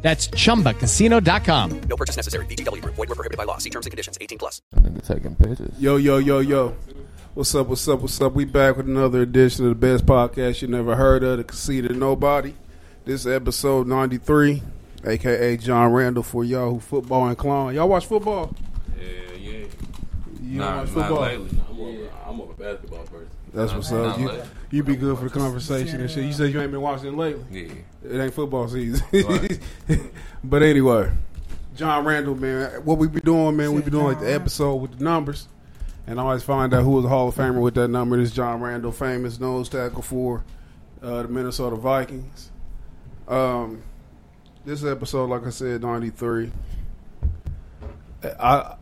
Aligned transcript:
That's 0.00 0.28
chumbacasino.com. 0.28 1.80
No 1.88 1.96
purchase 1.96 2.16
necessary. 2.16 2.46
VGW 2.46 2.82
Group. 2.82 2.94
Void 2.94 3.08
were 3.08 3.14
prohibited 3.16 3.36
by 3.36 3.44
law. 3.44 3.58
See 3.58 3.70
terms 3.70 3.86
and 3.86 3.90
conditions. 3.90 4.16
18 4.20 4.38
plus. 4.38 4.62
Nigga 4.76 5.04
taking 5.06 5.34
pictures. 5.34 5.74
Yo, 5.80 5.96
yo, 5.96 6.18
yo, 6.18 6.38
yo. 6.38 6.76
What's 7.34 7.54
up, 7.54 7.66
what's 7.68 7.86
up, 7.88 8.00
what's 8.00 8.20
up? 8.20 8.32
We 8.32 8.44
back 8.44 8.76
with 8.76 8.86
another 8.88 9.22
edition 9.22 9.64
of 9.64 9.70
the 9.70 9.74
best 9.86 10.06
podcast 10.06 10.62
you 10.62 10.68
never 10.68 10.96
heard 10.96 11.22
of, 11.22 11.38
the 11.38 11.44
Conceited 11.44 11.92
Knowbody. 11.92 12.54
This 13.04 13.26
is 13.26 13.26
episode 13.32 13.86
93, 13.86 14.62
aka 15.04 15.56
John 15.56 15.92
Randle 15.92 16.22
for 16.22 16.44
y'all 16.44 16.70
who 16.70 16.80
football 16.80 17.22
and 17.22 17.30
inclined. 17.30 17.76
Y'all 17.76 17.88
watch 17.88 18.06
football? 18.06 18.54
Yeah, 18.96 19.04
yeah. 19.38 19.58
You 20.42 20.58
Nah, 20.58 20.84
don't 20.84 20.94
watch 20.96 21.10
not 21.10 21.20
lately. 21.20 21.48
I'm 21.68 21.76
more, 21.76 21.88
of 21.90 21.94
a, 22.00 22.10
I'm 22.28 22.36
more 22.36 22.50
of 22.50 22.58
a 22.60 22.62
basketball 22.62 23.04
person. 23.04 23.28
That's 23.52 23.72
what's 23.72 23.92
up. 23.92 24.18
You, 24.18 24.30
you 24.70 24.82
be 24.82 24.96
good 24.96 25.16
for 25.18 25.24
the 25.24 25.30
conversation 25.30 26.00
and 26.00 26.10
shit. 26.10 26.24
You 26.24 26.32
said 26.32 26.52
you 26.52 26.60
ain't 26.60 26.70
been 26.70 26.80
watching 26.80 27.16
lately. 27.16 27.44
Yeah. 27.50 27.72
It 28.10 28.20
ain't 28.20 28.34
football 28.34 28.68
season. 28.68 29.04
Right. 29.12 29.60
but 30.44 30.62
anyway, 30.62 31.10
John 31.74 32.04
Randle, 32.04 32.34
man, 32.34 32.84
what 32.84 32.98
we 32.98 33.08
be 33.08 33.20
doing, 33.20 33.56
man, 33.56 33.72
we 33.72 33.82
be 33.82 33.90
doing 33.90 34.04
like 34.04 34.20
the 34.20 34.32
episode 34.32 34.76
with 34.76 34.98
the 34.98 35.04
numbers. 35.04 35.48
And 36.06 36.18
I 36.18 36.22
always 36.22 36.42
find 36.42 36.72
out 36.72 36.82
who 36.82 36.90
was 36.90 37.04
a 37.04 37.08
Hall 37.08 37.28
of 37.28 37.34
Famer 37.34 37.60
with 37.60 37.74
that 37.74 37.88
number. 37.88 38.16
This 38.16 38.30
John 38.30 38.60
Randle, 38.60 38.92
famous 38.92 39.38
nose 39.38 39.68
tackle 39.68 40.02
for 40.02 40.42
uh, 41.02 41.22
the 41.22 41.28
Minnesota 41.28 41.76
Vikings. 41.76 42.50
Um, 43.26 43.82
this 44.64 44.84
episode, 44.84 45.28
like 45.28 45.46
I 45.46 45.50
said, 45.50 45.82
93. 45.82 46.50
I 48.24 48.74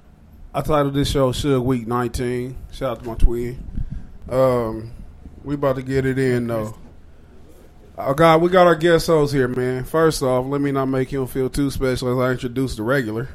I 0.55 0.61
titled 0.63 0.95
this 0.95 1.11
show 1.11 1.33
Suge 1.33 1.63
Week 1.63 1.87
19. 1.87 2.57
Shout 2.73 2.93
out 2.93 3.03
to 3.03 3.09
my 3.09 3.15
twin. 3.15 3.63
Um, 4.29 4.93
we 5.45 5.55
about 5.55 5.77
to 5.77 5.83
get 5.83 6.05
it 6.05 6.19
in, 6.19 6.47
though. 6.47 6.77
Oh 7.99 8.13
God, 8.13 8.43
we 8.43 8.51
got 8.51 8.67
our 8.67 8.75
guest 8.75 9.07
host 9.07 9.33
here, 9.33 9.49
man. 9.49 9.85
First 9.85 10.23
off, 10.23 10.45
let 10.47 10.61
me 10.61 10.71
not 10.71 10.87
make 10.87 11.11
him 11.11 11.27
feel 11.27 11.49
too 11.49 11.71
special 11.71 12.13
as 12.13 12.29
I 12.29 12.33
introduce 12.33 12.77
the 12.77 12.83
regular. 12.83 13.31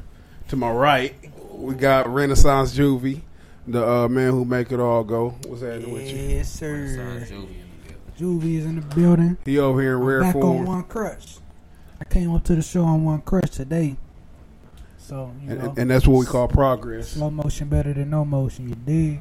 To 0.48 0.56
my 0.56 0.70
right, 0.70 1.14
we 1.50 1.74
got 1.74 2.08
Renaissance 2.08 2.76
Juvie, 2.76 3.22
the 3.66 3.84
uh, 3.84 4.08
man 4.08 4.30
who 4.30 4.44
make 4.44 4.70
it 4.70 4.78
all 4.78 5.02
go. 5.02 5.30
What's 5.46 5.62
happening 5.62 5.92
with 5.92 6.08
you? 6.08 6.16
Yes, 6.16 6.52
sir. 6.52 7.26
Son, 7.26 7.26
Juvie 7.26 7.40
in 7.40 7.56
the 7.56 7.82
building. 7.82 8.40
Juvie 8.40 8.58
is 8.58 8.64
in 8.66 8.76
the 8.76 8.94
building. 8.94 9.38
He 9.44 9.58
over 9.58 9.80
here 9.80 9.96
in 9.96 10.04
rare 10.04 10.20
Back 10.20 10.36
on 10.36 10.64
one 10.64 10.84
crutch. 10.84 11.38
I 12.00 12.04
came 12.04 12.32
up 12.32 12.44
to 12.44 12.54
the 12.54 12.62
show 12.62 12.84
on 12.84 13.04
one 13.04 13.22
crutch 13.22 13.50
today. 13.50 13.96
So, 14.98 15.32
you 15.42 15.54
know, 15.54 15.70
and, 15.70 15.78
and 15.78 15.90
that's 15.90 16.06
what 16.06 16.18
we 16.18 16.26
call 16.26 16.46
progress. 16.46 17.08
slow 17.10 17.30
motion 17.30 17.68
better 17.68 17.92
than 17.92 18.10
no 18.10 18.24
motion. 18.24 18.68
You 18.68 18.74
dig? 18.76 19.20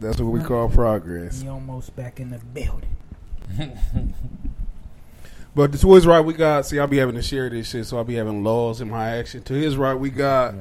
That's 0.00 0.20
what 0.20 0.32
we 0.32 0.40
call 0.40 0.68
progress. 0.68 1.42
You 1.42 1.50
almost 1.50 1.94
back 1.94 2.20
in 2.20 2.30
the 2.30 2.38
building. 2.38 2.96
But 5.54 5.72
to 5.72 5.94
his 5.94 6.06
right, 6.06 6.20
we 6.20 6.34
got. 6.34 6.66
See, 6.66 6.78
I'll 6.78 6.86
be 6.86 6.98
having 6.98 7.16
to 7.16 7.22
share 7.22 7.50
this 7.50 7.70
shit, 7.70 7.86
so 7.86 7.96
I'll 7.96 8.04
be 8.04 8.14
having 8.14 8.44
laws 8.44 8.80
in 8.80 8.88
my 8.88 9.16
action. 9.16 9.42
To 9.44 9.54
his 9.54 9.76
right, 9.76 9.94
we 9.94 10.10
got. 10.10 10.54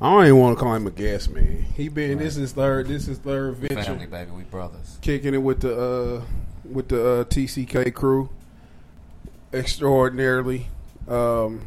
I 0.00 0.10
don't 0.10 0.24
even 0.24 0.38
want 0.38 0.56
to 0.56 0.64
call 0.64 0.74
him 0.74 0.86
a 0.86 0.90
guest 0.90 1.30
man. 1.30 1.66
He 1.76 1.88
been. 1.88 2.18
This 2.18 2.38
is 2.38 2.52
third. 2.52 2.88
This 2.88 3.06
is 3.06 3.18
third 3.18 3.56
venture. 3.56 3.82
Family, 3.82 4.06
baby. 4.06 4.30
We 4.30 4.44
brothers. 4.44 4.98
kicking 5.02 5.34
it 5.34 5.42
with 5.42 5.60
the 5.60 5.78
uh, 5.78 6.24
with 6.64 6.88
the 6.88 7.20
uh, 7.20 7.24
TCK 7.24 7.92
crew 7.92 8.30
extraordinarily. 9.52 10.68
Um, 11.06 11.66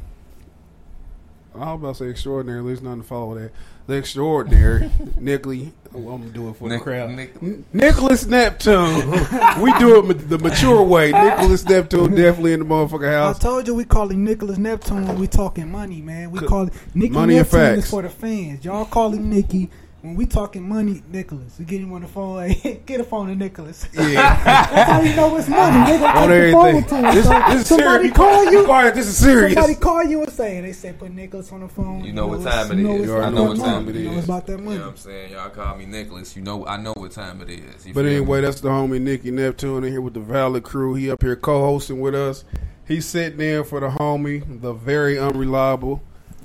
I 1.53 1.73
was 1.73 1.79
about 1.79 1.95
to 1.97 2.03
say 2.05 2.09
extraordinary. 2.09 2.63
There's 2.63 2.81
nothing 2.81 3.03
to 3.03 3.07
follow 3.07 3.35
that. 3.35 3.51
The 3.85 3.95
extraordinary 3.95 4.89
Nicholas. 5.19 5.67
Oh, 5.93 6.09
I'm 6.13 6.21
gonna 6.21 6.29
do 6.29 6.49
it 6.49 6.55
for 6.55 6.69
Nick- 6.69 6.79
the 6.79 6.83
crowd. 6.83 7.09
Nick- 7.11 7.73
Nicholas 7.73 8.25
Neptune. 8.25 9.11
we 9.61 9.73
do 9.77 9.99
it 9.99 10.05
ma- 10.05 10.13
the 10.13 10.39
mature 10.41 10.81
way. 10.83 11.11
Nicholas 11.11 11.65
Neptune 11.65 12.15
definitely 12.15 12.53
in 12.53 12.59
the 12.59 12.65
motherfucker 12.65 13.11
house. 13.11 13.35
I 13.35 13.39
told 13.39 13.67
you 13.67 13.75
we 13.75 13.83
call 13.85 14.07
him 14.09 14.23
Nicholas 14.23 14.57
Neptune 14.57 15.05
when 15.07 15.19
we 15.19 15.27
talking 15.27 15.69
money, 15.71 16.01
man. 16.01 16.31
We 16.31 16.39
call 16.39 16.67
it 16.67 16.73
Nicky 16.95 17.11
money 17.13 17.37
and 17.37 17.43
Neptune 17.45 17.59
facts. 17.75 17.83
is 17.85 17.89
for 17.89 18.01
the 18.01 18.09
fans. 18.09 18.63
Y'all 18.65 18.85
call 18.85 19.11
him 19.11 19.29
Nicky. 19.29 19.69
When 20.03 20.15
we 20.15 20.25
talking 20.25 20.67
money, 20.67 21.01
Nicholas. 21.09 21.55
We 21.57 21.63
get 21.63 21.79
him 21.79 21.93
on 21.93 22.01
the 22.01 22.09
phone. 22.09 22.49
Hey, 22.49 22.81
get 22.85 22.99
a 22.99 23.05
phone 23.05 23.27
to 23.29 23.35
Nicholas. 23.35 23.87
Yeah, 23.93 24.03
That's 24.43 24.91
how 24.91 25.01
you 25.01 25.15
know 25.15 25.33
it's 25.37 25.47
money. 25.47 25.91
They 25.91 25.97
gonna 25.97 26.19
on 26.19 26.27
take 26.27 26.45
the 26.47 26.51
phone 26.51 26.67
everything. 26.67 26.89
to 26.89 26.95
him. 27.07 27.15
This, 27.15 27.25
So 27.25 27.31
this 27.57 27.67
somebody 27.69 27.97
serious. 28.09 28.17
call 28.17 28.51
you. 28.51 28.65
Quiet. 28.65 28.95
This 28.95 29.07
is 29.07 29.17
serious. 29.17 29.53
Somebody 29.53 29.75
call 29.75 30.03
you 30.03 30.21
and 30.23 30.29
say 30.33 30.59
they 30.59 30.73
say 30.73 30.91
put 30.91 31.09
Nicholas 31.11 31.53
on 31.53 31.61
the 31.61 31.69
phone. 31.69 32.03
You 32.03 32.11
know 32.11 32.27
what 32.27 32.43
time 32.43 32.77
you 32.77 32.83
know 32.83 32.95
is. 32.95 32.99
it's 33.03 33.07
You 33.07 33.13
already 33.15 33.27
I 33.27 33.29
know 33.31 33.43
what 33.45 33.57
time 33.59 33.85
money. 33.85 33.97
it 33.97 34.01
You 34.03 34.09
know 34.11 34.17
it's 34.17 34.25
about 34.25 34.45
that 34.47 34.51
You 34.51 34.57
know 34.57 34.63
money. 34.65 34.79
what 34.79 34.87
I'm 34.89 34.97
saying? 34.97 35.31
Y'all 35.31 35.49
call 35.51 35.77
me 35.77 35.85
Nicholas. 35.85 36.35
You 36.35 36.41
know, 36.41 36.67
I 36.67 36.75
know 36.75 36.93
what 36.97 37.11
time 37.13 37.41
it 37.41 37.49
is. 37.49 37.87
You 37.87 37.93
But 37.93 38.01
feel 38.01 38.09
me? 38.09 38.15
anyway, 38.17 38.41
that's 38.41 38.59
the 38.59 38.67
homie 38.69 38.99
Nicky 38.99 39.31
Neptune 39.31 39.85
in 39.85 39.91
here 39.93 40.01
with 40.01 40.15
the 40.15 40.19
Valid 40.19 40.63
crew. 40.63 40.95
He 40.95 41.09
up 41.11 41.21
here 41.21 41.37
co-hosting 41.37 42.01
with 42.01 42.13
us. 42.13 42.43
He's 42.85 43.05
sitting 43.05 43.39
in 43.39 43.63
for 43.63 43.79
the 43.79 43.87
homie, 43.87 44.43
the 44.61 44.73
very 44.73 45.17
unreliable 45.17 46.01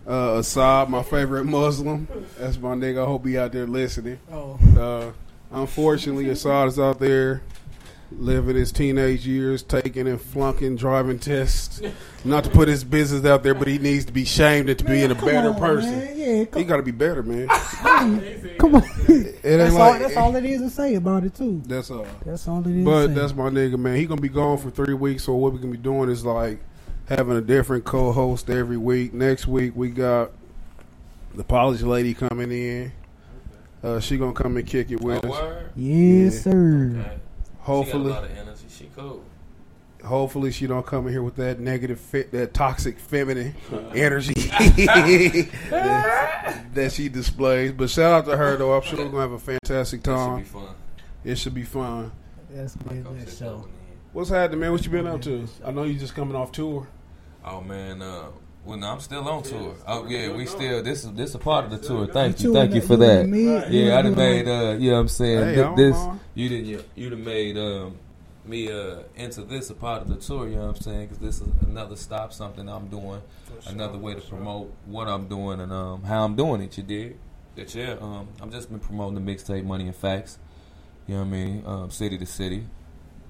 uh, 0.08 0.38
Assad, 0.38 0.88
my 0.88 1.02
favorite 1.02 1.44
Muslim. 1.44 2.08
That's 2.38 2.58
my 2.58 2.74
nigga. 2.74 3.02
I 3.02 3.06
hope 3.06 3.26
he 3.26 3.36
out 3.38 3.52
there 3.52 3.66
listening. 3.66 4.18
Oh, 4.32 4.58
Uh, 4.78 5.12
unfortunately, 5.50 6.28
Assad 6.30 6.68
is 6.68 6.78
out 6.78 6.98
there 6.98 7.42
living 8.10 8.56
his 8.56 8.72
teenage 8.72 9.26
years, 9.26 9.62
taking 9.62 10.08
and 10.08 10.20
flunking 10.20 10.76
driving 10.76 11.18
tests. 11.18 11.82
Not 12.24 12.44
to 12.44 12.50
put 12.50 12.68
his 12.68 12.82
business 12.84 13.24
out 13.26 13.42
there, 13.42 13.54
but 13.54 13.68
he 13.68 13.78
needs 13.78 14.06
to 14.06 14.12
be 14.12 14.24
shamed 14.24 14.70
into 14.70 14.84
being 14.84 15.10
a 15.10 15.14
better 15.14 15.50
on, 15.50 15.58
person. 15.58 15.98
Man. 15.98 16.12
Yeah, 16.16 16.58
He 16.58 16.64
got 16.64 16.78
to 16.78 16.82
be 16.82 16.90
better, 16.90 17.22
man. 17.22 17.48
come 18.58 18.76
on. 18.76 18.82
It 19.08 19.10
ain't 19.44 19.58
that's, 19.58 19.74
like 19.74 19.92
all, 19.94 19.98
that's 19.98 20.16
all 20.16 20.36
it 20.36 20.44
is 20.44 20.62
to 20.62 20.70
say 20.70 20.94
about 20.94 21.24
it 21.24 21.34
too. 21.34 21.62
That's 21.66 21.90
all. 21.90 22.06
That's 22.24 22.48
all 22.48 22.66
it 22.66 22.78
is. 22.78 22.84
But 22.84 23.08
to 23.08 23.08
say. 23.08 23.14
that's 23.20 23.34
my 23.34 23.50
nigga, 23.50 23.78
man. 23.78 23.96
He 23.96 24.06
gonna 24.06 24.20
be 24.20 24.28
gone 24.30 24.56
for 24.58 24.70
three 24.70 24.94
weeks. 24.94 25.24
So 25.24 25.34
what 25.34 25.52
we 25.52 25.58
gonna 25.58 25.72
be 25.72 25.78
doing 25.78 26.08
is 26.08 26.24
like 26.24 26.60
having 27.08 27.36
a 27.36 27.40
different 27.40 27.84
co-host 27.84 28.50
every 28.50 28.76
week. 28.76 29.12
Next 29.14 29.46
week 29.46 29.72
we 29.74 29.90
got 29.90 30.30
the 31.34 31.44
polish 31.44 31.82
lady 31.82 32.14
coming 32.14 32.50
in. 32.52 32.92
Uh, 33.82 34.00
she 34.00 34.18
gonna 34.18 34.32
come 34.32 34.56
and 34.56 34.66
kick 34.66 34.90
it 34.90 35.00
with 35.00 35.24
Oh, 35.24 35.32
us. 35.32 35.40
word? 35.40 35.70
yes, 35.76 36.34
Yeah. 36.34 36.40
sir. 36.52 36.96
Okay. 37.00 37.18
Hopefully, 37.60 38.04
She 38.04 38.08
got 38.08 38.18
a 38.18 38.20
lot 38.22 38.24
of 38.30 38.36
energy. 38.38 38.64
She 38.70 38.90
cool. 38.96 39.22
hopefully 40.04 40.50
she 40.52 40.66
don't 40.66 40.84
come 40.86 41.06
in 41.06 41.12
here 41.12 41.22
with 41.22 41.36
that 41.36 41.60
negative 41.60 42.00
fit, 42.00 42.32
that 42.32 42.54
toxic 42.54 42.98
feminine 42.98 43.54
energy 43.94 44.32
that, 45.70 46.56
that 46.74 46.92
she 46.92 47.08
displays. 47.08 47.72
But 47.72 47.90
shout 47.90 48.12
out 48.12 48.24
to 48.30 48.36
her 48.36 48.56
though. 48.56 48.74
I'm 48.74 48.82
sure 48.82 48.98
we're 48.98 49.06
gonna 49.10 49.20
have 49.20 49.32
a 49.32 49.38
fantastic 49.38 50.02
That 50.02 50.10
should 50.10 50.16
time. 50.16 50.38
be 50.38 50.44
fun. 50.44 50.74
It 51.24 51.38
should 51.38 51.54
be 51.54 51.64
fun. 51.64 52.12
That's 52.50 52.74
good. 52.76 53.04
Come 53.04 53.18
That 53.18 53.28
show. 53.30 53.44
down 53.46 53.56
with 53.58 53.66
me. 53.66 53.72
What's 54.12 54.30
happening, 54.30 54.60
man? 54.60 54.72
What 54.72 54.84
you 54.84 54.90
been 54.90 55.06
up 55.06 55.20
to? 55.22 55.46
I 55.64 55.70
know 55.70 55.84
you 55.84 55.98
just 55.98 56.14
coming 56.14 56.34
off 56.34 56.50
tour. 56.52 56.88
Oh 57.50 57.60
man, 57.62 58.02
uh, 58.02 58.26
well, 58.64 58.76
no, 58.76 58.86
I'm 58.88 59.00
still 59.00 59.26
on 59.28 59.42
tour. 59.42 59.74
Oh 59.86 60.06
yeah, 60.06 60.32
we 60.34 60.44
still. 60.46 60.82
This 60.82 61.04
is 61.04 61.12
this 61.12 61.34
a 61.34 61.38
part 61.38 61.64
of 61.64 61.70
the 61.70 61.78
tour. 61.78 62.06
Thank 62.06 62.40
you, 62.40 62.50
You 62.50 62.54
thank 62.54 62.74
you 62.74 62.80
for 62.82 62.96
that. 62.96 63.20
and 63.22 63.30
me, 63.30 63.44
you 63.44 63.86
Yeah, 63.86 63.94
I 63.94 64.00
and 64.00 64.14
done 64.14 64.16
me. 64.16 64.42
made. 64.42 64.48
Uh, 64.48 64.72
you 64.78 64.90
know 64.90 64.96
what 64.96 65.00
I'm 65.02 65.08
saying. 65.08 65.44
Hey, 65.44 65.54
Th- 65.54 65.76
this 65.76 66.06
you 66.34 66.48
didn't. 66.48 66.66
You, 66.66 66.84
you 66.94 67.10
done 67.10 67.24
made 67.24 67.56
um, 67.56 67.96
me 68.44 68.70
uh, 68.70 68.98
into 69.16 69.42
this 69.42 69.70
a 69.70 69.74
part 69.74 70.02
of 70.02 70.08
the 70.08 70.16
tour. 70.16 70.48
You 70.48 70.56
know 70.56 70.66
what 70.66 70.76
I'm 70.76 70.82
saying? 70.82 71.06
Because 71.06 71.18
this 71.18 71.36
is 71.40 71.48
another 71.66 71.96
stop, 71.96 72.32
something 72.32 72.68
I'm 72.68 72.88
doing, 72.88 73.22
another 73.66 73.96
way 73.98 74.14
to 74.14 74.20
promote 74.20 74.72
what 74.84 75.08
I'm 75.08 75.26
doing 75.28 75.60
and 75.60 75.72
um, 75.72 76.02
how 76.02 76.24
I'm 76.24 76.36
doing 76.36 76.60
it. 76.60 76.76
You 76.76 76.82
did. 76.82 77.18
That 77.56 77.74
yeah. 77.74 77.96
Um, 78.00 78.28
I've 78.42 78.50
just 78.50 78.68
been 78.70 78.80
promoting 78.80 79.24
the 79.24 79.32
mixtape 79.34 79.64
Money 79.64 79.86
and 79.86 79.96
Facts. 79.96 80.38
You 81.06 81.14
know 81.14 81.20
what 81.20 81.26
I 81.28 81.30
mean? 81.30 81.62
Um, 81.66 81.90
city 81.90 82.18
to 82.18 82.26
city, 82.26 82.66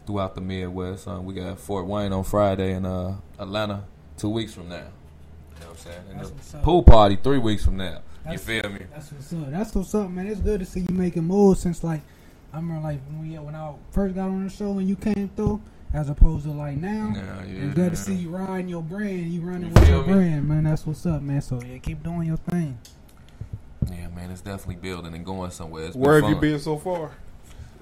throughout 0.04 0.34
the 0.34 0.40
Midwest. 0.40 1.06
Um, 1.06 1.24
we 1.24 1.34
got 1.34 1.60
Fort 1.60 1.86
Wayne 1.86 2.12
on 2.12 2.24
Friday 2.24 2.72
and 2.72 2.84
uh, 2.84 3.12
Atlanta 3.38 3.84
two 4.18 4.28
weeks 4.30 4.52
from 4.54 4.68
now. 4.68 4.76
You 4.76 4.80
know 4.80 4.86
what 5.60 5.68
I'm 5.70 5.76
saying? 5.76 5.98
And 6.10 6.20
That's 6.20 6.30
what's 6.30 6.54
up. 6.54 6.62
pool 6.62 6.82
party 6.82 7.16
three 7.22 7.38
weeks 7.38 7.64
from 7.64 7.76
now. 7.76 7.94
You 8.24 8.36
That's- 8.36 8.44
feel 8.44 8.68
me? 8.70 8.80
That's 8.92 9.12
what's 9.12 9.32
up. 9.32 9.50
That's 9.50 9.74
what's 9.74 9.94
up, 9.94 10.10
man. 10.10 10.26
It's 10.26 10.40
good 10.40 10.60
to 10.60 10.66
see 10.66 10.80
you 10.80 10.94
making 10.94 11.24
moves 11.24 11.60
since 11.60 11.82
like 11.82 12.00
I 12.52 12.56
remember 12.56 12.82
like 12.82 13.00
when 13.08 13.22
we 13.30 13.38
when 13.38 13.54
I 13.54 13.72
first 13.90 14.14
got 14.14 14.24
on 14.28 14.44
the 14.44 14.50
show 14.50 14.78
and 14.78 14.88
you 14.88 14.96
came 14.96 15.30
through, 15.36 15.60
as 15.94 16.08
opposed 16.10 16.44
to 16.44 16.50
like 16.50 16.76
now. 16.78 17.12
Yeah, 17.14 17.44
yeah. 17.44 17.64
It's 17.64 17.74
good 17.74 17.90
to 17.90 17.96
see 17.96 18.14
you 18.14 18.30
riding 18.30 18.68
your 18.68 18.82
brand, 18.82 19.32
you 19.32 19.40
running 19.40 19.68
You 19.68 19.74
with 19.74 19.88
your 19.88 20.02
me? 20.06 20.12
brand, 20.12 20.48
man. 20.48 20.64
That's 20.64 20.86
what's 20.86 21.04
up, 21.06 21.22
man. 21.22 21.40
So 21.40 21.60
yeah, 21.62 21.78
keep 21.78 22.02
doing 22.02 22.24
your 22.28 22.36
thing. 22.38 22.78
Yeah, 23.90 24.08
man, 24.08 24.30
it's 24.30 24.42
definitely 24.42 24.76
building 24.76 25.14
and 25.14 25.24
going 25.24 25.50
somewhere. 25.50 25.84
It's 25.86 25.96
Where 25.96 26.14
have 26.14 26.22
been 26.22 26.28
you 26.30 26.34
fun. 26.36 26.40
been 26.42 26.58
so 26.60 26.76
far? 26.76 27.10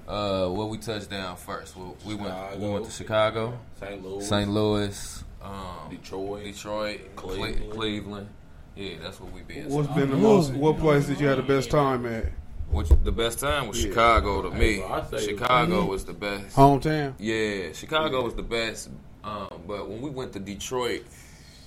Uh, 0.07 0.47
well, 0.51 0.69
we 0.69 0.77
touched 0.77 1.09
down 1.09 1.35
first. 1.35 1.75
Well, 1.75 1.97
we 2.05 2.15
went. 2.15 2.59
We 2.59 2.69
went 2.69 2.85
to 2.85 2.91
Chicago, 2.91 3.59
St. 3.81 4.01
Louis, 4.05 4.25
St. 4.27 4.49
Louis, 4.49 5.23
um, 5.41 5.89
Detroit, 5.89 6.43
Detroit, 6.43 7.01
Cle- 7.15 7.29
Cleveland. 7.29 7.71
Cleveland. 7.71 8.29
Yeah, 8.75 8.95
that's 9.01 9.19
what 9.19 9.31
we've 9.31 9.47
been. 9.47 9.69
What's 9.69 9.87
So, 9.89 9.95
been 9.95 10.11
the 10.11 10.17
most? 10.17 10.53
What 10.53 10.77
place 10.77 11.07
did 11.07 11.19
you 11.19 11.27
have 11.27 11.37
the 11.37 11.43
best 11.43 11.71
time 11.71 12.05
at? 12.05 12.25
which 12.69 12.89
the 13.03 13.11
best 13.11 13.39
time 13.39 13.69
was 13.69 13.79
Chicago 13.79 14.41
to 14.41 14.51
me. 14.51 14.79
bro, 14.79 15.19
Chicago 15.19 15.85
was 15.85 16.03
the 16.05 16.13
best. 16.13 16.55
Hometown. 16.55 17.13
Yeah, 17.17 17.71
Chicago 17.71 18.23
was 18.23 18.35
the 18.35 18.43
best. 18.43 18.89
Um, 19.23 19.61
but 19.65 19.89
when 19.89 20.01
we 20.01 20.09
went 20.09 20.33
to 20.33 20.39
Detroit, 20.39 21.03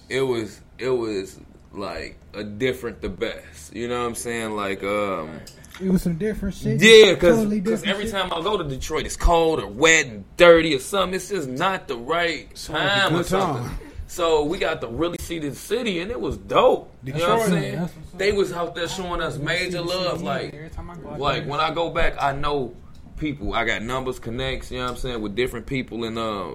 it 0.08 0.20
was 0.20 0.60
it 0.78 0.90
was 0.90 1.40
like 1.72 2.16
a 2.34 2.44
different 2.44 3.00
the 3.00 3.08
best. 3.08 3.74
You 3.74 3.88
know 3.88 4.00
what 4.00 4.06
I'm 4.08 4.14
saying? 4.14 4.56
Like 4.56 4.82
um 4.82 5.40
It 5.80 5.90
was 5.90 6.02
some 6.02 6.16
different 6.18 6.54
shit. 6.54 6.80
yeah, 6.80 7.14
because 7.14 7.38
Totally 7.38 7.58
every 7.88 8.04
shit. 8.06 8.12
time 8.12 8.32
I 8.32 8.40
go 8.42 8.56
to 8.58 8.64
Detroit, 8.64 9.06
it's 9.06 9.16
cold 9.16 9.60
or 9.60 9.66
wet 9.66 10.06
and 10.06 10.24
dirty 10.36 10.74
or 10.74 10.80
something. 10.80 11.14
It's 11.14 11.28
just 11.28 11.48
not 11.48 11.88
the 11.88 11.96
right 11.96 12.54
time 12.56 13.14
or 13.16 13.22
something. 13.22 13.64
time. 13.64 13.78
So 14.06 14.42
we 14.44 14.58
got 14.58 14.80
to 14.80 14.88
really 14.88 15.18
see 15.20 15.38
the 15.38 15.54
city, 15.54 16.00
and 16.00 16.10
it 16.10 16.20
was 16.20 16.36
dope. 16.36 16.92
You 17.04 17.12
know 17.12 17.28
what 17.36 17.42
I'm 17.42 17.48
saying? 17.50 17.76
that's 17.76 17.94
what's 17.94 18.12
up. 18.12 18.18
They 18.18 18.32
was 18.32 18.52
out 18.52 18.74
there 18.74 18.88
showing 18.88 19.20
us 19.20 19.38
major 19.38 19.80
love. 19.82 20.20
Like, 20.20 20.52
Every 20.52 20.68
time 20.68 20.90
I 20.90 20.96
go 20.96 21.10
out 21.10 21.20
like 21.20 21.46
when 21.46 21.60
I 21.60 21.72
go 21.72 21.90
back, 21.90 22.20
I 22.20 22.32
know 22.32 22.74
people. 23.18 23.54
I 23.54 23.64
got 23.64 23.82
numbers, 23.82 24.18
connects. 24.18 24.72
You 24.72 24.78
know 24.78 24.86
what 24.86 24.90
I'm 24.90 24.96
saying 24.96 25.20
with 25.22 25.36
different 25.36 25.66
people 25.66 26.02
in 26.02 26.18
uh, 26.18 26.54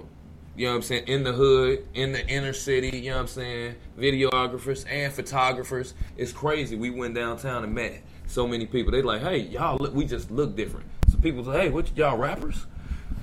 you 0.56 0.66
know 0.66 0.72
what 0.72 0.76
I'm 0.76 0.82
saying 0.82 1.04
in 1.06 1.22
the 1.24 1.32
hood, 1.32 1.86
in 1.94 2.12
the 2.12 2.26
inner 2.26 2.52
city. 2.52 2.98
You 2.98 3.10
know 3.10 3.16
what 3.16 3.22
I'm 3.22 3.26
saying 3.28 3.74
videographers 3.98 4.84
and 4.90 5.12
photographers. 5.12 5.94
It's 6.16 6.32
crazy. 6.32 6.76
We 6.76 6.90
went 6.90 7.14
downtown 7.14 7.64
and 7.64 7.74
met 7.74 8.02
so 8.26 8.46
many 8.46 8.66
people. 8.66 8.92
They 8.92 9.02
like, 9.02 9.22
hey, 9.22 9.38
y'all, 9.38 9.76
look, 9.78 9.94
we 9.94 10.04
just 10.06 10.30
look 10.30 10.56
different. 10.56 10.86
So 11.10 11.18
people 11.18 11.44
say, 11.44 11.52
hey, 11.62 11.70
what 11.70 11.96
y'all 11.96 12.16
rappers? 12.16 12.66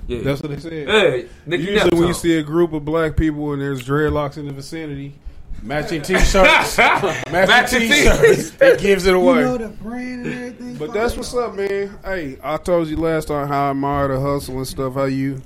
Yeah, 0.06 0.20
That's 0.20 0.42
what 0.42 0.50
they 0.50 0.58
said. 0.58 0.88
Hey, 0.88 1.28
Nicky 1.46 1.62
Usually, 1.64 1.98
when 1.98 2.08
you 2.08 2.14
see 2.14 2.38
a 2.38 2.42
group 2.42 2.72
of 2.72 2.84
black 2.84 3.16
people 3.16 3.52
and 3.52 3.62
there's 3.62 3.82
dreadlocks 3.82 4.36
in 4.36 4.46
the 4.46 4.52
vicinity, 4.52 5.14
matching 5.62 6.02
T-shirts, 6.02 6.76
matching 6.78 7.32
Matching 7.32 7.80
T-shirts, 7.80 8.52
it 8.60 8.80
gives 8.80 9.06
it 9.06 9.12
you 9.12 9.16
away. 9.16 9.40
know 9.40 9.56
the 9.56 9.68
brand 9.68 10.26
and 10.26 10.34
everything. 10.34 10.76
But 10.76 10.92
that's 10.92 11.16
what's 11.16 11.34
up, 11.34 11.54
man. 11.54 11.98
Hey, 12.04 12.36
I 12.42 12.58
told 12.58 12.88
you 12.88 12.96
last 12.98 13.28
time 13.28 13.48
how 13.48 13.68
I 13.68 13.70
admire 13.70 14.08
the 14.08 14.20
hustle 14.20 14.58
and 14.58 14.66
stuff. 14.66 14.92
How 14.92 15.04
you, 15.04 15.40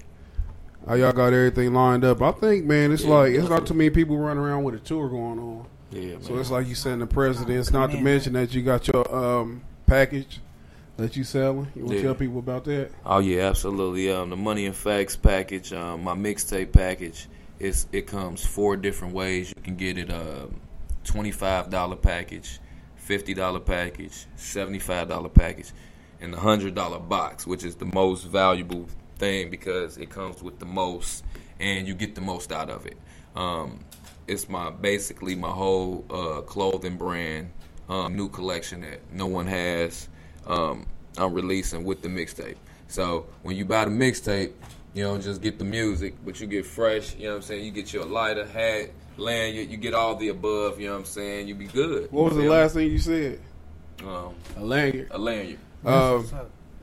how 0.88 0.94
y'all 0.94 1.12
got 1.12 1.32
everything 1.32 1.72
lined 1.74 2.04
up. 2.04 2.22
I 2.22 2.32
think, 2.32 2.64
man, 2.64 2.92
it's 2.92 3.04
Yeah, 3.04 3.10
like 3.14 3.32
it's 3.34 3.48
not 3.48 3.66
too 3.66 3.74
many 3.74 3.90
people 3.90 4.16
running 4.16 4.42
around 4.42 4.64
with 4.64 4.74
a 4.74 4.78
tour 4.78 5.08
going 5.08 5.38
on. 5.38 5.66
yeah, 5.90 6.12
man. 6.14 6.22
So 6.22 6.38
it's 6.38 6.50
like 6.50 6.66
you 6.66 6.74
sending 6.74 7.00
the 7.00 7.06
presidents. 7.06 7.70
Not 7.70 7.90
to 7.92 8.00
mention 8.00 8.32
that 8.34 8.54
you 8.54 8.62
got 8.62 8.86
your 8.88 9.14
um, 9.14 9.62
package 9.86 10.40
that 10.96 11.16
you 11.16 11.24
selling. 11.24 11.68
You 11.76 11.82
want 11.82 11.90
to 11.92 11.96
Yeah. 11.98 12.02
tell 12.02 12.14
people 12.14 12.38
about 12.38 12.64
that? 12.64 12.90
Oh 13.06 13.18
yeah, 13.20 13.42
absolutely. 13.48 14.10
Um, 14.10 14.30
the 14.30 14.36
Money 14.36 14.66
and 14.66 14.74
Facts 14.74 15.14
package, 15.16 15.72
um, 15.72 16.02
my 16.04 16.14
mixtape 16.14 16.72
package, 16.72 17.28
is 17.58 17.86
it 17.92 18.06
comes 18.06 18.44
four 18.44 18.76
different 18.76 19.14
ways. 19.14 19.52
You 19.56 19.62
can 19.62 19.76
get 19.76 19.98
it 19.98 20.10
a 20.10 20.48
twenty 21.04 21.30
five 21.32 21.70
dollar 21.70 21.96
package, 21.96 22.58
fifty 22.96 23.34
dollar 23.34 23.60
package, 23.60 24.26
seventy 24.36 24.78
five 24.78 25.08
dollar 25.08 25.28
package, 25.28 25.70
and 26.20 26.32
the 26.32 26.38
hundred 26.40 26.74
dollar 26.74 26.98
box, 26.98 27.46
which 27.46 27.62
is 27.64 27.76
the 27.76 27.84
most 27.86 28.24
valuable 28.24 28.86
thing 29.18 29.50
because 29.50 29.98
it 29.98 30.10
comes 30.10 30.42
with 30.42 30.58
the 30.58 30.66
most, 30.66 31.24
and 31.60 31.86
you 31.86 31.94
get 31.94 32.14
the 32.14 32.20
most 32.20 32.52
out 32.52 32.70
of 32.70 32.86
it. 32.86 32.96
Um, 33.36 33.80
it's 34.26 34.48
my 34.48 34.70
basically 34.70 35.34
my 35.34 35.50
whole 35.50 36.04
uh, 36.10 36.40
clothing 36.42 36.96
brand, 36.96 37.50
um, 37.88 38.16
new 38.16 38.28
collection 38.28 38.80
that 38.82 39.00
no 39.12 39.26
one 39.26 39.46
has. 39.46 40.08
Um, 40.46 40.86
I'm 41.16 41.32
releasing 41.32 41.84
with 41.84 42.02
the 42.02 42.08
mixtape. 42.08 42.56
So 42.88 43.26
when 43.42 43.56
you 43.56 43.64
buy 43.64 43.84
the 43.84 43.90
mixtape, 43.90 44.52
you 44.94 45.04
don't 45.04 45.20
just 45.22 45.42
get 45.42 45.58
the 45.58 45.64
music, 45.64 46.14
but 46.24 46.40
you 46.40 46.46
get 46.46 46.64
fresh. 46.64 47.14
You 47.16 47.24
know 47.24 47.30
what 47.30 47.36
I'm 47.36 47.42
saying? 47.42 47.64
You 47.64 47.70
get 47.70 47.92
your 47.92 48.04
lighter, 48.04 48.46
hat, 48.46 48.90
lanyard. 49.16 49.68
You 49.68 49.76
get 49.76 49.94
all 49.94 50.16
the 50.16 50.28
above. 50.28 50.80
You 50.80 50.86
know 50.86 50.92
what 50.94 50.98
I'm 51.00 51.04
saying? 51.04 51.48
You 51.48 51.54
be 51.54 51.66
good. 51.66 52.10
What 52.10 52.26
was 52.26 52.36
the 52.36 52.48
last 52.48 52.74
thing 52.74 52.90
you 52.90 52.98
said? 52.98 53.40
me? 54.00 54.06
Um, 54.06 54.34
A 54.56 54.64
lanyard. 54.64 55.08
a 55.10 55.18
lanyard. 55.18 55.58
Um, 55.84 56.26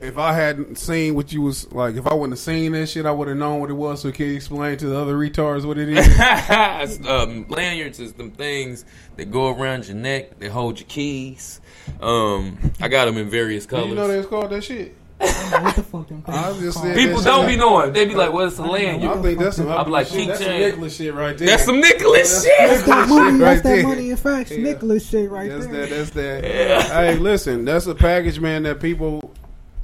if 0.00 0.18
I 0.18 0.32
hadn't 0.34 0.76
seen 0.76 1.14
what 1.14 1.32
you 1.32 1.42
was 1.42 1.72
like, 1.72 1.96
if 1.96 2.06
I 2.06 2.12
wouldn't 2.12 2.32
have 2.32 2.38
seen 2.38 2.72
that 2.72 2.88
shit, 2.88 3.06
I 3.06 3.10
would 3.10 3.28
have 3.28 3.36
known 3.36 3.60
what 3.60 3.70
it 3.70 3.74
was. 3.74 4.02
So 4.02 4.12
can 4.12 4.26
you 4.26 4.34
explain 4.34 4.76
to 4.78 4.86
the 4.88 4.98
other 4.98 5.14
retards 5.14 5.64
what 5.64 5.78
it 5.78 5.88
is? 5.88 7.06
um, 7.08 7.46
lanyards 7.48 7.98
is 7.98 8.12
them 8.12 8.30
things 8.30 8.84
that 9.16 9.30
go 9.30 9.48
around 9.48 9.86
your 9.86 9.96
neck. 9.96 10.38
They 10.38 10.48
hold 10.48 10.78
your 10.78 10.88
keys. 10.88 11.60
Um, 12.00 12.72
I 12.80 12.88
got 12.88 13.06
them 13.06 13.16
in 13.16 13.30
various 13.30 13.64
colors. 13.64 13.88
you 13.88 13.94
know 13.94 14.08
they 14.08 14.18
was 14.18 14.26
called 14.26 14.50
that 14.50 14.64
shit? 14.64 14.94
what 15.18 15.74
the 15.76 15.82
fuck 15.82 16.08
them 16.08 16.22
I 16.26 16.50
things 16.50 16.60
just 16.60 16.78
called. 16.78 16.94
People 16.94 17.22
don't 17.22 17.46
shit. 17.46 17.54
be 17.54 17.56
knowing. 17.56 17.94
They 17.94 18.04
be 18.04 18.14
like, 18.14 18.34
"What's 18.34 18.58
a 18.58 18.64
lanyard?" 18.64 19.16
I 19.16 19.22
think 19.22 19.38
that's 19.38 19.56
some 19.56 19.68
I'm 19.68 19.90
like, 19.90 20.08
shit. 20.08 20.28
That's 20.28 20.40
some 20.40 20.48
keychain. 20.50 20.58
Nicholas 20.58 20.96
shit 20.96 21.14
right 21.14 21.38
there. 21.38 21.48
That's 21.48 21.64
some 21.64 21.80
Nicholas 21.80 22.44
shit. 22.44 22.52
That's 22.58 22.82
that 22.82 23.08
money. 23.08 23.30
right 23.30 23.38
That's 23.38 23.62
that 23.62 23.68
there. 23.68 23.82
money 23.86 24.10
and 24.10 24.20
facts. 24.20 24.50
Nicholas 24.50 25.08
shit 25.08 25.30
right 25.30 25.48
That's 25.48 25.66
there. 25.68 25.86
that. 25.86 25.90
That's 25.90 26.10
that. 26.10 26.44
Hey, 26.92 27.16
listen, 27.16 27.64
that's 27.64 27.86
a 27.86 27.94
package, 27.94 28.40
man. 28.40 28.64
That 28.64 28.78
people 28.78 29.32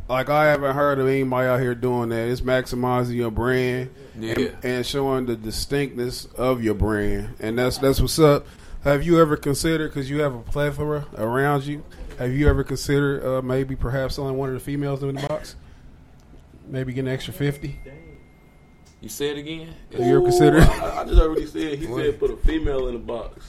like. 0.09 0.29
I 0.29 0.47
haven't 0.47 0.75
heard 0.75 0.99
of 0.99 1.07
anybody 1.09 1.49
out 1.49 1.61
here 1.61 1.75
doing 1.75 2.09
that. 2.11 2.29
It's 2.29 2.41
maximizing 2.41 3.15
your 3.17 3.31
brand 3.31 3.91
Yeah. 4.19 4.33
and, 4.35 4.57
and 4.65 4.87
showing 4.87 5.27
the 5.27 5.37
distinctness 5.37 6.27
of 6.37 6.63
your 6.63 6.75
brand, 6.75 7.35
and 7.41 7.59
that's 7.59 7.79
that's 7.79 8.01
what's 8.01 8.19
up. 8.19 8.47
Have 8.85 9.05
you 9.05 9.21
ever 9.21 9.37
considered 9.37 9.89
because 9.89 10.11
you 10.11 10.21
have 10.23 10.35
a 10.35 10.41
plethora 10.41 11.07
around 11.17 11.65
you? 11.65 11.85
Have 12.19 12.33
you 12.33 12.49
ever 12.49 12.63
considered 12.65 13.25
uh, 13.25 13.41
maybe 13.43 13.75
perhaps 13.77 14.17
selling 14.17 14.37
one 14.37 14.49
of 14.49 14.55
the 14.55 14.61
females 14.61 15.03
in 15.03 15.15
the 15.15 15.27
box? 15.27 15.57
Maybe 16.69 16.93
get 16.93 17.03
an 17.03 17.09
extra 17.09 17.33
fifty. 17.33 17.81
You 19.03 19.09
say 19.09 19.31
it 19.31 19.39
again. 19.39 19.75
Have 19.91 20.07
You're 20.07 20.23
considered? 20.23 20.63
I, 20.63 21.01
I 21.01 21.05
just 21.05 21.21
already 21.21 21.47
said. 21.47 21.77
He 21.77 21.87
said 21.87 22.21
put 22.21 22.31
a 22.31 22.37
female 22.37 22.87
in 22.87 22.95
the 22.95 23.01
box. 23.01 23.45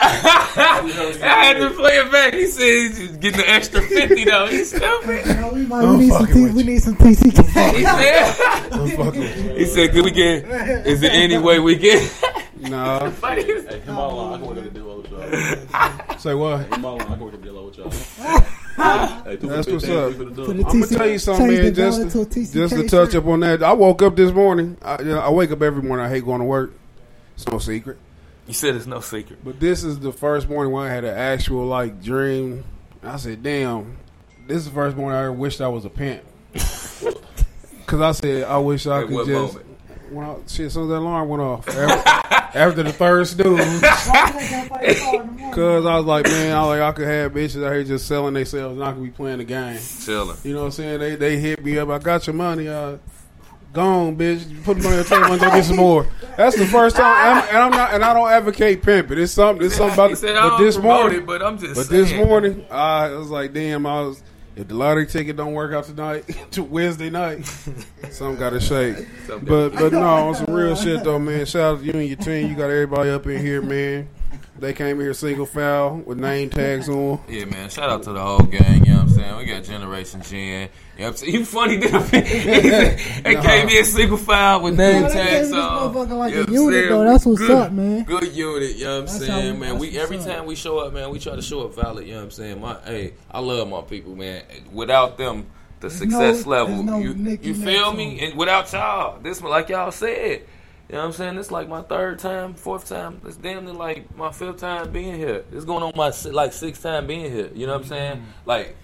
I 0.00 0.84
had 1.24 1.54
to 1.54 1.70
play 1.70 1.96
it 1.96 2.12
back. 2.12 2.34
He 2.34 2.46
said 2.46 2.62
he's 2.62 3.16
getting 3.16 3.40
an 3.40 3.46
extra 3.46 3.82
fifty 3.82 4.24
though. 4.24 4.46
He's 4.46 4.68
stupid. 4.68 5.26
You 5.26 5.34
know, 5.34 5.52
we, 5.54 5.66
might, 5.66 5.84
I'm 5.84 5.98
we, 5.98 6.04
need 6.04 6.12
some 6.12 6.26
fucking 6.26 6.46
T- 6.46 6.54
we 6.54 6.62
need 6.62 6.82
some 6.82 6.96
TC. 6.96 7.32
He 7.76 7.84
said, 7.84 8.72
I'm 8.72 8.88
fucking 8.90 9.56
he 9.56 9.64
said, 9.64 9.90
"Could 9.90 10.04
we 10.04 10.12
get? 10.12 10.44
Is 10.86 11.00
there 11.00 11.10
any 11.10 11.36
way 11.36 11.58
we 11.58 11.74
get?" 11.74 12.22
Nah. 12.60 13.10
Funny. 13.22 13.42
Hey, 13.42 13.80
him 13.80 13.98
all 13.98 14.14
along, 14.14 14.34
I 14.34 14.38
can 14.38 14.46
work 14.46 14.58
at 14.58 14.64
the 14.64 14.70
dealer 14.70 14.96
with 14.98 15.10
y'all. 15.10 16.18
Say 16.18 16.34
what? 16.34 16.72
Him 16.72 16.84
all 16.84 16.94
along, 16.94 17.00
I 17.00 17.14
can 17.16 17.20
work 17.20 17.34
at 17.34 17.40
the 17.40 17.46
dealer 17.46 17.64
with 17.64 17.76
y'all. 17.76 18.42
Ah. 18.78 19.22
hey, 19.24 19.36
That's 19.36 19.66
what's 19.68 19.88
up. 19.88 20.14
three 20.14 20.24
for 20.26 20.30
the 20.30 20.44
For 20.44 20.46
done. 20.48 20.56
the 20.58 20.66
I'm 20.66 20.80
gonna 20.80 20.86
tell 20.86 21.06
you 21.08 21.18
something, 21.18 21.46
man. 21.48 21.74
Just 21.74 21.98
dollar 22.14 22.24
to, 22.26 22.30
to 22.30 22.52
just 22.52 22.74
to 22.74 22.88
touch 22.88 23.14
up 23.14 23.26
on 23.26 23.40
that, 23.40 23.62
I 23.62 23.72
woke 23.72 24.02
up 24.02 24.16
this 24.16 24.32
morning. 24.32 24.76
I, 24.82 24.98
you 25.00 25.06
know, 25.08 25.18
I 25.20 25.30
wake 25.30 25.50
up 25.50 25.60
every 25.62 25.82
morning. 25.82 26.06
I 26.06 26.08
hate 26.08 26.24
going 26.24 26.38
to 26.40 26.44
work. 26.46 26.72
It's 27.34 27.46
no 27.48 27.58
secret. 27.58 27.98
You 28.46 28.54
said 28.54 28.74
it's 28.74 28.86
no 28.86 29.00
secret. 29.00 29.38
But 29.44 29.60
this 29.60 29.84
is 29.84 30.00
the 30.00 30.12
first 30.12 30.48
morning 30.48 30.72
when 30.72 30.86
I 30.86 30.90
had 30.94 31.04
an 31.04 31.16
actual 31.16 31.66
like 31.66 32.02
dream. 32.02 32.64
I 33.02 33.16
said, 33.16 33.42
"Damn, 33.42 33.96
this 34.46 34.58
is 34.58 34.64
the 34.66 34.70
first 34.72 34.96
morning 34.96 35.16
I 35.18 35.22
ever 35.22 35.32
wished 35.32 35.60
I 35.60 35.68
was 35.68 35.84
a 35.84 35.90
pimp." 35.90 36.22
Because 37.84 38.00
I 38.00 38.12
said, 38.12 38.44
"I 38.44 38.56
wish 38.58 38.86
I 38.86 39.02
At 39.02 39.08
could 39.08 39.26
just." 39.26 39.54
moment? 39.54 39.66
When 40.12 40.26
I, 40.26 40.36
shit, 40.46 40.66
as 40.66 40.74
soon 40.74 40.84
as 40.84 40.88
that 40.90 40.98
alarm 40.98 41.28
went 41.28 41.42
off, 41.42 41.68
after, 41.68 42.08
after 42.58 42.82
the 42.82 42.92
third 42.92 43.26
snooze, 43.26 43.80
because 45.50 45.86
I 45.86 45.96
was 45.96 46.06
like, 46.06 46.24
man, 46.26 46.56
I 46.56 46.60
was 46.60 46.68
like 46.68 46.80
I 46.80 46.92
could 46.92 47.08
have 47.08 47.32
bitches 47.32 47.64
out 47.66 47.72
here 47.72 47.84
just 47.84 48.06
selling 48.06 48.34
themselves, 48.34 48.76
and 48.76 48.84
I 48.84 48.92
could 48.92 49.02
be 49.02 49.10
playing 49.10 49.38
the 49.38 49.44
game. 49.44 49.78
Chilling. 50.04 50.36
You 50.44 50.54
know 50.54 50.60
what 50.60 50.66
I'm 50.66 50.72
saying? 50.72 51.00
They 51.00 51.14
they 51.16 51.38
hit 51.38 51.64
me 51.64 51.78
up. 51.78 51.88
I 51.88 51.98
got 51.98 52.26
your 52.26 52.34
money. 52.34 52.68
Uh, 52.68 52.98
gone, 53.72 54.16
bitch. 54.16 54.48
You 54.50 54.60
Put 54.60 54.78
the 54.78 54.82
money 54.84 54.96
on 54.96 55.02
the 55.02 55.08
table 55.08 55.32
and 55.32 55.40
go 55.40 55.50
get 55.50 55.64
some 55.64 55.76
more. 55.76 56.06
That's 56.36 56.56
the 56.56 56.66
first 56.66 56.96
time, 56.96 57.04
I'm, 57.38 57.48
and 57.48 57.56
I'm 57.56 57.70
not, 57.70 57.94
and 57.94 58.04
I 58.04 58.12
don't 58.14 58.30
advocate 58.30 58.82
pimping. 58.82 59.18
It's 59.18 59.32
something. 59.32 59.66
It's 59.66 59.76
something 59.76 59.94
about. 59.94 60.10
He 60.10 60.16
said, 60.16 60.34
but 60.34 60.42
"I 60.42 60.48
don't 60.48 60.60
this 60.62 60.76
morning, 60.78 61.18
it, 61.18 61.26
but 61.26 61.42
I'm 61.42 61.58
just 61.58 61.74
but 61.74 61.86
saying. 61.86 62.02
this 62.02 62.12
morning, 62.12 62.66
I 62.70 63.10
was 63.10 63.30
like, 63.30 63.52
damn. 63.52 63.86
I 63.86 64.00
was. 64.02 64.22
If 64.54 64.68
the 64.68 64.74
lottery 64.74 65.06
ticket 65.06 65.36
don't 65.36 65.54
work 65.54 65.72
out 65.72 65.84
tonight 65.84 66.24
to 66.52 66.62
Wednesday 66.62 67.08
night, 67.08 67.46
something 68.10 68.38
got 68.38 68.50
to 68.50 68.60
shake. 68.60 69.06
Something 69.26 69.48
But 69.48 69.70
but 69.70 69.92
no, 69.92 70.02
on 70.02 70.34
some 70.34 70.52
real 70.52 70.76
shit 70.76 71.02
though, 71.04 71.18
man. 71.18 71.46
Shout 71.46 71.76
out 71.76 71.80
to 71.80 71.84
you 71.86 71.92
and 71.92 72.06
your 72.06 72.18
team. 72.18 72.50
You 72.50 72.56
got 72.56 72.64
everybody 72.70 73.10
up 73.10 73.26
in 73.26 73.40
here, 73.40 73.62
man. 73.62 74.08
They 74.58 74.74
came 74.74 75.00
here 75.00 75.12
single 75.14 75.46
foul 75.46 75.96
with 75.96 76.18
name 76.20 76.50
tags 76.50 76.88
on. 76.88 77.20
Yeah, 77.28 77.46
man. 77.46 77.68
Shout 77.70 77.88
out 77.90 78.02
to 78.04 78.12
the 78.12 78.20
whole 78.20 78.38
gang. 78.40 78.84
You 78.84 78.92
know 78.92 78.98
what 78.98 79.02
I'm 79.04 79.08
saying? 79.08 79.36
We 79.38 79.44
got 79.46 79.64
Generation 79.64 80.22
Gen. 80.22 80.38
You 80.38 80.58
know 80.58 80.68
what 80.98 81.06
I'm 81.08 81.16
saying? 81.16 81.32
You 81.32 81.44
funny, 81.44 81.76
didn't 81.78 82.10
They 83.24 83.34
came 83.42 83.68
in 83.70 83.84
single 83.84 84.18
file 84.18 84.60
with 84.60 84.76
name 84.76 85.02
Nah, 85.02 85.08
they 85.08 85.14
tags 85.14 85.30
gave 85.30 85.42
this 85.48 85.54
on. 85.54 85.94
motherfucker 85.94 86.18
like 86.18 86.34
You 86.34 86.40
a 86.42 86.46
know 86.46 86.46
what 86.46 86.48
I'm 86.48 86.54
unit, 86.54 86.74
saying? 86.74 86.88
though. 86.90 87.04
That's 87.04 87.26
what's 87.26 87.38
Good- 87.40 87.50
up, 87.50 87.72
man. 87.72 88.04
Good 88.04 88.32
unit, 88.36 88.76
you 88.76 88.84
know 88.84 88.90
what 88.90 88.98
I'm 89.00 89.06
That's 89.06 89.26
saying, 89.26 89.58
man. 89.58 89.78
We 89.78 89.98
every 89.98 90.18
up. 90.18 90.24
time 90.26 90.46
we 90.46 90.54
show 90.54 90.78
up, 90.78 90.92
man, 90.92 91.10
we 91.10 91.18
try 91.18 91.34
to 91.34 91.42
show 91.42 91.62
up 91.64 91.74
valid, 91.74 92.06
you 92.06 92.12
know 92.12 92.18
what 92.18 92.24
I'm 92.24 92.30
saying? 92.30 92.60
My 92.60 92.76
hey, 92.84 93.14
I 93.30 93.40
love 93.40 93.68
my 93.68 93.80
people, 93.80 94.14
man. 94.14 94.42
Without 94.70 95.16
them, 95.18 95.46
the 95.80 95.90
success 95.90 96.44
no- 96.44 96.50
level, 96.50 96.82
no 96.84 96.98
you, 96.98 97.14
you 97.42 97.54
feel 97.54 97.86
song. 97.86 97.96
me? 97.96 98.20
And 98.20 98.38
without 98.38 98.70
y'all, 98.72 99.18
this 99.20 99.40
one, 99.40 99.50
like 99.50 99.70
y'all 99.70 99.90
said, 99.90 100.42
you 100.88 100.94
know 100.96 101.00
what 101.00 101.06
I'm 101.06 101.12
saying? 101.12 101.38
It's 101.38 101.50
like 101.50 101.68
my 101.68 101.82
third 101.82 102.18
time, 102.18 102.54
fourth 102.54 102.88
time. 102.88 103.20
It's 103.24 103.36
damn 103.36 103.64
near 103.64 103.74
like 103.74 104.14
my 104.16 104.30
fifth 104.30 104.58
time 104.58 104.90
being 104.92 105.14
here. 105.14 105.44
It's 105.52 105.64
going 105.64 105.82
on 105.82 105.92
my 105.96 106.12
like 106.30 106.52
sixth 106.52 106.82
time 106.82 107.06
being 107.06 107.30
here. 107.32 107.50
You 107.54 107.66
know 107.66 107.72
what 107.74 107.82
I'm 107.82 107.88
saying? 107.88 108.16
Mm-hmm. 108.18 108.26
Like 108.46 108.76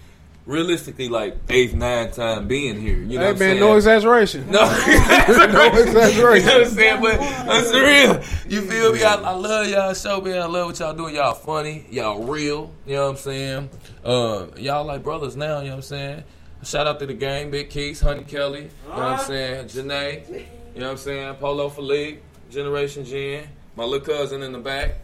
realistically 0.47 1.07
like 1.09 1.37
eighth, 1.49 1.75
ninth 1.75 2.15
time 2.15 2.47
being 2.47 2.81
here. 2.81 2.95
You 2.97 3.19
know 3.19 3.25
Hey 3.25 3.33
what 3.33 3.33
I'm 3.33 3.39
man, 3.39 3.49
saying? 3.49 3.59
no 3.59 3.75
exaggeration. 3.75 4.49
No, 4.49 4.61
no 4.65 5.71
exaggeration. 5.79 6.47
You 6.47 6.53
know 6.53 6.59
what 6.59 6.67
I'm 6.67 6.73
saying? 6.73 7.01
But 7.01 7.19
that's 7.19 7.73
real. 7.73 8.51
You 8.51 8.61
feel 8.67 8.93
me? 8.93 9.03
I, 9.03 9.13
I 9.13 9.31
love 9.33 9.67
y'all 9.69 9.93
show, 9.93 10.19
man. 10.21 10.41
I 10.41 10.45
love 10.45 10.67
what 10.67 10.79
y'all 10.79 10.95
doing. 10.95 11.13
Y'all 11.15 11.35
funny. 11.35 11.85
Y'all 11.91 12.23
real. 12.23 12.71
You 12.87 12.95
know 12.95 13.03
what 13.05 13.11
I'm 13.11 13.17
saying? 13.17 13.69
Uh, 14.03 14.47
y'all 14.57 14.85
like 14.85 15.03
brothers 15.03 15.35
now. 15.35 15.59
You 15.59 15.65
know 15.65 15.69
what 15.71 15.75
I'm 15.75 15.81
saying? 15.83 16.23
Shout 16.63 16.87
out 16.87 16.99
to 16.99 17.05
the 17.05 17.13
gang, 17.13 17.51
Big 17.51 17.69
Keys, 17.69 18.01
Honey 18.01 18.23
Kelly. 18.23 18.63
You 18.63 18.89
know 18.89 18.95
what 18.95 19.03
I'm 19.03 19.19
saying? 19.19 19.65
Janae. 19.67 20.45
You 20.73 20.81
know 20.81 20.87
what 20.87 20.91
I'm 20.93 20.97
saying? 20.97 21.33
Polo 21.35 21.69
Philippe, 21.69 22.19
Generation 22.49 23.03
Gen. 23.05 23.47
My 23.75 23.83
little 23.83 24.05
cousin 24.05 24.43
in 24.43 24.51
the 24.51 24.59
back. 24.59 24.95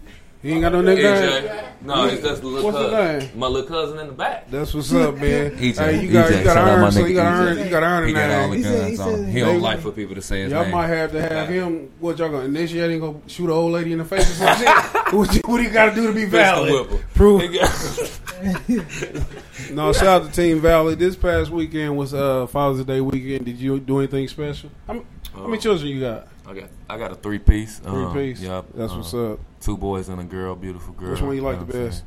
He 0.42 0.52
ain't 0.52 0.62
got 0.62 0.74
no 0.74 0.82
nigga. 0.84 1.42
EJ. 1.42 1.82
No, 1.82 2.06
it's 2.06 2.22
just 2.22 2.42
the 2.42 2.48
little 2.48 2.70
What's 2.72 2.78
his 2.84 2.92
cousin. 2.92 3.20
name? 3.30 3.40
My 3.40 3.48
little 3.48 3.68
cousin 3.68 3.98
in 4.00 4.08
the 4.08 4.14
back. 4.14 4.48
That's 4.52 4.76
what's 4.76 4.94
up, 4.94 5.16
man. 5.16 5.52
EJ. 5.58 5.76
Hey, 5.78 6.02
you 6.06 6.12
got 6.12 6.30
EJ. 6.32 6.38
you 6.38 6.44
got 6.44 6.44
to 6.44 6.44
Shout 6.44 6.58
out 6.58 6.80
my 6.80 6.86
earn, 6.86 6.92
so 6.92 7.06
you 7.06 7.16
got 7.16 7.24
to 7.24 7.30
EJ. 7.30 7.48
earn, 7.50 7.58
you 7.66 7.70
got 7.72 7.80
to 7.80 7.86
earn 7.88 8.04
a 8.04 8.08
He 8.08 8.14
got 8.14 8.30
all 8.32 8.42
name. 8.42 8.50
the 8.52 8.56
He 8.58 8.64
said- 8.64 8.98
guns 8.98 9.00
he 9.00 9.02
on. 9.24 9.26
He 9.32 9.40
don't 9.40 9.62
like 9.62 9.80
for 9.80 9.92
people 9.92 10.14
to 10.14 10.22
say 10.22 10.42
his 10.44 10.52
Y'all 10.52 10.62
name. 10.64 10.72
might 10.72 10.88
have 10.88 11.12
to 11.14 11.22
have 11.22 11.50
him. 11.50 11.92
What 12.00 12.20
y'all 12.20 12.30
gonna 12.30 12.46
initiate? 12.46 12.92
and 12.92 13.02
go 13.02 13.22
shoot 13.26 13.46
an 13.46 13.52
old 13.52 13.72
lady 13.72 13.92
in 13.94 13.98
the 13.98 14.06
face 14.06 14.30
or 14.30 14.34
some 14.34 14.58
shit? 14.60 15.14
what, 15.14 15.34
you, 15.34 15.42
what 15.46 15.58
do 15.58 15.64
you 15.64 15.70
got 15.72 15.90
to 15.90 15.96
do 15.96 16.08
to 16.08 16.14
be 16.14 16.26
Pistol 16.30 16.66
valid? 16.68 17.04
Prove. 17.16 17.42
Nigga. 17.42 18.22
No, 19.72 19.92
shout 19.94 20.22
out 20.22 20.26
to 20.26 20.32
Team 20.32 20.60
Valid. 20.60 21.00
This 21.00 21.16
past 21.16 21.50
weekend 21.50 21.98
was 21.98 22.14
uh, 22.14 22.46
Father's 22.48 22.86
Day 22.86 23.02
weekend. 23.02 23.46
Did 23.46 23.58
you 23.58 23.80
do 23.80 23.98
anything 24.00 24.28
special? 24.28 24.70
How, 24.86 24.94
many- 24.94 25.06
how 25.36 25.48
many 25.48 25.58
children 25.62 25.88
you 25.90 26.00
got? 26.00 26.28
I 26.48 26.54
got 26.54 26.70
I 26.90 26.98
got 26.98 27.12
a 27.12 27.16
three 27.16 27.40
piece. 27.40 27.80
Three 27.80 28.14
piece. 28.14 28.42
Yep. 28.42 28.66
That's 28.76 28.94
uh, 28.94 28.96
what's 28.98 29.14
up. 29.14 29.40
Two 29.62 29.78
boys 29.78 30.10
and 30.10 30.22
a 30.22 30.24
girl, 30.24 30.56
beautiful 30.56 30.94
girl. 30.94 31.12
Which 31.12 31.22
one 31.22 31.36
you 31.36 31.42
like 31.42 31.60
know 31.60 31.66
the 31.66 31.78
I'm 31.80 31.86
best? 31.88 32.04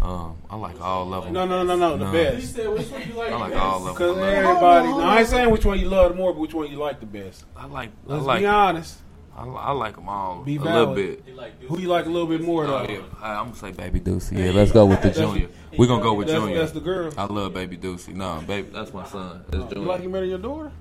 Um, 0.00 0.36
I 0.50 0.56
like 0.56 0.80
all 0.80 1.14
of 1.14 1.24
them. 1.24 1.32
No, 1.32 1.46
no, 1.46 1.62
no, 1.62 1.76
no, 1.76 1.96
the 1.96 2.06
No. 2.06 2.12
best. 2.12 2.58
I 2.58 2.66
like 3.36 3.54
all 3.54 3.76
of 3.78 3.84
them. 3.84 3.94
Because 3.94 4.16
them. 4.16 4.24
everybody, 4.24 4.88
no, 4.88 5.00
I 5.00 5.20
ain't 5.20 5.28
saying 5.28 5.50
which 5.50 5.64
one 5.64 5.78
you 5.78 5.88
love 5.88 6.10
the 6.10 6.16
more, 6.16 6.32
but 6.32 6.40
which 6.40 6.54
one 6.54 6.68
you 6.70 6.76
like 6.78 6.98
the 6.98 7.06
best. 7.06 7.44
I 7.56 7.66
like 7.66 7.90
Let's 8.06 8.24
like 8.24 8.40
be 8.40 8.46
honest. 8.46 8.98
I, 9.36 9.46
I 9.46 9.70
like 9.72 9.94
them 9.94 10.08
all 10.10 10.42
Be 10.42 10.56
a 10.56 10.60
valid. 10.60 10.96
little 10.98 11.16
bit. 11.34 11.68
Who 11.68 11.80
you 11.80 11.88
like 11.88 12.04
a 12.04 12.08
little 12.10 12.26
bit 12.28 12.42
more 12.42 12.66
Oh, 12.66 12.84
yeah. 12.86 13.00
I, 13.20 13.34
I'm 13.36 13.46
gonna 13.46 13.56
say 13.56 13.70
Baby 13.70 14.00
Deucey. 14.00 14.36
Yeah, 14.38 14.50
let's 14.52 14.72
go 14.72 14.84
with 14.84 15.00
the 15.02 15.10
junior. 15.10 15.48
We're 15.78 15.86
gonna 15.86 16.02
go 16.02 16.12
with 16.14 16.26
That's, 16.26 16.38
junior. 16.38 16.58
that's 16.58 16.72
the 16.72 16.80
girl. 16.80 17.12
I 17.16 17.24
love 17.24 17.54
Baby 17.54 17.78
Deucey. 17.78 18.14
No, 18.14 18.42
baby, 18.46 18.68
that's 18.72 18.92
my 18.92 19.06
son. 19.06 19.44
That's 19.48 19.72
You 19.74 19.82
like 19.82 20.02
you 20.02 20.08
better 20.08 20.20
than 20.22 20.30
your 20.30 20.38
daughter? 20.38 20.72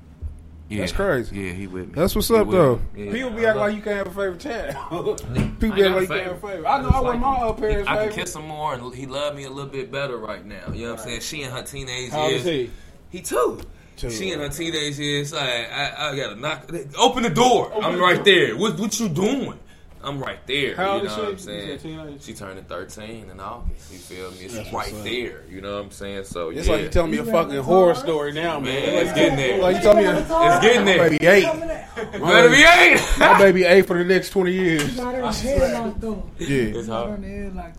Yeah. 0.71 0.79
That's 0.81 0.91
crazy. 0.93 1.35
Yeah, 1.35 1.51
he 1.53 1.67
with 1.67 1.87
me. 1.87 1.93
That's 1.93 2.15
what's 2.15 2.27
He 2.29 2.35
up 2.35 2.49
though. 2.49 2.81
me. 2.93 3.05
Yeah. 3.05 3.11
People 3.11 3.29
be 3.31 3.45
I 3.45 3.49
acting 3.49 3.59
like 3.61 3.75
you 3.75 3.81
can't 3.81 3.97
have 3.97 4.07
a 4.07 4.09
favorite 4.09 4.39
child. 4.39 5.17
People 5.59 5.71
I 5.73 5.75
be 5.75 5.83
ain't 5.83 5.93
acting 5.93 5.93
like 5.93 5.97
a 5.97 6.01
you 6.01 6.07
can't 6.07 6.23
have 6.23 6.43
a 6.43 6.47
favorite. 6.47 6.67
I 6.69 6.77
know 6.81 6.83
just 6.89 6.95
I 6.95 7.01
want 7.01 7.05
like 7.07 7.19
my 7.19 7.35
him. 7.37 7.47
uh, 7.47 7.53
parents' 7.53 7.89
I 7.89 8.07
can 8.07 8.13
kiss 8.15 8.35
him 8.35 8.47
more, 8.47 8.73
and 8.73 8.95
he 8.95 9.05
love 9.05 9.35
me 9.35 9.43
a 9.43 9.49
little 9.49 9.69
bit 9.71 9.91
better 9.91 10.17
right 10.17 10.45
now. 10.45 10.71
You 10.73 10.85
know 10.85 10.91
what 10.91 10.99
I'm 11.01 11.05
saying? 11.05 11.21
She 11.21 11.41
in 11.43 11.51
her 11.51 11.63
teenage 11.63 12.11
How 12.11 12.27
years. 12.27 12.43
he? 12.43 12.69
He 13.09 13.21
two. 13.21 13.59
Two. 13.97 14.09
She 14.09 14.31
in 14.31 14.39
her 14.39 14.49
teenage 14.49 14.97
years. 14.97 15.33
I, 15.33 15.63
I, 15.63 16.09
I 16.11 16.15
gotta 16.15 16.35
knock. 16.35 16.71
Open 16.97 17.23
the 17.23 17.29
door. 17.29 17.71
I'm 17.83 17.99
right 17.99 18.23
there. 18.23 18.57
What, 18.57 18.79
what 18.79 18.99
you 18.99 19.09
doing? 19.09 19.59
I'm 20.03 20.19
right 20.19 20.39
there. 20.47 20.75
How 20.75 20.97
you 20.97 21.03
know 21.03 21.09
she? 21.15 21.19
what 21.21 21.29
I'm 21.29 21.37
saying? 21.37 21.67
said 21.67 21.79
teenage? 21.81 22.21
She 22.23 22.33
turning 22.33 22.63
13 22.63 23.29
in 23.29 23.39
August. 23.39 23.91
You 23.91 23.97
feel 23.99 24.31
me? 24.31 24.37
It's 24.41 24.53
That's 24.55 24.73
right 24.73 24.93
there. 25.03 25.43
You 25.49 25.61
know 25.61 25.75
what 25.75 25.85
I'm 25.85 25.91
saying? 25.91 26.23
So 26.25 26.49
It's 26.49 26.67
yeah. 26.67 26.73
like 26.73 26.81
you 26.83 26.89
telling 26.89 27.11
me 27.11 27.17
a 27.19 27.25
fucking 27.25 27.57
horror 27.61 27.95
story 27.95 28.31
now, 28.33 28.59
man. 28.59 28.63
Man, 28.63 29.05
it's 29.05 29.13
getting 29.13 29.35
there. 29.37 29.61
Like 29.61 29.75
you 29.77 29.81
tell 29.81 29.95
me, 29.95 30.05
a, 30.05 30.17
it's 30.19 30.61
getting 30.61 30.85
there. 30.85 31.09
baby 31.09 31.25
eight. 31.25 31.43
Better 31.45 32.49
be 32.49 32.63
eight. 32.63 33.01
My 33.19 33.37
baby 33.37 33.63
eight 33.63 33.85
for 33.85 33.97
the 33.97 34.05
next 34.05 34.29
twenty 34.31 34.53
years. 34.53 34.95
Got 34.95 35.13
her 35.15 35.21
headlocked 35.21 35.99
though. 36.01 36.29
Yeah. 36.39 36.79
It's 36.79 36.87
hard. 36.87 37.23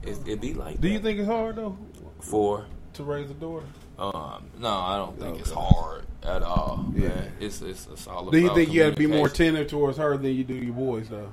It's, 0.04 0.20
it 0.26 0.40
be 0.40 0.54
like 0.54 0.80
Do 0.80 0.88
that. 0.88 0.94
you 0.94 1.00
think 1.00 1.18
it's 1.18 1.28
hard 1.28 1.56
though 1.56 1.76
Four. 2.20 2.66
to 2.94 3.02
raise 3.04 3.30
a 3.30 3.34
daughter? 3.34 3.66
Um, 3.98 4.50
no, 4.58 4.68
I 4.68 4.96
don't 4.96 5.18
think 5.18 5.38
it's 5.40 5.50
hard 5.52 6.04
at 6.22 6.42
all. 6.42 6.84
Yeah. 6.94 7.08
Man. 7.08 7.32
It's, 7.40 7.60
it's 7.62 7.86
it's 7.92 8.06
all 8.06 8.30
Do 8.30 8.38
you 8.38 8.52
think 8.54 8.72
you 8.72 8.82
got 8.82 8.90
to 8.90 8.96
be 8.96 9.06
more 9.06 9.28
communication. 9.28 9.54
tender 9.54 9.68
towards 9.68 9.98
her 9.98 10.16
than 10.16 10.34
you 10.34 10.44
do 10.44 10.54
your 10.54 10.74
boys 10.74 11.08
though? 11.08 11.32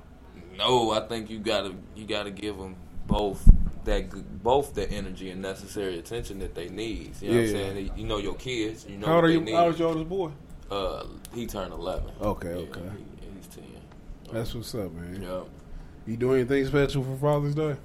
No, 0.59 0.91
I 0.91 0.99
think 1.07 1.29
you 1.29 1.39
gotta 1.39 1.73
you 1.95 2.05
gotta 2.05 2.29
give 2.31 2.57
them 2.57 2.75
both 3.07 3.49
that 3.85 4.43
both 4.43 4.75
the 4.75 4.87
energy 4.91 5.29
and 5.31 5.41
necessary 5.41 5.97
attention 5.97 6.39
that 6.39 6.53
they 6.53 6.67
need. 6.69 7.13
You 7.21 7.29
know 7.29 7.35
what 7.37 7.41
I'm 7.41 7.45
Yeah. 7.47 7.51
saying? 7.73 7.91
You 7.95 8.05
know 8.05 8.17
your 8.17 8.35
kids. 8.35 8.85
You 8.87 8.97
know 8.97 9.07
How 9.07 9.15
old 9.15 9.23
are 9.25 9.29
you? 9.31 9.39
need. 9.41 9.55
How 9.55 9.65
old 9.65 9.73
is 9.73 9.79
your 9.79 9.87
oldest 9.89 10.09
boy? 10.09 10.31
Uh, 10.69 11.05
he 11.33 11.47
turned 11.47 11.71
eleven. 11.73 12.11
Okay, 12.21 12.49
Yeah, 12.49 12.69
okay. 12.69 12.81
he- 12.81 13.27
he's 13.37 13.47
ten. 13.47 13.63
That's 14.31 14.53
what's 14.53 14.75
up, 14.75 14.91
man. 14.93 15.21
Yeah. 15.23 15.41
You 16.05 16.17
do 16.17 16.33
anything 16.33 16.65
special 16.65 17.03
for 17.03 17.15
Father's 17.15 17.55
Day? 17.55 17.75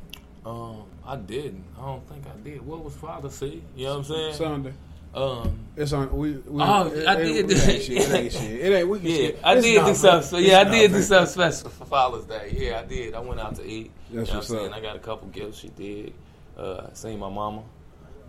Um, 0.45 0.83
I 1.07 1.17
didn't. 1.17 1.65
I 1.79 1.87
don't 1.87 2.07
think 2.09 2.25
I 2.27 2.37
did. 2.43 2.67
What 2.67 2.85
was 2.85 2.95
Father's 2.95 3.39
Day? 3.39 3.63
You 3.77 3.85
know 3.85 3.91
what 3.93 3.99
I'm 3.99 4.05
saying? 4.05 4.35
Sunday. 4.35 4.73
Um, 5.15 5.59
It's 5.77 5.93
on. 5.93 6.11
We. 6.17 6.33
we 6.33 6.63
Oh, 6.63 6.87
it, 6.89 7.07
I 7.07 7.17
did. 7.17 7.51
It 7.51 7.69
ain't 7.69 7.83
shit. 7.83 7.97
It 7.99 8.13
ain't 8.13 8.33
shit. 8.33 8.43
It 8.61 8.73
ain't. 8.73 8.89
We 8.89 8.99
can. 8.99 9.09
yeah, 9.09 9.17
shit. 9.17 9.41
I 9.45 9.55
It's 9.55 9.67
did 9.67 9.85
do 9.85 9.95
something. 9.95 10.29
So 10.29 10.37
yeah, 10.39 10.61
I 10.61 10.65
did 10.65 10.91
do 10.93 11.03
something 11.03 11.33
special 11.33 11.71
for 11.71 11.85
Father's 11.85 12.25
Day. 12.25 12.55
Yeah, 12.57 12.81
I 12.81 12.85
did. 12.85 13.15
I 13.15 13.21
went 13.21 13.41
out 13.41 13.55
to 13.57 13.65
eat. 13.65 13.91
That's 14.11 14.11
you 14.11 14.17
know 14.17 14.39
what's 14.39 14.51
what 14.51 14.57
I'm 14.57 14.61
saying? 14.61 14.73
up. 14.73 14.79
I 14.79 14.81
got 14.81 14.97
a 14.97 15.01
couple 15.01 15.29
gifts. 15.29 15.59
She 15.59 15.69
did. 15.69 16.13
Uh, 16.57 16.93
seen 16.95 17.19
my 17.19 17.29
mama. 17.29 17.63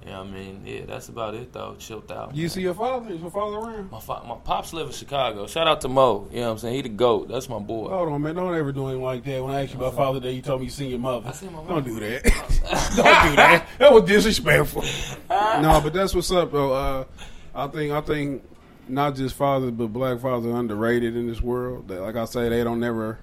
Yeah, 0.05 0.19
I 0.19 0.23
mean, 0.23 0.61
yeah, 0.65 0.81
that's 0.85 1.09
about 1.09 1.33
it 1.33 1.51
though. 1.51 1.75
Chilled 1.79 2.11
out. 2.11 2.35
You 2.35 2.43
man. 2.43 2.49
see 2.49 2.61
your 2.61 2.75
father? 2.75 3.11
Is 3.11 3.21
your 3.21 3.31
father 3.31 3.57
around? 3.57 3.89
My, 3.91 3.99
fa- 3.99 4.21
my 4.27 4.35
pops 4.35 4.71
live 4.71 4.87
in 4.87 4.93
Chicago. 4.93 5.47
Shout 5.47 5.67
out 5.67 5.81
to 5.81 5.87
Mo. 5.87 6.27
You 6.31 6.41
know 6.41 6.45
what 6.47 6.51
I'm 6.51 6.57
saying? 6.59 6.75
He 6.75 6.81
the 6.83 6.89
goat. 6.89 7.27
That's 7.27 7.49
my 7.49 7.57
boy. 7.57 7.89
Hold 7.89 8.09
on, 8.09 8.21
man. 8.21 8.35
Don't 8.35 8.53
ever 8.53 8.71
do 8.71 8.85
anything 8.85 9.01
like 9.01 9.23
that. 9.23 9.43
When 9.43 9.55
I 9.55 9.63
asked 9.63 9.73
you 9.73 9.79
about 9.79 9.95
Father 9.95 10.19
Day, 10.19 10.33
you 10.33 10.43
told 10.43 10.61
me 10.61 10.65
you 10.65 10.71
seen 10.71 10.91
your 10.91 10.99
mother. 10.99 11.27
I 11.27 11.31
seen 11.31 11.51
my 11.51 11.63
Don't 11.63 11.83
do 11.83 11.99
that. 11.99 12.23
Don't 12.95 13.29
do 13.29 13.35
that. 13.35 13.67
That 13.79 13.93
was 13.93 14.03
disrespectful. 14.03 14.83
no, 15.29 15.81
but 15.83 15.91
that's 15.91 16.13
what's 16.13 16.31
up, 16.31 16.51
though. 16.51 16.73
Uh, 16.73 17.05
I 17.55 17.67
think 17.67 17.91
I 17.91 18.01
think 18.01 18.43
not 18.87 19.15
just 19.15 19.33
fathers, 19.35 19.71
but 19.71 19.87
black 19.87 20.19
fathers 20.19 20.45
are 20.45 20.59
underrated 20.59 21.15
in 21.15 21.27
this 21.27 21.41
world. 21.41 21.87
That, 21.87 22.01
like 22.01 22.15
I 22.15 22.25
say, 22.25 22.47
they 22.49 22.63
don't 22.63 22.79
never 22.79 23.17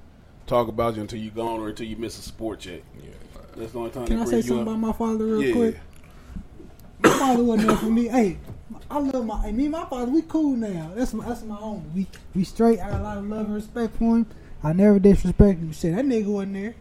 talk 0.49 0.67
about 0.67 0.97
you 0.97 1.03
until 1.03 1.21
you 1.21 1.31
gone 1.31 1.61
or 1.61 1.69
until 1.69 1.87
you 1.87 1.97
miss 1.97 2.19
a 2.19 2.23
sport 2.23 2.61
check. 2.61 2.83
Yeah. 3.01 3.11
That's 3.57 3.73
the 3.73 3.79
only 3.79 3.91
time 3.91 4.07
Can 4.07 4.17
they 4.17 4.23
I 4.23 4.25
say 4.25 4.31
bring 4.31 4.43
you 4.43 4.49
something 4.49 4.63
up. 4.63 4.69
about 4.69 4.79
my 4.79 4.93
father 4.93 5.27
real 5.27 5.43
yeah. 5.43 5.53
quick? 5.53 5.77
My 7.03 7.11
father 7.11 7.45
wasn't 7.45 7.69
there 7.69 7.77
for 7.77 7.87
me. 7.87 8.09
Hey, 8.09 8.39
I 8.91 8.99
love 8.99 9.27
my. 9.27 9.51
Me 9.53 9.65
and 9.65 9.73
my 9.73 9.85
father, 9.87 10.11
we 10.11 10.23
cool 10.23 10.57
now. 10.57 10.93
That's 10.95 11.15
my. 11.15 11.27
That's 11.27 11.43
my 11.43 11.59
own. 11.59 11.91
We 11.95 12.07
we 12.35 12.45
straight. 12.45 12.81
I 12.81 12.91
got 12.91 13.01
a 13.01 13.03
lot 13.03 13.19
of 13.19 13.25
love 13.25 13.47
and 13.47 13.55
respect 13.55 13.97
for 13.97 14.17
him. 14.17 14.27
I 14.63 14.73
never 14.73 14.99
disrespect 14.99 15.59
him. 15.59 15.73
Shit, 15.73 15.97
that 15.97 16.05
nigga 16.05 16.27
wasn't 16.27 16.55
there. 16.55 16.75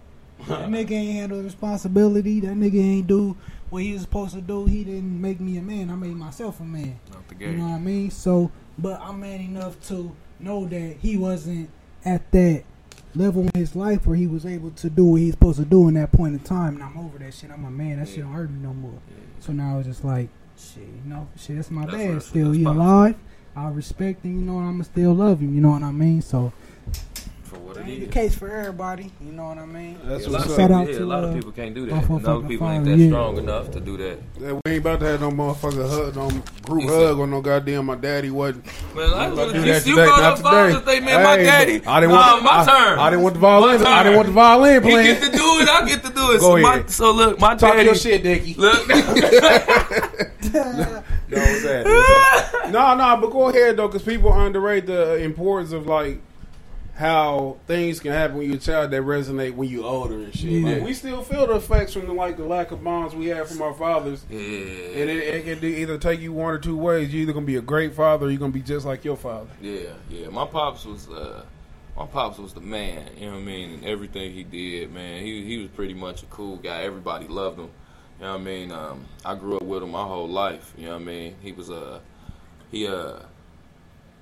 That 0.47 0.69
nigga 0.69 0.91
ain't 0.91 1.13
handle 1.13 1.37
the 1.39 1.45
responsibility. 1.45 2.39
That 2.41 2.55
nigga 2.55 2.79
ain't 2.79 3.07
do 3.07 3.37
what 3.69 3.83
he 3.83 3.93
was 3.93 4.01
supposed 4.03 4.33
to 4.33 4.41
do. 4.41 4.65
He 4.65 4.83
didn't 4.83 5.19
make 5.19 5.39
me 5.39 5.57
a 5.57 5.61
man. 5.61 5.89
I 5.89 5.95
made 5.95 6.15
myself 6.15 6.59
a 6.59 6.63
man. 6.63 6.99
You 7.39 7.53
know 7.53 7.67
what 7.69 7.75
I 7.75 7.79
mean? 7.79 8.11
So, 8.11 8.51
but 8.77 9.01
I'm 9.01 9.21
man 9.21 9.41
enough 9.41 9.79
to 9.87 10.15
know 10.39 10.65
that 10.67 10.97
he 11.01 11.17
wasn't 11.17 11.69
at 12.05 12.31
that 12.31 12.63
level 13.15 13.43
in 13.43 13.51
his 13.53 13.75
life 13.75 14.05
where 14.07 14.15
he 14.15 14.27
was 14.27 14.45
able 14.45 14.71
to 14.71 14.89
do 14.89 15.05
what 15.05 15.21
he's 15.21 15.33
supposed 15.33 15.59
to 15.59 15.65
do 15.65 15.87
in 15.87 15.95
that 15.95 16.11
point 16.11 16.33
in 16.33 16.39
time. 16.39 16.75
And 16.75 16.83
I'm 16.83 16.97
over 16.97 17.17
that 17.19 17.33
shit. 17.33 17.51
I'm 17.51 17.65
a 17.65 17.71
man. 17.71 17.99
That 17.99 18.07
shit 18.07 18.19
don't 18.19 18.33
hurt 18.33 18.49
me 18.49 18.59
no 18.61 18.73
more. 18.73 18.99
So 19.39 19.51
now 19.53 19.79
it's 19.79 19.87
just 19.87 20.03
like, 20.03 20.29
shit, 20.57 20.83
you 20.83 21.01
know, 21.09 21.27
shit, 21.37 21.55
that's 21.57 21.71
my 21.71 21.85
That's 21.85 21.97
dad. 21.97 22.13
right, 22.13 22.21
Still, 22.23 22.51
he 22.51 22.63
alive. 22.63 23.15
I 23.55 23.67
respect 23.69 24.23
him, 24.23 24.39
you 24.39 24.45
know, 24.45 24.59
and 24.59 24.67
I'ma 24.67 24.83
still 24.83 25.13
love 25.13 25.39
him. 25.41 25.53
You 25.53 25.61
know 25.61 25.71
what 25.71 25.83
I 25.83 25.91
mean? 25.91 26.21
So, 26.21 26.53
what 27.75 27.89
it 27.89 27.99
the 27.99 28.05
case 28.07 28.35
for 28.35 28.49
everybody. 28.49 29.11
You 29.21 29.31
know 29.31 29.45
what 29.45 29.57
I 29.57 29.65
mean? 29.65 29.97
That's 30.03 30.25
Yeah, 30.25 30.31
what's 30.33 30.45
of 30.45 30.55
Shout 30.55 30.71
up. 30.71 30.77
out 30.77 30.87
yeah, 30.87 30.97
to, 30.97 31.03
a 31.03 31.05
lot 31.05 31.23
of 31.23 31.33
people 31.33 31.51
can't 31.51 31.73
do 31.75 31.85
that. 31.85 31.93
And 31.93 32.03
other 32.03 32.13
motherfucking 32.13 32.47
people 32.47 32.69
ain't 32.69 32.83
father, 32.85 32.97
that 32.97 33.03
yeah. 33.03 33.09
strong 33.09 33.37
enough 33.37 33.71
to 33.71 33.79
do 33.79 33.97
that. 33.97 34.19
Yeah, 34.39 34.51
We 34.65 34.71
ain't 34.71 34.81
about 34.81 34.99
to 34.99 35.05
have 35.07 35.21
no 35.21 35.31
motherfucker 35.31 35.89
hug, 35.89 36.15
no 36.15 36.29
group 36.63 36.81
He 36.83 36.87
hug 36.87 37.19
on 37.19 37.31
no 37.31 37.41
goddamn. 37.41 37.85
My 37.85 37.95
daddy 37.95 38.29
wasn't. 38.29 38.65
Man, 38.95 39.13
I 39.13 39.29
was, 39.29 39.39
gonna 39.39 39.53
do 39.53 39.59
you, 39.59 39.65
that 39.65 39.85
you 39.85 39.95
today, 39.95 40.05
brought 40.05 40.19
not 40.21 40.33
up 40.33 40.39
Father's 40.39 40.79
today. 40.79 40.99
Day, 40.99 41.05
man. 41.05 41.23
My 41.23 41.37
daddy. 41.37 41.85
I 41.85 41.99
didn't 41.99 42.15
nah, 42.15 42.31
want 42.33 42.43
my 42.43 42.51
I, 42.51 42.65
turn. 42.65 42.99
I 42.99 43.09
didn't 43.09 43.23
want 43.23 43.33
the 43.35 43.39
violin. 43.39 43.81
My 43.81 43.89
I 43.89 44.03
didn't 44.03 44.15
want 44.15 44.27
the 44.27 44.33
violin 44.33 44.83
He 44.83 44.89
playing. 44.89 45.05
get 45.05 45.23
to 45.23 45.37
do 45.37 45.59
it. 45.59 45.69
I 45.69 45.85
get 45.87 46.03
to 46.03 46.11
do 46.11 46.31
it. 46.31 46.39
Go 46.39 46.55
so, 46.55 46.57
my, 46.57 46.73
ahead. 46.75 46.89
so 46.89 47.11
look, 47.11 47.39
my 47.39 47.55
Talk 47.55 47.73
daddy. 47.73 47.85
your 47.85 47.95
shit, 47.95 48.23
Dickie. 48.23 48.55
Look, 48.55 48.87
No, 51.31 51.37
what's 51.37 51.63
that? 51.63 51.85
What's 51.85 52.51
that? 52.51 52.71
no, 52.71 52.95
no, 52.95 53.17
but 53.21 53.31
go 53.31 53.47
ahead 53.49 53.77
though, 53.77 53.87
because 53.87 54.03
people 54.03 54.33
underrate 54.33 54.85
the 54.85 55.15
importance 55.17 55.71
of 55.71 55.87
like 55.87 56.21
how 57.01 57.57
things 57.65 57.99
can 57.99 58.11
happen 58.11 58.37
when 58.37 58.45
you're 58.45 58.57
a 58.57 58.59
child 58.59 58.91
that 58.91 59.01
resonate 59.01 59.55
when 59.55 59.67
you're 59.67 59.83
older 59.83 60.13
and 60.13 60.35
shit. 60.35 60.51
Yeah. 60.51 60.73
Like, 60.73 60.83
we 60.83 60.93
still 60.93 61.23
feel 61.23 61.47
the 61.47 61.55
effects 61.55 61.93
from 61.93 62.05
the, 62.05 62.13
like 62.13 62.37
the 62.37 62.45
lack 62.45 62.69
of 62.69 62.83
bonds 62.83 63.15
we 63.15 63.25
have 63.27 63.49
from 63.49 63.59
our 63.63 63.73
fathers, 63.73 64.23
yeah. 64.29 64.37
and 64.37 65.09
it, 65.09 65.47
it 65.47 65.59
can 65.59 65.67
either 65.67 65.97
take 65.97 66.19
you 66.19 66.31
one 66.31 66.53
or 66.53 66.59
two 66.59 66.77
ways. 66.77 67.11
You're 67.11 67.23
either 67.23 67.33
gonna 67.33 67.47
be 67.47 67.55
a 67.55 67.61
great 67.61 67.95
father, 67.95 68.27
or 68.27 68.29
you're 68.29 68.39
gonna 68.39 68.53
be 68.53 68.61
just 68.61 68.85
like 68.85 69.03
your 69.03 69.17
father. 69.17 69.49
Yeah, 69.59 69.93
yeah. 70.11 70.29
My 70.29 70.45
pops 70.45 70.85
was 70.85 71.09
uh 71.09 71.43
my 71.97 72.05
pops 72.05 72.37
was 72.37 72.53
the 72.53 72.61
man, 72.61 73.09
you 73.17 73.25
know 73.25 73.33
what 73.33 73.39
I 73.39 73.45
mean, 73.45 73.71
and 73.71 73.85
everything 73.85 74.33
he 74.33 74.43
did, 74.43 74.93
man. 74.93 75.25
He 75.25 75.43
he 75.43 75.57
was 75.57 75.71
pretty 75.71 75.95
much 75.95 76.21
a 76.21 76.27
cool 76.27 76.57
guy. 76.57 76.83
Everybody 76.83 77.27
loved 77.27 77.57
him. 77.57 77.71
You 78.19 78.27
know 78.27 78.33
what 78.33 78.41
I 78.41 78.43
mean? 78.43 78.71
Um 78.71 79.05
I 79.25 79.33
grew 79.33 79.57
up 79.57 79.63
with 79.63 79.81
him 79.81 79.89
my 79.89 80.03
whole 80.03 80.29
life, 80.29 80.71
you 80.77 80.85
know 80.85 80.93
what 80.93 81.01
I 81.01 81.05
mean? 81.05 81.35
He 81.41 81.51
was 81.51 81.71
uh 81.71 81.99
he 82.69 82.85
uh 82.85 83.15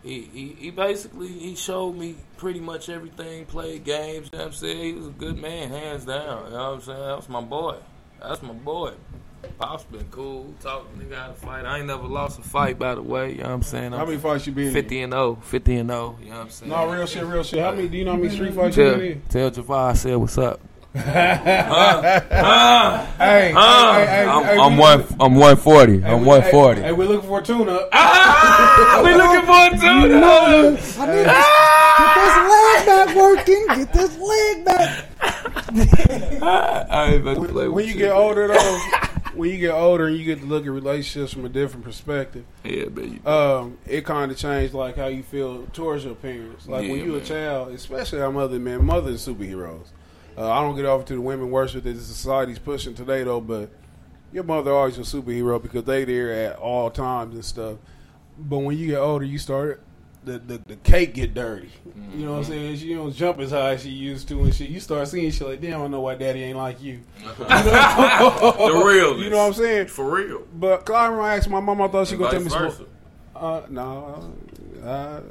he, 0.04 0.22
he, 0.22 0.48
he 0.58 0.72
basically 0.72 1.28
he 1.28 1.56
showed 1.56 1.94
me 1.96 2.16
pretty 2.38 2.60
much 2.60 2.90
everything, 2.90 3.46
played 3.46 3.84
games, 3.84 4.30
you 4.32 4.38
know 4.38 4.46
what 4.46 4.54
I'm 4.54 4.54
saying? 4.54 4.84
He 4.84 4.94
was 4.94 5.08
a 5.08 5.12
good 5.12 5.38
man, 5.38 5.70
hands 5.70 6.06
down. 6.06 6.46
You 6.46 6.52
know 6.52 6.72
what 6.72 6.74
I'm 6.76 6.82
saying? 6.82 7.00
That 7.00 7.16
was 7.18 7.30
my 7.30 7.42
boy. 7.42 7.78
That's 8.22 8.42
my 8.42 8.54
boy. 8.54 8.94
Pop's 9.58 9.84
been 9.86 10.06
cool. 10.12 10.54
Talk, 10.62 10.86
nigga 10.98 11.18
had 11.18 11.30
a 11.32 11.34
fight. 11.34 11.66
I 11.66 11.78
ain't 11.78 11.88
never 11.88 12.04
lost 12.04 12.40
a 12.40 12.42
fight, 12.42 12.78
by 12.78 12.96
the 12.96 13.02
way. 13.02 13.32
You 13.32 13.38
know 13.38 13.44
what 13.46 13.52
I'm 13.52 13.62
saying? 13.64 13.92
How 13.94 14.00
I'm 14.00 14.08
many 14.08 14.20
fights 14.20 14.46
you 14.48 14.54
been 14.54 14.68
in? 14.68 14.74
50 14.74 15.02
and 15.02 15.14
0. 15.14 15.36
50 15.44 15.76
and 15.78 15.90
0. 15.90 16.18
You 16.22 16.26
know 16.30 16.36
what 16.36 16.42
I'm 16.42 16.50
saying? 16.50 16.70
No, 16.72 16.92
real 16.92 17.06
shit, 17.06 17.24
real 17.24 17.44
shit. 17.44 17.60
How 17.60 17.72
many? 17.72 17.88
Do 17.88 17.98
you 17.98 18.06
know 18.06 18.12
how 18.12 18.18
many 18.18 18.30
street 18.30 18.54
fights 18.54 18.76
you 18.76 18.84
Tell, 18.84 18.98
been 18.98 19.12
in? 19.12 19.22
tell 19.30 19.52
Javon 19.52 19.78
I 19.90 19.94
said 19.94 20.16
what's 20.18 20.38
up. 20.38 20.60
Hey, 20.92 21.02
hey, 21.02 22.20
hey, 22.30 23.10
hey, 23.18 23.54
I'm, 23.56 24.44
hey, 24.44 24.58
I'm 24.58 24.78
one. 24.78 25.06
I'm 25.20 25.36
140. 25.36 26.04
I'm 26.04 26.26
140. 26.26 26.82
Hey, 26.82 26.88
hey, 26.88 26.94
we're 26.94 27.06
looking 27.08 27.30
for 27.30 27.40
a 27.40 27.44
tune-up. 27.44 27.90
we 29.04 29.14
looking 29.14 29.46
for 29.46 29.68
it 29.68 29.80
too. 29.80 30.20
No, 30.20 30.76
I 30.98 31.06
need 31.06 31.26
to 31.26 31.34
get 32.00 32.16
this 32.16 32.36
leg 32.50 32.86
back 32.88 33.16
working. 33.16 33.66
Get 33.68 33.94
this 33.94 34.18
leg 34.18 34.66
back. 34.66 35.06
I 36.42 37.06
ain't 37.14 37.22
about 37.22 37.36
to 37.36 37.48
play 37.54 37.68
When 37.68 37.74
with 37.76 37.86
you 37.86 37.94
you. 37.94 38.00
get 38.00 38.12
older, 38.12 38.48
though, 38.48 38.80
when 39.36 39.52
you 39.52 39.58
get 39.60 39.72
older 39.72 40.08
and 40.08 40.18
you 40.18 40.26
get 40.26 40.40
to 40.40 40.46
look 40.48 40.64
at 40.66 40.72
relationships 40.72 41.34
from 41.34 41.46
a 41.46 41.50
different 41.50 41.86
perspective, 41.86 42.46
Yeah, 42.64 42.86
baby. 42.86 43.22
um, 43.28 43.78
it 43.86 44.06
kind 44.06 44.32
of 44.32 44.38
changed 44.40 44.74
like 44.74 44.96
how 44.98 45.06
you 45.08 45.22
feel 45.22 45.66
towards 45.68 46.04
your 46.04 46.16
parents. 46.16 46.68
Like 46.68 46.82
when 46.90 46.98
Yeah, 46.98 47.04
you 47.06 47.16
a 47.18 47.22
child, 47.22 47.74
especially 47.74 48.22
our 48.22 48.32
mother, 48.32 48.58
man, 48.58 48.84
mothers 48.86 49.28
are 49.28 49.32
superheroes. 49.34 49.86
Uh, 50.40 50.50
I 50.50 50.62
don't 50.62 50.76
get 50.78 50.86
over 50.86 51.04
to 51.04 51.14
the 51.14 51.20
women 51.22 51.52
worship 51.52 51.84
that 51.84 51.92
the 51.94 52.00
society's 52.02 52.60
pushing 52.60 52.94
today, 52.96 53.24
though. 53.24 53.42
But 53.42 53.70
your 54.32 54.46
mother 54.46 54.72
always 54.72 54.98
a 54.98 55.02
superhero 55.02 55.62
because 55.62 55.84
they 55.84 56.06
there 56.06 56.32
at 56.32 56.56
all 56.58 56.90
times 56.90 57.36
and 57.36 57.44
stuff. 57.44 57.78
But 58.38 58.60
when 58.60 58.78
you 58.78 58.88
get 58.88 59.00
older, 59.00 59.26
you 59.26 59.38
start 59.38 59.82
the 60.24 60.40
the, 60.40 60.58
the 60.66 60.76
cake 60.78 61.14
get 61.16 61.34
dirty. 61.34 61.70
You 62.16 62.26
know 62.26 62.32
what 62.32 62.38
I'm 62.40 62.44
saying? 62.46 62.78
She 62.78 62.94
don't 62.94 63.14
jump 63.14 63.40
as 63.40 63.52
high 63.52 63.74
as 63.74 63.84
she 63.84 63.90
used 63.90 64.30
to 64.30 64.42
and 64.44 64.56
shit. 64.56 64.70
You 64.70 64.80
start 64.80 65.08
seeing 65.10 65.30
shit 65.32 65.46
like, 65.48 65.60
damn, 65.62 65.74
I 65.74 65.78
don't 65.84 65.92
know 65.92 66.02
why 66.02 66.16
daddy 66.16 66.44
ain't 66.44 66.58
like 66.58 66.82
you. 66.82 67.02
the 67.38 68.82
real. 68.86 69.20
You 69.22 69.30
know 69.30 69.38
what 69.40 69.48
I'm 69.48 69.54
saying? 69.54 69.88
For 69.88 70.10
real. 70.10 70.44
But 70.54 70.86
'cause 70.86 70.96
I 70.96 71.06
remember 71.06 71.24
I 71.24 71.36
asked 71.36 71.50
my 71.50 71.60
mom, 71.60 71.82
I 71.82 71.88
thought 71.90 72.08
she 72.08 72.16
gonna 72.16 72.32
tell 72.32 72.42
me 72.42 72.50
some. 72.50 72.88
Uh, 73.36 73.62
no, 73.70 74.34
uh, 74.84 75.22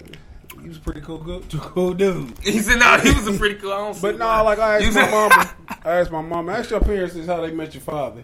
he 0.68 0.72
was 0.72 0.76
a 0.76 0.80
pretty 0.80 1.00
cool, 1.00 1.18
good, 1.18 1.44
cool 1.52 1.94
dude. 1.94 2.38
He 2.40 2.58
said, 2.60 2.78
"No, 2.78 2.98
he 2.98 3.10
was 3.14 3.26
a 3.26 3.38
pretty 3.38 3.54
cool." 3.54 3.72
I 3.72 3.78
don't 3.78 3.94
see 3.94 4.02
But 4.02 4.18
no, 4.18 4.26
why. 4.26 4.40
like 4.42 4.58
I 4.58 4.76
asked 4.82 4.94
my 4.94 5.02
said- 5.04 5.10
mama, 5.10 5.50
I 5.84 5.90
asked 6.00 6.10
my 6.10 6.20
mama, 6.22 6.52
ask 6.52 6.70
your 6.70 6.80
parents 6.80 7.14
this 7.14 7.26
how 7.26 7.40
they 7.40 7.50
met 7.52 7.72
your 7.72 7.80
father. 7.80 8.22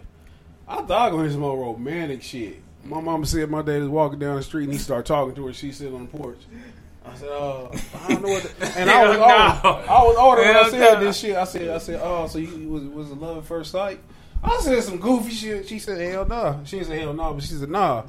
I 0.67 0.81
thought 0.83 0.91
I 0.91 1.05
was 1.05 1.11
going 1.13 1.25
to 1.25 1.31
some 1.31 1.41
more 1.41 1.57
romantic 1.57 2.21
shit. 2.23 2.61
My 2.83 3.01
mama 3.01 3.25
said 3.25 3.49
my 3.49 3.61
dad 3.63 3.79
was 3.81 3.89
walking 3.89 4.19
down 4.19 4.35
the 4.35 4.43
street 4.43 4.65
and 4.65 4.73
he 4.73 4.79
started 4.79 5.05
talking 5.07 5.33
to 5.35 5.47
her. 5.47 5.53
She 5.53 5.71
sitting 5.71 5.95
on 5.95 6.07
the 6.11 6.17
porch. 6.17 6.39
I 7.03 7.15
said, 7.15 7.29
"Oh, 7.29 7.71
I 8.03 8.07
don't 8.09 8.21
know 8.21 8.29
what." 8.29 8.43
The, 8.43 8.65
and 8.79 8.89
I 8.89 9.07
was, 9.09 9.17
no. 9.17 9.23
I 9.25 10.03
was 10.03 10.15
older 10.17 10.41
when 10.41 10.55
I 10.55 10.69
said 10.69 10.99
this 10.99 11.17
shit. 11.19 11.35
I 11.35 11.43
said, 11.45 11.69
"I 11.69 11.77
said, 11.79 11.99
oh, 12.03 12.27
so 12.27 12.37
you 12.39 12.69
was 12.69 12.83
was 12.83 13.11
it 13.11 13.17
love 13.19 13.37
at 13.37 13.45
first 13.45 13.71
sight?" 13.71 13.99
I 14.43 14.59
said 14.61 14.83
some 14.83 14.97
goofy 14.99 15.31
shit. 15.31 15.67
She 15.67 15.79
said, 15.79 15.99
"Hell 15.99 16.27
no." 16.27 16.61
She 16.65 16.77
didn't 16.79 16.99
hell 16.99 17.13
no, 17.13 17.33
but 17.33 17.43
she 17.43 17.53
said, 17.53 17.69
"Nah." 17.69 18.03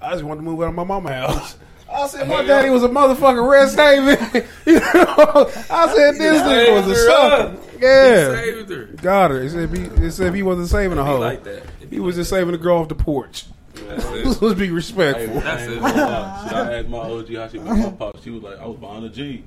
I 0.00 0.10
just 0.14 0.24
wanted 0.24 0.40
to 0.40 0.44
move 0.44 0.60
out 0.62 0.70
of 0.70 0.74
my 0.74 0.82
mama's 0.82 1.12
house. 1.12 1.56
I 1.94 2.06
said, 2.06 2.28
"My 2.28 2.42
daddy 2.42 2.70
was 2.70 2.82
a 2.84 2.88
motherfucking 2.88 3.48
Red 3.50 3.74
haven." 3.74 4.48
you 4.66 4.74
know, 4.80 5.50
I 5.70 5.94
said, 5.94 6.14
"This 6.16 6.42
nigga 6.42 6.74
was 6.86 6.86
a 6.98 7.04
sucker." 7.06 7.56
Yeah, 7.80 8.30
Saved 8.40 8.70
her. 8.70 8.84
got 9.02 9.30
her. 9.32 9.42
It 9.42 9.50
said, 9.50 9.76
he, 9.76 9.82
it 10.06 10.12
said 10.12 10.34
he 10.34 10.42
wasn't 10.44 10.68
saving 10.68 10.98
a 10.98 11.04
hoe. 11.04 11.18
like 11.18 11.42
that. 11.44 11.64
He 11.90 11.98
was 11.98 12.14
just 12.14 12.30
saving 12.30 12.52
the 12.52 12.58
girl 12.58 12.78
off 12.78 12.88
the 12.88 12.94
porch. 12.94 13.46
That's. 13.74 14.04
Let's 14.42 14.58
be 14.58 14.66
Hey, 14.66 14.70
respectful. 14.70 15.40
That's 15.40 15.62
I 15.62 15.64
ain't 15.64 15.72
it. 15.72 15.80
gonna 15.80 15.96
lie. 15.96 16.44
Shit, 16.48 16.52
I 16.56 16.78
asked 16.78 16.88
my 16.88 16.98
OG 16.98 17.34
how 17.34 17.48
she 17.48 17.58
met 17.58 17.76
my 17.76 17.90
pop. 17.90 18.22
She 18.22 18.30
was 18.30 18.42
like, 18.42 18.58
I 18.60 18.66
was 18.66 18.78
behind 18.78 19.04
a 19.04 19.08
G. 19.08 19.44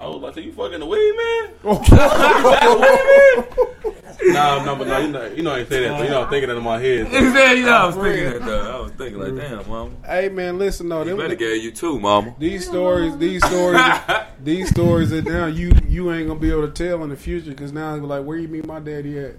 I 0.00 0.06
was 0.06 0.22
like, 0.22 0.34
so 0.34 0.40
you 0.40 0.52
fucking 0.52 0.78
the 0.80 0.86
weed 0.94 1.14
man? 1.16 1.50
nah, 4.32 4.64
no, 4.64 4.76
but 4.76 4.86
no, 4.86 4.98
you 4.98 5.08
know, 5.08 5.26
you 5.26 5.42
know, 5.42 5.52
I 5.52 5.58
ain't 5.60 5.68
say 5.68 5.80
that. 5.80 5.98
But, 5.98 6.04
you 6.04 6.10
know, 6.10 6.22
I'm 6.22 6.30
thinking 6.30 6.48
that 6.48 6.56
in 6.56 6.62
my 6.62 6.78
head. 6.78 7.06
He 7.08 7.32
said, 7.32 7.54
"You 7.54 7.64
know, 7.66 7.72
I 7.72 7.86
was 7.86 7.96
thinking 7.96 8.24
that 8.30 8.44
though. 8.44 8.76
I 8.76 8.80
was 8.80 8.92
thinking 8.92 9.18
like, 9.20 9.34
damn, 9.36 9.68
mama. 9.68 9.90
hey 10.06 10.28
man, 10.28 10.58
listen 10.58 10.88
though, 10.88 11.00
You 11.02 11.10
them, 11.10 11.18
better 11.18 11.34
get 11.34 11.60
you 11.60 11.72
too, 11.72 11.98
mama." 11.98 12.34
these 12.38 12.66
stories, 12.66 13.16
these 13.18 13.44
stories, 13.44 13.80
these 14.44 14.68
stories 14.70 15.10
that 15.10 15.24
now 15.24 15.46
you 15.46 15.72
you 15.88 16.12
ain't 16.12 16.28
gonna 16.28 16.38
be 16.38 16.50
able 16.50 16.68
to 16.68 16.72
tell 16.72 17.02
in 17.02 17.10
the 17.10 17.16
future 17.16 17.50
because 17.50 17.72
now 17.72 17.94
it's 17.94 18.04
like, 18.04 18.24
where 18.24 18.36
you 18.36 18.48
meet 18.48 18.66
my 18.66 18.78
daddy 18.80 19.18
at? 19.18 19.34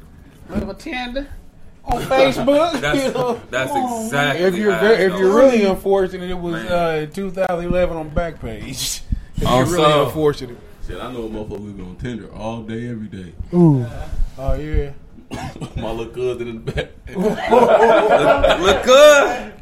Little 0.49 0.73
tender 0.73 1.27
on 1.85 2.01
Facebook. 2.01 2.75
you 2.75 3.13
know? 3.13 3.41
That's 3.49 3.71
that's 3.71 4.05
exactly. 4.05 4.45
If 4.45 4.55
you're 4.55 4.73
how 4.73 4.87
if 4.87 5.13
you're 5.19 5.35
really 5.35 5.63
unfortunate, 5.63 6.29
it 6.29 6.33
was 6.33 6.55
uh, 6.55 7.07
2011 7.13 7.95
on 7.95 8.11
Backpage. 8.11 9.01
If 9.41 9.47
Oh, 9.47 9.61
really 9.63 10.05
unfortunate. 10.07 10.57
Shit, 10.85 10.99
I 11.01 11.11
know 11.13 11.23
a 11.23 11.29
motherfucker 11.29 11.59
who's 11.59 11.79
on 11.79 11.95
Tinder 11.97 12.33
all 12.33 12.63
day, 12.63 12.89
every 12.89 13.07
day. 13.07 13.33
Ooh, 13.53 13.85
Oh 14.37 14.53
yeah. 14.55 14.91
my 15.77 15.91
little 15.91 16.07
cousin 16.07 16.47
in 16.47 16.65
the 16.65 16.71
back. 16.71 16.89
Look 18.59 18.83
good. 18.83 19.53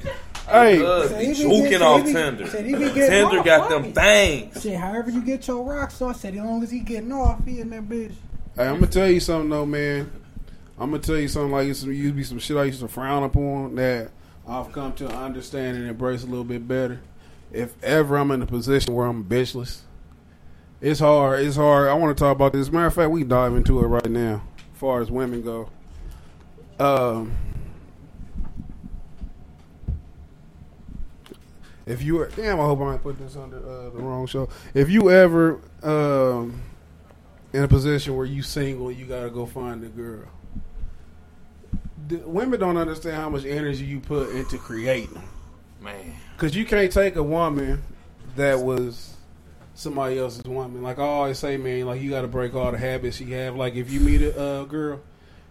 Hey, 0.50 0.78
Good. 0.78 1.10
Said 1.10 1.36
he 1.36 1.44
be 1.68 1.76
off 1.76 2.06
said 2.06 2.14
Tinder. 2.14 2.48
said 2.48 2.66
he 2.66 2.72
be 2.74 2.80
getting 2.86 3.10
Tinder 3.10 3.44
got 3.44 3.70
them 3.70 3.84
right? 3.84 3.94
things. 3.94 4.62
Shit, 4.64 4.78
however 4.80 5.12
you 5.12 5.22
get 5.22 5.46
your 5.48 5.62
rocks 5.64 6.02
off, 6.02 6.16
said 6.22 6.36
as 6.36 6.42
long 6.42 6.64
as 6.64 6.72
he 6.72 6.80
getting 6.80 7.12
off, 7.12 7.44
he 7.46 7.60
in 7.60 7.70
that 7.72 7.84
bitch. 7.84 8.14
Hey, 8.56 8.68
I'm 8.68 8.76
gonna 8.76 8.88
tell 8.88 9.10
you 9.10 9.20
something 9.20 9.50
though, 9.50 9.66
man. 9.66 10.10
I'm 10.80 10.92
gonna 10.92 11.04
tell 11.04 11.18
you 11.18 11.28
something 11.28 11.52
like 11.52 11.68
it's 11.68 11.84
used 11.84 12.14
to 12.14 12.14
be 12.14 12.24
some 12.24 12.40
shit 12.40 12.56
I 12.56 12.64
used 12.64 12.80
to 12.80 12.88
frown 12.88 13.24
upon 13.24 13.76
that 13.76 14.12
I've 14.48 14.72
come 14.72 14.94
to 14.94 15.08
understand 15.10 15.76
and 15.78 15.88
embrace 15.90 16.24
a 16.24 16.28
little 16.28 16.46
bit 16.46 16.66
better. 16.66 17.02
If 17.52 17.82
ever 17.84 18.18
I'm 18.18 18.32
in 18.32 18.42
a 18.42 18.46
position 18.46 18.94
where 18.94 19.08
I'm 19.08 19.24
bitchless, 19.24 19.82
it's 20.82 21.00
hard. 21.00 21.46
It's 21.46 21.56
hard. 21.56 21.90
I 21.90 21.94
want 21.94 22.16
to 22.18 22.22
talk 22.22 22.36
about 22.36 22.54
this. 22.54 22.72
Matter 22.72 22.88
of 22.88 22.94
fact, 22.94 23.12
we 23.12 23.24
dive 23.24 23.56
into 23.56 23.80
it 23.80 23.88
right 23.88 24.10
now. 24.10 24.44
As 24.74 24.80
far 24.80 25.02
as 25.02 25.10
women 25.10 25.42
go, 25.42 25.70
um, 26.80 27.36
if 31.88 32.04
you 32.04 32.20
are 32.22 32.28
damn, 32.36 32.60
I 32.60 32.64
hope 32.64 32.82
I 32.82 32.98
put 32.98 33.18
this 33.18 33.36
under 33.36 33.58
uh, 33.58 33.90
the 33.90 34.00
wrong 34.00 34.28
show. 34.28 34.50
If 34.74 34.90
you 34.90 35.10
ever 35.10 35.62
um, 35.82 36.62
in 37.54 37.64
a 37.64 37.68
position 37.68 38.16
where 38.16 38.26
you 38.26 38.44
single, 38.44 38.92
you 38.92 39.06
gotta 39.06 39.30
go 39.30 39.46
find 39.46 39.84
a 39.84 39.88
girl. 39.88 40.28
The, 42.08 42.18
women 42.18 42.60
don't 42.60 42.78
understand 42.78 43.16
how 43.16 43.30
much 43.30 43.46
energy 43.46 43.86
you 43.86 44.00
put 44.00 44.30
into 44.30 44.58
creating. 44.58 45.22
Man. 45.82 46.16
Because 46.36 46.56
you 46.56 46.66
can't 46.66 46.92
take 46.92 47.16
a 47.16 47.24
woman 47.24 47.84
that 48.36 48.60
was 48.60 49.16
somebody 49.76 50.18
else's 50.18 50.44
woman. 50.44 50.82
Like 50.82 51.00
I 51.00 51.04
always 51.04 51.40
say, 51.40 51.58
man, 51.58 51.86
like 51.86 52.02
you 52.02 52.10
got 52.10 52.22
to 52.22 52.28
break 52.28 52.56
all 52.56 52.72
the 52.72 52.78
habits 52.78 53.20
you 53.20 53.34
have. 53.36 53.56
Like 53.56 53.76
if 53.76 53.92
you 53.92 54.00
meet 54.00 54.22
a 54.22 54.40
uh, 54.40 54.64
girl 54.66 55.00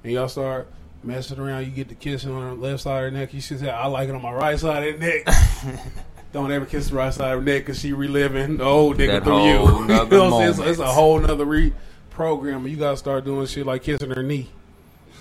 and 0.03 0.13
y'all 0.13 0.29
start 0.29 0.69
messing 1.03 1.39
around, 1.39 1.65
you 1.65 1.71
get 1.71 1.89
the 1.89 1.95
kissing 1.95 2.33
on 2.33 2.43
her 2.43 2.55
left 2.55 2.83
side 2.83 3.05
of 3.05 3.13
her 3.13 3.19
neck. 3.19 3.33
You 3.35 3.41
should 3.41 3.61
say, 3.61 3.71
I 3.71 3.87
like 3.87 4.09
it 4.09 4.15
on 4.15 4.23
my 4.23 4.33
right 4.33 4.59
side 4.59 4.95
of 4.95 5.01
the 5.01 5.07
neck. 5.07 5.81
Don't 6.33 6.51
ever 6.53 6.67
kiss 6.67 6.91
the 6.91 6.97
right 6.97 7.15
side 7.15 7.33
of 7.33 7.39
her 7.41 7.45
neck 7.45 7.63
because 7.63 7.79
she 7.79 7.93
reliving 7.93 8.59
the 8.59 8.65
old 8.65 8.99
nigga 8.99 9.07
That 9.07 9.25
through 9.25 9.47
you. 9.47 9.53
you 9.53 9.87
know 9.87 10.05
what 10.05 10.13
I'm 10.13 10.55
saying? 10.55 10.55
So 10.55 10.65
it's 10.65 10.79
a 10.81 10.87
whole 10.87 11.19
nother 11.19 11.45
re- 11.45 11.73
program. 12.11 12.67
You 12.67 12.77
got 12.77 12.91
to 12.91 12.97
start 12.97 13.25
doing 13.25 13.47
shit 13.47 13.65
like 13.65 13.85
kissing 13.85 14.11
her 14.11 14.23
knee. 14.23 14.51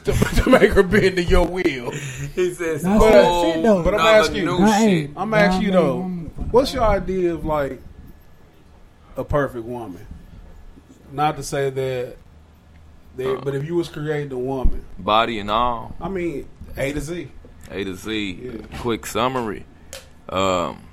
To, 0.05 0.13
to 0.43 0.49
make 0.49 0.71
her 0.71 0.83
bend 0.83 1.15
to 1.17 1.23
your 1.23 1.47
will. 1.47 1.91
He 1.91 2.53
says, 2.53 2.83
That's 2.83 2.99
But- 2.99 3.11
that 3.11 3.41
shit 3.53 3.63
though. 3.63 3.83
but 3.83 3.93
I'm 3.95 3.99
asking 4.01 4.37
you- 4.37 4.45
new 4.59 4.67
shit. 4.67 5.09
I'm 5.17 5.29
gonna 5.31 5.37
ask 5.37 5.61
you 5.61 5.71
though, 5.71 6.03
man, 6.03 6.25
what's 6.51 6.73
your 6.73 6.83
idea 6.83 7.33
of 7.33 7.43
like 7.45 7.81
a 9.17 9.23
perfect 9.23 9.65
woman? 9.65 10.05
Not 11.11 11.37
to 11.37 11.43
say 11.43 11.69
that, 11.69 12.17
they, 13.15 13.35
but 13.35 13.55
if 13.55 13.63
you 13.65 13.75
was 13.75 13.87
creating 13.89 14.31
a 14.31 14.37
woman, 14.39 14.83
Body 14.99 15.39
and 15.39 15.49
all. 15.49 15.95
I 16.01 16.09
mean 16.09 16.47
A 16.77 16.91
to 16.93 16.99
Z. 17.01 17.29
A 17.71 17.83
to 17.83 17.95
Z. 17.95 18.39
Yeah. 18.43 18.77
Quick 18.79 19.05
summary. 19.05 19.65
Um, 20.29 20.83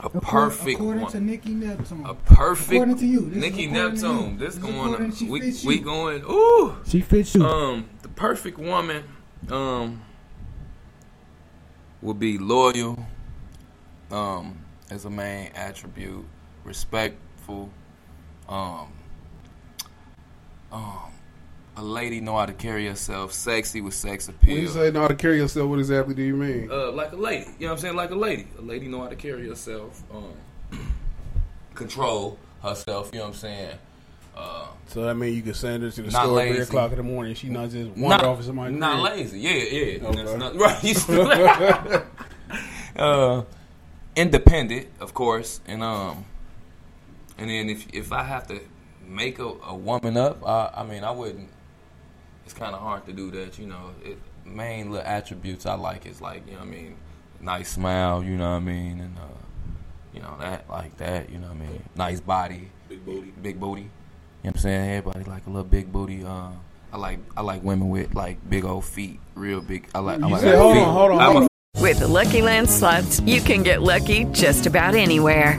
a 0.00 0.06
According- 0.06 0.20
perfect 0.20 0.78
According 0.80 1.02
one. 1.02 1.12
to 1.12 1.20
Nicky 1.20 1.50
Neptune, 1.54 2.06
a 2.06 2.14
perfect 2.14 2.72
According 2.72 2.96
to 2.98 3.06
you, 3.06 3.20
this 3.30 3.38
Nicky 3.40 3.64
according 3.66 3.96
to 3.96 4.08
Neptune. 4.12 4.30
you. 4.32 4.38
This 4.38 4.54
This 4.54 4.62
going 4.64 4.92
according- 4.92 5.12
she 5.12 5.28
we 5.28 5.54
we 5.66 5.78
going 5.80 6.22
ooh 6.24 6.76
she 6.86 7.00
fits 7.00 7.34
you. 7.34 7.44
um 7.44 7.88
the 8.02 8.08
perfect 8.08 8.58
woman 8.58 9.02
um 9.50 10.02
would 12.00 12.18
be 12.20 12.38
loyal 12.38 13.04
um 14.12 14.58
as 14.90 15.04
a 15.04 15.10
main 15.10 15.50
attribute 15.54 16.24
respectful 16.64 17.70
um 18.48 18.86
um 20.70 21.10
a 21.78 21.82
lady 21.82 22.20
know 22.20 22.36
how 22.36 22.44
to 22.46 22.52
carry 22.52 22.86
herself 22.86 23.32
sexy 23.32 23.80
with 23.80 23.94
sex 23.94 24.28
appeal. 24.28 24.54
When 24.54 24.62
you 24.62 24.68
say 24.68 24.90
know 24.90 25.02
how 25.02 25.08
to 25.08 25.14
carry 25.14 25.36
yourself, 25.38 25.68
what 25.70 25.78
exactly 25.78 26.14
do 26.14 26.22
you 26.22 26.34
mean? 26.34 26.68
uh, 26.70 26.90
like 26.92 27.12
a 27.12 27.16
lady. 27.16 27.46
You 27.58 27.66
know 27.66 27.66
what 27.68 27.72
I'm 27.74 27.78
saying? 27.78 27.96
Like 27.96 28.10
a 28.10 28.16
lady. 28.16 28.46
A 28.58 28.62
lady 28.62 28.88
know 28.88 29.00
how 29.02 29.08
to 29.08 29.16
carry 29.16 29.48
herself, 29.48 30.02
um, 30.12 30.32
control 31.74 32.38
herself. 32.62 33.10
You 33.12 33.20
know 33.20 33.26
what 33.26 33.34
I'm 33.34 33.38
saying? 33.38 33.78
Uh, 34.36 34.66
So 34.88 35.02
that 35.02 35.14
mean 35.14 35.34
you 35.34 35.42
can 35.42 35.54
send 35.54 35.82
her 35.84 35.90
to 35.90 36.02
the 36.02 36.10
store 36.10 36.40
at 36.40 36.48
three 36.48 36.58
o'clock 36.62 36.90
in 36.90 36.96
the 36.98 37.02
morning. 37.04 37.34
She 37.34 37.48
not 37.48 37.70
just 37.70 37.90
wander 37.90 38.08
not, 38.08 38.24
off 38.24 38.38
of 38.40 38.44
somebody. 38.44 38.74
not 38.74 39.00
lazy. 39.02 39.38
Yeah, 39.40 39.52
yeah. 39.52 40.04
Okay. 40.08 40.24
That's 40.24 40.36
not, 40.38 40.56
right. 40.60 40.82
You 40.84 40.94
still- 40.94 41.30
uh, 42.96 43.42
independent, 44.16 44.88
of 45.00 45.14
course, 45.14 45.60
and 45.66 45.82
um, 45.82 46.24
and 47.36 47.48
then 47.50 47.68
if 47.70 47.86
if 47.92 48.12
I 48.12 48.24
have 48.24 48.48
to 48.48 48.60
make 49.06 49.38
a, 49.38 49.46
a 49.46 49.74
woman 49.76 50.16
up, 50.16 50.44
I, 50.46 50.70
I 50.78 50.82
mean, 50.84 51.04
I 51.04 51.10
wouldn't. 51.12 51.48
It's 52.48 52.54
kind 52.58 52.74
of 52.74 52.80
hard 52.80 53.04
to 53.04 53.12
do 53.12 53.30
that, 53.32 53.58
you 53.58 53.66
know. 53.66 53.90
It, 54.02 54.16
main 54.46 54.90
little 54.90 55.06
attributes 55.06 55.66
I 55.66 55.74
like 55.74 56.06
is 56.06 56.22
like 56.22 56.46
you 56.46 56.54
know 56.54 56.60
what 56.60 56.68
I 56.68 56.70
mean, 56.70 56.96
nice 57.42 57.68
smile. 57.70 58.24
You 58.24 58.36
know 58.38 58.48
what 58.52 58.56
I 58.56 58.60
mean, 58.60 59.00
and 59.00 59.18
uh, 59.18 59.20
you 60.14 60.22
know 60.22 60.34
that 60.40 60.64
like 60.70 60.96
that. 60.96 61.28
You 61.28 61.36
know 61.40 61.48
what 61.48 61.56
I 61.56 61.66
mean, 61.66 61.82
nice 61.94 62.20
body, 62.20 62.70
Big 62.88 63.04
booty. 63.04 63.34
big 63.42 63.60
booty. 63.60 63.82
You 63.82 63.86
know 63.86 63.90
what 64.44 64.54
I'm 64.54 64.60
saying? 64.62 64.90
Everybody 64.92 65.24
like 65.26 65.46
a 65.46 65.50
little 65.50 65.62
big 65.64 65.92
booty. 65.92 66.24
Uh, 66.24 66.48
I 66.90 66.96
like 66.96 67.18
I 67.36 67.42
like 67.42 67.62
women 67.62 67.90
with 67.90 68.14
like 68.14 68.38
big 68.48 68.64
old 68.64 68.86
feet, 68.86 69.20
real 69.34 69.60
big. 69.60 69.90
I 69.94 69.98
like. 69.98 70.22
I 70.22 70.26
You 70.26 70.32
like 70.32 70.40
said, 70.40 70.56
hold 70.56 70.74
feet. 70.74 70.82
on, 70.84 70.94
hold 70.94 71.10
on, 71.10 71.20
I'm 71.20 71.32
hold 71.32 71.44
a. 71.44 71.82
With 71.82 71.98
the 71.98 72.08
Lucky 72.08 72.40
Land 72.40 72.70
slots, 72.70 73.20
you 73.20 73.42
can 73.42 73.62
get 73.62 73.82
lucky 73.82 74.24
just 74.32 74.64
about 74.64 74.94
anywhere. 74.94 75.58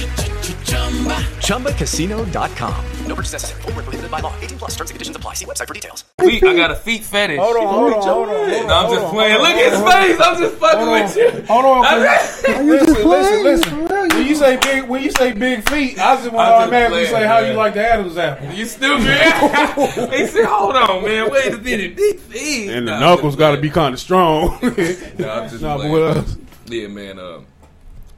ChumbaCasino.com. 1.41 2.85
No 3.07 3.15
purchase 3.15 3.33
necessary. 3.33 3.61
Void 3.63 3.75
where 3.75 3.83
prohibited 3.83 4.11
by 4.11 4.19
law. 4.19 4.33
18 4.41 4.57
plus 4.57 4.71
terms 4.75 4.89
and 4.89 4.95
conditions 4.95 5.15
apply. 5.17 5.33
See 5.33 5.45
website 5.45 5.67
for 5.67 5.73
details. 5.73 6.03
feet. 6.19 6.43
I 6.43 6.55
got 6.55 6.71
a 6.71 6.75
feet 6.75 7.03
fetish. 7.03 7.39
Hold 7.39 7.57
on, 7.57 7.67
hold 7.67 7.93
on, 7.93 8.01
hold 8.01 8.29
on. 8.29 8.35
hold 8.35 8.61
on, 8.61 8.67
No, 8.67 8.73
I'm 8.75 8.89
just 8.93 9.13
playing. 9.13 9.37
Look 9.39 9.49
at 9.49 9.71
his 9.71 9.81
face. 9.81 10.19
I'm 10.27 10.37
just 10.41 10.55
fucking 10.57 10.79
Hold 10.79 11.01
with 11.01 11.15
you. 11.17 11.45
hold 11.47 11.65
on. 11.65 11.85
I'm- 11.85 12.01
you 12.67 12.77
just 12.79 12.89
Listen, 12.89 13.03
listen, 13.03 13.03
playing? 13.03 13.43
listen. 13.43 14.17
When 14.17 14.27
you 14.27 14.35
say 14.35 14.57
big, 14.57 14.83
when 14.89 15.03
you 15.03 15.11
say 15.11 15.31
big 15.33 15.67
feet, 15.69 15.99
I 15.99 16.15
just 16.15 16.31
want 16.31 16.33
to 16.33 16.39
I'm 16.39 16.49
just 16.49 16.61
automatically 16.63 17.05
say 17.05 17.25
how 17.25 17.39
you 17.39 17.53
like 17.53 17.73
the 17.73 17.91
Adam's 17.91 18.17
apple. 18.17 18.47
You 18.53 18.65
stupid. 18.65 19.01
he 20.13 20.27
said, 20.27 20.45
hold 20.45 20.75
on, 20.75 21.03
man. 21.03 21.31
Wait 21.31 21.53
a 21.53 21.57
minute. 21.57 21.95
Big 21.95 22.19
feet. 22.19 22.69
And 22.69 22.87
the 22.87 22.91
Nah, 22.91 22.99
knuckles 22.99 23.35
got 23.35 23.55
to 23.55 23.61
be 23.61 23.69
kind 23.69 23.93
of 23.93 23.99
strong. 23.99 24.59
Nah, 24.61 25.41
I'm 25.41 25.49
just 25.49 25.61
Nah, 25.61 25.77
but 25.77 25.87
playing. 25.87 25.91
what 25.91 26.17
else? 26.17 26.37
Yeah, 26.67 26.87
man. 26.87 27.19
Um, 27.19 27.45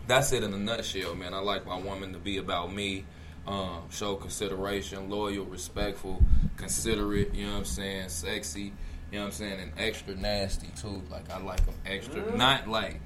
that's 0.08 0.32
it 0.34 0.44
in 0.44 0.54
a 0.54 0.58
nutshell, 0.58 1.16
man. 1.16 1.34
I 1.34 1.40
like 1.40 1.66
my 1.66 1.78
woman 1.78 2.14
to 2.14 2.20
be 2.20 2.38
about 2.38 2.74
me, 2.74 3.06
um, 3.48 3.84
show 3.92 4.16
consideration, 4.16 5.10
loyal, 5.10 5.46
respectful, 5.46 6.24
considerate. 6.58 7.34
You 7.34 7.46
know 7.48 7.52
what 7.54 7.58
I'm 7.60 7.66
saying? 7.66 8.10
Sexy. 8.10 8.74
You 9.12 9.20
know 9.20 9.26
what 9.26 9.26
I'm 9.28 9.32
saying? 9.34 9.60
And 9.60 9.72
extra 9.78 10.16
nasty 10.16 10.68
too. 10.82 11.02
Like 11.12 11.30
I 11.32 11.40
like 11.40 11.64
them 11.66 11.76
extra, 11.86 12.36
not 12.36 12.68
like 12.68 13.00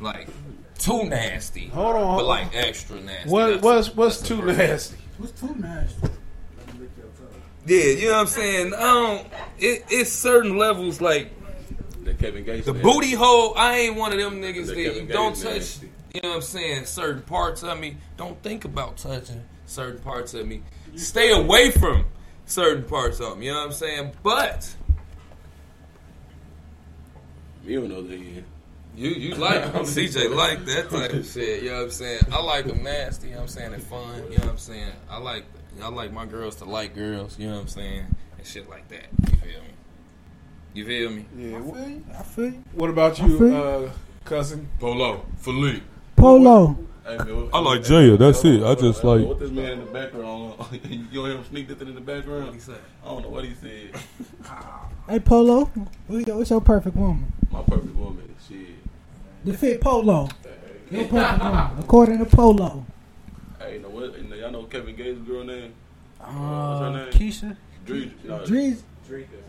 like 0.00 0.28
too 0.78 1.04
nasty. 1.04 1.66
Hold 1.68 1.96
on, 1.96 2.16
but 2.18 2.26
like 2.26 2.48
extra 2.54 2.98
nasty. 3.00 3.28
What, 3.30 3.46
That's- 3.46 3.62
what's 3.62 3.94
what's 3.94 4.22
too 4.22 4.40
nasty? 4.42 4.96
What's 5.18 5.38
too 5.38 5.54
nasty? 5.56 6.08
Yeah, 7.66 7.84
you 7.84 8.06
know 8.06 8.12
what 8.14 8.20
I'm 8.22 8.26
saying. 8.26 8.74
I 8.74 8.78
don't. 8.80 9.26
It, 9.58 9.84
it's 9.90 10.10
certain 10.10 10.56
levels 10.56 11.00
like 11.02 11.30
That 12.04 12.18
Kevin 12.18 12.42
Gates. 12.44 12.64
The 12.66 12.72
man. 12.72 12.82
booty 12.82 13.12
hole, 13.12 13.52
I 13.54 13.76
ain't 13.80 13.96
one 13.96 14.12
of 14.12 14.18
them 14.18 14.40
niggas 14.40 14.68
That 14.68 14.76
that 14.76 14.80
you 14.96 15.06
don't 15.06 15.32
Gates 15.34 15.42
touch. 15.42 15.52
nasty. 15.54 15.89
You 16.14 16.20
know 16.22 16.30
what 16.30 16.36
I'm 16.36 16.42
saying? 16.42 16.84
Certain 16.86 17.22
parts 17.22 17.62
of 17.62 17.78
me. 17.78 17.96
Don't 18.16 18.40
think 18.42 18.64
about 18.64 18.96
touching 18.96 19.42
certain 19.66 20.00
parts 20.00 20.34
of 20.34 20.46
me. 20.46 20.62
Stay 20.96 21.30
away 21.30 21.70
from 21.70 22.04
certain 22.46 22.82
parts 22.84 23.20
of 23.20 23.38
me. 23.38 23.46
You 23.46 23.52
know 23.52 23.58
what 23.60 23.66
I'm 23.66 23.72
saying? 23.72 24.12
But 24.22 24.74
You 27.64 27.80
don't 27.80 27.90
know 27.90 28.02
that 28.02 28.18
yet. 28.18 28.44
you 28.96 29.10
you 29.10 29.34
like 29.36 29.62
CJ 29.72 30.34
like 30.34 30.64
that 30.64 30.90
type 30.90 31.12
of 31.12 31.26
shit. 31.26 31.62
You 31.62 31.70
know 31.70 31.76
what 31.76 31.82
I'm 31.84 31.90
saying? 31.90 32.22
I 32.32 32.42
like 32.42 32.66
them 32.66 32.82
nasty. 32.82 33.28
You 33.28 33.34
know 33.34 33.40
what 33.40 33.42
I'm 33.44 33.48
saying? 33.48 33.74
And 33.74 33.82
fun. 33.82 34.16
You 34.30 34.38
know 34.38 34.44
what 34.46 34.48
I'm 34.52 34.58
saying? 34.58 34.92
I 35.08 35.18
like 35.18 35.44
I 35.82 35.88
like 35.88 36.12
my 36.12 36.26
girls 36.26 36.56
to 36.56 36.64
like 36.64 36.94
girls. 36.94 37.38
You 37.38 37.48
know 37.48 37.54
what 37.56 37.62
I'm 37.62 37.68
saying? 37.68 38.06
And 38.38 38.46
shit 38.46 38.68
like 38.68 38.88
that. 38.88 39.06
You 39.22 39.38
feel 39.38 39.60
me? 39.62 39.68
You 40.74 40.84
feel 40.86 41.10
me? 41.10 41.26
Yeah. 41.36 41.58
I 41.58 41.62
feel 41.62 41.88
you. 41.88 42.04
I 42.18 42.22
feel 42.22 42.44
you. 42.46 42.64
What 42.72 42.90
about 42.90 43.18
you, 43.20 43.26
you. 43.48 43.54
uh, 43.56 43.90
cousin? 44.24 44.68
Polo, 44.80 45.24
Philippe. 45.38 45.82
Polo. 46.20 46.78
Hey, 47.06 47.16
man, 47.16 47.48
I 47.52 47.58
like 47.60 47.82
Jaya, 47.82 48.16
that's 48.16 48.44
it. 48.44 48.62
I 48.62 48.74
just 48.74 49.02
like- 49.02 49.26
What 49.26 49.40
this 49.40 49.50
man 49.50 49.72
in 49.72 49.80
the 49.86 49.90
background? 49.90 50.54
you 50.84 50.98
don't 51.12 51.12
hear 51.12 51.36
him 51.38 51.44
sneak 51.46 51.66
this 51.68 51.80
in 51.80 51.94
the 51.94 52.00
background? 52.00 52.44
What 52.46 52.54
he 52.54 52.60
say? 52.60 52.74
I 53.02 53.06
don't 53.08 53.22
know 53.22 53.28
what 53.30 53.44
he 53.44 53.54
said. 53.54 53.96
Hey, 55.08 55.18
Polo. 55.20 55.64
What's 56.06 56.50
your, 56.50 56.60
perfect 56.60 56.94
woman? 56.96 57.32
My 57.50 57.62
perfect 57.62 57.96
woman. 57.96 58.34
Shit. 58.48 58.66
The 59.44 59.54
fit 59.56 59.80
Polo. 59.80 60.28
Your 60.90 61.06
perfect 61.06 61.42
woman. 61.42 61.70
According 61.78 62.18
to 62.18 62.26
Polo. 62.26 62.84
Hey, 63.58 63.74
you 63.76 63.80
know 63.82 63.88
what? 63.88 64.16
You 64.18 64.28
know, 64.28 64.36
y'all 64.36 64.50
know 64.52 64.62
Kevin 64.64 64.94
Gates' 64.94 65.20
girl 65.20 65.44
name? 65.44 65.72
Uh, 66.20 66.26
What's 66.26 66.80
her 66.80 66.90
name? 66.92 67.12
Keisha. 67.12 67.56
Drake. 67.86 68.24
No, 68.24 68.38
Drees. 68.40 68.82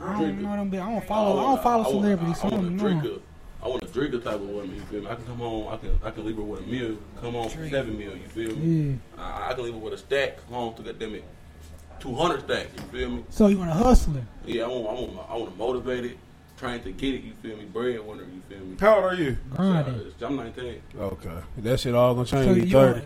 I 0.01 0.19
don't 0.19 0.41
know 0.41 0.49
them. 0.55 0.69
bi- 0.71 0.77
I 0.79 0.89
don't 0.89 1.05
follow. 1.05 1.37
I 1.39 1.43
don't 1.53 1.63
follow 1.63 1.83
I 1.83 1.87
want- 1.87 2.01
celebrities. 2.03 2.37
So 2.41 2.43
I 2.43 2.47
I 2.47 2.49
don't 2.51 2.77
know. 2.77 3.19
Drinker. 3.61 3.65
I 3.65 3.67
want 3.69 3.83
a 3.83 3.87
drinker 3.87 4.19
type 4.19 4.35
of 4.35 4.41
woman. 4.49 4.75
You 4.75 4.81
feel 4.81 5.01
me? 5.01 5.07
I 5.07 5.15
can 5.15 5.25
come 5.25 5.37
home. 5.37 5.67
I 5.67 5.77
can. 5.77 5.99
I 6.03 6.11
can 6.11 6.25
leave 6.25 6.35
her 6.37 6.41
with 6.41 6.61
a 6.61 6.67
meal. 6.67 6.97
Come 7.19 7.33
home 7.33 7.49
for 7.49 7.69
seven 7.69 7.97
meal. 7.97 8.15
You 8.15 8.27
feel 8.27 8.55
me? 8.55 8.99
Yeah. 9.17 9.23
I, 9.23 9.51
I 9.51 9.53
can 9.53 9.63
leave 9.65 9.73
her 9.73 9.79
with 9.79 9.93
a 9.93 9.97
stack. 9.97 10.37
Come 10.45 10.53
home 10.55 10.73
to 10.75 10.81
goddamn 10.83 11.15
it, 11.15 11.23
two 11.99 12.15
hundred 12.15 12.41
stacks. 12.41 12.69
You 12.75 12.81
feel 12.99 13.09
me? 13.09 13.23
So 13.29 13.47
you 13.47 13.57
want 13.57 13.69
a 13.71 13.73
hustler? 13.73 14.23
Yeah, 14.45 14.63
I 14.63 14.67
want. 14.67 14.87
I 14.87 14.93
want. 15.01 15.29
I 15.29 15.35
want 15.37 15.51
to 15.51 15.57
motivate 15.57 16.05
it. 16.05 16.17
Trying 16.57 16.83
to 16.83 16.91
get 16.91 17.15
it. 17.15 17.23
You 17.23 17.33
feel 17.41 17.57
me? 17.57 17.65
Breadwinner. 17.65 18.23
You 18.23 18.41
feel 18.47 18.59
me? 18.65 18.77
How 18.79 18.95
old 18.95 19.05
are 19.05 19.15
you? 19.15 19.35
Grinding. 19.55 20.13
I'm 20.21 20.35
19. 20.35 20.81
Okay, 20.99 21.29
that 21.57 21.79
shit 21.79 21.95
all 21.95 22.13
gonna 22.13 22.25
change 22.27 22.43
So 22.45 22.51
when 22.51 22.55
you 22.59 22.63
you 22.65 22.71
thirty. 22.71 23.01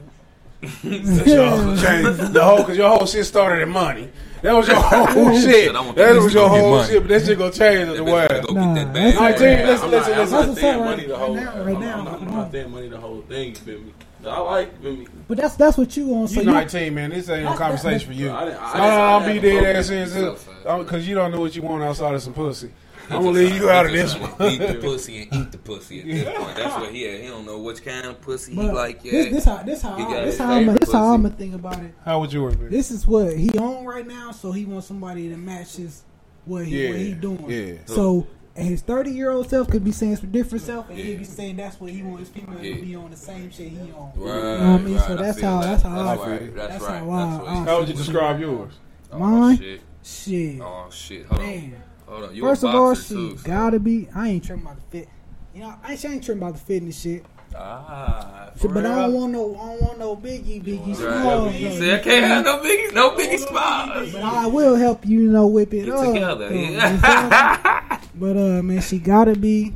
That 0.84 1.24
shit 1.26 1.40
all 1.40 1.58
gonna 1.58 1.82
change. 1.82 2.34
The 2.34 2.44
whole, 2.44 2.64
cause 2.64 2.78
your 2.78 2.90
whole 2.90 3.06
shit 3.08 3.26
started 3.26 3.62
at 3.62 3.68
money. 3.68 4.10
That 4.42 4.54
was 4.54 4.68
your 4.68 4.76
whole 4.80 5.40
shit. 5.40 5.76
I 5.76 5.84
That 5.84 5.96
that 5.96 6.22
was 6.22 6.34
your 6.34 6.50
whole 6.50 6.84
shit. 6.84 7.02
But 7.02 7.08
that 7.10 7.26
shit 7.26 7.38
gonna 7.38 7.52
change 7.52 7.80
in 7.80 7.88
the 7.90 7.94
That 7.96 8.04
bitch 8.04 8.14
way. 8.14 8.28
gotta 8.42 8.54
Nah, 8.54 8.74
that 8.76 8.94
that's 8.94 8.94
bag. 8.94 9.16
like- 9.16 9.40
Nineteen. 9.40 9.68
Listen, 9.68 9.86
I'm 9.86 9.92
listen, 9.92 9.92
not, 9.92 9.92
listen. 9.92 10.12
I'm 10.12 10.18
That's 10.18 10.32
not 10.32 10.48
what's 10.50 10.62
saying 10.62 10.80
money 10.80 10.96
right- 10.98 11.08
the 11.08 11.18
whole. 11.18 11.36
right 11.36 11.44
now, 11.46 11.64
right 11.64 11.76
I'm, 11.76 11.82
now, 11.82 11.98
I'm, 11.98 12.06
not, 12.06 12.14
I'm 12.14 12.20
come 12.28 12.36
not 12.36 12.52
saying 12.52 12.72
money 12.72 12.88
the 12.90 12.98
whole 13.00 13.22
thing. 13.24 13.50
You 13.50 13.56
feel 13.56 13.80
me? 13.80 13.94
I 14.28 14.40
like. 14.40 14.72
You? 14.84 15.08
But 15.28 15.38
that's 15.38 15.56
that's 15.56 15.78
what 15.78 15.96
you 15.98 16.08
want. 16.08 16.30
So 16.32 16.42
You 16.42 16.48
you, 16.48 16.52
19, 16.54 16.94
man. 16.96 17.10
This 17.12 17.30
ain't 17.30 17.44
no 17.44 17.52
That's- 17.52 17.60
conversation 17.60 18.08
for 18.08 18.14
you. 18.14 18.32
I 18.32 18.46
didn't- 18.46 18.60
I 18.62 18.78
No, 18.78 18.84
no, 18.84 18.90
no, 18.90 18.96
I'll 19.02 19.20
didn't- 19.22 19.42
be 19.42 19.50
dead 19.50 19.64
have 19.64 19.76
ass 19.78 19.90
in 19.90 20.84
because 20.84 21.08
you 21.08 21.16
don't 21.16 21.32
know 21.32 21.40
what 21.42 21.56
you 21.56 21.62
want 21.62 21.84
outside 21.84 22.14
of 22.14 22.22
some 22.22 22.34
pussy. 22.34 22.72
I'm 23.10 23.24
gonna 23.24 23.32
leave 23.32 23.56
you 23.56 23.70
out 23.70 23.86
of 23.86 23.92
this 23.92 24.16
one. 24.18 24.32
Eat 24.52 24.60
the 24.60 24.80
pussy 24.82 25.24
and 25.24 25.34
eat 25.34 25.52
the 25.52 25.58
pussy 25.58 26.00
at 26.02 26.06
this 26.08 26.38
point. 26.38 26.56
That's 26.56 26.76
what 26.76 26.92
he 26.92 27.08
at. 27.10 27.22
He 27.22 27.28
don't 27.28 27.46
know 27.46 27.60
which 27.60 27.84
kind 27.84 28.06
of 28.06 28.22
pussy 28.22 28.54
he 28.56 28.58
but 28.66 28.74
like 28.76 29.04
yet. 29.04 29.12
this, 29.12 29.32
this 29.34 29.46
how 29.46 29.58
this 29.64 29.82
how 29.82 29.96
I, 29.96 30.00
got 30.00 30.10
this 30.26 30.26
his 30.26 30.38
how 30.40 30.52
I'm 30.54 30.60
favorite 30.66 30.80
this 30.80 30.92
how 30.92 31.00
pussy. 31.00 31.14
I'm 31.14 31.22
gonna 31.24 31.36
think 31.36 31.54
about 31.56 31.80
it. 31.80 31.94
How 32.04 32.20
would 32.20 32.34
yours 32.34 32.56
be? 32.56 32.68
This 32.68 32.92
is 32.92 33.08
what 33.08 33.36
he 33.38 33.50
on 33.58 33.86
right 33.86 34.06
now, 34.08 34.32
so 34.32 34.52
he 34.52 34.66
wants 34.66 34.88
somebody 34.88 35.28
that 35.30 35.38
matches 35.38 36.04
what 36.46 36.66
he 36.66 36.88
what 36.90 36.98
he 37.00 37.14
doing. 37.14 37.46
yeah. 37.50 37.74
So 37.86 38.28
and 38.58 38.68
his 38.68 38.82
thirty 38.82 39.12
year 39.12 39.32
old 39.32 39.50
self 39.50 39.68
could 39.70 39.84
be 39.84 39.92
saying 39.92 40.16
some 40.16 40.32
different 40.32 40.64
self, 40.64 40.90
and 40.90 40.98
he'd 40.98 41.18
be 41.20 41.24
saying 41.26 41.58
that's 41.58 41.80
what 41.80 41.92
he 41.92 42.02
wants 42.02 42.22
his 42.22 42.30
female 42.30 42.64
Yeah. 42.64 42.76
to 42.76 42.82
be 42.82 42.96
on 42.96 43.12
the 43.12 43.18
same 43.18 43.52
shit 43.52 43.70
he 43.70 43.78
on. 43.92 44.12
Right, 44.16 44.36
you 44.36 44.42
know 44.42 44.42
what 44.42 44.62
I 44.62 44.78
mean? 44.84 44.96
right. 44.96 45.08
So 45.08 45.16
that's 45.18 45.40
feel 45.40 45.50
how 45.50 45.62
that. 45.62 45.68
that's 45.72 45.84
how 45.84 46.04
That's 46.04 46.22
I 46.22 46.30
right. 46.32 46.56
That's 46.56 46.68
that's 46.70 46.84
right. 46.84 47.00
how 47.00 47.12
I, 47.12 47.28
That's 47.30 47.42
what 47.44 47.50
I 47.50 47.64
How 47.66 47.80
would 47.80 47.88
you 47.90 47.94
describe 47.96 48.40
yours? 48.40 48.74
Oh, 49.12 49.20
mine? 49.20 49.58
shit. 49.58 49.82
shit. 50.04 50.62
Oh 50.62 50.88
shit. 50.90 51.26
Hold 51.26 51.42
on. 51.42 51.74
Man. 52.08 52.16
Hold 52.18 52.30
on. 52.30 52.36
You 52.36 52.42
First 52.44 52.64
of 52.64 52.76
all, 52.76 52.96
she 52.96 53.14
too, 53.14 53.38
so- 53.38 53.44
gotta 53.48 53.80
be. 53.80 54.08
I 54.16 54.30
ain't 54.30 54.44
tripping 54.44 54.64
about 54.66 54.76
the 54.78 54.98
fit. 55.00 55.10
You 55.54 55.62
know, 55.62 55.74
I 55.84 55.92
ain't, 55.94 56.06
I 56.06 56.10
ain't 56.10 56.24
tripping 56.24 56.42
about 56.44 56.54
the 56.56 56.60
fitness 56.60 57.00
shit. 57.02 57.26
Ah, 57.58 58.50
for 58.58 58.68
but 58.68 58.86
I 58.86 59.04
don't 59.04 59.14
want 59.14 59.32
no, 59.32 59.56
I 59.56 59.66
don't 59.68 59.82
want 59.82 60.00
no 60.00 60.16
biggie, 60.18 60.62
biggie 60.62 60.88
Right. 60.88 60.98
small. 60.98 61.50
Said, 61.52 62.00
I 62.02 62.04
can't 62.04 62.26
have 62.26 62.44
no 62.44 62.58
biggie, 62.60 62.94
no 62.94 63.12
biggie 63.12 63.40
smiles. 63.40 64.12
But 64.12 64.22
I 64.24 64.46
will 64.48 64.76
help 64.76 65.06
you, 65.06 65.22
you 65.22 65.32
know, 65.32 65.48
whip 65.48 65.74
it 65.74 65.86
Get 65.86 65.94
up. 65.94 66.14
together, 66.14 66.54
yeah. 66.54 68.00
you 68.02 68.10
but 68.20 68.36
uh, 68.36 68.62
man, 68.62 68.82
she 68.82 69.00
gotta 69.00 69.36
be, 69.38 69.74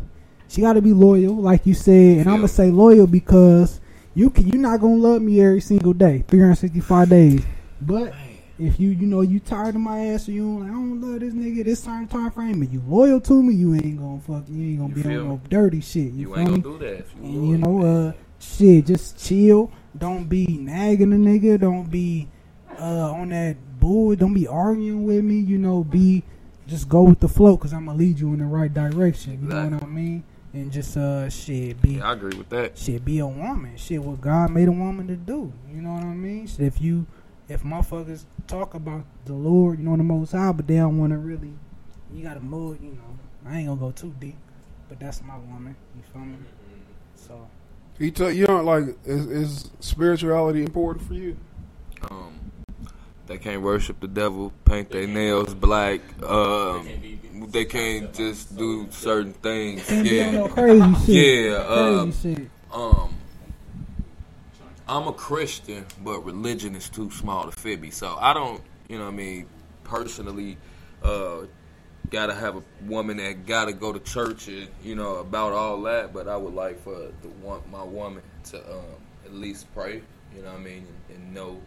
she 0.50 0.60
gotta 0.60 0.82
be 0.82 0.92
loyal, 0.92 1.34
like 1.36 1.66
you 1.66 1.74
said, 1.74 2.18
and 2.18 2.30
I'm 2.30 2.38
gonna 2.38 2.50
say 2.50 2.70
loyal 2.70 3.08
because 3.08 3.80
you 4.14 4.30
can, 4.30 4.48
you're 4.50 4.58
not 4.62 4.82
gonna 4.82 4.96
love 4.96 5.22
me 5.22 5.40
every 5.40 5.62
single 5.62 5.94
day, 5.94 6.26
365 6.28 7.08
days. 7.10 7.46
But 7.80 8.14
if 8.60 8.80
you, 8.80 8.90
you 8.90 9.08
know, 9.08 9.22
you 9.22 9.40
tired 9.40 9.76
of 9.76 9.82
my 9.82 10.08
ass, 10.08 10.28
or 10.28 10.34
you 10.34 10.42
don't, 10.44 10.60
like, 10.62 10.70
I 10.70 10.74
don't 10.74 11.02
love 11.02 11.20
this 11.22 11.34
nigga 11.34 11.64
this 11.66 11.82
certain 11.84 12.08
time 12.08 12.30
frame, 12.32 12.62
and 12.62 12.72
you 12.72 12.82
loyal 12.88 13.22
to 13.22 13.42
me, 13.42 13.54
you 13.54 13.74
ain't 13.76 13.98
gonna 14.00 14.20
fuck, 14.20 14.44
you 14.50 14.62
ain't 14.72 14.80
gonna 14.80 14.96
You 14.96 15.04
be 15.04 15.16
on 15.16 15.28
no 15.30 15.42
dirty 15.50 15.82
shit. 15.82 16.12
You, 16.12 16.12
You 16.12 16.28
feel 16.28 16.40
ain't 16.40 16.52
me? 16.52 16.60
gonna 16.60 16.78
do 16.78 16.86
that. 16.86 17.00
If 17.00 17.14
you 17.16 17.24
And 17.24 17.48
you 17.50 17.58
know, 17.58 17.86
uh, 17.86 18.12
shit, 18.40 18.86
just 18.88 19.26
chill. 19.26 19.72
Don't 19.98 20.26
be 20.26 20.46
nagging 20.48 21.14
a 21.14 21.16
nigga. 21.16 21.60
Don't 21.60 21.90
be 21.90 22.28
uh 22.80 23.12
on 23.12 23.30
that 23.30 23.58
bull. 23.80 24.16
Don't 24.16 24.34
be 24.34 24.48
arguing 24.48 25.04
with 25.06 25.24
me. 25.24 25.40
You 25.40 25.58
know, 25.58 25.84
be 25.84 26.24
just 26.68 26.88
go 26.88 27.04
with 27.04 27.20
the 27.20 27.28
flow 27.28 27.58
because 27.58 27.74
I'm 27.74 27.86
gonna 27.88 27.98
lead 27.98 28.20
you 28.20 28.32
in 28.34 28.40
the 28.40 28.46
right 28.46 28.72
direction. 28.74 29.40
You 29.42 29.48
know 29.50 29.68
what 29.70 29.84
I 29.84 29.86
mean? 29.88 30.24
And 30.54 30.72
just 30.72 30.96
uh, 30.98 31.30
shit, 31.30 31.80
be 31.82 31.94
Yeah, 31.94 32.10
I 32.10 32.14
agree 32.14 32.36
with 32.38 32.50
that. 32.50 32.78
shit, 32.78 33.04
be 33.06 33.20
a 33.20 33.28
woman. 33.28 33.76
Shit, 33.78 34.02
what 34.04 34.20
God 34.22 34.52
made 34.52 34.68
a 34.68 34.72
woman 34.72 35.08
to 35.08 35.16
do. 35.16 35.52
You 35.72 35.82
know 35.82 35.92
what 35.94 36.04
I 36.04 36.14
mean? 36.14 36.48
Shit, 36.48 36.62
if 36.62 36.82
you, 36.82 37.06
if 37.50 37.64
motherfuckers 37.64 38.24
talk 38.48 38.74
about 38.76 39.04
the 39.26 39.34
Lord, 39.34 39.80
you 39.80 39.86
know 39.86 39.98
the 39.98 40.04
Most 40.04 40.32
High, 40.32 40.52
but 40.52 40.68
they 40.68 40.76
don't 40.78 40.98
want 40.98 41.12
to 41.12 41.18
really, 41.18 41.52
you 42.14 42.24
gotta 42.24 42.40
move. 42.40 42.82
You 42.82 42.92
know, 42.92 43.50
I 43.50 43.58
ain't 43.58 43.68
gonna 43.68 43.80
go 43.80 43.92
too 43.92 44.14
deep, 44.20 44.36
but 44.88 45.00
that's 45.00 45.22
my 45.24 45.38
woman. 45.38 45.76
You 45.96 46.02
feel 46.14 46.22
me? 46.22 46.38
So 47.16 47.48
You 47.98 48.12
tell 48.12 48.32
you 48.32 48.48
know 48.48 48.62
like 48.64 48.84
is, 49.06 49.26
is 49.28 49.72
spirituality 49.80 50.62
important 50.64 51.06
for 51.08 51.14
you? 51.16 51.36
Um, 52.10 52.34
they 53.28 53.38
can't 53.38 53.62
worship 53.62 54.00
the 54.00 54.08
devil, 54.08 54.52
paint 54.66 54.90
their 54.92 55.06
nails 55.08 55.54
black. 55.54 56.00
Um, 56.24 56.88
they 57.52 57.66
can't 57.66 58.14
just 58.14 58.56
do 58.58 58.88
certain 58.92 59.34
things. 59.34 59.86
Can't 59.88 60.04
be 60.04 60.22
on 60.24 60.34
Yeah, 60.34 60.40
no 60.40 60.48
crazy 60.48 61.06
shit. 61.06 61.52
yeah. 61.52 61.58
Um, 61.58 62.12
Crazy 62.12 62.36
shit. 62.36 62.50
um, 62.72 63.14
I'm 64.90 65.08
a 65.08 65.14
Christian, 65.14 65.86
but 66.04 66.26
religion 66.26 66.76
is 66.76 66.90
too 66.90 67.12
small 67.12 67.46
to 67.46 67.52
fit 67.52 67.80
me. 67.80 67.92
So 67.92 68.18
I 68.20 68.34
don't, 68.34 68.60
you 68.88 68.98
know, 68.98 69.04
what 69.04 69.14
I 69.14 69.18
mean, 69.18 69.46
personally, 69.84 70.58
uh, 71.04 71.42
gotta 72.10 72.34
have 72.34 72.58
a 72.58 72.64
woman 72.86 73.18
that 73.18 73.46
gotta 73.46 73.72
go 73.72 73.94
to 73.94 74.00
church 74.00 74.48
and 74.48 74.68
you 74.82 74.96
know 74.96 75.18
about 75.18 75.54
all 75.54 75.80
that. 75.84 76.12
But 76.12 76.28
I 76.28 76.36
would 76.36 76.56
like 76.56 76.82
for 76.84 77.12
the 77.22 77.28
one 77.40 77.62
my 77.72 77.84
woman 77.84 78.24
to 78.46 78.58
um, 78.58 78.84
at 79.26 79.32
least 79.32 79.72
pray. 79.76 80.02
You 80.36 80.42
know 80.42 80.52
what 80.52 80.60
I 80.60 80.64
mean, 80.64 80.88
and, 81.10 81.18
and 81.18 81.34
know 81.36 81.62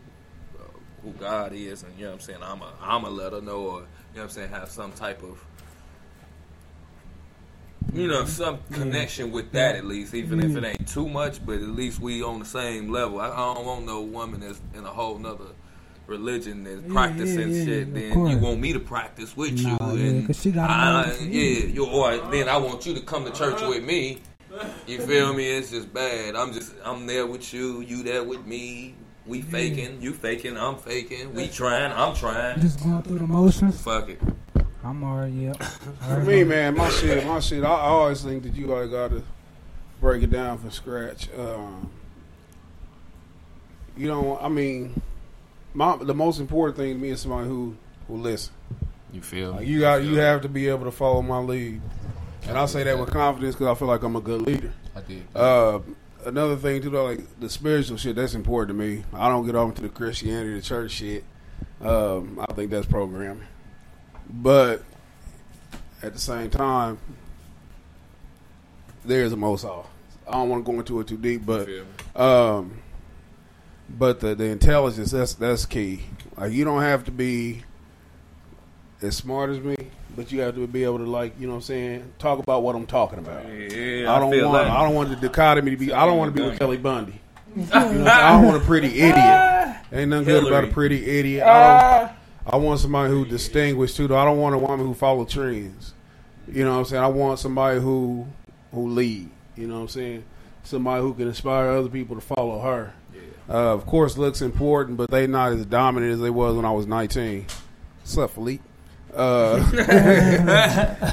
uh, 0.58 0.64
who 1.04 1.12
God 1.12 1.52
is, 1.52 1.84
and 1.84 1.96
you 1.96 2.06
know 2.06 2.10
what 2.10 2.14
I'm 2.14 2.20
saying. 2.22 2.42
I'm 2.42 2.60
a 2.60 2.72
I'm 2.80 3.04
a 3.04 3.10
let 3.10 3.34
her 3.34 3.40
know, 3.40 3.60
or 3.60 3.60
you 3.60 3.68
know 3.68 3.86
what 4.14 4.22
I'm 4.22 4.30
saying, 4.30 4.50
have 4.50 4.68
some 4.68 4.90
type 4.90 5.22
of 5.22 5.38
you 7.92 8.08
know 8.08 8.24
some 8.24 8.58
mm. 8.58 8.74
connection 8.74 9.30
with 9.32 9.52
that 9.52 9.76
at 9.76 9.84
least, 9.84 10.14
even 10.14 10.40
if 10.42 10.56
it 10.56 10.64
ain't 10.64 10.88
too 10.88 11.08
much. 11.08 11.44
But 11.44 11.56
at 11.56 11.62
least 11.62 12.00
we 12.00 12.22
on 12.22 12.38
the 12.40 12.44
same 12.44 12.90
level. 12.90 13.20
I, 13.20 13.28
I 13.28 13.54
don't 13.54 13.64
want 13.66 13.86
no 13.86 14.02
woman 14.02 14.40
that's 14.40 14.60
in 14.74 14.84
a 14.84 14.88
whole 14.90 15.18
nother 15.18 15.46
religion 16.06 16.64
that's 16.64 16.82
Yeah, 16.82 16.92
practicing 16.92 17.50
yeah, 17.50 17.56
yeah, 17.56 17.64
shit. 17.64 17.94
Then 17.94 18.26
you 18.26 18.38
want 18.38 18.60
me 18.60 18.72
to 18.72 18.80
practice 18.80 19.36
with 19.36 19.58
you, 19.58 19.76
Nah, 19.78 19.92
yeah, 19.92 20.04
and 20.08 20.26
'cause 20.26 20.40
she 20.40 20.50
gotta 20.50 20.72
I- 20.72 21.02
know 21.02 21.08
what 21.08 21.18
to 21.18 21.24
yeah, 21.26 21.66
you 21.66 21.86
or 21.86 22.16
then 22.30 22.48
I 22.48 22.56
want 22.56 22.86
you 22.86 22.94
to 22.94 23.00
come 23.00 23.24
to 23.24 23.30
church 23.30 23.60
with 23.62 23.84
me. 23.84 24.18
You 24.86 24.98
feel 24.98 25.32
me? 25.32 25.46
It's 25.46 25.70
just 25.70 25.92
bad. 25.94 26.36
I'm 26.36 26.52
just 26.52 26.74
I'm 26.84 27.06
there 27.06 27.26
with 27.26 27.54
you. 27.54 27.80
You 27.80 28.02
there 28.02 28.22
with 28.22 28.46
me. 28.46 28.94
We 29.26 29.40
faking. 29.40 30.02
You 30.02 30.12
faking. 30.12 30.58
I'm 30.58 30.76
faking. 30.76 31.32
We 31.34 31.48
trying. 31.48 31.92
I'm 31.92 32.14
trying. 32.14 32.60
Just 32.60 32.82
going 32.82 33.02
through 33.02 33.20
the 33.20 33.26
motions. 33.26 33.80
Fuck 33.80 34.10
it. 34.10 34.20
I'm 34.84 35.04
already 35.04 35.32
yep. 35.34 35.62
For 35.62 36.20
me, 36.20 36.44
man, 36.44 36.76
my 36.76 36.88
shit, 36.90 37.24
my 37.26 37.40
shit. 37.40 37.62
I, 37.64 37.68
I 37.68 37.86
always 37.88 38.22
think 38.22 38.42
that 38.42 38.54
you 38.54 38.66
like 38.66 38.90
got 38.90 39.10
to 39.10 39.22
break 40.00 40.22
it 40.22 40.30
down 40.30 40.58
from 40.58 40.70
scratch. 40.70 41.28
Um, 41.38 41.90
you 43.96 44.08
know, 44.08 44.38
I 44.40 44.48
mean, 44.48 45.00
my 45.74 45.96
the 45.96 46.14
most 46.14 46.40
important 46.40 46.76
thing 46.76 46.94
to 46.94 46.98
me 47.00 47.10
is 47.10 47.20
somebody 47.20 47.48
who 47.48 47.76
who 48.08 48.16
listen. 48.16 48.52
You 49.12 49.20
feel 49.20 49.52
Like, 49.52 49.66
you 49.66 49.80
got 49.80 50.02
you 50.02 50.16
have 50.16 50.42
to 50.42 50.48
be 50.48 50.68
able 50.68 50.84
to 50.84 50.90
follow 50.90 51.22
my 51.22 51.38
lead, 51.38 51.80
and 52.48 52.58
I 52.58 52.66
say 52.66 52.82
that 52.82 52.98
with 52.98 53.10
confidence 53.10 53.54
because 53.54 53.68
I 53.68 53.78
feel 53.78 53.88
like 53.88 54.02
I'm 54.02 54.16
a 54.16 54.20
good 54.20 54.42
leader. 54.42 54.72
I 54.96 55.00
did. 55.02 55.24
Uh, 55.34 55.80
another 56.24 56.56
thing 56.56 56.82
too, 56.82 56.90
though, 56.90 57.04
like 57.04 57.20
the 57.38 57.48
spiritual 57.48 57.98
shit, 57.98 58.16
that's 58.16 58.34
important 58.34 58.76
to 58.76 58.84
me. 58.84 59.04
I 59.12 59.28
don't 59.28 59.44
get 59.46 59.54
off 59.54 59.68
into 59.68 59.82
the 59.82 59.88
Christianity, 59.90 60.54
the 60.54 60.62
church 60.62 60.92
shit. 60.92 61.24
Um, 61.82 62.44
I 62.48 62.52
think 62.54 62.70
that's 62.70 62.86
programming, 62.86 63.46
but 64.28 64.82
at 66.02 66.12
the 66.12 66.18
same 66.18 66.50
time, 66.50 66.98
there's 69.04 69.32
a 69.32 69.36
off. 69.36 69.86
I 70.26 70.32
don't 70.32 70.48
want 70.48 70.64
to 70.64 70.72
go 70.72 70.78
into 70.78 71.00
it 71.00 71.06
too 71.06 71.16
deep, 71.16 71.44
but 71.44 71.68
um, 72.14 72.78
but 73.88 74.20
the 74.20 74.34
the 74.34 74.46
intelligence 74.46 75.10
that's 75.10 75.34
that's 75.34 75.66
key. 75.66 76.04
Like 76.36 76.52
you 76.52 76.64
don't 76.64 76.82
have 76.82 77.04
to 77.04 77.10
be 77.10 77.62
as 79.02 79.16
smart 79.16 79.50
as 79.50 79.60
me, 79.60 79.76
but 80.16 80.30
you 80.30 80.40
have 80.40 80.54
to 80.54 80.66
be 80.66 80.84
able 80.84 80.98
to 80.98 81.04
like 81.04 81.38
you 81.38 81.46
know 81.46 81.54
what 81.54 81.58
I'm 81.58 81.62
saying 81.62 82.12
talk 82.18 82.38
about 82.38 82.62
what 82.62 82.76
I'm 82.76 82.86
talking 82.86 83.18
about. 83.18 83.44
Yeah, 83.46 84.14
I 84.14 84.18
don't 84.18 84.32
feel 84.32 84.48
want 84.48 84.64
that. 84.64 84.70
I 84.70 84.82
don't 84.84 84.94
want 84.94 85.10
the 85.10 85.16
dichotomy 85.16 85.72
to 85.72 85.76
be 85.76 85.92
I 85.92 86.06
don't 86.06 86.18
want 86.18 86.34
to 86.34 86.40
be 86.40 86.48
with 86.48 86.58
Kelly 86.58 86.76
Bundy. 86.76 87.20
You 87.54 87.66
know, 87.66 88.06
I 88.06 88.32
don't 88.32 88.44
want 88.46 88.62
a 88.62 88.64
pretty 88.64 88.88
idiot. 88.88 89.76
Ain't 89.92 90.08
nothing 90.08 90.24
good 90.24 90.46
about 90.46 90.64
a 90.64 90.68
pretty 90.68 91.04
idiot. 91.04 91.46
I 91.46 91.98
don't. 92.00 92.12
I 92.46 92.56
want 92.56 92.80
somebody 92.80 93.10
who 93.12 93.24
distinguished 93.24 93.96
too. 93.96 94.08
Though 94.08 94.18
I 94.18 94.24
don't 94.24 94.38
want 94.38 94.54
a 94.54 94.58
woman 94.58 94.86
who 94.86 94.94
follow 94.94 95.24
trends. 95.24 95.94
You 96.48 96.64
know 96.64 96.72
what 96.72 96.78
I'm 96.78 96.84
saying? 96.86 97.02
I 97.02 97.08
want 97.08 97.38
somebody 97.38 97.80
who 97.80 98.26
who 98.72 98.88
lead. 98.88 99.30
You 99.56 99.66
know 99.68 99.74
what 99.76 99.80
I'm 99.82 99.88
saying? 99.88 100.24
Somebody 100.64 101.02
who 101.02 101.14
can 101.14 101.28
inspire 101.28 101.70
other 101.70 101.88
people 101.88 102.16
to 102.16 102.22
follow 102.22 102.60
her. 102.60 102.94
Uh, 103.48 103.74
of 103.74 103.84
course, 103.86 104.16
looks 104.16 104.40
important, 104.40 104.96
but 104.96 105.10
they 105.10 105.26
not 105.26 105.52
as 105.52 105.66
dominant 105.66 106.12
as 106.12 106.20
they 106.20 106.30
was 106.30 106.54
when 106.54 106.64
I 106.64 106.70
was 106.70 106.86
19. 106.86 107.46
What's 108.00 108.16
up, 108.16 108.30
Philippe? 108.30 108.62
Uh, 109.14 109.58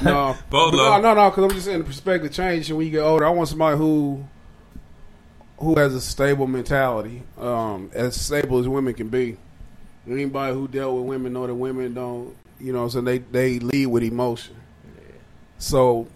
no, 0.02 0.36
Bolo. 0.48 0.72
no, 0.72 1.00
no, 1.00 1.14
no. 1.14 1.30
Because 1.30 1.44
I'm 1.44 1.50
just 1.50 1.66
saying 1.66 1.78
the 1.78 1.84
perspective 1.84 2.32
changes 2.32 2.72
when 2.72 2.86
you 2.86 2.92
get 2.92 3.00
older. 3.00 3.26
I 3.26 3.30
want 3.30 3.48
somebody 3.48 3.76
who 3.76 4.24
who 5.58 5.78
has 5.78 5.94
a 5.94 6.00
stable 6.00 6.46
mentality, 6.46 7.22
um, 7.38 7.90
as 7.92 8.18
stable 8.18 8.58
as 8.58 8.66
women 8.66 8.94
can 8.94 9.08
be. 9.08 9.36
Anybody 10.08 10.54
who 10.54 10.66
dealt 10.68 10.96
with 10.96 11.04
women 11.04 11.32
know 11.32 11.46
that 11.46 11.54
women 11.54 11.94
don't, 11.94 12.34
you 12.58 12.72
know, 12.72 12.88
so 12.88 13.00
they 13.00 13.18
they 13.18 13.58
lead 13.58 13.86
with 13.86 14.02
emotion. 14.02 14.56
So 15.58 16.06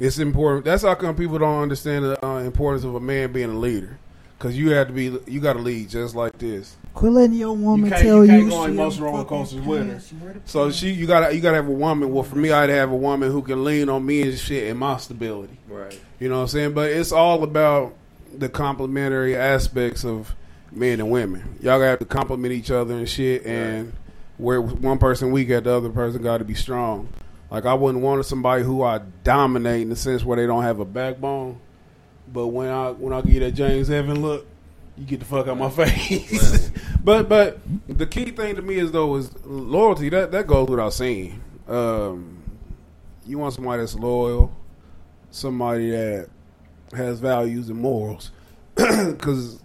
it's 0.00 0.18
important. 0.18 0.64
That's 0.64 0.82
how 0.82 0.94
come 0.94 1.14
people 1.14 1.38
don't 1.38 1.62
understand 1.62 2.04
the 2.04 2.24
uh, 2.26 2.38
importance 2.38 2.84
of 2.84 2.94
a 2.94 3.00
man 3.00 3.32
being 3.32 3.50
a 3.50 3.58
leader, 3.58 3.98
because 4.38 4.56
you 4.56 4.70
have 4.70 4.86
to 4.88 4.92
be, 4.92 5.16
you 5.26 5.40
got 5.40 5.52
to 5.52 5.58
lead 5.58 5.90
just 5.90 6.14
like 6.14 6.38
this. 6.38 6.76
Quit 6.94 7.12
letting 7.12 7.36
your 7.36 7.54
woman 7.56 7.86
You 7.86 7.90
can't, 7.90 8.02
tell 8.02 8.24
you 8.24 8.32
you. 8.32 8.38
can't 8.50 8.50
go 8.76 8.80
on 8.84 8.90
she 8.92 9.00
roller 9.02 9.24
coasters 9.24 9.60
with 9.60 9.80
her. 9.80 9.84
pants. 9.86 10.08
She 10.08 10.14
wear 10.14 10.32
the 10.32 10.40
So 10.44 10.70
she, 10.70 10.90
you 10.92 11.06
gotta, 11.06 11.34
you 11.34 11.40
gotta 11.40 11.56
have 11.56 11.68
a 11.68 11.72
woman. 11.72 12.10
Well, 12.12 12.22
for 12.22 12.36
me, 12.36 12.52
I'd 12.52 12.70
have 12.70 12.90
a 12.90 12.96
woman 12.96 13.30
who 13.30 13.42
can 13.42 13.64
lean 13.64 13.88
on 13.88 14.06
me 14.06 14.22
and 14.22 14.38
shit 14.38 14.70
and 14.70 14.78
my 14.78 14.96
stability. 14.96 15.58
Right. 15.68 15.98
You 16.20 16.28
know 16.28 16.36
what 16.36 16.42
I'm 16.42 16.48
saying? 16.48 16.72
But 16.72 16.90
it's 16.90 17.10
all 17.12 17.42
about 17.42 17.94
the 18.36 18.48
complementary 18.48 19.36
aspects 19.36 20.04
of 20.04 20.34
men 20.74 21.00
and 21.00 21.10
women. 21.10 21.56
Y'all 21.60 21.78
gotta 21.78 21.86
have 21.86 21.98
to 22.00 22.04
complement 22.04 22.52
each 22.52 22.70
other 22.70 22.94
and 22.94 23.08
shit. 23.08 23.44
And 23.46 23.92
where 24.38 24.60
one 24.60 24.98
person 24.98 25.32
weak 25.32 25.50
at, 25.50 25.64
the 25.64 25.72
other 25.72 25.90
person 25.90 26.22
got 26.22 26.38
to 26.38 26.44
be 26.44 26.54
strong. 26.54 27.08
Like 27.50 27.66
I 27.66 27.74
wouldn't 27.74 28.02
want 28.02 28.24
somebody 28.26 28.64
who 28.64 28.82
I 28.82 28.98
dominate 29.22 29.82
in 29.82 29.90
the 29.90 29.96
sense 29.96 30.24
where 30.24 30.36
they 30.36 30.46
don't 30.46 30.62
have 30.62 30.80
a 30.80 30.84
backbone. 30.84 31.60
But 32.32 32.48
when 32.48 32.68
I 32.68 32.90
when 32.90 33.12
I 33.12 33.20
get 33.20 33.40
that 33.40 33.52
James 33.52 33.90
Evan 33.90 34.22
look, 34.22 34.46
you 34.96 35.04
get 35.04 35.20
the 35.20 35.26
fuck 35.26 35.46
out 35.46 35.58
my 35.58 35.70
face. 35.70 36.70
but 37.04 37.28
but 37.28 37.60
the 37.86 38.06
key 38.06 38.30
thing 38.30 38.56
to 38.56 38.62
me 38.62 38.76
is 38.76 38.92
though 38.92 39.14
is 39.16 39.30
loyalty. 39.44 40.08
That 40.08 40.32
that 40.32 40.46
goes 40.46 40.68
without 40.68 40.92
saying. 40.92 41.40
Um, 41.68 42.42
you 43.26 43.38
want 43.38 43.54
somebody 43.54 43.80
that's 43.80 43.94
loyal, 43.94 44.54
somebody 45.30 45.90
that 45.90 46.28
has 46.92 47.20
values 47.20 47.68
and 47.68 47.78
morals, 47.78 48.30
because 48.74 49.62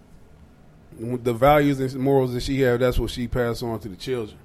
the 1.00 1.32
values 1.32 1.80
and 1.80 2.02
morals 2.02 2.34
that 2.34 2.42
she 2.42 2.60
have, 2.60 2.80
that's 2.80 2.98
what 2.98 3.10
she 3.10 3.26
passed 3.26 3.62
on 3.62 3.80
to 3.80 3.88
the 3.88 3.96
children. 3.96 4.38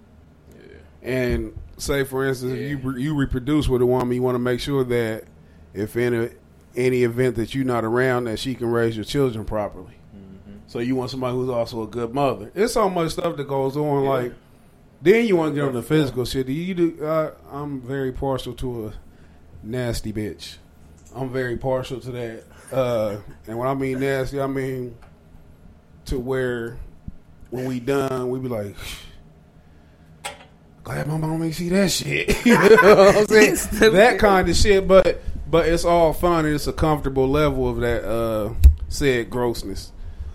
And 1.02 1.58
say, 1.78 2.04
for 2.04 2.26
instance, 2.26 2.54
if 2.54 2.60
you 2.60 2.98
you 2.98 3.16
reproduce 3.16 3.68
with 3.68 3.82
a 3.82 3.86
woman, 3.86 4.16
you 4.16 4.22
want 4.22 4.36
to 4.36 4.40
make 4.40 4.60
sure 4.60 4.84
that 4.84 5.26
if 5.74 5.96
in 5.96 6.14
a, 6.14 6.30
any 6.76 7.04
event 7.04 7.36
that 7.36 7.54
you're 7.54 7.66
not 7.66 7.84
around, 7.84 8.24
that 8.24 8.40
she 8.40 8.56
can 8.56 8.68
raise 8.68 8.96
your 8.96 9.06
children 9.06 9.46
properly. 9.46 9.94
So 10.68 10.80
you 10.80 10.96
want 10.96 11.12
somebody 11.12 11.36
who's 11.36 11.50
also 11.50 11.84
a 11.84 11.88
good 11.88 12.14
mother. 12.14 12.52
It's 12.56 12.74
so 12.74 12.90
much 12.90 13.12
stuff 13.12 13.38
that 13.38 13.48
goes 13.48 13.78
on. 13.78 14.06
Like 14.06 14.34
then 15.02 15.28
you 15.28 15.36
want 15.36 15.54
to 15.54 15.62
get 15.62 15.68
on 15.68 15.74
the 15.74 15.84
physical 15.84 16.26
shit. 16.26 16.48
Do 16.48 16.54
you 16.54 16.74
do? 16.74 17.06
Uh, 17.06 17.32
I'm 17.52 17.82
very 17.82 18.12
partial 18.12 18.54
to 18.56 18.88
a 18.88 18.94
nasty 19.62 20.12
bitch. 20.12 20.56
I'm 21.16 21.32
very 21.32 21.58
partial 21.58 22.00
to 22.00 22.12
that. 22.12 22.44
Uh, 22.72 23.18
and 23.48 23.58
when 23.58 23.68
I 23.68 23.74
mean 23.76 24.00
nasty, 24.00 24.42
I 24.42 24.48
mean 24.48 24.98
to 26.06 26.20
where 26.20 26.78
when 27.50 27.66
we 27.66 27.80
done, 27.80 28.30
we 28.30 28.40
be 28.40 28.48
like, 28.48 28.76
glad 30.84 31.08
my 31.08 31.18
mom 31.18 31.44
ain't 31.44 31.56
see 31.56 31.70
that 31.70 31.92
shit. 31.92 32.46
you 32.46 32.54
know 32.54 32.96
what 32.96 33.18
I'm 33.18 33.28
saying? 33.28 33.94
that 33.94 34.18
kind 34.20 34.48
of 34.50 34.56
shit. 34.56 34.88
But 34.88 35.22
but 35.50 35.68
it's 35.68 35.86
all 35.86 36.14
fun 36.14 36.46
and 36.46 36.56
it's 36.56 36.68
a 36.68 36.74
comfortable 36.74 37.28
level 37.28 37.70
of 37.70 37.78
that 37.78 38.04
uh, 38.04 38.54
said 38.88 39.30
grossness. 39.30 39.92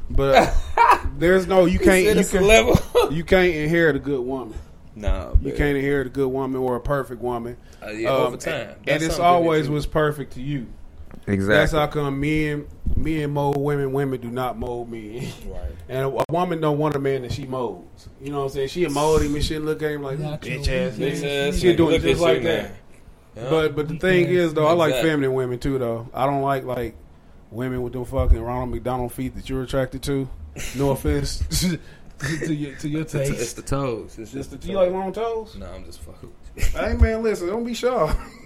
But 0.09 0.55
there's 1.19 1.47
no 1.47 1.67
you 1.67 1.79
can't 1.79 2.17
you, 2.17 2.25
can, 2.25 2.47
level. 2.47 2.79
you 3.11 3.25
can't 3.25 3.55
inherit 3.55 3.97
a 3.97 4.01
good 4.01 4.21
woman. 4.21 4.59
Nah, 4.97 5.35
You 5.41 5.53
can't 5.53 5.77
inherit 5.77 6.09
a 6.09 6.11
good 6.11 6.29
woman 6.29 6.61
or 6.61 6.77
a 6.77 6.81
perfect 6.81 7.23
woman. 7.23 7.57
Uh, 7.83 7.91
yeah, 7.91 8.11
over 8.11 8.37
time. 8.37 8.71
And, 8.71 8.85
That's 8.85 9.05
it's 9.05 9.19
always 9.19 9.69
was 9.69 9.87
perfect 9.87 10.33
to 10.35 10.43
you. 10.43 10.67
Exactly. 11.27 11.55
That's 11.55 11.73
how 11.73 11.87
come 11.87 12.21
men 12.21 12.67
men 12.97 13.31
mold 13.31 13.57
women, 13.59 13.93
women 13.93 14.21
do 14.21 14.31
not 14.31 14.59
mold 14.59 14.91
men. 14.91 15.29
Right. 15.47 15.61
And 15.89 16.05
a, 16.07 16.09
a 16.09 16.25
woman 16.31 16.61
don't 16.61 16.79
want 16.79 16.95
a 16.95 17.01
man 17.01 17.23
that 17.23 17.33
she 17.33 17.47
molds. 17.47 18.09
You 18.21 18.31
know 18.31 18.39
what 18.39 18.45
I'm 18.45 18.51
saying? 18.51 18.69
She 18.69 18.87
mold 18.87 19.23
him 19.23 19.35
and 19.35 19.45
shit 19.45 19.61
look 19.61 19.83
at 19.83 19.91
him 19.91 20.03
like 20.05 20.19
bitch 20.19 20.69
ass 20.69 20.97
nigga. 20.97 21.61
She 21.61 21.67
nigga. 21.73 21.77
doing 21.77 21.95
it 21.97 22.03
just 22.03 22.21
like 22.21 22.43
that. 22.45 22.71
Yeah. 23.37 23.51
But 23.51 23.75
but 23.75 23.89
the 23.89 23.99
thing 23.99 24.27
ass. 24.27 24.31
is 24.33 24.55
though, 24.55 24.69
I 24.69 24.73
like 24.73 24.91
Exactly. 24.91 25.11
feminine 25.11 25.35
women 25.35 25.59
too 25.59 25.79
though. 25.79 26.09
I 26.15 26.27
don't 26.27 26.43
like 26.43 26.63
like 26.65 26.95
women 27.51 27.83
with 27.83 27.93
them 27.93 28.05
fucking 28.05 28.41
Ronald 28.41 28.71
McDonald 28.71 29.13
feet 29.13 29.35
that 29.35 29.49
you're 29.51 29.63
attracted 29.65 30.03
to. 30.05 30.29
No 30.77 30.91
offense 30.91 31.41
to 32.45 32.55
your 32.55 32.77
to 32.77 32.89
your 32.89 33.01
It's 33.03 33.13
the- 33.13 33.23
it's 33.23 33.53
the 33.55 33.63
toes. 33.63 34.17
It's 34.17 34.31
just 34.31 34.35
Just 34.35 34.51
the 34.53 34.57
the, 34.59 34.69
you 34.69 34.77
like 34.77 34.93
long 34.93 35.13
toes? 35.13 35.57
No, 35.57 35.67
I'm 35.67 35.85
just 35.85 36.01
fucking. 36.03 36.33
Hey 36.57 36.95
man, 36.95 37.25
listen, 37.25 37.49
don't 37.49 37.65
be 37.65 37.75
shy. 37.75 38.17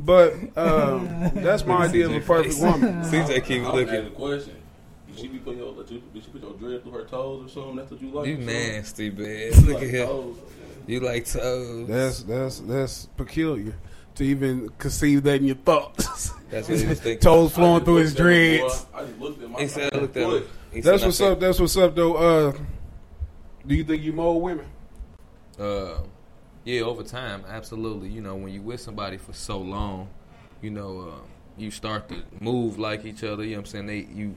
But 0.00 0.32
um, 0.56 1.30
that's 1.34 1.64
my 1.66 1.84
idea 1.86 2.06
of 2.06 2.14
a 2.14 2.20
perfect 2.20 2.58
woman. 2.60 3.02
CJ 3.04 3.44
keep 3.44 3.62
I 3.62 3.66
was 3.66 3.74
looking. 3.74 3.88
asking 3.94 4.04
the 4.04 4.10
question. 4.10 4.56
Did 5.08 5.18
she 5.18 5.28
be 5.28 5.38
putting 5.38 5.58
your, 5.60 5.74
did 5.74 6.02
she 6.14 6.30
put 6.30 6.42
your 6.42 6.52
dread 6.54 6.82
through 6.82 6.92
her 6.92 7.04
toes 7.04 7.46
or 7.46 7.48
something? 7.48 7.76
That's 7.76 7.90
what 7.90 8.00
you 8.00 8.10
like? 8.10 8.26
You 8.28 8.38
nasty, 8.38 9.10
bitch. 9.10 9.56
Look 9.66 9.74
like 9.76 9.82
at 9.84 9.90
him. 9.90 10.06
toes? 10.06 10.36
You 10.86 11.00
like 11.00 11.24
toes. 11.26 11.88
That's 11.88 12.22
that's 12.22 12.60
that's 12.60 13.06
peculiar 13.16 13.74
to 14.14 14.24
even 14.24 14.68
conceive 14.78 15.22
that 15.24 15.36
in 15.36 15.44
your 15.46 15.56
thoughts. 15.56 16.30
That's 16.50 16.68
what 16.68 16.78
he 16.78 16.86
was 16.86 17.00
thinking. 17.00 17.20
Toes 17.22 17.52
flowing 17.52 17.84
just 17.84 17.86
through 17.86 17.96
his 17.96 18.18
looked 18.18 18.20
at 18.20 18.26
him, 18.26 18.60
boy. 18.60 18.68
dreads. 18.68 18.86
I 18.94 19.04
just 19.04 19.18
looked 19.20 19.42
at 19.42 19.50
my 19.50 19.60
He 19.60 19.68
said, 19.68 19.94
"Look 19.94 20.16
at 20.16 20.24
foot. 20.24 20.48
That's 20.82 21.04
what's 21.04 21.20
up. 21.20 21.40
That's 21.40 21.60
what's 21.60 21.76
up 21.76 21.94
though. 21.94 22.14
Uh, 22.16 22.52
do 23.66 23.74
you 23.74 23.84
think 23.84 24.02
you 24.02 24.12
mold 24.12 24.42
women? 24.42 24.66
Uh, 25.58 25.98
yeah, 26.64 26.82
over 26.82 27.02
time, 27.02 27.44
absolutely. 27.48 28.08
You 28.08 28.20
know, 28.20 28.36
when 28.36 28.52
you 28.52 28.62
with 28.62 28.80
somebody 28.80 29.16
for 29.16 29.32
so 29.32 29.58
long, 29.58 30.08
you 30.62 30.70
know, 30.70 31.00
uh, 31.00 31.20
you 31.56 31.70
start 31.70 32.08
to 32.08 32.22
move 32.40 32.78
like 32.78 33.04
each 33.04 33.24
other. 33.24 33.42
You 33.44 33.50
know 33.52 33.56
what 33.56 33.60
I'm 33.60 33.66
saying? 33.66 33.86
They 33.86 34.06
you, 34.12 34.36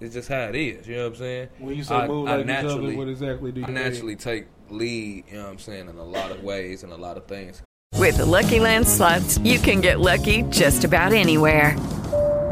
it's 0.00 0.14
just 0.14 0.28
how 0.28 0.42
it 0.44 0.54
is. 0.56 0.86
You 0.86 0.96
know 0.96 1.02
what 1.04 1.08
I'm 1.12 1.16
saying? 1.16 1.48
When 1.58 1.76
you 1.76 1.84
say 1.84 1.94
I- 1.94 2.06
move 2.08 2.28
I 2.28 2.36
like 2.36 2.48
each 2.48 2.64
other, 2.70 2.96
what 2.96 3.08
exactly 3.08 3.52
do 3.52 3.60
you 3.60 3.66
I 3.66 3.70
mean? 3.70 3.74
naturally 3.82 4.16
take 4.16 4.46
lead. 4.70 5.24
You 5.28 5.36
know 5.36 5.42
what 5.44 5.50
I'm 5.50 5.58
saying? 5.58 5.88
In 5.88 5.98
a 5.98 6.04
lot 6.04 6.30
of 6.30 6.42
ways 6.42 6.82
and 6.82 6.92
a 6.92 6.96
lot 6.96 7.16
of 7.16 7.26
things. 7.26 7.62
With 7.96 8.16
the 8.16 8.26
Lucky 8.26 8.58
Land 8.60 8.86
slots, 8.88 9.38
you 9.38 9.58
can 9.58 9.80
get 9.80 10.00
lucky 10.00 10.42
just 10.50 10.84
about 10.84 11.12
anywhere. 11.12 11.76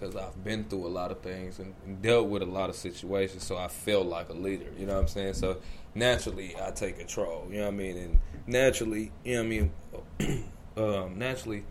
Because 0.00 0.16
I've 0.16 0.42
been 0.42 0.64
through 0.64 0.86
a 0.86 0.88
lot 0.88 1.10
of 1.10 1.20
things 1.20 1.58
and, 1.58 1.74
and 1.84 2.00
dealt 2.00 2.28
with 2.28 2.42
a 2.42 2.46
lot 2.46 2.70
of 2.70 2.76
situations, 2.76 3.44
so 3.44 3.58
I 3.58 3.68
feel 3.68 4.02
like 4.02 4.30
a 4.30 4.34
leader. 4.34 4.66
You 4.78 4.86
know 4.86 4.94
what 4.94 5.02
I'm 5.02 5.08
saying? 5.08 5.34
So 5.34 5.58
naturally, 5.94 6.56
I 6.60 6.70
take 6.70 6.98
control. 6.98 7.46
You 7.50 7.58
know 7.58 7.64
what 7.64 7.74
I 7.74 7.76
mean? 7.76 7.96
And 7.96 8.20
naturally, 8.46 9.12
you 9.24 9.42
know 9.42 9.42
what 9.42 10.26
I 10.26 10.28
mean? 10.28 10.44
um, 10.76 11.18
naturally, 11.18 11.64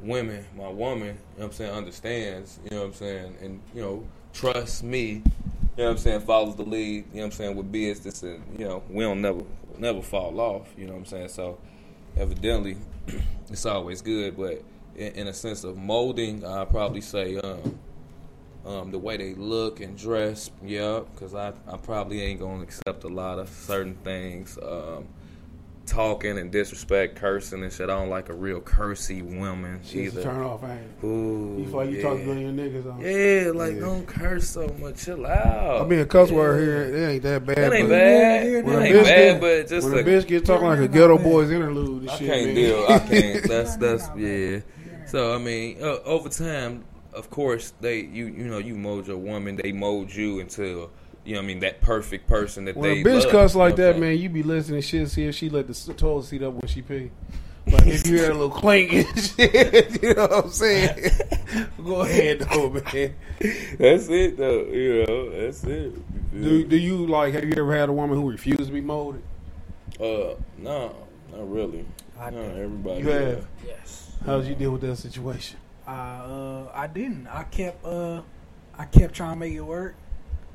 women, 0.00 0.46
my 0.56 0.68
woman, 0.68 1.08
you 1.08 1.12
know 1.12 1.18
what 1.36 1.44
I'm 1.46 1.52
saying, 1.52 1.72
understands. 1.72 2.58
You 2.64 2.70
know 2.70 2.82
what 2.82 2.86
I'm 2.86 2.94
saying, 2.94 3.36
and 3.42 3.60
you 3.74 3.82
know, 3.82 4.08
trusts 4.32 4.82
me. 4.82 5.22
You 5.76 5.82
know 5.82 5.84
what 5.84 5.90
I'm 5.90 5.98
saying? 5.98 6.20
Follows 6.20 6.56
the 6.56 6.62
lead. 6.62 6.80
You 6.96 7.02
know 7.02 7.06
what 7.12 7.24
I'm 7.24 7.30
saying 7.32 7.56
with 7.56 7.70
business, 7.70 8.22
and 8.22 8.42
you 8.58 8.66
know, 8.66 8.82
we 8.88 9.04
don't 9.04 9.20
never 9.20 9.42
never 9.78 10.00
fall 10.00 10.40
off. 10.40 10.68
You 10.78 10.86
know 10.86 10.94
what 10.94 11.00
I'm 11.00 11.06
saying? 11.06 11.28
So 11.28 11.58
evidently, 12.16 12.78
it's 13.50 13.66
always 13.66 14.00
good, 14.00 14.36
but 14.36 14.62
in, 14.96 15.12
in 15.12 15.26
a 15.28 15.32
sense 15.32 15.64
of 15.64 15.76
molding, 15.76 16.44
I 16.44 16.64
probably 16.64 17.00
say 17.00 17.36
um, 17.38 17.78
um, 18.64 18.90
the 18.90 18.98
way 18.98 19.16
they 19.16 19.34
look 19.34 19.80
and 19.80 19.96
dress, 19.96 20.50
yeah, 20.64 21.00
because 21.14 21.34
I, 21.34 21.52
I 21.68 21.76
probably 21.76 22.22
ain't 22.22 22.40
gonna 22.40 22.62
accept 22.62 23.04
a 23.04 23.08
lot 23.08 23.38
of 23.38 23.48
certain 23.48 23.94
things, 24.02 24.58
um, 24.62 25.06
talking 25.86 26.36
and 26.36 26.50
disrespect, 26.50 27.14
cursing 27.14 27.62
and 27.62 27.72
shit. 27.72 27.88
I 27.88 27.92
don't 27.96 28.08
like 28.10 28.28
a 28.28 28.34
real 28.34 28.60
cursy 28.60 29.22
woman 29.22 29.78
Shit's 29.84 29.94
a 29.94 30.18
either. 30.18 30.22
turn 30.24 30.42
off, 30.42 30.64
ain't 30.64 30.80
it? 30.80 31.06
Ooh, 31.06 31.58
You 31.60 31.64
feel 31.66 31.76
like 31.76 31.90
you 31.90 31.96
yeah. 31.98 32.02
talking 32.02 32.24
to 32.26 32.40
your 32.40 32.50
niggas 32.50 32.92
on. 32.92 33.00
Yeah, 33.00 33.52
like 33.52 33.74
Yeah. 33.74 33.80
don't 33.82 34.04
curse 34.04 34.48
so 34.48 34.66
much. 34.80 35.04
Chill 35.04 35.24
out. 35.24 35.82
I 35.82 35.84
mean, 35.88 36.00
a 36.00 36.06
cuss 36.06 36.32
word 36.32 36.60
here, 36.60 36.82
it 36.92 37.08
ain't 37.08 37.22
that 37.22 37.46
bad. 37.46 37.56
That 37.58 37.72
ain't 37.72 37.88
bad. 37.88 38.46
Yeah, 38.48 38.52
That 38.52 38.64
When 38.64 38.74
a 38.74 38.80
ain't 38.80 38.96
bitch 38.96 39.04
bad, 39.04 39.32
get, 39.32 39.40
but 39.40 39.68
just 39.68 39.86
like 39.86 39.94
when 40.04 40.08
a, 40.08 40.16
a 40.16 40.20
bitch 40.22 40.26
get 40.26 40.44
talking 40.44 40.66
like 40.66 40.80
a 40.80 40.88
ghetto 40.88 41.18
boys 41.18 41.52
interlude 41.52 42.00
and 42.02 42.10
I 42.10 42.16
shit, 42.16 42.26
can't 42.30 42.46
man. 42.46 42.54
deal. 42.56 42.86
I 42.88 42.98
can't. 42.98 43.44
That's 43.48 43.76
that's 43.76 44.08
yeah. 44.16 44.58
So 45.06 45.34
I 45.34 45.38
mean, 45.38 45.78
uh, 45.80 45.98
over 46.04 46.28
time, 46.28 46.84
of 47.12 47.30
course, 47.30 47.72
they 47.80 48.00
you 48.00 48.26
you 48.26 48.44
know 48.44 48.58
you 48.58 48.74
mold 48.74 49.06
your 49.06 49.18
woman, 49.18 49.56
they 49.56 49.72
mold 49.72 50.14
you 50.14 50.40
into 50.40 50.90
you 51.24 51.34
know 51.34 51.40
what 51.40 51.44
I 51.44 51.46
mean 51.46 51.60
that 51.60 51.80
perfect 51.80 52.28
person 52.28 52.64
that 52.66 52.76
When 52.76 52.94
they 52.94 53.00
a 53.00 53.04
bitch 53.04 53.24
love, 53.24 53.32
cuss 53.32 53.54
like 53.54 53.76
that, 53.76 53.98
man, 53.98 54.16
you 54.18 54.28
be 54.28 54.42
listening 54.42 54.80
to 54.80 54.86
shit, 54.86 55.10
see 55.10 55.24
if 55.24 55.34
she 55.34 55.50
let 55.50 55.66
the 55.66 55.94
toilet 55.94 56.24
seat 56.24 56.42
up 56.42 56.54
when 56.54 56.66
she 56.68 56.82
pee. 56.82 57.10
But 57.68 57.84
if 57.84 58.06
you 58.06 58.18
hear 58.18 58.30
a 58.30 58.34
little 58.34 58.50
clink 58.50 58.92
and 58.92 59.18
shit, 59.36 60.00
you 60.00 60.14
know 60.14 60.26
what 60.26 60.44
I'm 60.44 60.50
saying? 60.50 61.10
Go 61.84 62.02
ahead, 62.02 62.40
though, 62.40 62.70
man. 62.70 63.14
That's 63.78 64.08
it 64.08 64.36
though. 64.36 64.66
You 64.66 65.04
know, 65.04 65.30
that's 65.30 65.64
it. 65.64 66.32
Do, 66.32 66.64
do 66.64 66.76
you 66.76 67.06
like? 67.06 67.34
Have 67.34 67.44
you 67.44 67.54
ever 67.56 67.74
had 67.74 67.88
a 67.88 67.92
woman 67.92 68.16
who 68.16 68.30
refused 68.30 68.66
to 68.66 68.72
be 68.72 68.80
molded? 68.80 69.22
Uh, 70.00 70.34
no, 70.58 70.94
not 71.32 71.50
really. 71.50 71.84
I 72.20 72.30
no, 72.30 72.42
everybody. 72.42 73.00
You 73.00 73.08
have. 73.08 73.46
Yes. 73.66 74.05
How 74.24 74.38
did 74.38 74.48
you 74.48 74.54
deal 74.54 74.70
with 74.72 74.80
that 74.82 74.96
situation? 74.96 75.58
I 75.86 76.16
uh 76.18 76.70
I 76.74 76.86
didn't. 76.86 77.26
I 77.28 77.44
kept 77.44 77.84
uh 77.84 78.22
I 78.76 78.84
kept 78.86 79.14
trying 79.14 79.34
to 79.34 79.38
make 79.38 79.52
it 79.52 79.60
work. 79.60 79.94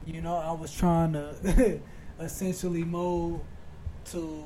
You 0.05 0.21
know, 0.21 0.35
I 0.35 0.51
was 0.51 0.73
trying 0.73 1.13
to 1.13 1.79
essentially 2.19 2.83
mold 2.83 3.43
to 4.05 4.43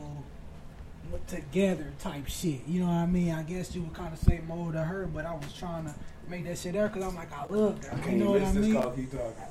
together 1.27 1.93
type 1.99 2.27
shit. 2.27 2.61
You 2.67 2.81
know 2.81 2.87
what 2.87 2.93
I 2.95 3.05
mean? 3.05 3.31
I 3.31 3.43
guess 3.43 3.73
you 3.75 3.83
would 3.83 3.93
kind 3.93 4.13
of 4.13 4.19
say 4.19 4.41
mold 4.47 4.73
to 4.73 4.83
her, 4.83 5.07
but 5.07 5.25
I 5.25 5.33
was 5.33 5.53
trying 5.53 5.85
to 5.85 5.95
make 6.27 6.43
that 6.45 6.57
shit 6.57 6.73
there 6.73 6.87
because 6.87 7.03
I'm 7.03 7.15
like 7.15 7.31
I 7.31 7.45
love 7.53 7.83
her. 7.85 8.11
You 8.11 8.17
know 8.17 8.31
what 8.31 8.41
I 8.43 8.51
mean? 8.53 8.75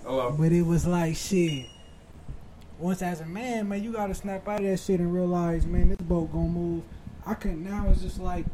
Oh, 0.04 0.32
But 0.32 0.52
it 0.52 0.62
was 0.62 0.86
like 0.86 1.16
shit. 1.16 1.66
Once 2.78 3.02
as 3.02 3.20
a 3.20 3.26
man, 3.26 3.68
man, 3.68 3.82
you 3.82 3.92
gotta 3.92 4.14
snap 4.14 4.46
out 4.48 4.60
of 4.60 4.66
that 4.66 4.80
shit 4.80 4.98
and 5.00 5.12
realize, 5.14 5.64
man, 5.64 5.88
this 5.88 5.98
boat 5.98 6.32
gonna 6.32 6.48
move. 6.48 6.82
I 7.24 7.34
can 7.34 7.64
now. 7.64 7.86
It's 7.90 8.02
just 8.02 8.18
like 8.20 8.44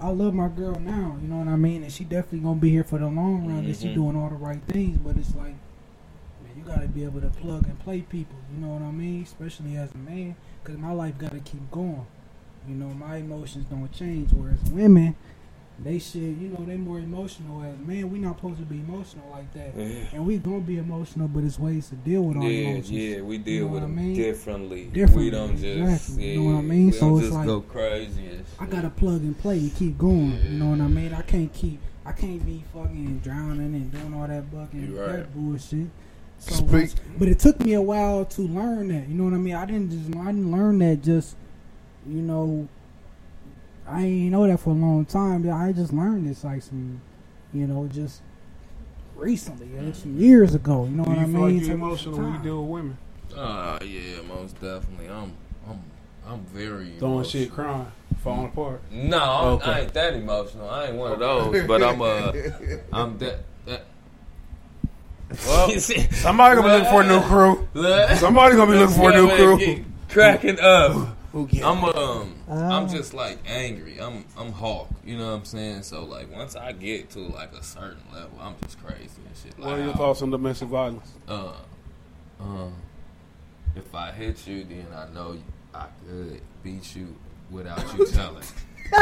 I 0.00 0.10
love 0.10 0.32
my 0.32 0.48
girl 0.48 0.78
now. 0.78 1.18
You 1.20 1.28
know 1.28 1.38
what 1.38 1.48
I 1.48 1.56
mean? 1.56 1.82
And 1.82 1.92
she 1.92 2.04
definitely 2.04 2.40
gonna 2.40 2.60
be 2.60 2.70
here 2.70 2.84
for 2.84 2.98
the 2.98 3.06
long 3.06 3.46
run. 3.46 3.64
And 3.64 3.76
she 3.76 3.86
mm-hmm. 3.86 3.94
doing 3.94 4.16
all 4.16 4.28
the 4.28 4.36
right 4.36 4.60
things. 4.68 4.98
But 4.98 5.16
it's 5.16 5.34
like, 5.34 5.56
man, 6.42 6.52
you 6.56 6.62
gotta 6.64 6.86
be 6.86 7.04
able 7.04 7.20
to 7.20 7.30
plug 7.30 7.66
and 7.66 7.78
play 7.80 8.02
people. 8.02 8.36
You 8.54 8.64
know 8.64 8.74
what 8.74 8.82
I 8.82 8.92
mean? 8.92 9.22
Especially 9.22 9.76
as 9.76 9.92
a 9.92 9.98
man, 9.98 10.36
because 10.62 10.78
my 10.78 10.92
life 10.92 11.18
gotta 11.18 11.40
keep 11.40 11.70
going. 11.70 12.06
You 12.68 12.74
know, 12.74 12.88
my 12.88 13.16
emotions 13.16 13.66
don't 13.66 13.90
change. 13.92 14.30
Whereas 14.32 14.60
women, 14.70 15.16
they 15.82 15.98
shit, 16.00 16.22
you 16.22 16.48
know, 16.48 16.64
they 16.66 16.76
more 16.76 16.98
emotional. 16.98 17.62
As 17.62 17.78
man, 17.86 18.10
we 18.10 18.18
not 18.18 18.36
supposed 18.36 18.58
to 18.58 18.64
be 18.64 18.76
emotional 18.80 19.28
like 19.30 19.52
that. 19.54 19.72
Yeah. 19.76 19.86
And 20.12 20.26
we 20.26 20.38
gonna 20.38 20.60
be 20.60 20.78
emotional, 20.78 21.28
but 21.28 21.44
it's 21.44 21.58
ways 21.58 21.88
to 21.90 21.94
deal 21.94 22.22
with 22.22 22.36
our 22.38 22.42
Yeah, 22.42 22.68
emotions. 22.70 22.90
yeah, 22.90 23.20
we 23.20 23.38
deal 23.38 23.54
You 23.54 23.60
know 23.60 23.66
with 23.68 23.82
what 23.84 23.88
I 23.88 23.94
mean? 23.94 24.14
differently. 24.16 24.84
Differently, 24.86 25.24
We 25.24 25.30
don't 25.30 25.56
just, 25.56 25.64
exactly. 25.64 26.26
yeah, 26.26 26.32
You 26.34 26.40
know 26.42 26.52
what 26.54 26.58
I 26.58 26.62
mean? 26.62 26.86
We 26.86 26.92
So 26.92 27.00
don't 27.00 27.12
it's 27.18 27.22
just 27.26 27.34
like- 27.36 27.46
go 27.46 27.60
crazy. 27.60 28.24
I 28.58 28.66
gotta 28.66 28.90
plug 28.90 29.20
and 29.22 29.38
play 29.38 29.58
and 29.58 29.74
keep 29.74 29.96
going. 29.98 30.38
You 30.50 30.58
know 30.58 30.70
what 30.70 30.80
I 30.80 30.88
mean? 30.88 31.12
I 31.14 31.22
can't 31.22 31.52
keep. 31.52 31.78
I 32.04 32.12
can't 32.12 32.44
be 32.44 32.64
fucking 32.72 33.20
drowning 33.22 33.74
and 33.74 33.92
doing 33.92 34.14
all 34.14 34.26
that 34.26 34.44
fucking 34.52 34.96
right. 34.96 35.12
that 35.12 35.34
bullshit. 35.34 35.86
So, 36.40 36.54
Speak- 36.54 36.70
once- 36.72 36.94
but 37.18 37.28
it 37.28 37.38
took 37.38 37.60
me 37.60 37.74
a 37.74 37.82
while 37.82 38.24
to 38.24 38.42
learn 38.42 38.88
that. 38.88 39.08
You 39.08 39.14
know 39.14 39.24
what 39.24 39.34
I 39.34 39.38
mean? 39.38 39.54
I 39.54 39.64
didn't 39.66 39.90
just. 39.90 40.16
I 40.16 40.26
didn't 40.26 40.50
learn 40.50 40.78
that 40.80 41.02
just. 41.02 41.36
You 42.08 42.22
know. 42.22 42.66
I 43.90 44.02
ain't 44.04 44.32
know 44.32 44.46
that 44.46 44.58
for 44.60 44.70
a 44.70 44.74
long 44.74 45.04
time. 45.04 45.42
but 45.42 45.52
I 45.52 45.72
just 45.72 45.92
learned 45.92 46.28
this 46.28 46.44
like 46.44 46.62
some. 46.62 47.00
You 47.54 47.66
know, 47.66 47.88
just 47.90 48.20
recently, 49.16 49.68
uh, 49.78 49.92
some 49.94 50.18
years 50.18 50.54
ago. 50.54 50.84
You 50.84 50.90
know 50.90 51.04
Do 51.04 51.10
what 51.10 51.16
you 51.18 51.22
I 51.22 51.26
feel 51.26 51.32
mean? 51.46 51.56
like 51.58 51.66
you're 51.66 51.74
emotional 51.76 52.14
some 52.14 52.22
when 52.22 52.32
you 52.32 52.38
time. 52.38 52.44
deal 52.44 52.62
with 52.62 52.70
women? 52.70 52.98
Ah, 53.36 53.78
yeah, 53.82 54.22
most 54.28 54.60
definitely. 54.60 55.08
I'm, 55.08 55.32
I'm, 55.68 55.82
I'm 56.26 56.40
very 56.46 56.90
Throwing 56.98 57.24
shit, 57.24 57.50
crying, 57.50 57.86
falling 58.22 58.46
apart. 58.46 58.82
No, 58.92 59.18
I'm- 59.18 59.46
Okay. 59.54 59.70
I 59.70 59.80
ain't 59.80 59.94
that 59.94 60.14
emotional. 60.14 60.68
I 60.68 60.86
ain't 60.88 60.96
one 60.96 61.12
of 61.12 61.18
those. 61.20 61.66
But 61.66 61.82
I'm, 61.82 62.02
uh, 62.02 62.32
I'm 62.92 63.16
that. 63.18 63.40
that. 63.64 63.84
Well, 65.46 65.70
somebody 65.80 66.56
gonna 66.56 66.68
be 66.68 66.74
looking 66.74 66.90
for 66.90 67.02
a 67.02 67.06
new 67.06 67.20
crew. 67.22 67.68
Somebody 68.16 68.56
gonna 68.56 68.72
be 68.72 68.78
looking 68.78 68.94
for 68.96 69.10
a 69.10 69.14
new 69.14 69.28
crew. 69.34 69.84
Cracking 70.10 70.58
up. 70.60 71.16
Who 71.32 71.46
get 71.46 71.62
I'm 71.64 71.84
um 71.84 72.34
Ah. 72.48 72.76
I'm 72.78 72.88
just 72.88 73.12
like 73.12 73.38
angry. 73.46 73.98
I'm 74.00 74.24
I'm 74.36 74.50
Hawk. 74.52 74.88
You 75.04 75.18
know 75.18 75.26
what 75.30 75.38
I'm 75.38 75.44
saying? 75.44 75.82
So 75.82 76.04
like 76.04 76.32
once 76.34 76.56
I 76.56 76.72
get 76.72 77.10
to 77.10 77.18
like 77.20 77.52
a 77.52 77.62
certain 77.62 78.02
level, 78.12 78.38
I'm 78.40 78.54
just 78.64 78.82
crazy 78.82 79.20
and 79.26 79.36
shit. 79.36 79.58
Like 79.58 79.70
What 79.70 79.78
are 79.78 79.84
your 79.84 79.94
thoughts 79.94 80.22
on 80.22 80.30
domestic 80.30 80.68
violence? 80.68 81.08
Uh, 81.28 81.52
uh, 82.40 82.68
If 83.76 83.94
I 83.94 84.10
hit 84.12 84.46
you, 84.46 84.64
then 84.64 84.86
I 84.96 85.12
know 85.12 85.36
I 85.74 85.86
could 86.06 86.40
beat 86.62 86.96
you 86.96 87.14
without 87.50 87.82
you 87.98 88.06
telling. 88.12 88.44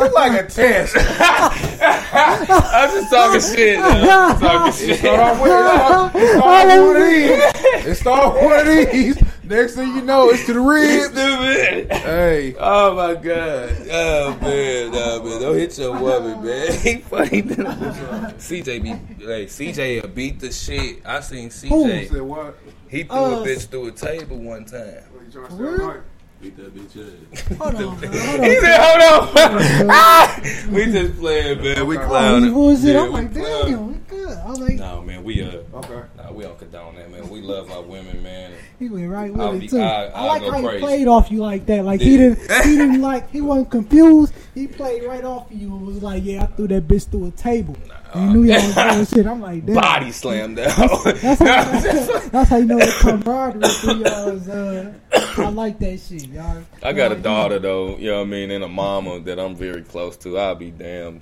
It's 0.00 0.14
like 0.14 0.32
a 0.32 0.46
test. 0.48 0.96
I'm 1.80 2.90
just 2.90 3.10
talking 3.12 3.40
shit. 3.40 3.78
though. 3.78 3.84
I'm 3.84 4.40
talking 4.40 4.72
shit. 4.72 4.98
Start 4.98 5.20
off 5.20 5.42
with, 5.42 6.22
it 6.22 6.38
start 6.38 6.70
off 6.70 6.88
with 6.88 6.96
these. 7.06 7.86
It 7.86 7.94
start 7.96 8.22
off 8.22 8.34
with 8.34 8.44
one 8.44 8.60
of 8.60 8.66
these. 8.92 9.16
Next 9.48 9.74
thing 9.76 9.94
you 9.96 10.02
know, 10.02 10.28
it's 10.30 10.44
to 10.46 10.52
the 10.52 10.60
ribs. 10.72 11.06
Stupid. 11.06 11.90
Hey, 11.92 12.54
Oh 12.58 12.94
my 12.94 13.14
god. 13.14 13.74
Oh 13.90 14.38
man, 14.42 14.90
no 14.92 15.22
man. 15.24 15.40
Don't 15.40 15.56
hit 15.56 15.78
your 15.78 15.98
woman, 15.98 16.44
man. 16.44 16.72
He 16.80 16.96
funny. 16.98 17.42
CJ 17.42 18.82
be 18.82 18.90
hey, 19.24 19.46
CJ 19.46 20.02
will 20.02 20.08
beat 20.10 20.40
the 20.40 20.52
shit. 20.52 21.00
I 21.06 21.20
seen 21.20 21.50
said 21.50 21.70
CJ. 21.70 22.20
what? 22.20 22.58
He 22.88 23.04
threw 23.04 23.16
Uh, 23.16 23.42
a 23.42 23.46
bitch 23.46 23.66
through 23.68 23.88
a 23.88 23.92
table 23.92 24.38
one 24.38 24.64
time. 24.64 25.02
What 25.12 25.24
you 25.24 25.32
trying 25.32 25.58
to 25.58 25.92
say? 25.94 26.00
Beat 26.40 26.56
that 26.56 26.72
bitch 26.72 26.96
ass. 27.34 27.58
Hold 27.58 27.74
on, 27.74 28.00
man. 28.00 28.12
Hold 28.12 28.44
He 28.44 28.56
said, 28.60 28.78
"Hold 28.80 29.90
on." 29.90 30.72
we 30.72 30.84
just 30.92 31.18
playing, 31.18 31.60
man. 31.62 31.86
We 31.86 31.96
Oh, 31.98 32.06
clowning. 32.06 32.44
he 32.44 32.50
was 32.50 32.84
it? 32.84 32.92
Yeah, 32.94 33.00
I'm 33.00 33.06
we 33.08 33.12
like, 33.12 33.32
clowning. 33.34 33.72
damn, 33.74 33.86
we 33.88 33.94
good. 34.08 34.38
I 34.38 34.48
was 34.50 34.60
like, 34.60 34.74
No, 34.74 35.02
man. 35.02 35.24
We 35.24 35.42
uh, 35.42 35.56
Okay. 35.74 36.02
Nah, 36.30 36.36
we 36.36 36.44
don't 36.44 36.58
condone 36.58 36.94
that, 36.96 37.10
man. 37.10 37.28
We 37.28 37.40
love 37.40 37.70
our 37.70 37.82
women, 37.82 38.22
man. 38.22 38.52
he 38.78 38.88
went 38.88 39.10
right 39.10 39.32
I'll 39.38 39.52
with 39.52 39.60
be- 39.60 39.66
it 39.66 39.70
too. 39.70 39.80
I- 39.80 40.04
I, 40.06 40.10
I'll 40.14 40.26
like 40.26 40.42
how 40.42 40.68
he 40.70 40.78
played 40.78 41.08
off 41.08 41.30
you 41.30 41.38
like 41.38 41.66
that. 41.66 41.84
Like 41.84 42.00
he 42.00 42.16
didn't, 42.16 42.38
he 42.40 42.76
didn't 42.76 43.00
like, 43.00 43.30
he 43.30 43.40
wasn't 43.40 43.70
confused. 43.70 44.32
He 44.54 44.66
played 44.66 45.04
right 45.04 45.24
off 45.24 45.46
you 45.50 45.68
and 45.76 45.86
was 45.86 46.02
like, 46.02 46.24
yeah, 46.24 46.44
I 46.44 46.46
threw 46.46 46.68
that 46.68 46.86
bitch 46.88 47.08
through 47.08 47.26
a 47.26 47.30
table. 47.32 47.76
And 48.14 48.30
he 48.30 48.34
knew 48.34 48.42
y'all 48.44 48.56
was 48.56 48.74
doing 48.74 49.06
shit. 49.06 49.26
I'm 49.26 49.40
like, 49.40 49.66
damn. 49.66 49.74
Body 49.74 50.10
slam 50.12 50.54
down. 50.54 50.68
That's 51.04 51.40
how, 51.40 52.18
that's 52.30 52.48
how 52.50 52.56
you 52.56 52.64
know 52.64 52.78
the 52.78 52.96
camaraderie 53.00 53.60
between 53.60 54.00
y'all 54.00 54.28
is, 54.28 54.48
uh, 54.48 54.94
I 55.36 55.48
like 55.50 55.78
that 55.80 56.00
shit, 56.00 56.26
y'all. 56.28 56.64
I 56.82 56.92
got 56.94 57.12
a 57.12 57.14
Y'all- 57.16 57.22
daughter 57.22 57.58
though, 57.58 57.96
you 57.98 58.10
know 58.10 58.18
what 58.18 58.26
I 58.26 58.30
mean, 58.30 58.50
and 58.50 58.64
a 58.64 58.68
mama 58.68 59.20
that 59.20 59.38
I'm 59.38 59.54
very 59.54 59.82
close 59.82 60.16
to. 60.18 60.38
I'll 60.38 60.54
be 60.54 60.70
damned 60.70 61.20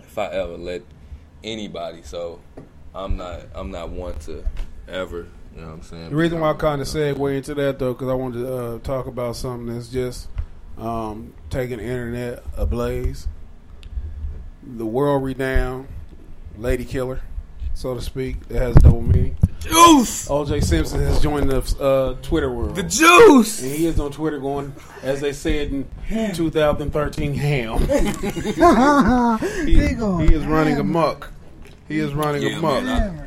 if 0.00 0.16
I 0.16 0.26
ever 0.26 0.56
let 0.56 0.82
anybody. 1.42 2.02
So 2.04 2.38
I'm 2.94 3.16
not, 3.16 3.40
I'm 3.54 3.70
not 3.70 3.90
one 3.90 4.18
to 4.20 4.44
ever. 4.88 5.26
You 5.54 5.60
know 5.60 5.66
what 5.68 5.72
I'm 5.74 5.82
saying? 5.82 6.10
The 6.10 6.16
reason 6.16 6.40
why 6.40 6.50
I 6.50 6.54
kind 6.54 6.80
of 6.80 6.86
segue 6.86 7.36
into 7.36 7.54
that 7.54 7.78
though, 7.78 7.92
because 7.92 8.08
I 8.08 8.14
wanted 8.14 8.40
to 8.40 8.54
uh, 8.56 8.78
talk 8.80 9.06
about 9.06 9.36
something 9.36 9.74
that's 9.74 9.88
just 9.88 10.28
um, 10.78 11.32
taking 11.50 11.78
the 11.78 11.84
internet 11.84 12.42
ablaze. 12.56 13.28
The 14.62 14.86
world 14.86 15.22
renowned 15.22 15.88
lady 16.56 16.84
killer, 16.84 17.20
so 17.74 17.94
to 17.94 18.00
speak, 18.00 18.48
that 18.48 18.60
has 18.60 18.76
double 18.76 19.02
meaning. 19.02 19.36
juice, 19.60 20.28
OJ 20.28 20.64
Simpson 20.64 21.00
has 21.00 21.20
joined 21.20 21.50
the 21.50 21.60
uh, 21.80 22.14
Twitter 22.22 22.50
world. 22.50 22.74
the 22.76 22.82
juice. 22.82 23.62
and 23.62 23.72
he 23.72 23.86
is 23.86 24.00
on 24.00 24.10
Twitter 24.10 24.38
going, 24.38 24.74
as 25.02 25.20
they 25.20 25.32
said 25.32 25.68
in 25.68 25.86
2013, 26.34 27.34
ham. 27.34 27.78
he, 29.66 29.76
Big 29.76 30.00
on 30.00 30.26
he 30.26 30.34
is 30.34 30.44
running 30.46 30.76
ham. 30.76 30.90
amok. 30.90 31.30
He 31.88 31.98
is 31.98 32.12
running 32.14 32.42
Yeah, 32.42 32.58
amok. 32.58 32.84
man, 32.84 33.00
Hammer. 33.00 33.26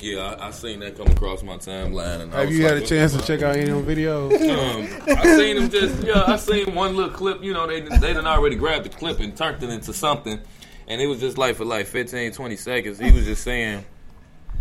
Yeah, 0.00 0.36
I, 0.38 0.48
I 0.48 0.50
seen 0.52 0.78
that 0.80 0.96
come 0.96 1.08
across 1.08 1.42
my 1.42 1.56
timeline, 1.56 2.20
and 2.20 2.32
I 2.32 2.40
Have 2.42 2.52
you 2.52 2.62
had 2.62 2.74
like, 2.76 2.84
a 2.84 2.86
chance 2.86 3.12
to 3.16 3.22
check 3.26 3.42
out 3.42 3.56
any 3.56 3.68
of 3.70 3.84
them 3.84 3.96
videos? 3.96 4.30
Um, 5.08 5.16
I 5.18 5.36
seen 5.36 5.56
him 5.56 5.68
just 5.70 6.02
yeah. 6.04 6.22
I 6.26 6.36
seen 6.36 6.72
one 6.74 6.94
little 6.96 7.12
clip. 7.12 7.42
You 7.42 7.52
know, 7.52 7.66
they 7.66 7.80
they 7.80 8.12
done 8.12 8.26
already 8.26 8.54
grabbed 8.56 8.84
the 8.84 8.90
clip 8.90 9.18
and 9.20 9.36
turned 9.36 9.60
it 9.62 9.70
into 9.70 9.92
something, 9.92 10.38
and 10.86 11.00
it 11.00 11.06
was 11.08 11.18
just 11.20 11.36
like 11.36 11.56
for 11.56 11.64
like 11.64 11.86
15, 11.86 12.30
20 12.32 12.56
seconds. 12.56 12.98
He 13.00 13.10
was 13.10 13.24
just 13.24 13.42
saying, 13.42 13.84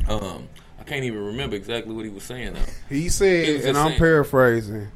um, 0.09 0.47
I 0.79 0.83
can't 0.83 1.03
even 1.05 1.23
remember 1.23 1.55
exactly 1.55 1.93
what 1.93 2.03
he 2.05 2.09
was 2.11 2.23
saying. 2.23 2.55
He 2.89 3.01
He 3.03 3.09
said, 3.09 3.57
was 3.57 3.65
and 3.65 3.77
I'm 3.77 3.89
saying. 3.89 3.99
paraphrasing. 3.99 4.87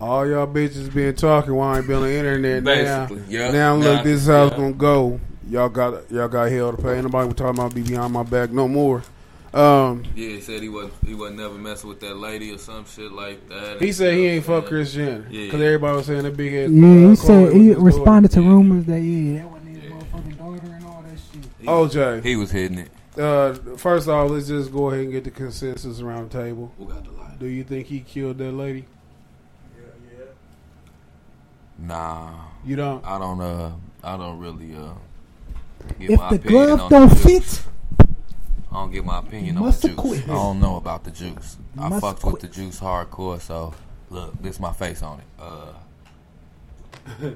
All 0.00 0.26
y'all 0.26 0.46
bitches 0.46 0.92
been 0.94 1.14
talking 1.14 1.54
while 1.54 1.74
I 1.74 1.78
ain't 1.78 1.86
been 1.86 1.96
on 1.96 2.02
the 2.04 2.14
internet 2.14 2.64
Basically, 2.64 3.20
now. 3.20 3.26
yeah. 3.28 3.50
Now 3.50 3.74
look, 3.76 3.96
Nah, 3.98 4.02
this 4.02 4.22
is 4.22 4.28
how 4.28 4.44
it's 4.46 4.52
yeah. 4.52 4.58
gonna 4.58 4.72
go. 4.72 5.20
Y'all 5.50 5.68
got 5.68 6.10
y'all 6.10 6.28
got 6.28 6.50
hell 6.50 6.70
to 6.74 6.80
pay. 6.80 6.94
Ain't 6.94 7.02
nobody 7.04 7.26
was 7.26 7.36
talking 7.36 7.58
about 7.58 7.74
be 7.74 7.82
behind 7.82 8.12
my 8.12 8.22
back 8.22 8.50
no 8.50 8.68
more. 8.68 9.02
Um, 9.52 10.04
Yeah, 10.14 10.28
he 10.28 10.40
said 10.40 10.62
he 10.62 10.68
wasn't 10.68 10.94
he 11.04 11.12
wasn't 11.14 11.38
never 11.40 11.54
messing 11.54 11.88
with 11.88 11.98
that 12.00 12.16
lady 12.16 12.52
or 12.54 12.58
some 12.58 12.84
shit 12.86 13.10
like 13.10 13.48
that. 13.48 13.80
he 13.82 13.90
said 13.90 14.14
he 14.14 14.26
ain't 14.28 14.44
fuck 14.44 14.66
Chris 14.66 14.92
Jenner 14.94 15.26
Yeah. 15.28 15.46
because 15.46 15.60
everybody 15.60 15.96
was 15.96 16.06
saying 16.06 16.22
that 16.22 16.36
big 16.36 16.52
head. 16.52 16.70
Yeah, 16.70 16.86
uh, 16.86 17.08
he 17.10 17.16
said 17.16 17.52
he 17.52 17.58
was 17.58 17.66
his 17.68 17.76
responded 17.78 18.30
to 18.30 18.42
rumors 18.42 18.84
that 18.84 19.00
yeah, 19.00 19.38
that 19.42 19.50
wasn't 19.50 19.76
his 19.76 19.92
motherfucking 19.92 20.38
daughter 20.38 20.72
and 20.72 20.84
all 20.86 21.02
that 21.02 21.18
shit. 21.32 21.64
daughter. 21.66 21.98
OJ. 22.20 22.24
He 22.24 22.36
was 22.36 22.50
hitting 22.52 22.78
it. 22.78 22.90
Uh, 23.18 23.54
first 23.76 24.06
off, 24.08 24.30
let's 24.30 24.46
just 24.46 24.72
go 24.72 24.90
ahead 24.90 25.00
and 25.02 25.10
get 25.12 25.24
the 25.24 25.32
consensus 25.32 26.00
around 26.00 26.30
the 26.30 26.42
table. 26.44 26.72
Who 26.78 26.86
got 26.86 27.02
the 27.04 27.10
lie? 27.10 27.34
Do 27.40 27.46
you 27.46 27.64
think 27.64 27.88
he 27.88 28.00
killed 28.00 28.38
that 28.38 28.52
lady? 28.52 28.84
Nah, 31.78 32.34
You 32.64 32.76
don't. 32.76 33.04
I 33.04 33.18
don't. 33.18 33.40
Uh, 33.40 33.72
I 34.04 34.16
don't 34.16 34.38
really. 34.38 34.74
Uh, 34.76 34.92
give 34.92 34.96
If 35.98 36.18
my 36.18 36.30
the 36.30 36.38
glove 36.38 36.80
on 36.80 36.90
don't 36.90 37.08
the 37.10 37.16
juice. 37.16 37.58
fit, 37.58 37.64
I 38.70 38.74
don't 38.74 38.90
give 38.92 39.04
my 39.04 39.18
opinion 39.18 39.56
on 39.58 39.64
the 39.70 39.88
juice. 39.88 39.94
quit. 39.96 40.24
I 40.24 40.26
don't 40.28 40.60
know 40.60 40.76
about 40.76 41.04
the 41.04 41.10
juice. 41.10 41.56
You 41.76 41.82
I 41.82 42.00
fucked 42.00 42.22
quit. 42.22 42.32
with 42.34 42.42
the 42.42 42.48
juice 42.48 42.80
hardcore, 42.80 43.40
so 43.40 43.74
look, 44.10 44.40
this 44.42 44.60
my 44.60 44.72
face 44.72 45.02
on 45.02 45.20
it. 45.20 45.26
Uh, 45.38 45.72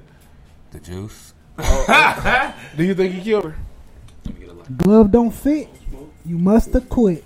the 0.70 0.80
juice. 0.80 1.34
Do 2.76 2.84
you 2.84 2.94
think 2.94 3.14
he 3.14 3.22
killed 3.22 3.44
her? 3.44 3.56
Let 4.24 4.34
me 4.34 4.40
get 4.40 4.50
a 4.50 4.52
light. 4.54 4.76
glove 4.78 5.10
don't 5.10 5.30
fit, 5.30 5.68
you 6.24 6.38
must 6.38 6.72
have 6.72 6.88
quit. 6.88 7.24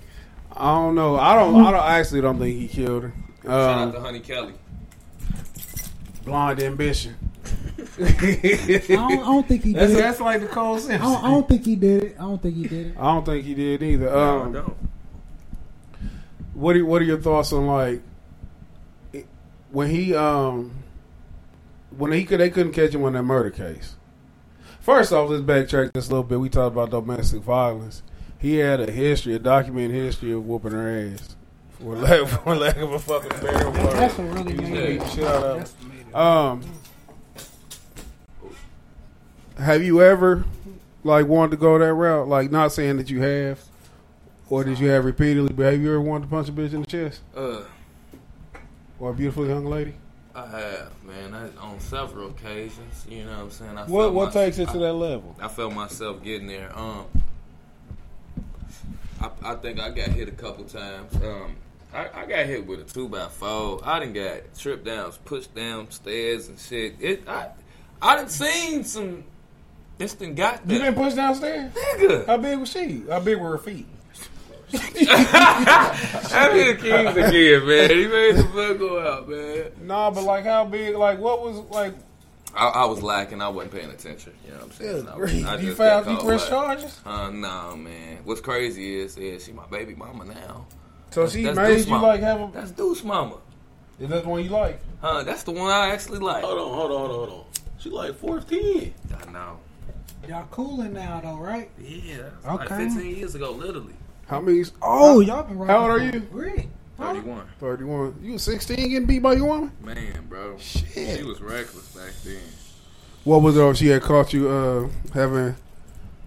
I 0.55 0.73
don't 0.75 0.95
know. 0.95 1.15
I 1.15 1.35
don't. 1.35 1.55
I 1.63 1.71
don't 1.71 1.79
I 1.79 1.99
actually 1.99 2.21
don't 2.21 2.37
think 2.39 2.57
he 2.59 2.67
killed 2.67 3.03
her. 3.03 3.13
Shout 3.43 3.51
out 3.51 3.81
Um, 3.87 3.91
to 3.93 3.99
Honey 4.01 4.19
Kelly. 4.19 4.53
blonde 6.25 6.61
ambition. 6.61 7.15
I 8.01 8.81
don't, 8.87 9.11
I 9.11 9.15
don't 9.15 9.47
think 9.47 9.63
he 9.63 9.73
That's, 9.73 9.91
did 9.91 9.97
it. 9.99 10.01
that's 10.01 10.19
like 10.21 10.41
the 10.41 10.47
Cole 10.47 10.75
I 10.77 10.97
don't, 10.97 11.23
I 11.23 11.29
don't 11.29 11.47
think 11.47 11.65
he 11.65 11.75
did 11.75 12.03
it. 12.03 12.15
I 12.17 12.21
don't 12.23 12.41
think 12.41 12.55
he 12.55 12.63
did 12.63 12.87
it. 12.87 12.95
I 12.97 13.03
don't 13.13 13.25
think 13.25 13.45
he 13.45 13.53
did 13.53 13.83
either. 13.83 14.05
No, 14.05 14.17
I 14.17 14.41
Um, 14.45 14.51
don't. 14.53 14.77
what 16.53 16.75
are 16.75 16.85
what 16.85 17.01
are 17.01 17.05
your 17.05 17.19
thoughts 17.19 17.51
on 17.53 17.67
like 17.67 18.01
it- 19.13 19.27
when 19.71 19.89
he 19.89 20.15
um 20.15 20.71
when 21.97 22.11
he 22.11 22.23
could 22.25 22.39
they 22.39 22.49
couldn't 22.49 22.73
catch 22.73 22.93
him 22.93 23.03
on 23.03 23.13
that 23.13 23.23
murder 23.23 23.49
case? 23.49 23.95
First 24.79 25.11
off, 25.11 25.29
let's 25.29 25.43
backtrack 25.43 25.93
just 25.93 26.07
a 26.09 26.11
little 26.11 26.23
bit. 26.23 26.39
We 26.39 26.49
talked 26.49 26.73
about 26.73 26.89
domestic 26.91 27.41
violence. 27.41 28.01
He 28.37 28.55
had 28.55 28.79
a 28.79 28.89
history, 28.91 29.35
a 29.35 29.39
documented 29.39 29.91
history 29.91 30.31
of 30.31 30.45
whooping 30.45 30.71
her 30.71 31.11
ass. 31.13 31.35
For 31.79 31.95
lack, 31.95 32.27
for 32.27 32.55
lack 32.55 32.77
of 32.77 32.91
a 32.93 32.99
fucking 32.99 33.29
better 33.41 33.69
word. 33.69 33.75
That's 33.93 34.17
what 34.17 34.33
really 34.33 34.53
He 34.53 34.57
made 34.61 34.71
beat 34.71 34.79
it. 34.95 34.99
the 35.01 35.07
shit 35.09 35.23
out 35.25 35.43
of 35.43 35.57
That's 35.59 35.73
her. 35.73 35.77
what 35.87 35.93
made 35.93 36.07
it. 36.07 36.15
Um, 36.15 36.61
have 39.59 39.83
you 39.83 40.01
ever 40.01 40.45
like 41.03 41.27
wanted 41.27 41.51
to 41.51 41.57
go 41.57 41.77
that 41.77 41.93
route? 41.93 42.27
Like, 42.27 42.51
not 42.51 42.71
saying 42.71 42.97
that 42.97 43.09
you 43.09 43.21
have, 43.21 43.59
or 44.49 44.63
did 44.63 44.79
you 44.79 44.89
have 44.89 45.05
repeatedly? 45.05 45.53
But 45.53 45.71
have 45.73 45.81
you 45.81 45.89
ever 45.89 46.01
wanted 46.01 46.25
to 46.25 46.29
punch 46.29 46.49
a 46.49 46.51
bitch 46.51 46.73
in 46.73 46.81
the 46.81 46.87
chest 46.87 47.21
Uh, 47.35 47.61
or 48.99 49.11
a 49.11 49.13
beautiful 49.13 49.45
young 49.47 49.65
lady? 49.65 49.93
I 50.35 50.45
have, 50.47 50.91
man. 51.05 51.33
I, 51.33 51.49
on 51.61 51.79
several 51.79 52.29
occasions, 52.29 53.05
you 53.09 53.25
know 53.25 53.31
what 53.31 53.39
I'm 53.39 53.51
saying. 53.51 53.77
I 53.77 53.85
What 53.85 54.13
what 54.13 54.25
my- 54.27 54.31
takes 54.45 54.57
it 54.59 54.69
to 54.69 54.77
that 54.79 54.93
level? 54.93 55.35
I 55.41 55.47
felt 55.47 55.73
myself 55.73 56.23
getting 56.23 56.47
there. 56.47 56.71
Um, 56.77 57.05
I, 59.21 59.29
I 59.43 59.55
think 59.55 59.79
I 59.79 59.89
got 59.89 60.09
hit 60.09 60.29
a 60.29 60.31
couple 60.33 60.63
times. 60.65 61.13
Um, 61.15 61.55
I, 61.93 62.07
I 62.13 62.25
got 62.25 62.45
hit 62.45 62.65
with 62.65 62.79
a 62.81 62.83
two 62.83 63.09
by 63.09 63.27
four. 63.27 63.81
I 63.83 63.99
didn't 63.99 64.13
got 64.13 64.55
tripped 64.57 64.85
down, 64.85 65.11
pushed 65.25 65.53
down 65.55 65.89
stairs 65.91 66.47
and 66.47 66.57
shit. 66.59 66.95
It 66.99 67.27
I 67.27 67.49
I 68.01 68.15
done 68.15 68.29
seen 68.29 68.83
some. 68.83 69.23
This 69.99 70.13
thing 70.13 70.33
got 70.33 70.61
You 70.67 70.79
been 70.79 70.95
pushed 70.95 71.15
downstairs? 71.17 71.71
Nigga. 71.73 72.25
How 72.25 72.37
big 72.37 72.57
was 72.57 72.69
she? 72.71 73.03
How 73.07 73.19
big 73.19 73.37
were 73.37 73.51
her 73.51 73.57
feet? 73.59 73.85
I 74.73 76.49
mean 76.53 76.67
the 76.67 76.75
Kings 76.81 77.17
again, 77.17 77.67
man. 77.67 77.89
He 77.89 78.07
made 78.07 78.35
the 78.35 78.43
fuck 78.53 78.77
go 78.79 78.99
out, 79.07 79.27
man. 79.29 79.71
Nah, 79.87 80.11
but 80.11 80.23
like 80.23 80.45
how 80.45 80.65
big? 80.65 80.95
Like 80.95 81.19
what 81.19 81.41
was 81.41 81.57
like? 81.69 81.93
I, 82.55 82.67
I 82.67 82.85
was 82.85 83.01
lacking. 83.03 83.41
I 83.41 83.49
wasn't 83.49 83.73
paying 83.73 83.89
attention. 83.91 84.33
You 84.45 84.51
know 84.51 84.57
what 84.57 84.65
I'm 84.65 84.71
saying? 84.71 85.07
I, 85.07 85.15
was- 85.17 85.43
I 85.43 85.55
you 85.57 85.65
just 85.67 85.77
found 85.77 86.05
got 86.05 86.11
you 86.11 86.17
caught 86.17 86.25
press 86.27 86.41
lacking. 86.51 86.55
charges? 86.81 87.01
Uh, 87.05 87.29
no, 87.29 87.75
man. 87.75 88.17
What's 88.23 88.41
crazy 88.41 88.99
is, 88.99 89.17
is 89.17 89.43
she 89.45 89.51
my 89.51 89.65
baby 89.67 89.95
mama 89.95 90.25
now. 90.25 90.65
So 91.11 91.21
That's- 91.21 91.33
she 91.33 91.43
that's 91.43 91.57
made 91.57 91.67
Deuce 91.75 91.85
you 91.85 91.91
mama. 91.91 92.07
like 92.07 92.21
have 92.21 92.41
a? 92.41 92.49
That's 92.53 92.71
Deuce 92.71 93.03
mama. 93.03 93.37
Is 93.99 94.09
that 94.09 94.23
the 94.23 94.29
one 94.29 94.43
you 94.43 94.49
like? 94.49 94.79
Huh? 95.01 95.23
That's 95.23 95.43
the 95.43 95.51
one 95.51 95.69
I 95.71 95.89
actually 95.89 96.19
like. 96.19 96.43
Hold 96.43 96.57
on, 96.59 96.73
hold 96.73 96.91
on, 96.91 96.97
hold 96.97 97.11
on, 97.11 97.15
hold 97.17 97.29
on. 97.41 97.45
She 97.79 97.89
like 97.89 98.15
14. 98.15 98.93
I 99.27 99.31
know. 99.31 99.59
Y'all 100.29 100.45
cooling 100.51 100.93
now 100.93 101.19
though, 101.21 101.37
right? 101.37 101.71
Yeah. 101.81 102.29
Okay. 102.45 102.55
Like 102.55 102.69
15 102.69 103.15
years 103.15 103.33
ago, 103.33 103.49
literally. 103.51 103.95
How 104.27 104.39
many? 104.39 104.63
Oh, 104.79 105.21
y'all 105.21 105.41
been 105.41 105.57
rocking 105.57 105.75
How 105.75 105.81
old 105.81 106.01
are 106.01 106.05
you? 106.05 106.19
Great. 106.19 106.67
31. 106.99 107.47
Thirty-one. 107.59 108.15
You 108.21 108.33
was 108.33 108.43
sixteen 108.43 108.89
getting 108.89 109.07
beat 109.07 109.23
by 109.23 109.33
your 109.33 109.47
woman? 109.47 109.71
Man, 109.81 110.27
bro. 110.29 110.55
Shit. 110.59 111.17
She 111.17 111.23
was 111.23 111.41
reckless 111.41 111.95
back 111.95 112.13
then. 112.23 112.37
What 113.23 113.41
was 113.41 113.57
it? 113.57 113.61
if 113.63 113.77
She 113.77 113.87
had 113.87 114.03
caught 114.03 114.31
you 114.31 114.49
uh, 114.49 114.89
having 115.15 115.55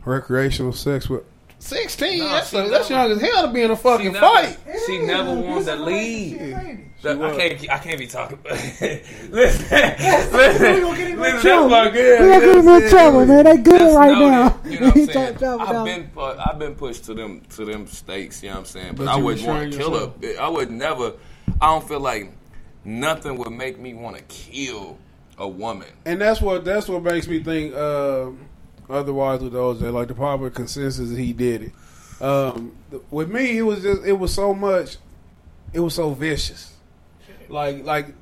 recreational 0.04 0.72
sex 0.72 1.08
with 1.08 1.22
sixteen. 1.62 2.18
No, 2.20 2.28
that's 2.28 2.50
she 2.50 2.56
that's 2.68 2.90
young 2.90 3.10
as 3.12 3.20
hell 3.20 3.46
to 3.46 3.52
be 3.52 3.62
in 3.62 3.70
a 3.70 3.76
fucking 3.76 4.12
never- 4.12 4.26
fight. 4.26 4.58
She 4.86 4.98
never 4.98 5.34
wanted 5.34 5.64
to 5.66 5.76
leave. 5.76 6.38
The- 7.02 7.10
I 7.10 7.14
was. 7.14 7.36
can't. 7.36 7.70
I 7.70 7.78
can't 7.78 7.98
be 7.98 8.06
talking. 8.06 8.38
listen, 9.30 9.30
listen, 9.32 10.74
We 10.74 10.80
gonna 10.80 10.96
get 10.96 11.06
him 11.08 11.12
in 11.14 11.18
listen. 11.20 11.40
trouble. 11.40 11.68
That's 11.68 11.70
my 11.70 11.90
girl. 11.90 12.22
We 12.22 12.28
gonna 12.28 12.40
get 12.40 12.58
him 12.58 12.68
in 12.84 12.90
trouble, 12.90 13.26
man. 13.26 13.44
They 13.44 13.56
good 13.56 13.78
just 13.80 13.96
right 13.96 14.12
know 14.18 14.30
now. 14.30 14.48
that, 14.50 14.70
you 14.70 14.80
know 14.80 14.86
what 14.86 14.94
I'm 14.96 15.00
He 15.00 15.06
saying? 15.06 15.12
trying 15.12 15.32
to 15.32 15.38
trouble 15.38 15.62
I've 15.62 15.68
down. 15.72 15.84
been, 15.84 16.08
pu- 16.08 16.20
I've 16.20 16.58
been 16.60 16.74
pushed 16.76 17.04
to 17.06 17.14
them, 17.14 17.40
to 17.56 17.64
them 17.64 17.86
stakes. 17.88 18.42
You 18.42 18.50
know 18.50 18.54
what 18.54 18.58
I'm 18.60 18.64
saying? 18.66 18.88
But, 18.94 19.06
But 19.06 19.08
I 19.08 19.16
wouldn't 19.16 19.46
want 19.46 19.72
to 19.72 19.78
kill 19.78 19.90
yourself. 19.92 20.22
her. 20.22 20.40
I 20.40 20.48
would 20.48 20.70
never. 20.70 21.14
I 21.60 21.66
don't 21.66 21.88
feel 21.88 22.00
like 22.00 22.30
nothing 22.84 23.36
would 23.36 23.50
make 23.52 23.80
me 23.80 23.94
want 23.94 24.16
to 24.16 24.22
kill 24.24 24.96
a 25.38 25.48
woman. 25.48 25.88
And 26.04 26.20
that's 26.20 26.40
what 26.40 26.64
that's 26.64 26.88
what 26.88 27.02
makes 27.02 27.26
me 27.26 27.42
think. 27.42 27.74
Um, 27.74 28.46
otherwise, 28.92 29.40
with 29.40 29.52
those 29.52 29.80
that 29.80 29.92
like 29.92 30.08
the 30.08 30.14
popular 30.14 30.50
consensus, 30.50 31.10
he 31.16 31.32
did 31.32 31.62
it. 31.62 31.72
Um, 32.22 32.76
th- 32.90 33.02
with 33.10 33.30
me, 33.30 33.58
it 33.58 33.62
was 33.62 33.82
just 33.82 34.04
it 34.04 34.12
was 34.12 34.32
so 34.32 34.54
much. 34.54 34.96
It 35.72 35.80
was 35.80 35.94
so 35.94 36.10
vicious. 36.10 36.74
Like 37.48 37.84
like 37.84 38.14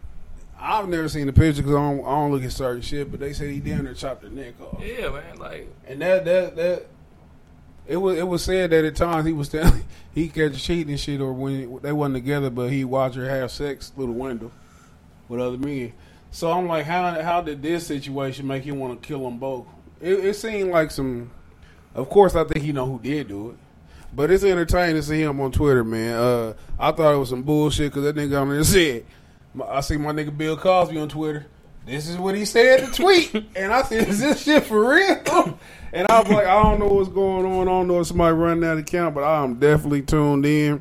I've 0.58 0.88
never 0.88 1.08
seen 1.08 1.26
the 1.26 1.32
picture 1.32 1.62
because 1.62 1.74
I 1.74 1.90
don't, 1.90 2.04
I 2.04 2.10
don't 2.10 2.32
look 2.32 2.42
at 2.42 2.52
certain 2.52 2.82
shit. 2.82 3.10
But 3.10 3.20
they 3.20 3.32
said 3.32 3.50
he 3.50 3.60
down 3.60 3.84
there 3.84 3.94
chopped 3.94 4.22
her 4.22 4.30
neck 4.30 4.54
off. 4.60 4.82
Yeah, 4.82 5.10
man. 5.10 5.38
Like 5.38 5.68
And 5.86 6.00
that 6.02 6.24
that 6.24 6.56
that 6.56 6.86
it 7.86 7.96
was 7.96 8.18
it 8.18 8.26
was 8.26 8.44
said 8.44 8.70
that 8.70 8.84
at 8.84 8.96
times 8.96 9.26
he 9.26 9.32
was 9.32 9.48
telling 9.48 9.84
he 10.14 10.28
catch 10.28 10.62
cheating 10.62 10.90
and 10.90 11.00
shit, 11.00 11.20
or 11.20 11.32
when 11.32 11.80
they 11.82 11.92
wasn't 11.92 12.16
together, 12.16 12.50
but 12.50 12.70
he 12.70 12.84
watched 12.84 13.16
her 13.16 13.28
have 13.28 13.50
sex 13.50 13.90
through 13.90 14.06
the 14.06 14.12
window 14.12 14.50
with 15.28 15.40
other 15.40 15.58
men. 15.58 15.92
So 16.30 16.52
I'm 16.52 16.68
like, 16.68 16.86
how 16.86 17.20
how 17.22 17.40
did 17.42 17.62
this 17.62 17.86
situation 17.86 18.46
make 18.46 18.64
you 18.64 18.74
want 18.74 19.00
to 19.00 19.06
kill 19.06 19.24
them 19.24 19.38
both? 19.38 19.66
It, 20.00 20.24
it 20.24 20.34
seemed 20.36 20.70
like 20.70 20.90
some. 20.90 21.30
Of 21.94 22.08
course, 22.08 22.34
I 22.34 22.44
think 22.44 22.64
he 22.64 22.72
know 22.72 22.86
who 22.86 23.00
did 23.00 23.28
do 23.28 23.50
it, 23.50 23.56
but 24.14 24.30
it's 24.30 24.44
entertaining 24.44 24.94
to 24.96 25.02
see 25.02 25.22
him 25.22 25.40
on 25.40 25.50
Twitter, 25.52 25.82
man. 25.82 26.14
Uh, 26.14 26.54
I 26.78 26.92
thought 26.92 27.14
it 27.14 27.18
was 27.18 27.30
some 27.30 27.42
bullshit 27.42 27.92
because 27.92 28.04
that 28.04 28.14
nigga 28.16 28.40
on 28.40 28.48
there 28.50 28.62
said, 28.64 29.04
my- 29.54 29.66
I 29.66 29.80
see 29.80 29.96
my 29.96 30.12
nigga 30.12 30.36
Bill 30.36 30.56
Cosby 30.56 30.98
on 30.98 31.08
Twitter. 31.08 31.46
This 31.86 32.08
is 32.08 32.16
what 32.18 32.36
he 32.36 32.44
said 32.44 32.86
to 32.86 32.92
tweet, 32.92 33.34
and 33.56 33.72
I 33.72 33.82
said, 33.82 34.06
"Is 34.08 34.20
this 34.20 34.42
shit 34.42 34.64
for 34.64 34.94
real?" 34.94 35.58
And 35.92 36.06
I 36.08 36.20
was 36.20 36.30
like, 36.30 36.46
"I 36.46 36.62
don't 36.62 36.78
know 36.78 36.86
what's 36.86 37.08
going 37.08 37.44
on. 37.44 37.66
I 37.66 37.70
don't 37.72 37.88
know 37.88 37.98
if 37.98 38.06
somebody 38.06 38.32
running 38.32 38.60
that 38.60 38.78
account, 38.78 39.12
but 39.12 39.24
I 39.24 39.42
am 39.42 39.56
definitely 39.56 40.02
tuned 40.02 40.46
in. 40.46 40.80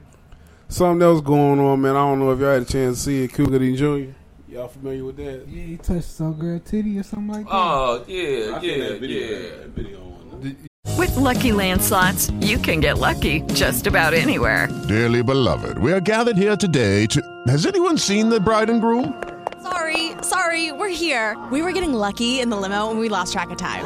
Something 0.67 1.01
else 1.01 1.19
going 1.21 1.59
on, 1.59 1.81
man. 1.81 1.95
I 1.95 2.01
don't 2.01 2.19
know 2.19 2.31
if 2.31 2.39
y'all 2.39 2.53
had 2.53 2.61
a 2.61 2.65
chance 2.65 2.97
to 2.97 3.03
see 3.05 3.23
it. 3.23 3.33
Cougar 3.33 3.57
Jr. 3.75 4.11
Y'all 4.49 4.67
familiar 4.67 5.05
with 5.05 5.17
that? 5.17 5.47
Yeah, 5.47 5.63
he 5.63 5.77
touched 5.77 6.09
some 6.09 6.33
girl 6.33 6.59
titty 6.59 6.97
or 6.97 7.03
something 7.03 7.27
like 7.27 7.45
that. 7.45 7.53
Oh 7.53 8.03
yeah, 8.07 8.55
I 8.55 8.59
seen 8.59 8.79
yeah, 8.79 8.89
that 8.89 8.99
video. 8.99 9.27
yeah. 9.27 9.49
That 9.57 9.69
video 9.69 9.99
on. 9.99 10.57
With 10.97 11.15
Lucky 11.15 11.51
Land 11.51 11.83
slots, 11.83 12.31
you 12.41 12.57
can 12.57 12.79
get 12.79 12.97
lucky 12.97 13.41
just 13.53 13.85
about 13.85 14.15
anywhere. 14.15 14.67
Dearly 14.87 15.21
beloved, 15.21 15.77
we 15.77 15.93
are 15.93 15.99
gathered 15.99 16.35
here 16.35 16.55
today 16.55 17.05
to. 17.07 17.21
Has 17.47 17.67
anyone 17.67 17.99
seen 17.99 18.29
the 18.29 18.39
bride 18.39 18.71
and 18.71 18.81
groom? 18.81 19.21
Sorry, 19.61 20.13
sorry, 20.23 20.71
we're 20.71 20.89
here. 20.89 21.37
We 21.51 21.61
were 21.61 21.71
getting 21.71 21.93
lucky 21.93 22.39
in 22.39 22.49
the 22.49 22.57
limo 22.57 22.89
and 22.89 22.99
we 22.99 23.07
lost 23.07 23.33
track 23.33 23.51
of 23.51 23.57
time. 23.57 23.85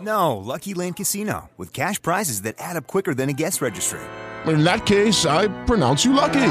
No, 0.00 0.36
Lucky 0.36 0.74
Land 0.74 0.96
Casino 0.96 1.50
with 1.56 1.72
cash 1.72 2.02
prizes 2.02 2.42
that 2.42 2.56
add 2.58 2.76
up 2.76 2.88
quicker 2.88 3.14
than 3.14 3.28
a 3.28 3.32
guest 3.32 3.62
registry. 3.62 4.00
In 4.46 4.64
that 4.64 4.86
case, 4.86 5.24
I 5.24 5.46
pronounce 5.66 6.04
you 6.04 6.12
lucky. 6.12 6.50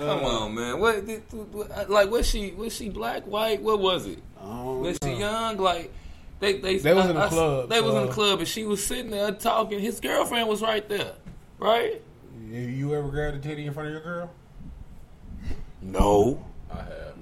Come 0.00 0.24
uh, 0.24 0.28
on, 0.40 0.54
man. 0.54 0.80
What, 0.80 1.06
did- 1.06 1.22
what- 1.52 1.90
like, 1.90 2.10
was 2.10 2.26
she 2.28 2.50
was 2.52 2.74
she 2.74 2.88
black, 2.88 3.24
white? 3.24 3.62
What 3.62 3.78
was 3.80 4.06
it? 4.06 4.18
Was 4.42 4.98
she 5.04 5.12
young? 5.12 5.58
Like, 5.58 5.92
they 6.40 6.54
they 6.58 6.78
They 6.78 6.94
was 6.94 7.06
in 7.06 7.14
the 7.16 7.20
I- 7.22 7.26
I- 7.26 7.28
club, 7.28 7.68
They 7.68 7.80
was 7.80 7.94
in 7.94 8.06
the 8.06 8.12
club, 8.12 8.38
and 8.38 8.48
she 8.48 8.64
was 8.64 8.84
sitting 8.84 9.10
there 9.10 9.30
talking. 9.32 9.78
His 9.78 10.00
girlfriend 10.00 10.48
was 10.48 10.62
right 10.62 10.88
there, 10.88 11.12
right? 11.58 12.00
You, 12.48 12.60
you 12.60 12.94
ever 12.94 13.08
grabbed 13.08 13.36
a 13.36 13.40
titty 13.40 13.66
in 13.66 13.72
front 13.74 13.88
of 13.88 13.92
your 13.92 14.02
girl? 14.02 14.30
No. 15.82 16.44
I 16.72 16.76
have. 16.76 17.14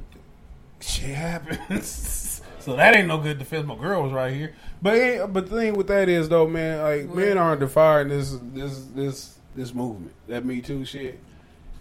Shit 0.80 1.14
happens. 1.14 2.42
so 2.60 2.76
that 2.76 2.96
ain't 2.96 3.08
no 3.08 3.18
good 3.18 3.38
defense. 3.38 3.66
My 3.66 3.76
girl 3.76 4.02
was 4.02 4.12
right 4.12 4.32
here. 4.32 4.54
But 4.80 4.94
it- 4.94 5.32
but 5.32 5.48
the 5.50 5.56
thing 5.56 5.74
with 5.74 5.88
that 5.88 6.08
is 6.08 6.28
though, 6.28 6.46
man, 6.46 6.82
like 6.82 7.14
men 7.14 7.36
aren't 7.38 7.60
defining 7.60 8.08
this 8.16 8.36
this 8.54 8.84
this 8.94 9.38
this 9.56 9.74
movement. 9.74 10.12
That 10.28 10.44
Me 10.44 10.60
Too 10.60 10.84
shit. 10.84 11.18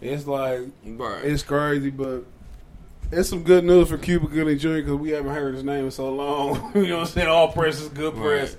It's 0.02 0.28
like 0.28 0.62
Right. 0.86 1.24
it's 1.26 1.44
crazy, 1.44 1.90
but 1.90 2.24
it's 3.12 3.30
some 3.30 3.44
good 3.44 3.64
news 3.64 3.90
for 3.90 3.98
Cuba 3.98 4.28
Gooding 4.28 4.58
Jr. 4.60 4.76
because 4.76 4.94
we 4.96 5.10
haven't 5.12 5.34
heard 5.34 5.56
his 5.56 5.64
name 5.64 5.86
in 5.86 5.92
so 5.92 6.14
long. 6.14 6.72
you 6.76 6.88
know 6.88 6.96
what 6.98 7.02
I'm 7.02 7.06
saying? 7.08 7.28
All 7.28 7.52
press 7.52 7.80
is 7.82 7.90
good 7.90 8.16
press. 8.16 8.56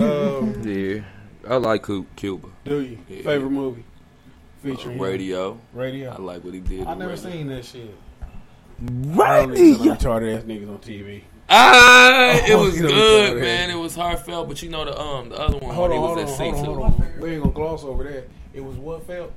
um, 0.00 0.62
Yeah, 0.64 1.02
I 1.48 1.56
like 1.56 1.84
Cuba. 2.16 2.48
do 2.64 2.80
you 2.80 2.98
Yeah. 3.08 3.22
favorite 3.22 3.50
movie 3.50 3.84
featuring 4.62 4.96
him? 4.96 5.02
Radio. 5.02 5.58
Radio. 5.74 6.10
I 6.10 6.16
like 6.22 6.42
what 6.44 6.54
he 6.54 6.60
did. 6.60 6.86
I 6.86 6.92
in 6.92 6.98
never 7.00 7.12
Radio. 7.14 7.30
seen 7.30 7.46
that 7.48 7.64
shit. 7.64 7.94
Radio, 8.80 9.46
don't 9.46 9.50
need 9.54 9.76
some 9.76 9.86
retarded 9.88 10.36
ass 10.38 10.44
niggas 10.44 10.68
on 10.68 10.78
TV. 10.78 11.22
Ah, 11.50 12.32
it 12.46 12.50
Oh, 12.52 12.62
was 12.64 12.78
good, 12.78 13.40
man. 13.40 13.70
It 13.70 13.74
was 13.74 13.94
heartfelt, 13.96 14.48
but 14.48 14.62
you 14.62 14.68
know 14.70 14.84
the 14.84 14.98
um 15.00 15.30
the 15.30 15.36
other 15.36 15.58
one 15.58 15.74
Hold 15.74 15.90
on, 15.92 15.96
hold 15.98 16.18
on, 16.18 16.26
hold 16.26 16.54
on, 16.54 16.64
hold 16.64 16.78
on. 16.82 17.12
We 17.20 17.30
ain't 17.30 17.42
gonna 17.42 17.54
gloss 17.54 17.84
over 17.84 18.04
that. 18.04 18.28
It 18.54 18.62
was 18.64 18.76
what 18.76 19.06
felt. 19.06 19.32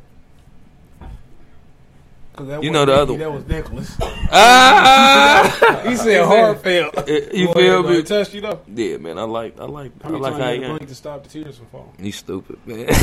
'Cause 2.42 2.48
that 2.50 2.64
You 2.64 2.72
know 2.72 2.86
the 2.86 2.94
other 2.94 3.14
one. 3.14 3.20
That 3.20 3.32
was 3.32 3.48
Nicholas. 3.48 3.98
Ah! 4.32 5.82
he 5.88 5.96
said 5.96 6.26
heartfelt. 6.26 7.08
You 7.34 7.48
Boy, 7.48 7.54
feel 7.54 7.84
that 7.84 7.90
me? 7.90 8.04
touched 8.04 8.34
you 8.34 8.42
though. 8.42 8.62
Yeah, 8.74 8.98
man. 8.98 9.18
I 9.20 9.24
like, 9.24 9.60
I 9.60 9.66
like, 9.66 9.92
I 10.02 10.04
How 10.06 10.10
many 10.10 10.22
like 10.24 10.34
times 10.34 10.44
how 10.44 10.50
you 10.52 10.62
to 10.62 10.68
blink 10.70 10.88
to 10.88 10.96
stop 10.96 11.24
the 11.24 11.30
tears 11.30 11.58
from 11.58 11.68
falling? 11.68 11.94
He's 12.00 12.16
stupid, 12.18 12.58
man. 12.66 12.88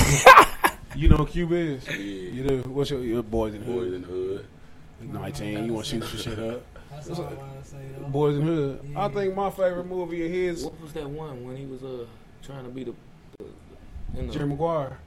You 0.97 1.09
know 1.11 1.17
who 1.19 1.27
Cube 1.27 1.53
is? 1.53 1.87
You 1.87 2.43
know 2.45 2.57
What's 2.63 2.91
your, 2.91 3.01
your 3.05 3.23
boys 3.23 3.55
in 3.55 3.63
Boys 3.63 3.75
hood? 3.75 3.93
in 3.95 4.01
the 4.01 4.07
hood. 4.09 4.47
Nineteen. 5.03 5.67
You 5.67 5.75
want 5.75 5.87
to 5.87 6.01
shoot 6.01 6.05
some 6.05 6.19
shit 6.35 6.39
up? 6.39 6.63
That's 6.91 7.11
all 7.11 7.27
I 7.27 7.35
want 7.35 7.63
to 7.63 7.69
say. 7.71 7.77
Boys 8.09 8.37
in 8.37 8.43
hood. 8.43 8.81
I 8.97 9.09
think 9.09 9.37
my 9.37 9.51
favorite 9.51 9.85
movie 9.87 10.25
of 10.25 10.33
his, 10.33 10.65
what 10.65 10.81
was 10.81 10.93
that 10.95 11.09
one 11.09 11.45
when 11.45 11.57
he 11.57 11.67
was 11.67 11.85
uh 11.85 12.07
trying 12.43 12.65
to 12.65 12.71
be 12.71 12.85
the, 12.85 12.95
the 13.39 14.19
in 14.19 14.27
the 14.29 14.33
Jerry 14.33 14.47
Maguire. 14.47 14.99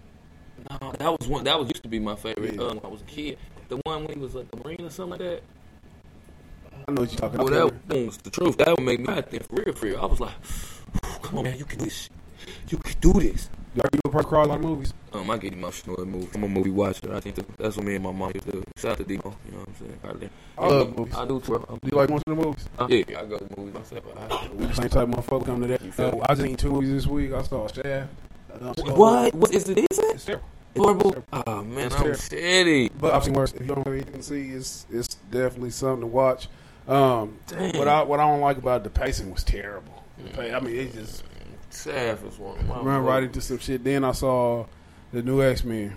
No, 0.69 0.91
that 0.99 1.09
was 1.19 1.27
one. 1.27 1.43
That 1.45 1.57
was 1.59 1.67
used 1.69 1.81
to 1.83 1.89
be 1.89 1.99
my 1.99 2.15
favorite 2.15 2.59
uh, 2.59 2.67
when 2.67 2.79
I 2.83 2.87
was 2.87 3.01
a 3.01 3.05
kid. 3.05 3.39
The 3.71 3.79
one 3.85 4.03
when 4.03 4.13
he 4.17 4.19
was 4.19 4.35
like 4.35 4.47
a 4.51 4.57
marine 4.57 4.81
or 4.81 4.89
something 4.89 5.17
like 5.17 5.19
that. 5.19 5.43
I 6.87 6.91
know 6.91 7.01
what 7.03 7.11
you're 7.11 7.19
talking 7.21 7.37
Well, 7.39 7.67
about. 7.67 7.87
that 7.87 8.05
was 8.05 8.17
the 8.17 8.29
truth. 8.29 8.57
That 8.57 8.67
would 8.67 8.81
make 8.83 8.99
me 8.99 9.05
mad 9.05 9.27
then, 9.31 9.39
for 9.43 9.55
real, 9.63 9.73
for 9.73 9.85
real. 9.85 10.01
I 10.01 10.05
was 10.07 10.19
like, 10.19 10.33
"Come 11.21 11.37
on, 11.37 11.43
man, 11.45 11.57
you 11.57 11.63
can 11.63 11.79
do 11.79 11.85
this. 11.85 12.09
You 12.67 12.77
can 12.79 12.95
do 12.99 13.13
this." 13.13 13.49
Are 13.81 13.87
you 13.93 14.01
a 14.03 14.09
person 14.09 14.27
crawl 14.29 14.47
like 14.47 14.59
movies? 14.59 14.93
Um, 15.13 15.31
I 15.31 15.37
get 15.37 15.53
emotional 15.53 16.01
at 16.01 16.05
movie. 16.05 16.27
I'm 16.35 16.43
a 16.43 16.49
movie 16.49 16.69
watcher. 16.71 17.15
I 17.15 17.21
think 17.21 17.37
that's 17.57 17.77
what 17.77 17.85
me 17.85 17.95
and 17.95 18.03
my 18.03 18.11
mom 18.11 18.31
used 18.33 18.45
to 18.47 18.51
do. 18.51 18.63
Shout 18.75 18.91
out 18.91 18.97
to 18.97 19.03
Demo. 19.05 19.33
You 19.45 19.51
know 19.53 19.59
what 19.59 19.69
I'm 19.69 19.75
saying? 19.79 20.19
There. 20.19 20.29
I 20.57 20.67
love 20.67 20.97
movies. 20.97 21.15
I 21.15 21.25
do 21.25 21.39
too. 21.39 21.65
Do 21.81 21.89
you 21.89 21.97
like 21.97 22.09
of 22.09 22.23
the 22.25 22.35
movies? 22.35 22.65
Uh, 22.77 22.87
yeah, 22.89 23.03
I 23.21 23.23
go 23.25 23.37
to 23.37 23.47
movies 23.57 23.73
myself. 23.73 24.03
I, 24.17 24.47
We 24.53 24.65
the 24.65 24.73
same 24.75 24.89
type 24.89 25.07
of 25.07 25.09
motherfucker 25.11 25.45
come 25.45 25.61
to 25.61 25.67
that. 25.67 25.81
You 25.81 25.91
feel 25.93 26.19
Uh. 26.21 26.25
I 26.27 26.35
just 26.35 26.41
seen 26.41 26.57
two 26.57 26.71
movies 26.71 26.89
this 26.91 27.07
week. 27.07 27.31
I 27.31 27.41
saw 27.43 27.65
Shaft. 27.69 28.09
What? 28.97 29.33
What 29.33 29.53
is 29.55 29.69
it? 29.69 29.77
Is 29.77 29.85
it 29.97 30.15
It's 30.15 30.25
terrible. 30.25 30.43
Horrible? 30.75 31.23
Oh 31.33 31.63
man, 31.63 31.87
It's 31.87 31.95
I'm 31.95 32.01
terrible. 32.01 32.19
shitty. 32.19 32.91
But 32.99 33.13
I've 33.13 33.23
seen 33.23 33.33
worse. 33.33 33.53
If 33.53 33.61
you 33.61 33.67
don't 33.67 33.79
have 33.85 33.93
anything 33.93 34.13
to 34.15 34.23
see, 34.23 34.49
it's 34.49 34.85
it's 34.91 35.15
definitely 35.31 35.71
something 35.71 36.01
to 36.01 36.07
watch. 36.07 36.47
Um, 36.87 37.37
what 37.75 37.87
I 37.87 38.03
what 38.03 38.19
I 38.19 38.27
don't 38.27 38.41
like 38.41 38.57
about 38.57 38.81
it, 38.81 38.83
the 38.85 38.89
pacing 38.89 39.31
was 39.31 39.43
terrible. 39.43 40.03
The 40.35 40.55
I 40.55 40.59
mean, 40.59 40.75
it 40.75 40.93
just 40.93 41.23
Shaft 41.71 42.25
is 42.25 42.37
one 42.37 42.65
run 42.67 43.03
right 43.03 43.23
into 43.23 43.39
some 43.41 43.59
shit. 43.59 43.83
Then 43.83 44.03
I 44.03 44.11
saw 44.11 44.65
the 45.13 45.21
new 45.21 45.41
X 45.41 45.63
Men, 45.63 45.95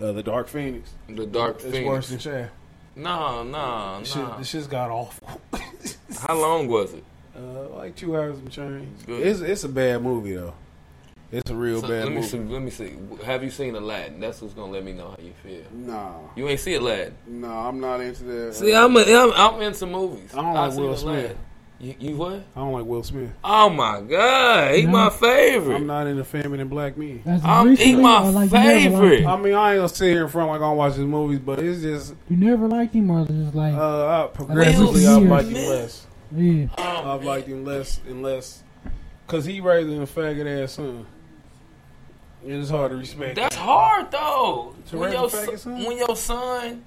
uh, 0.00 0.12
the 0.12 0.22
Dark 0.22 0.48
Phoenix. 0.48 0.90
The 1.08 1.26
Dark 1.26 1.56
It's 1.56 1.64
Phoenix. 1.64 1.78
It's 1.78 1.86
worse 1.86 2.08
than 2.08 2.18
Shaft. 2.20 2.52
No, 2.96 3.42
no, 3.42 4.00
no. 4.14 4.36
this 4.38 4.48
shit's 4.48 4.66
got 4.68 4.90
awful. 4.90 5.40
How 6.20 6.34
long 6.40 6.68
was 6.68 6.94
it? 6.94 7.04
Uh, 7.36 7.68
like 7.76 7.96
two 7.96 8.16
hours 8.16 8.38
and 8.38 8.48
change. 8.50 9.04
Good. 9.04 9.26
It's 9.26 9.40
it's 9.40 9.64
a 9.64 9.68
bad 9.68 10.00
movie 10.02 10.36
though. 10.36 10.54
It's 11.34 11.50
a 11.50 11.54
real 11.54 11.80
So, 11.80 11.88
bad 11.88 12.04
let 12.04 12.08
me 12.10 12.14
movie. 12.16 12.28
see. 12.28 12.38
Let 12.38 12.62
me 12.62 12.70
see. 12.70 12.92
Have 13.24 13.42
you 13.42 13.50
seen 13.50 13.74
Aladdin? 13.74 14.20
That's 14.20 14.40
what's 14.40 14.54
gonna 14.54 14.70
let 14.72 14.84
me 14.84 14.92
know 14.92 15.08
how 15.10 15.16
you 15.22 15.32
feel. 15.42 15.62
Nah, 15.72 16.12
You 16.36 16.48
ain't 16.48 16.60
see 16.60 16.74
Aladdin. 16.74 17.14
no, 17.26 17.48
I'm 17.50 17.80
not 17.80 18.00
into 18.00 18.22
that. 18.24 18.54
See, 18.54 18.74
I'm, 18.74 18.96
a, 18.96 19.00
I'm 19.00 19.32
I'm 19.32 19.62
into 19.62 19.86
movies. 19.86 20.30
I 20.32 20.42
don't 20.42 20.54
like 20.54 20.72
seen 20.72 20.80
Will 20.82 20.96
Smith. 20.96 21.14
Aladdin. 21.24 21.36
You, 21.80 21.94
you 21.98 22.16
what? 22.16 22.34
I 22.54 22.60
don't 22.60 22.72
like 22.72 22.84
Will 22.86 23.02
Smith. 23.02 23.30
Oh 23.42 23.68
my 23.68 24.00
god, 24.00 24.74
he 24.76 24.86
my 24.86 25.10
favorite. 25.10 25.74
I'm 25.74 25.86
not 25.88 26.06
into 26.06 26.22
feminine 26.24 26.68
black 26.68 26.96
men. 26.96 27.20
I'm- 27.44 27.74
he 27.76 27.96
my 27.96 28.28
like 28.28 28.50
you 28.52 28.58
never 28.58 28.68
liked 28.70 28.92
favorite. 28.94 29.26
I 29.26 29.36
mean, 29.36 29.54
I 29.54 29.72
ain't 29.72 29.78
gonna 29.80 29.88
sit 29.88 30.10
here 30.10 30.22
in 30.22 30.28
front 30.30 30.50
like 30.50 30.60
I'm 30.60 30.76
watching 30.76 31.08
movies, 31.08 31.40
but 31.40 31.58
it's 31.58 31.82
just 31.82 32.14
You 32.30 32.36
never 32.36 32.68
liked 32.68 32.94
him, 32.94 33.10
or 33.10 33.26
just 33.26 33.56
like 33.56 33.74
uh, 33.74 34.24
I, 34.24 34.26
progressively 34.28 35.04
I've 35.06 35.22
liked 35.24 35.48
him 35.48 35.54
less. 35.68 36.06
yeah. 36.34 36.66
I've 36.78 37.24
liked 37.24 37.48
him 37.48 37.64
less 37.64 38.00
and 38.06 38.22
less 38.22 38.62
because 39.26 39.44
he 39.44 39.60
raising 39.60 40.00
a 40.00 40.06
faggot 40.06 40.62
ass 40.62 40.74
son. 40.74 41.06
It 42.44 42.52
is 42.52 42.70
hard 42.70 42.90
to 42.92 42.96
respect. 42.98 43.36
That's 43.36 43.56
hard 43.56 44.10
though. 44.10 44.74
To 44.90 44.98
When 44.98 45.12
your, 45.12 45.30
son, 45.30 45.56
son? 45.58 45.84
when 45.84 45.96
your 45.98 46.16
son, 46.16 46.84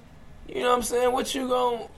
you 0.48 0.62
know 0.62 0.68
what 0.70 0.76
I'm 0.76 0.82
saying? 0.82 1.12
What 1.12 1.34
you 1.34 1.48
gon' 1.48 1.88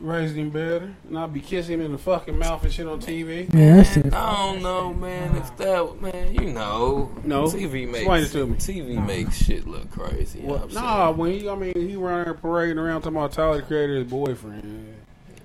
raise 0.00 0.34
him 0.34 0.50
better, 0.50 0.92
and 1.08 1.18
I'll 1.18 1.28
be 1.28 1.40
kissing 1.40 1.74
him 1.74 1.80
in 1.86 1.92
the 1.92 1.98
fucking 1.98 2.36
mouth 2.38 2.62
and 2.64 2.72
shit 2.72 2.86
on 2.86 3.00
TV. 3.00 3.48
Yeah, 3.54 3.76
that's 3.76 3.96
it. 3.96 4.12
I 4.12 4.52
don't 4.52 4.62
know, 4.62 4.92
man. 4.92 5.36
If 5.36 5.56
that, 5.56 6.02
man, 6.02 6.34
you 6.34 6.52
know, 6.52 7.12
No. 7.24 7.44
TV 7.44 7.86
makes 7.86 7.98
Explain 8.00 8.20
makes 8.22 8.34
it 8.34 8.38
to 8.38 8.46
me. 8.46 8.56
TV 8.56 9.06
makes 9.06 9.36
shit 9.36 9.66
look 9.66 9.90
crazy. 9.90 10.40
You 10.40 10.46
know 10.48 10.52
what 10.54 10.62
I'm 10.64 10.74
Nah, 10.74 11.10
when 11.12 11.32
he, 11.32 11.48
I 11.48 11.54
mean, 11.54 11.72
he 11.74 11.96
running 11.96 12.34
parading 12.34 12.78
around 12.78 13.02
talking 13.02 13.16
about 13.16 13.32
Tyler 13.32 13.56
the 13.58 13.62
Creator's 13.62 14.04
boyfriend. 14.10 14.96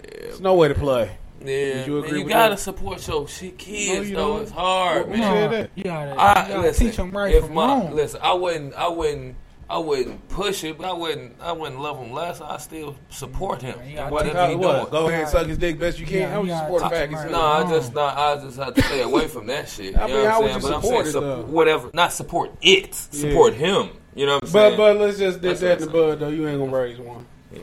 It's 0.04 0.40
no 0.40 0.56
way 0.56 0.68
to 0.68 0.76
play. 0.76 1.12
Yeah, 1.46 1.78
Would 1.80 1.88
you 1.88 2.02
man, 2.02 2.16
you 2.16 2.20
with 2.24 2.30
gotta 2.30 2.56
that? 2.56 2.60
support 2.62 3.08
your 3.08 3.28
shit 3.28 3.58
kids 3.58 4.10
you 4.10 4.16
though. 4.16 4.34
don't. 4.34 4.42
It's 4.44 4.52
hard, 4.52 5.06
Who 5.08 5.12
man. 5.12 5.20
said 5.20 5.52
that? 5.52 5.72
You 5.76 5.84
gotta, 5.84 6.12
I 6.12 6.44
you 6.44 6.48
gotta 6.54 6.62
listen. 6.62 6.88
teach 6.88 6.96
them 6.98 7.12
right 7.12 7.34
if 7.36 7.46
from 7.46 7.54
my 7.56 7.66
wrong. 7.68 7.94
listen, 7.96 8.20
I 8.24 8.34
wouldn't, 8.34 8.74
I 8.76 8.88
wouldn't, 8.88 9.36
I 9.70 9.78
wouldn't 9.78 10.28
push 10.30 10.64
it, 10.66 10.78
but 10.78 10.86
I 10.88 10.94
wouldn't, 10.94 11.36
I 11.42 11.52
wouldn't 11.54 11.80
love 11.82 11.98
him 11.98 12.12
less. 12.12 12.42
I 12.42 12.58
still 12.58 12.96
support 13.10 13.62
him. 13.62 13.80
gotta 13.96 14.12
Whatever 14.14 14.48
he 14.50 14.56
what? 14.56 14.72
doing. 14.80 14.92
Go 14.92 15.08
ahead 15.08 15.22
and 15.22 15.30
suck 15.30 15.48
his 15.48 15.58
dick 15.58 15.80
best 15.80 15.98
you 16.00 16.06
can. 16.06 16.16
Yeah, 16.18 16.30
How 16.32 16.40
would 16.42 16.48
you 16.50 16.54
you 16.54 16.60
support 16.60 16.82
a 16.82 16.84
gotta 16.86 16.96
faggot? 16.96 17.24
teach 17.24 17.32
No, 17.32 17.40
him 17.62 17.68
I 17.68 17.70
just 17.72 17.94
not. 17.96 18.18
I 18.18 18.36
just 18.44 18.58
have 18.58 18.74
to 18.76 18.82
stay 18.84 19.02
away 19.02 19.28
from 19.28 19.48
that 19.48 19.70
shit. 19.70 19.98
I 19.98 20.08
you 20.08 20.14
mean, 20.14 20.24
know 20.24 20.30
how 20.30 20.42
what 20.42 20.44
would 20.44 20.52
I'm 20.52 20.56
you 20.58 20.62
saying? 20.62 20.72
But 20.72 20.76
I'm 20.76 20.82
support 20.84 21.06
saying 21.08 21.24
it, 21.24 21.38
sup- 21.42 21.46
whatever. 21.48 21.90
Not 21.94 22.14
support 22.14 22.52
it. 22.62 22.94
Support 22.96 23.54
him. 23.54 23.90
You 24.14 24.26
know 24.26 24.34
what 24.36 24.44
I'm 24.44 24.50
saying? 24.50 24.78
but 24.78 24.96
but 24.96 24.98
let's 25.06 25.18
just 25.18 25.42
dip 25.42 25.58
that 25.60 25.80
in 25.82 25.86
the 25.88 25.92
bud 25.92 26.20
though. 26.20 26.28
You 26.28 26.48
ain't 26.50 26.60
gonna 26.60 26.72
raise 26.78 27.00
one. 27.00 27.26
Yeah. 27.54 27.60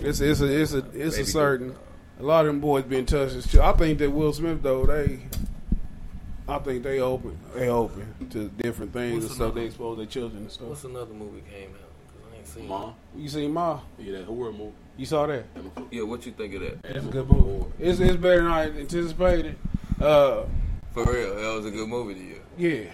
It's 0.00 0.20
it's 0.20 0.40
a 0.40 0.60
it's 0.60 0.72
a 0.74 0.84
it's 0.92 1.16
a 1.18 1.24
certain. 1.24 1.76
A 2.20 2.22
lot 2.22 2.40
of 2.40 2.46
them 2.46 2.60
boys 2.60 2.84
been 2.84 3.06
touched. 3.06 3.34
as 3.34 3.50
shit. 3.50 3.60
I 3.60 3.72
think 3.72 3.98
that 3.98 4.10
Will 4.10 4.32
Smith 4.32 4.62
though 4.62 4.86
they. 4.86 5.20
I 6.48 6.58
think 6.58 6.82
they 6.82 7.00
open 7.00 7.38
they 7.54 7.68
open 7.68 8.14
to 8.30 8.48
different 8.48 8.92
things 8.92 9.14
What's 9.14 9.26
and 9.26 9.34
stuff. 9.36 9.54
They 9.54 9.64
expose 9.66 9.96
their 9.96 10.06
children 10.06 10.42
and 10.42 10.50
stuff. 10.50 10.68
What's 10.68 10.84
another 10.84 11.14
movie 11.14 11.42
came 11.50 11.70
out? 11.70 11.80
'Cause 12.08 12.32
I 12.32 12.36
ain't 12.36 12.46
seen. 12.46 12.68
Ma. 12.68 12.92
You 13.16 13.28
seen 13.28 13.52
Ma? 13.52 13.80
Yeah, 13.98 14.18
that 14.18 14.24
horror 14.24 14.52
movie. 14.52 14.72
You 14.96 15.06
saw 15.06 15.26
that? 15.26 15.44
Yeah, 15.90 16.02
what 16.02 16.26
you 16.26 16.32
think 16.32 16.54
of 16.54 16.60
that? 16.60 16.78
It's 16.84 17.04
a 17.06 17.08
good 17.08 17.28
movie. 17.30 17.64
It's 17.78 18.00
it's 18.00 18.16
better 18.16 18.42
than 18.42 18.48
I 18.48 18.64
anticipated. 18.70 19.56
Uh, 20.00 20.42
For 20.92 21.04
real, 21.10 21.34
that 21.36 21.54
was 21.56 21.66
a 21.66 21.70
good 21.70 21.88
movie 21.88 22.14
to 22.14 22.20
you. 22.20 22.40
yeah. 22.58 22.90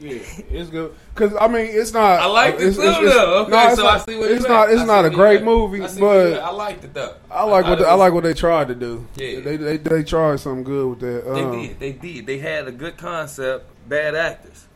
Yeah, 0.00 0.18
it's 0.50 0.70
good. 0.70 0.94
Cause 1.16 1.34
I 1.40 1.48
mean, 1.48 1.66
it's 1.66 1.92
not. 1.92 2.20
I 2.20 2.26
like 2.26 2.54
it 2.54 2.58
too, 2.60 2.70
though. 2.72 3.42
Okay, 3.42 3.50
no, 3.50 3.74
so 3.74 3.82
not, 3.82 3.94
I 3.94 3.98
see 4.04 4.16
where 4.18 4.32
it's 4.32 4.46
not. 4.46 4.70
It's 4.70 4.84
not 4.84 5.04
a 5.04 5.10
great 5.10 5.42
movie, 5.42 5.82
I 5.82 5.88
see 5.88 6.00
where 6.00 6.28
you 6.28 6.34
at. 6.34 6.42
I 6.42 6.46
but 6.46 6.54
liked 6.54 6.84
it 6.84 6.94
though. 6.94 7.14
I 7.30 7.42
like 7.44 7.64
I 7.64 7.70
what 7.70 7.78
the, 7.80 7.86
I 7.88 7.94
like 7.94 8.12
what 8.12 8.22
they 8.22 8.34
tried 8.34 8.68
to 8.68 8.74
do. 8.76 9.06
Yeah. 9.16 9.40
they 9.40 9.56
they 9.56 9.76
they 9.76 10.04
tried 10.04 10.38
something 10.38 10.62
good 10.62 10.88
with 10.90 11.00
that. 11.00 11.24
They 11.34 11.42
Um, 11.42 11.52
did. 11.62 11.80
They 11.80 11.92
did. 11.92 12.26
They 12.26 12.38
had 12.38 12.68
a 12.68 12.72
good 12.72 12.96
concept. 12.96 13.66
Bad 13.88 14.14
actors. 14.14 14.66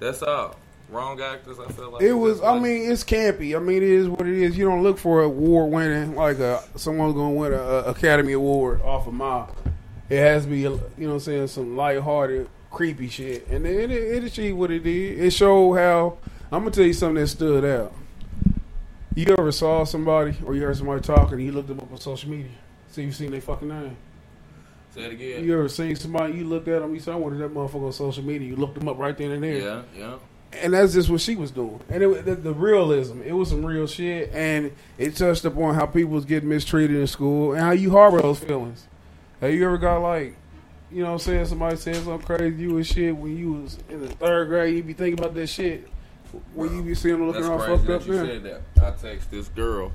That's 0.00 0.22
all. 0.22 0.56
Wrong 0.88 1.20
actors. 1.20 1.58
I 1.60 1.70
feel 1.70 1.90
like 1.92 2.02
It 2.02 2.12
was. 2.14 2.40
I 2.40 2.50
like- 2.50 2.62
mean, 2.62 2.90
it's 2.90 3.04
campy. 3.04 3.54
I 3.56 3.60
mean, 3.60 3.76
it 3.76 3.82
is 3.84 4.08
what 4.08 4.26
it 4.26 4.34
is. 4.36 4.58
You 4.58 4.64
don't 4.64 4.82
look 4.82 4.98
for 4.98 5.22
a 5.22 5.26
award 5.26 5.70
winning 5.72 6.16
like 6.16 6.38
a 6.40 6.60
someone's 6.74 7.14
going 7.14 7.34
to 7.34 7.38
win 7.38 7.52
a, 7.52 7.56
a 7.56 7.82
Academy 7.90 8.32
Award 8.32 8.82
off 8.82 9.06
of 9.06 9.14
my. 9.14 9.46
It 10.10 10.18
has 10.18 10.42
to 10.44 10.50
be, 10.50 10.58
you 10.58 10.68
know, 10.70 10.80
what 10.96 11.12
I'm 11.14 11.20
saying 11.20 11.46
some 11.46 11.76
lighthearted, 11.76 12.48
creepy 12.72 13.08
shit, 13.08 13.46
and 13.48 13.66
it 13.66 13.90
it, 13.90 14.16
it 14.16 14.24
achieved 14.24 14.58
what 14.58 14.70
it 14.70 14.80
did. 14.80 15.20
It 15.20 15.30
showed 15.30 15.76
how. 15.76 16.18
I'm 16.50 16.60
gonna 16.60 16.70
tell 16.70 16.84
you 16.84 16.92
something 16.92 17.22
that 17.22 17.28
stood 17.28 17.64
out. 17.64 17.94
You 19.14 19.34
ever 19.38 19.52
saw 19.52 19.84
somebody 19.84 20.36
or 20.44 20.54
you 20.54 20.62
heard 20.62 20.76
somebody 20.76 21.02
talking 21.02 21.34
and 21.34 21.44
you 21.44 21.52
looked 21.52 21.68
them 21.68 21.80
up 21.80 21.92
on 21.92 21.98
social 21.98 22.30
media? 22.30 22.50
See, 22.90 23.02
you 23.04 23.12
seen 23.12 23.30
their 23.30 23.40
fucking 23.40 23.68
name. 23.68 23.96
Say 24.94 25.02
it 25.02 25.12
again. 25.12 25.44
You 25.44 25.54
ever 25.54 25.68
seen 25.68 25.96
somebody? 25.96 26.34
You 26.34 26.44
looked 26.44 26.68
at 26.68 26.82
them. 26.82 26.94
You 26.94 27.00
said, 27.00 27.14
"I 27.14 27.16
wanted 27.16 27.38
that 27.38 27.54
motherfucker 27.54 27.86
on 27.86 27.92
social 27.92 28.22
media." 28.22 28.48
You 28.48 28.56
looked 28.56 28.78
them 28.78 28.88
up 28.88 28.98
right 28.98 29.16
then 29.16 29.30
and 29.30 29.42
there. 29.42 29.56
Yeah, 29.56 29.82
yeah. 29.96 30.14
And 30.60 30.74
that's 30.74 30.92
just 30.92 31.08
what 31.08 31.22
she 31.22 31.34
was 31.34 31.50
doing. 31.50 31.80
And 31.88 32.02
it, 32.02 32.24
the, 32.26 32.34
the 32.34 32.52
realism, 32.52 33.22
it 33.22 33.32
was 33.32 33.48
some 33.48 33.64
real 33.64 33.86
shit. 33.86 34.30
And 34.34 34.72
it 34.98 35.16
touched 35.16 35.46
upon 35.46 35.74
how 35.74 35.86
people 35.86 36.10
was 36.10 36.26
getting 36.26 36.50
mistreated 36.50 36.96
in 36.96 37.06
school 37.06 37.52
and 37.52 37.62
how 37.62 37.70
you 37.70 37.90
harbor 37.90 38.20
those 38.20 38.38
feelings. 38.38 38.86
Have 39.40 39.54
you 39.54 39.64
ever 39.64 39.78
got 39.78 39.98
like, 39.98 40.36
you 40.92 41.02
know 41.02 41.08
what 41.08 41.12
I'm 41.12 41.18
saying, 41.20 41.46
somebody 41.46 41.76
said 41.76 41.96
something 41.96 42.18
crazy 42.20 42.50
to 42.50 42.56
you 42.56 42.76
and 42.76 42.86
shit 42.86 43.16
when 43.16 43.36
you 43.36 43.52
was 43.54 43.78
in 43.88 44.00
the 44.00 44.08
third 44.08 44.48
grade, 44.48 44.76
you 44.76 44.82
be 44.82 44.92
thinking 44.92 45.18
about 45.18 45.34
that 45.34 45.46
shit. 45.46 45.88
When 46.54 46.74
you 46.74 46.82
be 46.82 46.94
seeing 46.94 47.18
them 47.18 47.26
looking 47.28 47.44
all 47.44 47.58
fucked 47.58 47.88
up 47.88 48.06
you 48.06 48.14
said 48.14 48.42
that. 48.44 48.62
I 48.82 48.90
text 48.90 49.30
this 49.30 49.48
girl 49.48 49.92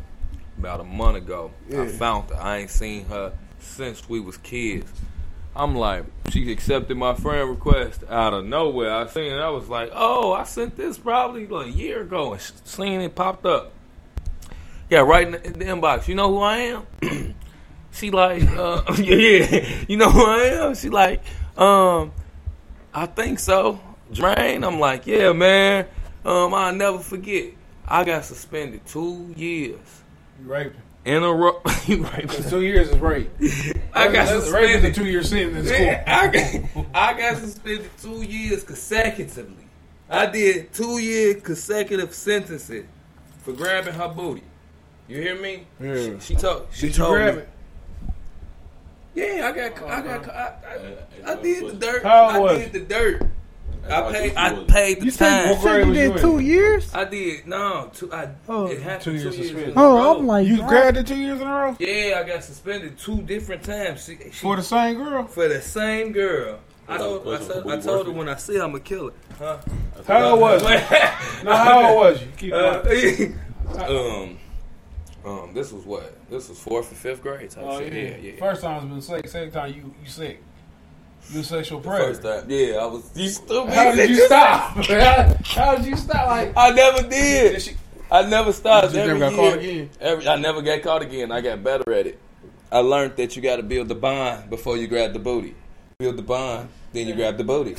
about 0.58 0.80
a 0.80 0.84
month 0.84 1.18
ago. 1.18 1.52
Yeah. 1.70 1.84
I 1.84 1.88
found 1.88 2.30
her. 2.30 2.36
I 2.36 2.58
ain't 2.58 2.70
seen 2.70 3.06
her 3.06 3.34
since 3.60 4.08
we 4.10 4.20
was 4.20 4.38
kids. 4.38 4.91
I'm 5.56 5.76
like, 5.76 6.06
she 6.30 6.52
accepted 6.52 6.98
my 6.98 7.16
friend 7.16 7.50
request 7.50 8.04
out 8.10 8.34
of 8.34 8.45
nowhere. 8.45 8.93
I 8.93 9.08
seen 9.08 9.32
it. 9.32 9.39
I 9.39 9.50
was 9.50 9.68
like, 9.70 9.89
oh, 9.93 10.32
I 10.34 10.43
sent 10.43 10.76
this 10.76 10.98
probably 11.00 11.48
like 11.48 11.68
a 11.68 11.72
year 11.72 12.02
ago, 12.02 12.34
and 12.34 12.41
seen 12.41 13.02
it 13.02 13.16
popped 13.16 13.45
up. 13.45 13.74
Yeah, 14.89 15.00
right 15.00 15.26
in 15.26 15.32
the, 15.34 15.45
in 15.45 15.54
the 15.54 15.66
inbox. 15.66 16.08
You 16.08 16.16
know 16.16 16.30
who 16.30 16.41
I 16.41 16.58
am? 16.58 16.86
she 17.98 18.12
like, 18.12 18.43
uh, 18.43 18.84
yeah, 18.98 19.16
yeah. 19.16 19.70
You 19.88 19.98
know 19.98 20.10
who 20.10 20.26
I 20.26 20.43
am? 20.66 20.76
She 20.76 20.89
like, 20.89 21.22
um, 21.58 22.12
I 22.93 23.06
think 23.08 23.39
so. 23.39 23.80
Drain. 24.14 24.64
I'm 24.64 24.80
like, 24.80 25.06
yeah, 25.08 25.34
man. 25.34 25.86
Um, 26.24 26.54
I'll 26.54 26.74
never 26.74 27.00
forget. 27.00 27.54
I 27.88 28.04
got 28.04 28.26
suspended 28.26 28.86
two 28.86 29.34
years 29.38 29.80
You 30.41 30.52
raped 30.52 30.76
him. 30.76 30.82
in 31.06 31.24
a 31.24 31.34
row. 31.34 31.62
you 31.86 32.04
right. 32.04 32.30
Two 32.50 32.62
years 32.62 32.89
is 32.89 32.98
rape. 32.98 33.30
I 33.93 34.06
got 34.06 34.26
That's- 34.28 34.50
rape 34.50 34.70
is 34.70 34.84
a 34.84 34.93
suspended. 34.93 34.95
two 34.95 35.06
year 35.06 35.24
sentence 35.24 35.58
in 35.58 35.66
school. 35.66 35.86
Yeah, 35.86 36.04
I 36.06 36.28
got, 36.28 36.86
I 36.93 37.18
got 37.18 37.38
suspended 37.38 37.89
two 38.02 38.22
years 38.24 38.64
consecutively. 38.64 39.64
I 40.10 40.26
did 40.26 40.74
two 40.74 41.00
year 41.00 41.36
consecutive 41.36 42.14
sentences 42.14 42.86
for 43.43 43.54
grabbing 43.54 43.93
her 43.93 44.08
booty. 44.10 44.43
You 45.10 45.22
hear 45.22 45.41
me? 45.41 45.66
Yeah. 45.80 46.20
She, 46.20 46.20
she 46.20 46.36
told. 46.36 46.68
She 46.74 46.88
Did 46.88 46.98
you 46.98 47.04
told 47.04 47.14
grab 47.16 47.36
me. 47.36 47.41
it? 47.41 47.50
Yeah, 49.18 49.47
I 49.47 49.51
got. 49.51 49.82
I 49.89 50.01
got. 50.01 50.30
I, 50.30 50.53
I, 51.26 51.32
I 51.32 51.36
did 51.41 51.72
the 51.72 51.74
dirt. 51.86 52.03
How 52.03 52.26
I 52.26 52.38
was 52.39 52.59
did 52.59 52.74
the 52.74 52.80
dirt. 52.82 53.24
I 53.89 54.11
paid. 54.11 54.36
I 54.36 54.63
paid 54.65 54.99
the 54.99 55.05
You 55.05 55.11
time. 55.11 55.18
said, 55.18 55.55
you 55.55 55.61
said 55.61 55.88
you 55.88 55.93
did 55.93 56.18
two 56.18 56.39
years? 56.39 56.93
I 56.93 57.05
did 57.05 57.47
no 57.47 57.89
two. 57.95 58.13
I 58.13 58.30
Oh. 58.47 58.68
it 58.68 58.80
happened 58.82 59.01
Two 59.03 59.11
two 59.11 59.24
years 59.24 59.38
years. 59.38 59.47
suspended. 59.47 59.70
in 59.72 59.78
a 59.78 59.82
Oh. 59.82 60.20
I'm 60.20 60.28
like, 60.28 60.45
You 60.45 60.57
God. 60.57 60.70
grabbed 60.70 60.97
it 60.97 61.07
two 61.07 61.15
years 61.15 61.41
in 61.41 61.47
a 61.47 61.51
row? 61.51 61.76
Yeah, 61.80 62.22
I 62.24 62.28
got 62.28 62.43
suspended 62.43 62.99
two 62.99 63.22
different 63.24 63.63
times. 63.63 64.05
She, 64.05 64.18
she, 64.18 64.30
For 64.30 64.55
the 64.55 64.61
same 64.63 64.97
girl? 64.97 65.26
for 65.26 65.47
the 65.47 65.61
same 65.61 66.11
girl. 66.11 66.59
I 66.89 66.97
told, 66.97 67.22
I, 67.24 67.26
was 67.30 67.41
it 67.49 67.53
told, 67.53 67.63
for 67.63 67.72
I 67.72 67.80
told 67.80 68.05
her 68.07 68.13
when 68.13 68.30
I 68.30 68.36
see 68.36 68.55
her, 68.57 68.63
I'm 68.63 68.72
gonna 68.72 68.84
kill 68.84 69.07
her. 69.07 69.13
Huh? 69.39 69.57
How 70.07 70.30
old 70.32 70.41
was 70.41 70.61
you? 70.61 70.70
No, 71.43 71.55
how 71.55 71.89
old 71.89 71.97
was 71.97 72.22
you? 72.22 72.28
Keep 72.38 72.53
Uh, 72.53 72.80
quiet. 72.82 73.32
um, 73.89 74.38
um, 75.26 75.53
this 75.53 75.72
was 75.72 75.84
what? 75.86 76.15
This 76.30 76.49
was 76.49 76.59
fourth 76.59 76.89
and 76.89 76.97
fifth 76.97 77.22
grade 77.22 77.49
type 77.49 77.63
Oh 77.65 77.80
shit. 77.80 77.93
yeah. 77.93 77.99
Yeah, 78.01 78.15
yeah. 78.34 78.39
First 78.39 78.61
time 78.61 78.82
has 78.82 78.89
been 78.89 79.01
sick. 79.01 79.28
Second 79.28 79.51
time 79.51 79.74
you 79.74 79.93
you 80.03 80.09
sick. 80.09 80.41
You 81.32 81.41
a 81.41 81.43
sexual 81.43 81.80
The 81.82 81.89
predator. 81.89 82.13
first 82.13 82.22
time, 82.24 82.49
yeah, 82.49 82.76
I 82.78 82.86
was. 82.86 83.11
You 83.15 83.28
stupid. 83.28 83.74
How 83.74 83.93
did 83.93 84.09
you 84.09 84.26
stop? 84.28 84.72
how, 84.86 85.36
how 85.43 85.76
did 85.76 85.86
you 85.86 85.97
stop? 85.97 86.28
Like 86.28 86.53
I 86.55 86.70
never 86.72 87.01
did. 87.01 87.53
Did 87.53 87.61
she- 87.61 87.76
I 88.09 88.22
never 88.30 88.53
stopped. 88.53 88.93
You 88.93 89.01
Every 89.01 89.20
never 89.20 89.36
got 89.36 89.41
year, 89.41 89.51
caught 89.51 89.59
again? 89.59 89.89
Every, 89.99 90.28
I 90.30 90.36
never 90.38 90.61
got 90.61 90.82
caught 90.82 91.01
again. 91.01 91.30
I 91.32 91.41
got 91.41 91.61
better 91.61 91.91
at 91.91 92.07
it. 92.07 92.20
I 92.72 92.80
learned 92.80 93.18
that 93.18 93.36
you 93.36 93.41
got 93.41 93.57
to 93.57 93.63
build 93.63 93.89
the 93.89 93.95
bond 93.95 94.49
before 94.49 94.78
you 94.78 94.88
grab 94.88 95.11
the 95.11 95.20
booty. 95.20 95.55
Build 95.99 96.15
the 96.18 96.22
bond, 96.22 96.70
then 96.93 97.07
you 97.07 97.15
grab 97.15 97.38
the 97.38 97.43
booty. 97.43 97.76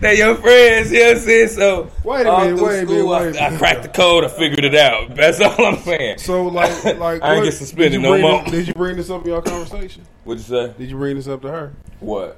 They're 0.00 0.14
your 0.14 0.34
friends, 0.36 0.92
you 0.92 1.00
know 1.00 1.06
what 1.08 1.16
I'm 1.16 1.22
saying? 1.22 1.48
So, 1.48 1.90
Wait 2.04 2.26
a 2.26 2.38
minute, 2.38 2.62
wait 2.62 2.82
a 2.82 2.86
school, 2.86 2.94
minute, 2.94 3.06
wait 3.06 3.36
a 3.36 3.40
I, 3.42 3.46
I 3.46 3.48
minute. 3.50 3.58
cracked 3.58 3.82
the 3.82 3.88
code. 3.88 4.24
I 4.24 4.28
figured 4.28 4.64
it 4.64 4.74
out. 4.74 5.14
That's 5.14 5.40
all 5.40 5.64
I'm 5.66 5.78
saying. 5.78 6.18
So 6.18 6.44
like 6.48 6.84
like 6.98 7.22
I 7.22 7.34
ain't 7.36 7.44
get 7.44 7.52
suspended 7.54 8.00
no 8.00 8.18
more. 8.18 8.42
This, 8.44 8.50
did 8.52 8.68
you 8.68 8.74
bring 8.74 8.96
this 8.96 9.10
up 9.10 9.22
in 9.22 9.28
your 9.28 9.42
conversation? 9.42 10.04
What'd 10.24 10.46
you 10.46 10.48
say? 10.48 10.74
Did 10.78 10.90
you 10.90 10.96
bring 10.96 11.16
this 11.16 11.28
up 11.28 11.42
to 11.42 11.48
her? 11.50 11.72
What? 12.00 12.36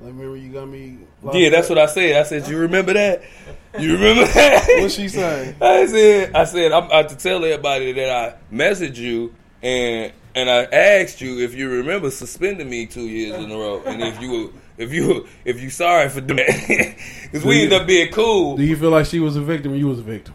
Like 0.00 0.12
remember 0.12 0.36
you 0.36 0.52
got 0.52 0.66
me. 0.68 0.98
Yeah, 1.32 1.50
that's 1.50 1.68
what 1.68 1.78
I 1.78 1.86
said. 1.86 2.16
I 2.16 2.22
said, 2.24 2.48
"You 2.48 2.58
remember 2.58 2.92
that? 2.94 3.22
You 3.78 3.94
remember 3.94 4.24
that?" 4.32 4.66
What's 4.80 4.94
she 4.94 5.08
saying? 5.08 5.56
I 5.60 5.86
said, 5.86 6.34
"I 6.34 6.44
said 6.44 6.72
I'm 6.72 6.84
about 6.84 7.08
to 7.10 7.16
tell 7.16 7.44
everybody 7.44 7.92
that 7.92 8.10
I 8.10 8.54
messaged 8.54 8.96
you 8.96 9.34
and 9.62 10.12
and 10.36 10.50
I 10.50 10.64
asked 10.64 11.20
you 11.22 11.40
if 11.40 11.54
you 11.54 11.68
remember 11.68 12.10
suspending 12.10 12.68
me 12.68 12.84
two 12.86 13.08
years 13.08 13.42
in 13.42 13.50
a 13.50 13.56
row, 13.56 13.82
and 13.84 14.02
if 14.02 14.20
you 14.20 14.30
were, 14.30 14.50
if 14.76 14.92
you 14.92 15.26
if 15.46 15.60
you 15.60 15.70
sorry 15.70 16.08
for 16.10 16.20
doing 16.20 16.36
that, 16.46 16.96
because 17.22 17.44
we 17.44 17.56
you- 17.56 17.62
ended 17.64 17.80
up 17.80 17.86
being 17.86 18.12
cool. 18.12 18.56
Do 18.56 18.62
you 18.62 18.76
feel 18.76 18.90
like 18.90 19.06
she 19.06 19.18
was 19.18 19.34
a 19.34 19.40
victim 19.40 19.72
or 19.72 19.76
you 19.76 19.88
was 19.88 19.98
a 19.98 20.02
victim? 20.02 20.34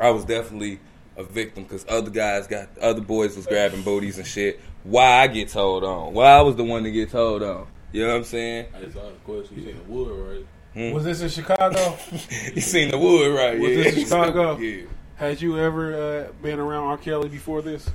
I 0.00 0.10
was 0.10 0.24
definitely 0.24 0.80
a 1.16 1.22
victim 1.22 1.62
because 1.62 1.86
other 1.88 2.10
guys 2.10 2.48
got 2.48 2.76
other 2.78 3.00
boys 3.00 3.36
was 3.36 3.46
grabbing 3.46 3.82
booties 3.82 4.18
and 4.18 4.26
shit. 4.26 4.60
Why 4.82 5.22
I 5.22 5.26
get 5.28 5.48
told 5.48 5.84
on? 5.84 6.14
Why 6.14 6.32
I 6.32 6.40
was 6.40 6.56
the 6.56 6.64
one 6.64 6.82
to 6.82 6.90
get 6.90 7.10
told 7.10 7.42
on? 7.42 7.68
You 7.92 8.02
know 8.02 8.08
what 8.08 8.16
I'm 8.16 8.24
saying? 8.24 8.66
I 8.74 8.80
just 8.80 8.96
asked 8.96 9.06
a 9.06 9.24
question. 9.24 9.56
You 9.56 9.64
seen 9.64 9.76
the 9.76 9.92
wood, 9.92 10.28
right? 10.28 10.46
Hmm. 10.74 10.94
Was 10.94 11.04
this 11.04 11.20
in 11.22 11.28
Chicago? 11.28 11.96
you 12.54 12.60
seen 12.60 12.90
the 12.90 12.98
wood, 12.98 13.34
right? 13.34 13.58
Was 13.58 13.70
yeah. 13.70 13.82
this 13.84 13.96
in 13.96 14.04
Chicago? 14.04 14.56
Yeah. 14.58 14.82
Had 15.16 15.40
you 15.42 15.58
ever 15.58 15.94
uh, 16.28 16.32
been 16.42 16.60
around 16.60 16.84
R. 16.84 16.96
Kelly 16.96 17.28
before 17.28 17.60
this? 17.60 17.90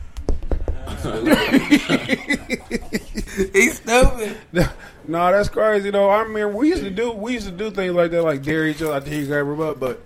He's 3.53 3.77
stupid. 3.77 4.37
no, 4.53 4.67
that's 5.07 5.49
crazy 5.49 5.89
though. 5.89 6.09
I 6.09 6.27
mean, 6.27 6.53
we 6.53 6.69
used 6.69 6.83
to 6.83 6.89
do 6.89 7.11
we 7.11 7.33
used 7.33 7.47
to 7.47 7.51
do 7.51 7.71
things 7.71 7.93
like 7.93 8.11
that, 8.11 8.23
like 8.23 8.43
dare 8.43 8.67
each 8.67 8.81
other. 8.81 8.93
I 8.93 8.99
think 8.99 9.15
you 9.15 9.25
grab 9.25 9.45
her 9.45 9.55
butt, 9.55 9.79
but 9.79 10.01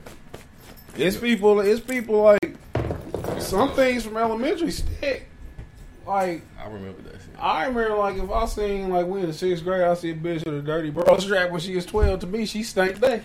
it's 0.95 1.17
people. 1.17 1.59
It's 1.59 1.81
people 1.81 2.21
like 2.21 2.55
some 3.39 3.71
things 3.73 4.03
from 4.03 4.17
elementary 4.17 4.71
stick. 4.71 5.27
Like 6.05 6.43
I 6.59 6.67
remember 6.67 7.01
that 7.03 7.13
shit. 7.13 7.21
I 7.39 7.65
remember, 7.65 7.97
like 7.97 8.17
if 8.17 8.29
I 8.29 8.45
seen 8.45 8.89
like 8.89 9.07
we 9.07 9.21
in 9.21 9.27
the 9.27 9.33
sixth 9.33 9.63
grade, 9.63 9.81
I 9.81 9.93
see 9.93 10.11
a 10.11 10.15
bitch 10.15 10.45
with 10.45 10.55
a 10.55 10.61
dirty 10.61 10.89
bra 10.89 11.17
strap 11.17 11.51
when 11.51 11.59
she 11.59 11.75
was 11.75 11.85
twelve. 11.85 12.19
To 12.21 12.27
me, 12.27 12.45
she 12.45 12.63
stank 12.63 13.01
day. 13.01 13.23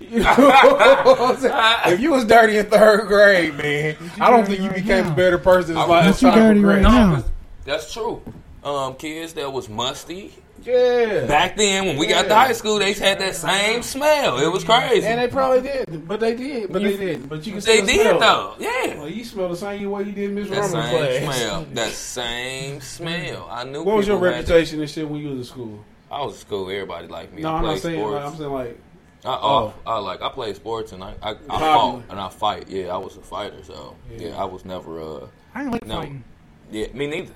You 0.00 0.20
know 0.20 0.24
what 0.34 1.20
I'm 1.20 1.36
saying? 1.38 1.94
if 1.94 2.00
you 2.00 2.12
was 2.12 2.24
dirty 2.24 2.56
in 2.58 2.66
third 2.66 3.06
grade, 3.08 3.54
man, 3.56 3.96
I 4.20 4.30
don't 4.30 4.46
think 4.46 4.60
you 4.60 4.70
became 4.70 5.06
a 5.08 5.14
better 5.14 5.38
person. 5.38 5.76
As 5.76 5.88
like 5.88 6.04
as 6.06 6.20
time 6.20 6.60
progressed. 6.62 6.82
No, 6.82 7.24
That's 7.64 7.92
true. 7.92 8.22
Um, 8.62 8.94
kids 8.94 9.32
that 9.34 9.52
was 9.52 9.68
musty. 9.68 10.32
Yeah. 10.64 11.24
Back 11.26 11.56
then, 11.56 11.86
when 11.86 11.96
we 11.96 12.06
got 12.08 12.26
to 12.26 12.34
high 12.34 12.52
school, 12.52 12.78
they 12.80 12.92
had 12.92 13.20
that 13.20 13.34
same 13.36 13.82
smell. 13.82 14.38
It 14.38 14.52
was 14.52 14.64
crazy. 14.64 15.06
And 15.06 15.20
they 15.20 15.28
probably 15.28 15.60
did, 15.62 16.06
but 16.06 16.18
they 16.20 16.34
did, 16.34 16.72
but 16.72 16.82
they 16.82 16.96
did, 16.96 17.28
but 17.28 17.46
you 17.46 17.52
can 17.52 17.60
They 17.60 17.60
still 17.82 17.86
did 17.86 18.00
smell 18.00 18.16
it. 18.16 18.20
though. 18.20 18.54
Yeah. 18.58 18.98
Well, 18.98 19.08
you 19.08 19.24
smell 19.24 19.48
the 19.48 19.56
same 19.56 19.88
way 19.90 20.02
you 20.02 20.12
did 20.12 20.24
in 20.30 20.34
Miss 20.34 20.48
That 20.50 20.56
Roman's 20.56 20.90
same 20.90 21.24
class. 21.24 21.36
smell. 21.38 21.66
That 21.74 21.92
same 21.92 22.80
smell. 22.80 23.48
I 23.50 23.64
knew. 23.64 23.82
What 23.84 23.96
was 23.96 24.06
your 24.08 24.16
people 24.16 24.32
had 24.32 24.44
that- 24.46 24.52
reputation 24.52 24.80
and 24.80 24.90
shit 24.90 25.08
when 25.08 25.20
you 25.22 25.28
was 25.30 25.38
in 25.38 25.44
school? 25.44 25.84
I 26.10 26.22
was 26.24 26.34
in 26.34 26.40
school. 26.40 26.70
Everybody 26.70 27.06
liked 27.06 27.32
me. 27.34 27.42
No, 27.42 27.50
I 27.50 27.56
I'm 27.58 27.62
not 27.62 27.68
played 27.70 27.82
saying. 27.82 28.02
Like, 28.04 28.24
I'm 28.24 28.36
saying 28.36 28.52
like. 28.52 28.80
I, 29.28 29.38
oh, 29.42 29.74
I 29.86 29.98
like 29.98 30.22
I 30.22 30.28
played 30.30 30.56
sports 30.56 30.92
and 30.92 31.02
I 31.04 31.14
I, 31.22 31.30
I 31.50 31.58
fought 31.58 32.02
and 32.08 32.18
I 32.18 32.28
fight. 32.28 32.68
Yeah, 32.68 32.94
I 32.94 32.96
was 32.96 33.16
a 33.16 33.20
fighter. 33.20 33.62
So 33.62 33.96
yeah, 34.10 34.28
Yeah. 34.28 34.42
I 34.42 34.44
was 34.44 34.64
never. 34.64 35.00
uh 35.00 35.26
I 35.54 35.62
ain't 35.62 35.72
like 35.72 35.86
no, 35.86 35.96
fighting. 36.00 36.24
Yeah, 36.70 36.86
me 36.94 37.06
neither. 37.06 37.32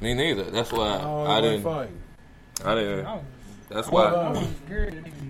Me 0.00 0.14
neither. 0.14 0.44
That's 0.44 0.72
why 0.72 1.00
Oh, 1.02 1.24
I 1.24 1.36
you 1.36 1.42
didn't. 1.42 1.64
like 1.64 1.90
I 2.64 2.74
didn't. 2.74 3.24
That's 3.68 3.88
I 3.88 3.90
why. 3.90 4.12
was 4.12 4.46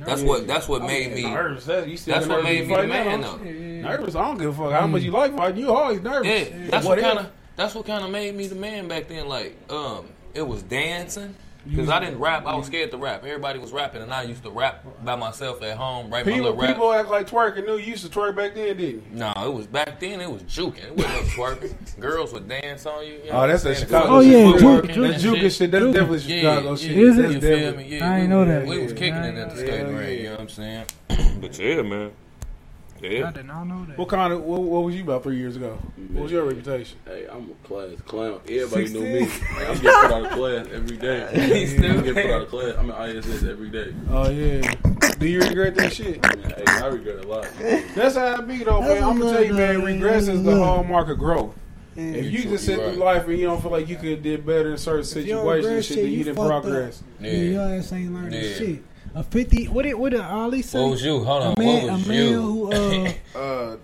That's 0.04 0.22
what. 0.22 0.46
That's 0.46 0.68
what 0.68 0.82
made 0.82 1.12
me. 1.14 1.22
nervous. 1.22 1.64
That- 1.66 1.86
That's 2.04 2.26
what 2.26 2.42
made 2.44 2.68
me 2.68 2.76
the 2.76 2.86
man 2.86 3.20
though. 3.22 3.36
Nervous. 3.36 4.14
I 4.14 4.22
don't 4.26 4.38
give 4.38 4.58
a 4.58 4.62
fuck 4.64 4.72
how 4.78 4.86
much 4.86 5.02
you 5.02 5.10
like 5.10 5.36
fighting. 5.36 5.58
You 5.60 5.72
always 5.74 6.00
nervous. 6.00 6.26
Yeah, 6.50 6.68
that's 6.70 6.84
what 6.86 6.98
Whatever. 6.98 7.14
kind 7.14 7.26
of. 7.26 7.32
That's 7.56 7.74
what 7.74 7.86
kind 7.86 8.04
of 8.04 8.10
made 8.10 8.34
me 8.34 8.46
the 8.48 8.54
man 8.54 8.86
back 8.88 9.08
then. 9.08 9.28
Like, 9.28 9.56
um, 9.70 10.06
it 10.34 10.42
was 10.46 10.62
dancing. 10.62 11.34
Because 11.68 11.88
I 11.88 11.98
didn't 12.00 12.18
rap, 12.20 12.46
I 12.46 12.54
was 12.54 12.66
scared 12.66 12.90
to 12.92 12.96
rap. 12.96 13.24
Everybody 13.24 13.58
was 13.58 13.72
rapping, 13.72 14.00
and 14.02 14.12
I 14.12 14.22
used 14.22 14.42
to 14.44 14.50
rap 14.50 14.84
by 15.04 15.16
myself 15.16 15.62
at 15.62 15.76
home, 15.76 16.10
write 16.10 16.24
my 16.24 16.32
People, 16.32 16.46
little 16.50 16.60
rap. 16.60 16.70
people 16.70 16.92
act 16.92 17.08
like 17.08 17.28
twerking. 17.28 17.66
Knew 17.66 17.76
you 17.76 17.92
used 17.92 18.10
to 18.10 18.18
twerk 18.18 18.36
back 18.36 18.54
then, 18.54 18.76
didn't 18.76 18.80
you? 18.80 19.02
No, 19.12 19.32
it 19.36 19.52
was 19.52 19.66
back 19.66 19.98
then. 19.98 20.20
It 20.20 20.30
was 20.30 20.42
juking. 20.44 20.84
It 20.84 20.96
wasn't 20.96 21.14
no 21.14 21.20
twerking. 21.44 22.00
Girls 22.00 22.32
would 22.32 22.48
dance 22.48 22.86
on 22.86 23.04
you. 23.06 23.14
you 23.14 23.18
know 23.24 23.30
Oh, 23.32 23.38
what 23.40 23.46
that's 23.48 23.64
I'm 23.66 23.72
that? 23.74 23.80
Chicago 23.80 24.06
Oh, 24.08 24.20
yeah, 24.20 24.52
Footwork. 24.52 24.86
juke- 24.86 24.96
That 25.12 25.20
juke- 25.20 25.38
juke 25.40 25.52
shit. 25.52 25.70
That's 25.70 25.84
juke. 25.84 25.94
definitely 25.94 26.18
Chicago 26.20 26.70
yeah, 26.70 26.76
shit. 26.76 26.90
Is 26.98 27.18
it? 27.18 27.30
You 27.32 27.40
feel 27.40 27.76
me? 27.76 27.84
Yeah, 27.88 28.10
I 28.10 28.14
ain't 28.18 28.22
we- 28.22 28.28
know 28.28 28.44
that. 28.44 28.66
We 28.66 28.78
was 28.82 28.92
kicking 28.92 29.14
it 29.16 29.34
at 29.34 29.34
the 29.34 29.40
ain't- 29.42 29.52
state 29.58 29.68
yeah, 29.68 29.84
grade. 29.84 30.18
yeah. 30.18 30.22
You 30.22 30.22
know 30.24 30.30
what 30.32 30.40
I'm 30.40 30.48
saying? 30.48 30.84
But 31.40 31.58
yeah, 31.58 31.82
man. 31.82 32.10
Yeah. 33.02 33.28
I 33.28 33.32
did 33.32 33.46
not 33.46 33.64
know 33.64 33.84
that. 33.86 33.98
What 33.98 34.08
kind 34.08 34.32
of? 34.32 34.42
What, 34.42 34.62
what 34.62 34.84
was 34.84 34.94
you 34.94 35.02
about 35.02 35.22
three 35.22 35.36
years 35.36 35.56
ago? 35.56 35.78
What 36.12 36.24
was 36.24 36.32
your 36.32 36.44
reputation? 36.44 36.98
Hey, 37.04 37.26
I'm 37.30 37.50
a 37.50 37.66
class 37.66 38.00
clown. 38.06 38.40
Everybody 38.48 38.84
know 38.92 39.00
16. 39.00 39.02
me. 39.02 39.20
Like, 39.20 39.68
I'm 39.68 39.78
getting 39.78 40.00
put 40.00 40.12
out 40.12 40.24
of 40.26 40.30
class 40.32 40.66
every 40.72 40.96
day. 40.96 41.54
He's 41.60 41.72
still 41.76 41.90
I'm 41.98 42.04
getting 42.04 42.14
put 42.14 42.30
out 42.32 42.42
of 42.42 42.48
class. 42.48 42.74
I'm 42.78 42.90
in 42.90 43.16
ISS 43.18 43.42
every 43.44 43.70
day. 43.70 43.94
Oh 44.10 44.30
yeah. 44.30 44.72
Do 45.18 45.28
you 45.28 45.40
regret 45.40 45.74
that 45.76 45.92
shit? 45.92 46.22
Man, 46.22 46.50
hey, 46.56 46.64
I 46.66 46.86
regret 46.86 47.24
a 47.24 47.28
lot. 47.28 47.48
That's 47.94 48.16
how 48.16 48.36
I 48.36 48.40
be 48.40 48.64
though, 48.64 48.80
man. 48.80 49.02
I'm 49.02 49.18
gonna 49.18 49.32
tell 49.32 49.44
you, 49.44 49.54
man. 49.54 49.82
what- 49.82 49.92
Regress 49.92 50.28
is 50.28 50.42
the 50.42 50.56
hallmark 50.56 51.08
of 51.08 51.18
growth. 51.18 51.54
If 51.98 52.26
you 52.30 52.42
true, 52.42 52.50
just 52.50 52.66
sit 52.66 52.74
through 52.76 52.88
right. 52.88 52.98
life 52.98 53.26
and 53.26 53.38
you 53.38 53.46
don't 53.46 53.62
feel 53.62 53.70
like 53.70 53.88
you 53.88 53.96
could 53.96 54.10
have 54.10 54.22
did 54.22 54.44
better 54.44 54.72
in 54.72 54.76
certain 54.78 55.00
If 55.00 55.06
situations, 55.06 55.86
shit, 55.86 55.96
shit, 55.96 55.96
then 56.04 56.12
you 56.12 56.18
you 56.18 56.24
didn't 56.24 56.36
fucked 56.36 56.50
up. 56.50 56.62
progress. 56.64 57.02
Yeah. 57.20 57.30
Yeah. 57.30 57.38
Your 57.38 57.62
ass 57.78 57.92
ain't 57.94 58.12
learning 58.14 58.32
Yeah. 58.44 58.52
shit. 58.54 58.82
A 59.16 59.22
fifty. 59.22 59.64
What 59.66 59.82
did 59.84 59.94
what 59.94 60.12
did 60.12 60.20
Ali 60.20 60.60
say? 60.62 60.78
What 60.78 60.90
was 60.90 61.02
you? 61.04 61.24
Hold 61.24 61.42
on. 61.42 61.54
A 61.56 61.58
man, 61.58 61.84
what 61.86 61.92
was 61.92 62.06
a 62.06 62.08
man 62.08 62.28
you? 62.28 62.42
who 62.42 62.72
uh, 62.72 63.12
Uh, 63.38 63.76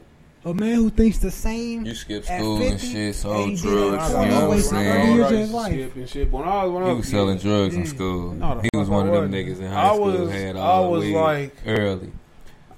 a 0.44 0.52
man 0.54 0.74
who 0.74 0.90
thinks 0.90 1.18
the 1.18 1.30
same. 1.30 1.86
you 1.86 1.94
skipped 1.94 2.28
at 2.28 2.38
school 2.40 2.60
and 2.62 2.78
shit, 2.80 3.14
sold 3.14 3.48
ain't 3.48 3.62
did 3.62 3.68
drugs. 3.70 4.10
You 4.10 4.16
know 4.16 4.48
what 4.48 4.56
I'm 4.56 4.58
for 4.58 4.60
saying? 4.60 4.92
thirty 4.92 5.12
years 5.14 5.24
of 5.26 5.30
used 5.32 5.40
his 5.40 5.48
to 5.50 5.56
life. 5.56 5.72
skip 5.72 5.96
and 5.96 6.08
shit. 6.10 6.30
When 6.30 6.44
I 6.46 6.64
was 6.64 6.72
when 6.72 6.82
I 6.82 6.86
was 6.88 6.96
was 6.98 7.08
selling 7.08 7.38
drugs 7.38 7.74
in 7.74 7.86
school. 7.86 8.32
No, 8.34 8.60
he 8.60 8.68
was 8.74 8.88
one 8.90 9.08
of 9.08 9.14
them 9.14 9.32
niggas 9.32 9.58
in 9.60 9.66
I 9.68 9.72
high 9.88 9.94
school 9.94 10.10
was- 10.12 10.32
had 10.32 10.56
I 10.56 10.60
all 10.60 10.84
the 10.84 10.90
was 10.98 11.08
like- 11.08 11.56
early. 11.66 12.12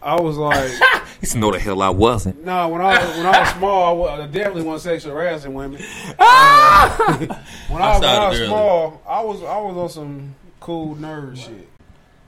I 0.00 0.20
was 0.20 0.36
like, 0.36 0.70
He 1.20 1.26
said, 1.26 1.40
"No, 1.40 1.50
the 1.50 1.58
hell 1.58 1.80
I 1.80 1.88
wasn't." 1.88 2.44
no, 2.44 2.68
when 2.68 2.82
I 2.82 3.02
was 3.04 3.16
when 3.16 3.26
I 3.26 3.40
was 3.40 3.48
small, 3.52 3.82
I, 3.84 3.92
was, 3.92 4.20
I 4.20 4.26
definitely 4.26 4.62
wasn't 4.62 4.92
sexually 4.92 5.14
harassing 5.16 5.54
women. 5.54 5.82
Uh, 6.18 7.16
when 7.18 7.82
I, 7.82 7.98
when 7.98 8.04
I 8.04 8.28
was 8.28 8.38
early. 8.38 8.46
small, 8.46 9.02
I 9.08 9.20
was 9.22 9.42
I 9.42 9.56
was 9.58 9.76
on 9.78 9.88
some 9.88 10.34
cool 10.60 10.94
nerd 10.96 11.36
shit. 11.38 11.68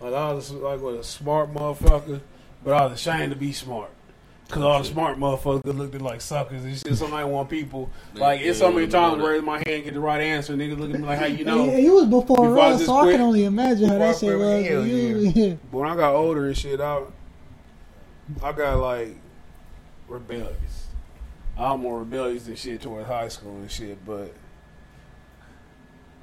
Like 0.01 0.15
I 0.15 0.33
was 0.33 0.51
like 0.53 0.81
what, 0.81 0.95
a 0.95 1.05
smart 1.05 1.53
motherfucker, 1.53 2.21
but 2.65 2.75
I 2.75 2.85
was 2.87 2.93
ashamed 2.95 3.33
to 3.33 3.39
be 3.39 3.53
smart. 3.53 3.91
Cause 4.49 4.63
all 4.63 4.79
the 4.79 4.85
smart 4.85 5.19
motherfuckers 5.19 5.77
looked 5.77 5.97
at 5.97 6.03
like 6.03 6.21
suckers 6.21 6.63
and 6.63 6.79
shit. 6.79 6.95
Somebody 6.97 7.29
want 7.29 7.51
people 7.51 7.91
like 8.15 8.41
it's 8.43 8.61
so 8.61 8.71
many 8.71 8.87
times 8.87 9.21
where 9.21 9.43
my 9.43 9.57
hand 9.67 9.85
get 9.85 9.95
the 9.95 9.99
right 10.01 10.21
answer, 10.21 10.53
and 10.53 10.63
niggas 10.63 10.79
look 10.79 10.95
at 10.95 11.01
me 11.01 11.05
like, 11.07 11.19
how 11.19 11.27
you 11.27 11.45
know? 11.45 11.65
Yeah, 11.65 11.79
you 11.79 11.95
was 11.95 12.05
before, 12.07 12.37
Before 12.37 12.59
us, 12.61 12.75
just 12.77 12.87
so 12.87 12.97
I 12.97 13.11
can 13.11 13.23
only 13.23 13.43
imagine 13.45 13.89
how 13.89 13.99
that 13.99 14.19
shit 14.19 14.39
was. 14.39 14.67
hell 14.67 14.87
you. 14.87 15.19
yeah. 15.19 15.33
Yeah. 15.35 15.55
But 15.73 15.79
when 15.79 15.91
I 15.91 15.97
got 15.97 16.15
older 16.15 16.47
and 16.47 16.57
shit, 16.57 16.81
I 16.81 17.03
I 18.41 18.53
got 18.53 18.79
like 18.79 19.17
rebellious. 20.07 20.87
I'm 21.59 21.81
more 21.81 21.99
rebellious 22.01 22.45
than 22.45 22.55
shit 22.55 22.83
towards 22.83 23.09
high 23.09 23.29
school 23.29 23.57
and 23.57 23.71
shit, 23.71 24.05
but 24.07 24.33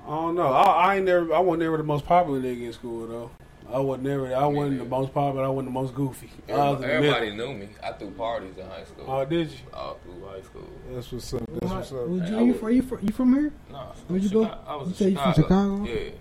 I 0.05 0.09
don't 0.09 0.35
know. 0.35 0.47
I, 0.47 0.63
I 0.63 0.95
ain't 0.95 1.05
never. 1.05 1.33
I 1.33 1.39
wasn't 1.39 1.63
never 1.63 1.75
the 1.75 1.83
most 1.83 2.05
popular 2.05 2.39
nigga 2.39 2.67
in 2.67 2.73
school 2.73 3.05
though. 3.07 3.31
I 3.73 3.79
wasn't 3.79 4.03
never. 4.07 4.35
I 4.35 4.45
wasn't 4.45 4.79
the 4.79 4.85
most 4.85 5.13
popular. 5.13 5.45
I 5.45 5.47
wasn't 5.49 5.69
the 5.73 5.79
most 5.79 5.95
goofy. 5.95 6.29
I 6.47 6.51
was 6.53 6.75
in 6.75 6.87
the 6.87 6.93
Everybody 6.93 7.31
knew 7.35 7.53
me. 7.53 7.69
I 7.83 7.91
threw 7.93 8.11
parties 8.11 8.55
in 8.57 8.65
high 8.67 8.83
school. 8.83 9.05
Oh, 9.07 9.25
did 9.25 9.49
you? 9.49 9.57
All 9.73 9.97
through 10.03 10.27
high 10.27 10.41
school. 10.41 10.69
That's 10.91 11.11
what's 11.11 11.33
up. 11.33 11.41
That's 11.59 11.71
what's 11.73 11.91
up. 11.91 12.07
Would 12.07 12.21
Hey, 12.23 12.29
you, 12.31 12.37
I 12.37 12.41
you, 12.43 12.53
from, 12.53 12.71
you, 12.71 12.81
from, 12.83 12.99
you 13.01 13.11
from 13.11 13.33
here? 13.33 13.51
No, 13.71 13.79
Where'd 14.07 14.21
you 14.23 14.29
go? 14.29 14.43
Chicago. 14.43 14.61
I 14.67 14.75
was 14.75 14.87
You 14.87 14.91
in 14.91 14.95
say 14.97 15.09
you 15.09 15.15
from 15.17 15.33
Chicago. 15.33 15.85
Chicago? 15.85 16.11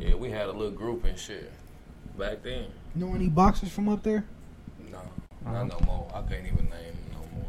Yeah, 0.00 0.08
yeah. 0.08 0.14
We 0.16 0.30
had 0.30 0.46
a 0.48 0.52
little 0.52 0.72
group 0.72 1.04
and 1.04 1.16
shit 1.18 1.52
back 2.18 2.42
then. 2.42 2.64
You 2.96 3.06
know 3.06 3.14
any 3.14 3.28
boxers 3.28 3.70
from 3.70 3.88
up 3.88 4.02
there? 4.02 4.24
No, 4.90 4.98
Uh-huh. 4.98 5.52
not 5.52 5.68
no 5.68 5.86
more. 5.86 6.10
I 6.12 6.22
can't 6.22 6.44
even 6.46 6.64
name 6.64 6.70
them 6.70 7.12
no 7.12 7.18
more. 7.38 7.48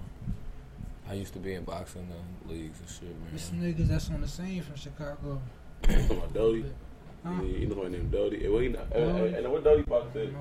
I 1.10 1.14
used 1.14 1.34
to 1.34 1.40
be 1.40 1.54
in 1.56 1.64
boxing 1.64 2.08
uh, 2.12 2.50
leagues 2.52 2.80
and 2.80 2.90
shit, 2.90 3.04
man. 3.10 3.28
There's 3.32 3.52
man. 3.52 3.74
some 3.76 3.86
niggas 3.86 3.88
that's 3.90 4.10
on 4.12 4.22
the 4.22 4.28
scene 4.28 4.62
from 4.62 4.76
Chicago. 4.76 5.42
You 5.90 5.96
talking 6.08 6.22
about 7.26 7.36
Huh? 7.38 7.44
You 7.44 7.68
know 7.68 7.76
my 7.84 7.90
name 7.90 8.10
Dodie. 8.10 8.40
Hey, 8.40 8.50
well, 8.50 8.60
he 8.62 8.68
not, 8.70 8.88
hey, 8.94 9.00
Dodie? 9.00 9.32
hey, 9.34 9.42
hey, 9.42 9.48
what 9.48 9.64
Dodie 9.64 9.82
box 9.84 10.06
said? 10.14 10.36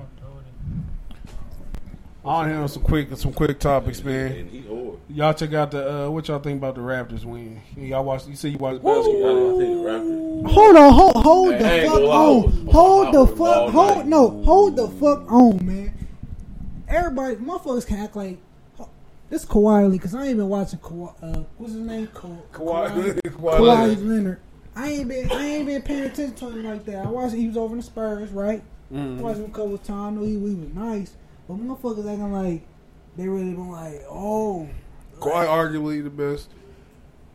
I 2.23 2.27
want 2.27 2.49
to 2.49 2.57
hear 2.57 2.67
some 2.67 2.81
quick 2.81 3.15
some 3.17 3.33
quick 3.33 3.59
topics, 3.59 4.03
man. 4.03 4.31
And 4.31 4.49
he. 4.49 4.65
Y'all 5.09 5.33
check 5.33 5.53
out 5.53 5.69
the 5.69 6.05
uh, 6.05 6.09
what 6.09 6.27
y'all 6.27 6.39
think 6.39 6.57
about 6.57 6.73
the 6.73 6.81
Raptors 6.81 7.23
win? 7.23 7.61
Y'all 7.77 8.03
watch? 8.03 8.25
You 8.27 8.35
say 8.35 8.49
you 8.49 8.57
watch 8.57 8.81
basketball? 8.81 9.55
didn't 9.55 9.57
think 9.59 9.83
the 9.83 9.87
Raptors. 9.87 10.51
Hold 10.51 10.75
on, 10.75 10.93
hold, 10.93 11.15
hold 11.17 11.53
Hey, 11.53 11.59
the 11.59 11.65
I 11.65 11.71
ain't 11.73 11.85
fuck 11.87 11.93
gonna 11.93 12.05
lie, 12.07 12.15
I 12.15 12.19
on. 12.25 12.67
Hold 12.67 13.13
the 13.13 13.27
fuck, 13.35 13.69
hold, 13.71 13.97
night. 13.97 14.05
no, 14.07 14.29
hold 14.43 14.75
the 14.75 14.87
fuck 14.87 15.31
on, 15.31 15.65
man. 15.65 15.93
Everybody, 16.87 17.35
motherfuckers 17.35 17.85
can 17.85 17.99
act 17.99 18.15
like, 18.15 18.37
this 19.29 19.45
Kawhi 19.45 19.85
Lee, 19.89 19.97
because 19.97 20.15
I 20.15 20.25
ain't 20.27 20.37
been 20.37 20.49
watching 20.49 20.79
Kawhi, 20.79 21.13
uh, 21.21 21.43
what's 21.57 21.73
his 21.73 21.81
name? 21.81 22.07
Ka- 22.07 22.27
Kawhi- 22.53 22.89
Kawhi 22.91 23.21
Kawhi 23.21 23.59
Leonard. 23.59 24.01
Leonard. 24.01 24.39
I 24.75 24.89
ain't 24.89 25.07
been, 25.07 25.31
I 25.31 25.45
ain't 25.45 25.65
been 25.65 25.81
paying 25.81 26.03
attention 26.03 26.35
to 26.35 26.49
him 26.49 26.63
like 26.65 26.85
that. 26.85 27.05
I 27.05 27.09
watched, 27.09 27.33
he 27.35 27.47
was 27.47 27.57
over 27.57 27.73
in 27.73 27.77
the 27.79 27.85
Spurs, 27.85 28.31
right? 28.31 28.61
Mhm. 28.93 29.19
I 29.19 29.21
watched 29.21 29.39
him 29.39 29.45
a 29.45 29.49
couple 29.49 29.73
of 29.75 29.83
times, 29.83 30.17
knew 30.19 30.25
he, 30.25 30.33
he 30.33 30.55
was 30.55 30.73
nice, 30.73 31.15
but 31.47 31.57
motherfuckers 31.57 31.99
acting 32.11 32.31
like, 32.33 32.61
they 33.17 33.27
really 33.27 33.51
been 33.53 33.71
like, 33.71 34.01
oh. 34.09 34.67
Kawhi 35.19 35.45
arguably 35.47 36.03
the 36.03 36.09
best. 36.09 36.49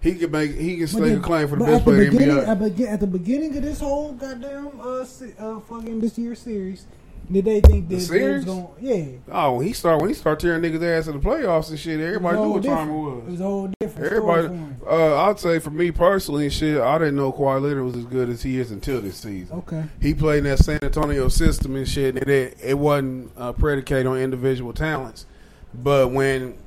He 0.02 0.14
can 0.14 0.30
make 0.30 0.54
he 0.54 0.76
can 0.76 0.80
But 0.84 0.88
stake 0.90 1.12
a 1.12 1.16
the- 1.16 1.20
claim 1.20 1.48
for 1.48 1.56
the 1.56 1.64
best 1.64 1.72
at 1.72 1.78
the 1.78 1.84
player 1.84 2.02
in 2.02 2.10
the 2.12 2.18
beginning, 2.18 2.36
NBA. 2.44 2.48
At, 2.48 2.58
begi- 2.58 2.92
at 2.92 3.00
the 3.00 3.06
beginning 3.06 3.56
of 3.56 3.62
this 3.62 3.80
whole 3.80 4.12
goddamn 4.12 4.80
uh, 4.80 5.04
uh 5.38 5.60
fucking 5.60 6.00
this 6.00 6.16
year's 6.18 6.38
series, 6.38 6.86
did 7.30 7.44
they 7.44 7.60
think 7.60 7.88
The 7.88 8.00
series? 8.00 8.44
was 8.44 8.54
going? 8.54 8.68
Yeah, 8.80 9.18
Oh, 9.32 9.56
when 9.56 9.66
he 9.66 9.72
start 9.72 10.00
when 10.00 10.08
he 10.10 10.14
start 10.14 10.40
tearing 10.40 10.62
niggas 10.62 10.82
ass 10.82 11.06
in 11.06 11.14
the 11.20 11.26
playoffs 11.26 11.70
and 11.70 11.78
shit, 11.78 12.00
everybody 12.00 12.38
knew 12.38 12.50
what 12.50 12.64
time 12.64 12.88
it 12.90 12.92
was. 12.92 13.24
It 13.26 13.30
was 13.30 13.40
all 13.40 13.70
different. 13.80 14.06
Everybody, 14.12 14.48
uh, 14.86 15.22
I'd 15.28 15.38
say 15.38 15.58
for 15.58 15.70
me 15.70 15.90
personally, 15.90 16.44
and 16.44 16.52
shit, 16.52 16.80
I 16.80 16.98
didn't 16.98 17.16
know 17.16 17.32
Kawhi 17.32 17.62
Leonard 17.62 17.84
was 17.84 17.96
as 17.96 18.04
good 18.04 18.28
as 18.28 18.42
he 18.42 18.58
is 18.58 18.70
until 18.70 19.00
this 19.00 19.16
season. 19.16 19.58
Okay. 19.58 19.84
He 20.00 20.14
played 20.14 20.38
in 20.38 20.44
that 20.44 20.58
San 20.58 20.78
Antonio 20.82 21.28
system 21.28 21.76
and 21.76 21.88
shit, 21.88 22.16
and 22.16 22.28
it 22.28 22.56
it 22.62 22.78
wasn't 22.78 23.30
uh, 23.36 23.52
predicated 23.52 24.06
on 24.06 24.18
individual 24.18 24.72
talents. 24.72 25.26
But 25.72 26.10
when, 26.10 26.58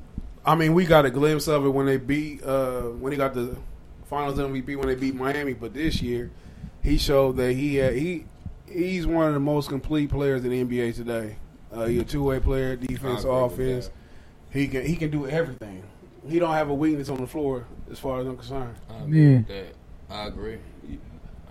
I 0.46 0.56
mean, 0.56 0.74
we 0.74 0.86
got 0.86 1.06
a 1.06 1.10
glimpse 1.12 1.48
of 1.48 1.66
it 1.66 1.70
when 1.70 1.86
they 1.86 1.98
beat 1.98 2.42
uh, 2.44 2.82
when 2.84 3.12
he 3.12 3.18
got 3.18 3.34
the 3.34 3.58
Finals 4.06 4.38
MVP 4.38 4.78
when 4.78 4.88
they 4.88 4.96
beat 4.96 5.16
Miami. 5.16 5.54
But 5.54 5.74
this 5.74 6.02
year, 6.02 6.32
he 6.82 6.98
showed 6.98 7.36
that 7.38 7.54
he 7.54 7.76
had, 7.76 7.96
he 7.96 8.26
he's 8.74 9.06
one 9.06 9.28
of 9.28 9.34
the 9.34 9.40
most 9.40 9.70
complete 9.70 10.10
players 10.10 10.44
in 10.44 10.52
the 10.52 10.64
NBA 10.64 10.96
today. 10.96 11.36
Uh, 11.72 11.86
he's 11.86 12.02
a 12.02 12.06
two 12.06 12.24
way 12.24 12.40
player, 12.40 12.76
defense, 12.76 13.26
I 13.26 13.30
agree 13.30 13.44
with 13.44 13.54
offense. 13.54 13.90
He 14.52 14.68
can 14.68 14.86
he 14.86 14.96
can 14.96 15.10
do 15.10 15.28
everything. 15.28 15.84
He 16.28 16.40
don't 16.40 16.54
have 16.54 16.70
a 16.70 16.74
weakness 16.74 17.10
on 17.10 17.18
the 17.18 17.28
floor 17.28 17.66
as 17.92 18.00
far 18.00 18.22
as 18.22 18.28
I'm 18.28 18.38
concerned. 18.38 18.76
I 18.90 19.04
agree 19.04 19.36
with 19.36 19.48
that. 19.48 19.76
I 20.10 20.26
agree. 20.28 20.60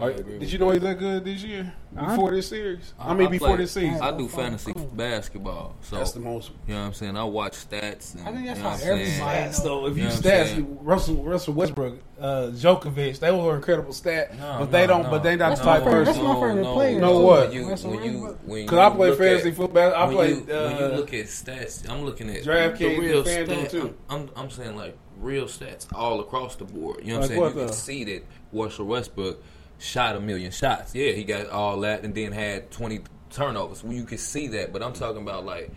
I 0.03 0.07
Are- 0.07 0.23
did 0.23 0.51
you 0.53 0.59
know 0.59 0.71
he's 0.71 0.83
that 0.83 0.99
good 0.99 1.25
this 1.25 1.43
year? 1.45 1.73
Before 1.95 2.31
this 2.31 2.49
series? 2.49 2.95
I 2.99 3.13
mean, 3.15 3.31
before 3.31 3.49
play- 3.49 3.57
this 3.59 3.73
season. 3.73 4.01
I 4.01 4.17
do 4.17 4.27
fantasy 4.27 4.73
basketball. 4.95 5.77
So 5.83 5.97
That's 5.97 6.13
the 6.13 6.21
most- 6.21 6.51
You 6.67 6.75
know 6.75 6.81
what 6.81 6.87
I'm 6.87 6.93
saying? 6.95 7.17
I 7.19 7.25
watch 7.25 7.53
stats. 7.53 8.15
And, 8.15 8.27
I 8.27 8.33
think 8.33 8.47
that's 8.47 8.59
you 8.59 8.65
know 8.65 8.71
how 8.71 8.71
what 8.71 8.73
I'm 8.73 8.79
saying? 8.79 9.01
everybody 9.21 9.39
Stats, 9.51 9.63
though, 9.63 9.87
if 9.87 9.97
you 9.97 10.03
know 10.05 10.09
I'm 10.11 10.17
stats. 10.17 10.67
Russell 10.81 11.17
Russell 11.23 11.55
Westbrook, 11.55 11.99
uh, 12.19 12.51
Djokovic, 12.55 13.19
they 13.19 13.31
were 13.31 13.55
incredible 13.57 13.93
stat, 13.93 14.37
No, 14.39 14.57
but 14.61 14.71
they 14.73 14.83
no, 14.83 14.87
don't. 14.87 15.03
no. 15.05 15.11
But 15.11 15.23
they 15.23 15.37
not 15.37 15.51
That's 15.51 15.61
the 15.61 15.67
my 15.67 15.73
type 15.77 15.85
favorite- 15.85 16.05
person. 16.07 16.25
that's 16.25 16.35
my 16.41 16.49
favorite 16.49 16.65
player. 16.73 16.91
You 16.95 17.01
know 17.01 17.21
what? 17.21 17.49
When 17.49 17.53
you, 17.53 17.69
Russell 17.69 17.91
when 17.91 18.03
you, 18.05 18.39
Westbrook. 18.47 18.73
I 18.81 18.91
play 18.97 19.15
fantasy 19.17 19.49
at- 19.51 19.55
football. 19.57 19.95
I 19.95 20.05
when 20.07 20.15
play, 20.17 20.29
You, 20.31 20.37
when 20.41 20.57
uh, 20.57 20.79
you 20.81 20.97
look 20.97 21.15
at 21.15 21.27
stats, 21.27 21.89
I'm 21.91 22.03
looking 22.05 22.31
at 22.31 22.43
DraftKings 22.43 22.79
the 22.79 22.99
real 22.99 23.19
and 23.29 23.49
FanDuel, 23.49 23.71
too. 23.71 23.95
I'm, 24.09 24.21
I'm, 24.21 24.31
I'm 24.37 24.51
saying 24.51 24.77
like 24.77 24.97
real 25.19 25.45
stats 25.45 25.87
all 25.95 26.21
across 26.21 26.57
the 26.57 26.65
board. 26.65 27.01
You 27.05 27.13
know 27.13 27.19
what 27.21 27.25
I'm 27.25 27.37
saying? 27.37 27.43
you 27.43 27.51
can 27.67 27.73
see 27.73 28.05
that 28.05 28.25
Russell 28.53 28.87
Westbrook 28.87 29.43
shot 29.83 30.17
a 30.17 30.21
million 30.21 30.51
shots. 30.51 30.95
Yeah, 30.95 31.13
he 31.13 31.25
got 31.25 31.51
all 31.51 31.81
that, 31.81 32.05
and 32.05 32.15
then 32.15 32.33
had 32.33 32.71
20 32.71 33.01
turnovers. 33.31 33.83
Well, 33.83 33.93
you 33.93 34.05
can 34.05 34.19
see 34.19 34.49
that, 34.49 34.73
but 34.73 34.83
I'm 34.83 34.93
talking 34.93 35.23
about 35.23 35.45
like 35.45 35.71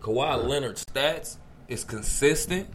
Kawhi 0.00 0.44
Leonard's 0.46 0.84
stats 0.84 1.36
is 1.68 1.84
consistent 1.84 2.68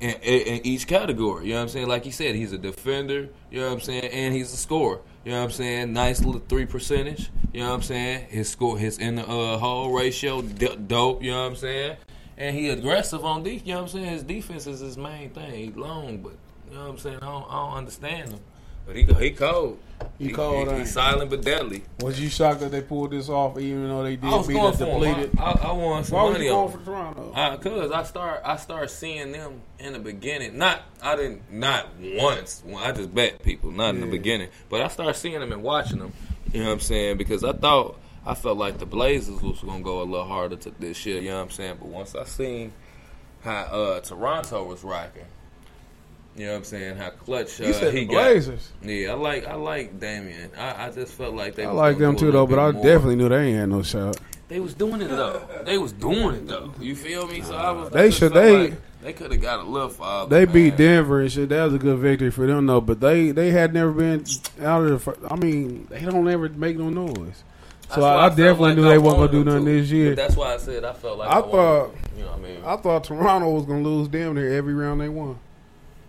in, 0.00 0.10
in, 0.10 0.40
in 0.40 0.66
each 0.66 0.86
category. 0.86 1.46
You 1.46 1.52
know 1.52 1.58
what 1.58 1.62
I'm 1.62 1.68
saying? 1.68 1.88
Like 1.88 2.04
he 2.04 2.10
said, 2.10 2.34
he's 2.34 2.52
a 2.52 2.58
defender. 2.58 3.28
You 3.50 3.60
know 3.60 3.68
what 3.68 3.74
I'm 3.74 3.80
saying? 3.80 4.04
And 4.04 4.34
he's 4.34 4.52
a 4.52 4.56
scorer. 4.56 5.00
You 5.24 5.32
know 5.32 5.38
what 5.38 5.44
I'm 5.44 5.50
saying? 5.52 5.92
Nice 5.92 6.24
little 6.24 6.42
three 6.48 6.66
percentage. 6.66 7.30
You 7.52 7.60
know 7.60 7.68
what 7.68 7.76
I'm 7.76 7.82
saying? 7.82 8.26
His 8.28 8.48
score, 8.48 8.78
his 8.78 8.98
in 8.98 9.16
the 9.16 9.22
uh, 9.28 9.58
hole 9.58 9.92
ratio, 9.92 10.42
d- 10.42 10.76
dope. 10.86 11.22
You 11.22 11.30
know 11.30 11.42
what 11.42 11.50
I'm 11.50 11.56
saying? 11.56 11.96
And 12.36 12.56
he 12.56 12.70
aggressive 12.70 13.24
on 13.24 13.42
defense. 13.42 13.62
You 13.66 13.74
know 13.74 13.82
what 13.82 13.94
I'm 13.94 14.00
saying? 14.00 14.06
His 14.06 14.22
defense 14.24 14.66
is 14.66 14.80
his 14.80 14.96
main 14.96 15.30
thing. 15.30 15.52
He 15.52 15.70
long, 15.70 16.18
but 16.18 16.32
you 16.68 16.74
know 16.74 16.84
what 16.84 16.90
I'm 16.90 16.98
saying? 16.98 17.18
I 17.22 17.26
don't, 17.26 17.46
I 17.48 17.54
don't 17.54 17.74
understand 17.78 18.30
him. 18.30 18.40
But 18.86 18.96
he 18.96 19.04
he 19.04 19.30
cold. 19.30 19.78
He 20.18 20.30
cold, 20.32 20.68
He, 20.68 20.78
he's 20.78 20.88
he? 20.88 20.92
silent 20.94 21.30
but 21.30 21.42
deadly. 21.42 21.84
Was 22.00 22.20
you 22.20 22.28
shocked 22.28 22.60
that 22.60 22.72
they 22.72 22.80
pulled 22.82 23.12
this 23.12 23.28
off, 23.28 23.58
even 23.58 23.88
though 23.88 24.02
they 24.02 24.16
did 24.16 24.24
I 24.24 24.36
was 24.36 24.46
beat 24.48 24.54
going 24.54 24.72
us 24.72 24.78
for 24.78 24.84
him. 24.86 25.00
depleted? 25.00 25.38
I, 25.38 25.42
I, 25.42 25.68
I 25.68 25.72
won 25.72 26.04
some 26.04 26.16
Why 26.16 26.22
was 26.24 26.32
money 26.32 26.44
you 26.46 26.50
going 26.50 26.72
for 26.72 26.84
Toronto? 26.84 27.32
Uh, 27.34 27.56
Cause 27.58 27.92
I 27.92 28.02
start 28.02 28.42
I 28.44 28.56
start 28.56 28.90
seeing 28.90 29.30
them 29.32 29.60
in 29.78 29.92
the 29.92 29.98
beginning. 30.00 30.58
Not 30.58 30.82
I 31.00 31.14
didn't 31.16 31.52
not 31.52 31.88
once. 32.00 32.62
When 32.64 32.76
I 32.82 32.90
just 32.92 33.14
bet 33.14 33.42
people 33.42 33.70
not 33.70 33.94
in 33.94 34.00
the 34.00 34.06
beginning, 34.08 34.48
but 34.68 34.80
I 34.82 34.88
start 34.88 35.14
seeing 35.16 35.38
them 35.38 35.52
and 35.52 35.62
watching 35.62 35.98
them. 36.00 36.12
You 36.52 36.60
know 36.60 36.66
what 36.66 36.72
I'm 36.74 36.80
saying? 36.80 37.16
Because 37.18 37.44
I 37.44 37.52
thought 37.52 37.98
I 38.26 38.34
felt 38.34 38.58
like 38.58 38.78
the 38.78 38.86
Blazers 38.86 39.40
was 39.40 39.60
gonna 39.60 39.82
go 39.82 40.02
a 40.02 40.04
little 40.04 40.26
harder 40.26 40.56
to 40.56 40.70
this 40.80 41.06
year. 41.06 41.20
You 41.20 41.30
know 41.30 41.36
what 41.36 41.42
I'm 41.44 41.50
saying? 41.50 41.76
But 41.78 41.88
once 41.88 42.14
I 42.16 42.24
seen 42.24 42.72
how 43.42 43.52
uh, 43.52 44.00
Toronto 44.00 44.64
was 44.64 44.82
rocking. 44.84 45.24
You 46.36 46.46
know 46.46 46.52
what 46.52 46.58
I'm 46.58 46.64
saying? 46.64 46.96
How 46.96 47.10
clutch 47.10 47.60
uh, 47.60 47.64
You 47.66 47.72
said 47.74 47.92
he 47.92 48.06
the 48.06 48.14
got. 48.14 48.58
Yeah, 48.82 49.10
I 49.10 49.14
like 49.14 49.46
I 49.46 49.54
like 49.54 50.00
Damian. 50.00 50.50
I, 50.56 50.86
I 50.86 50.90
just 50.90 51.12
felt 51.12 51.34
like 51.34 51.54
they. 51.56 51.64
I 51.64 51.70
like 51.70 51.98
them 51.98 52.16
too, 52.16 52.32
though, 52.32 52.46
but 52.46 52.58
I 52.58 52.70
more. 52.72 52.82
definitely 52.82 53.16
knew 53.16 53.28
they 53.28 53.48
ain't 53.48 53.58
had 53.58 53.68
no 53.68 53.82
shot. 53.82 54.18
They 54.48 54.60
was 54.60 54.74
doing 54.74 55.00
it 55.02 55.08
though. 55.08 55.46
They 55.64 55.78
was 55.78 55.92
doing 55.92 56.36
it 56.36 56.46
though. 56.46 56.72
You 56.80 56.96
feel 56.96 57.26
me? 57.26 57.42
So 57.42 57.54
I 57.54 57.70
was. 57.70 57.90
They 57.90 58.08
just 58.08 58.18
should- 58.18 58.32
they- 58.34 58.68
like 58.70 58.74
they 59.02 59.12
could 59.12 59.32
have 59.32 59.40
got 59.42 59.60
a 59.60 59.64
little 59.64 59.88
farther. 59.88 60.30
They 60.30 60.44
man. 60.46 60.54
beat 60.54 60.76
Denver 60.76 61.20
and 61.22 61.32
shit. 61.32 61.48
That 61.48 61.64
was 61.64 61.74
a 61.74 61.78
good 61.78 61.98
victory 61.98 62.30
for 62.30 62.46
them, 62.46 62.66
though. 62.66 62.80
But 62.80 63.00
they 63.00 63.32
they 63.32 63.50
had 63.50 63.74
never 63.74 63.90
been 63.92 64.24
out 64.62 64.84
of 64.86 65.04
the. 65.04 65.16
I 65.30 65.36
mean, 65.36 65.86
they 65.90 66.00
don't 66.02 66.28
ever 66.28 66.48
make 66.48 66.78
no 66.78 66.88
noise. 66.88 67.42
So 67.94 68.00
why 68.00 68.14
I, 68.14 68.26
I 68.26 68.28
definitely 68.30 68.68
like 68.70 68.76
knew 68.76 68.86
I 68.86 68.90
they 68.92 68.98
weren't 68.98 69.16
gonna 69.16 69.32
do 69.32 69.44
nothing 69.44 69.64
to. 69.66 69.70
this 69.80 69.90
year. 69.90 70.10
But 70.10 70.16
that's 70.16 70.36
why 70.36 70.54
I 70.54 70.56
said 70.56 70.84
I 70.84 70.92
felt 70.94 71.18
like 71.18 71.28
I 71.28 71.40
wanted 71.40 71.50
thought, 71.52 71.92
them, 71.94 72.02
you 72.16 72.24
know 72.24 72.30
what 72.30 72.38
I 72.38 72.42
mean. 72.42 72.62
I 72.64 72.76
thought 72.76 73.04
Toronto 73.04 73.50
was 73.50 73.66
gonna 73.66 73.82
lose 73.82 74.08
damn 74.08 74.34
near 74.34 74.52
every 74.54 74.72
round 74.72 75.00
they 75.00 75.08
won. 75.10 75.38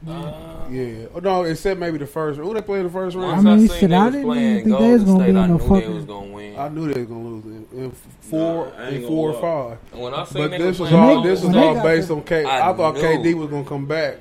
Uh, 0.08 0.68
Yeah, 0.72 1.06
oh, 1.14 1.20
no, 1.20 1.44
except 1.44 1.80
maybe 1.80 1.98
the 1.98 2.08
first. 2.08 2.40
Who 2.40 2.54
they 2.54 2.62
played 2.62 2.86
the 2.86 2.90
first 2.90 3.16
round? 3.16 3.48
I 3.48 3.56
mean, 3.56 3.68
seen 3.68 3.80
shit, 3.80 3.90
they 3.90 3.96
I 3.96 4.06
was 4.06 4.14
didn't 4.14 4.28
playing 4.28 4.44
even 4.44 4.56
think 4.56 4.66
they 4.66 4.70
Golden 4.72 4.92
was 4.94 5.04
gonna 5.04 5.20
State, 5.20 5.32
be 5.34 5.38
I 5.40 5.44
in 5.44 5.50
no 5.50 5.58
knew 5.58 5.58
they 5.58 5.68
fucking- 5.82 5.96
was 5.96 6.06
gonna 6.06 6.32
win. 6.34 6.60
I 6.60 6.70
knew 6.70 6.94
they 6.94 7.00
was 7.02 7.10
gonna 7.10 7.28
lose 7.28 7.46
in, 7.46 7.68
in 7.84 7.92
four, 8.22 8.72
Nah, 8.78 8.88
in 8.88 9.08
four 9.08 9.32
or 9.32 9.42
five. 9.42 10.00
When 10.00 10.14
I 10.14 10.24
seen 10.26 10.42
But 10.42 10.52
they 10.52 10.58
this 10.58 10.68
was 10.68 10.80
was 10.80 10.94
all 10.94 11.14
Golden 11.16 11.30
this 11.32 11.44
was 11.44 11.56
all 11.56 11.84
based 11.84 12.08
the- 12.08 12.16
on 12.16 12.22
K. 12.24 12.44
I 12.46 12.70
I, 12.70 12.74
thought 12.74 12.96
knew. 12.96 13.02
KD 13.02 13.34
was 13.36 13.50
gonna 13.50 13.64
come 13.66 13.86
back 13.86 14.18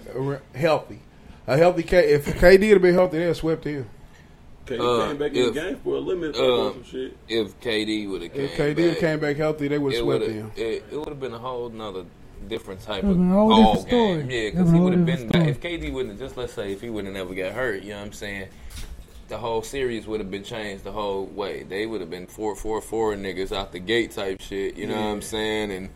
healthy. 0.55 0.99
A 1.47 1.57
healthy 1.57 1.83
K. 1.85 2.13
If 2.13 2.27
KD 2.27 2.69
had 2.71 2.83
been 2.83 2.95
healthy, 2.95 3.19
they'd 3.19 3.25
have 3.27 3.37
swept 3.37 3.65
him. 3.65 3.87
K 4.67 4.79
Uh, 4.79 5.09
came 5.09 5.17
back 5.17 5.31
in 5.33 5.37
if- 5.39 5.55
the 5.55 5.61
game 5.61 5.77
for 5.83 5.95
a 5.97 5.99
limit 6.01 6.37
uh, 6.37 6.73
some 6.73 6.85
shit. 6.85 7.17
If 7.29 7.59
KD 7.61 8.09
would 8.11 8.23
have 8.23 8.33
came 8.33 8.45
If 8.45 8.51
KD 8.57 8.89
back, 8.91 8.99
came 8.99 9.19
back 9.21 9.37
healthy, 9.37 9.69
they 9.69 9.79
would 9.79 9.93
have 9.95 10.03
swept 10.03 10.27
him. 10.27 10.53
it, 10.57 10.85
it 10.93 10.97
would 10.97 11.09
have 11.09 11.21
been 11.21 11.33
a 11.35 11.39
whole 11.39 11.69
nother 11.69 12.05
different 12.49 12.81
type 12.81 13.03
of 13.05 13.09
would've 13.11 13.19
been 13.23 13.31
a 13.31 13.35
whole 13.35 13.49
ball 13.49 13.75
different 13.75 13.91
game. 13.91 14.21
story. 14.29 14.45
Yeah, 14.45 14.51
because 14.51 14.73
he 14.73 14.79
would 14.81 14.93
have 14.93 15.07
been 15.07 15.29
different 15.29 15.33
back. 15.33 15.49
If 15.49 15.61
KD 15.61 15.93
wouldn't 15.93 16.11
have 16.13 16.21
just 16.29 16.37
let's 16.37 16.53
say 16.53 16.73
if 16.73 16.81
he 16.81 16.91
wouldn't 16.91 17.15
have 17.17 17.27
never 17.27 17.35
got 17.41 17.53
hurt, 17.55 17.83
you 17.83 17.91
know 17.91 17.99
what 18.01 18.07
I'm 18.07 18.13
saying? 18.13 18.49
The 19.29 19.39
whole 19.39 19.63
series 19.63 20.07
would 20.07 20.21
have 20.21 20.31
been 20.31 20.45
changed 20.45 20.85
the 20.85 20.93
whole 20.93 21.25
way. 21.25 21.63
They 21.63 21.87
would 21.87 22.01
have 22.03 22.11
been 22.11 22.27
four 22.27 22.55
four 22.55 22.81
four 22.83 23.15
niggas 23.15 23.51
out 23.51 23.73
the 23.73 23.79
gate 23.79 24.11
type 24.11 24.41
shit. 24.41 24.77
You 24.77 24.87
know 24.87 24.95
what 24.97 25.07
I'm 25.07 25.23
saying? 25.23 25.71
And 25.73 25.89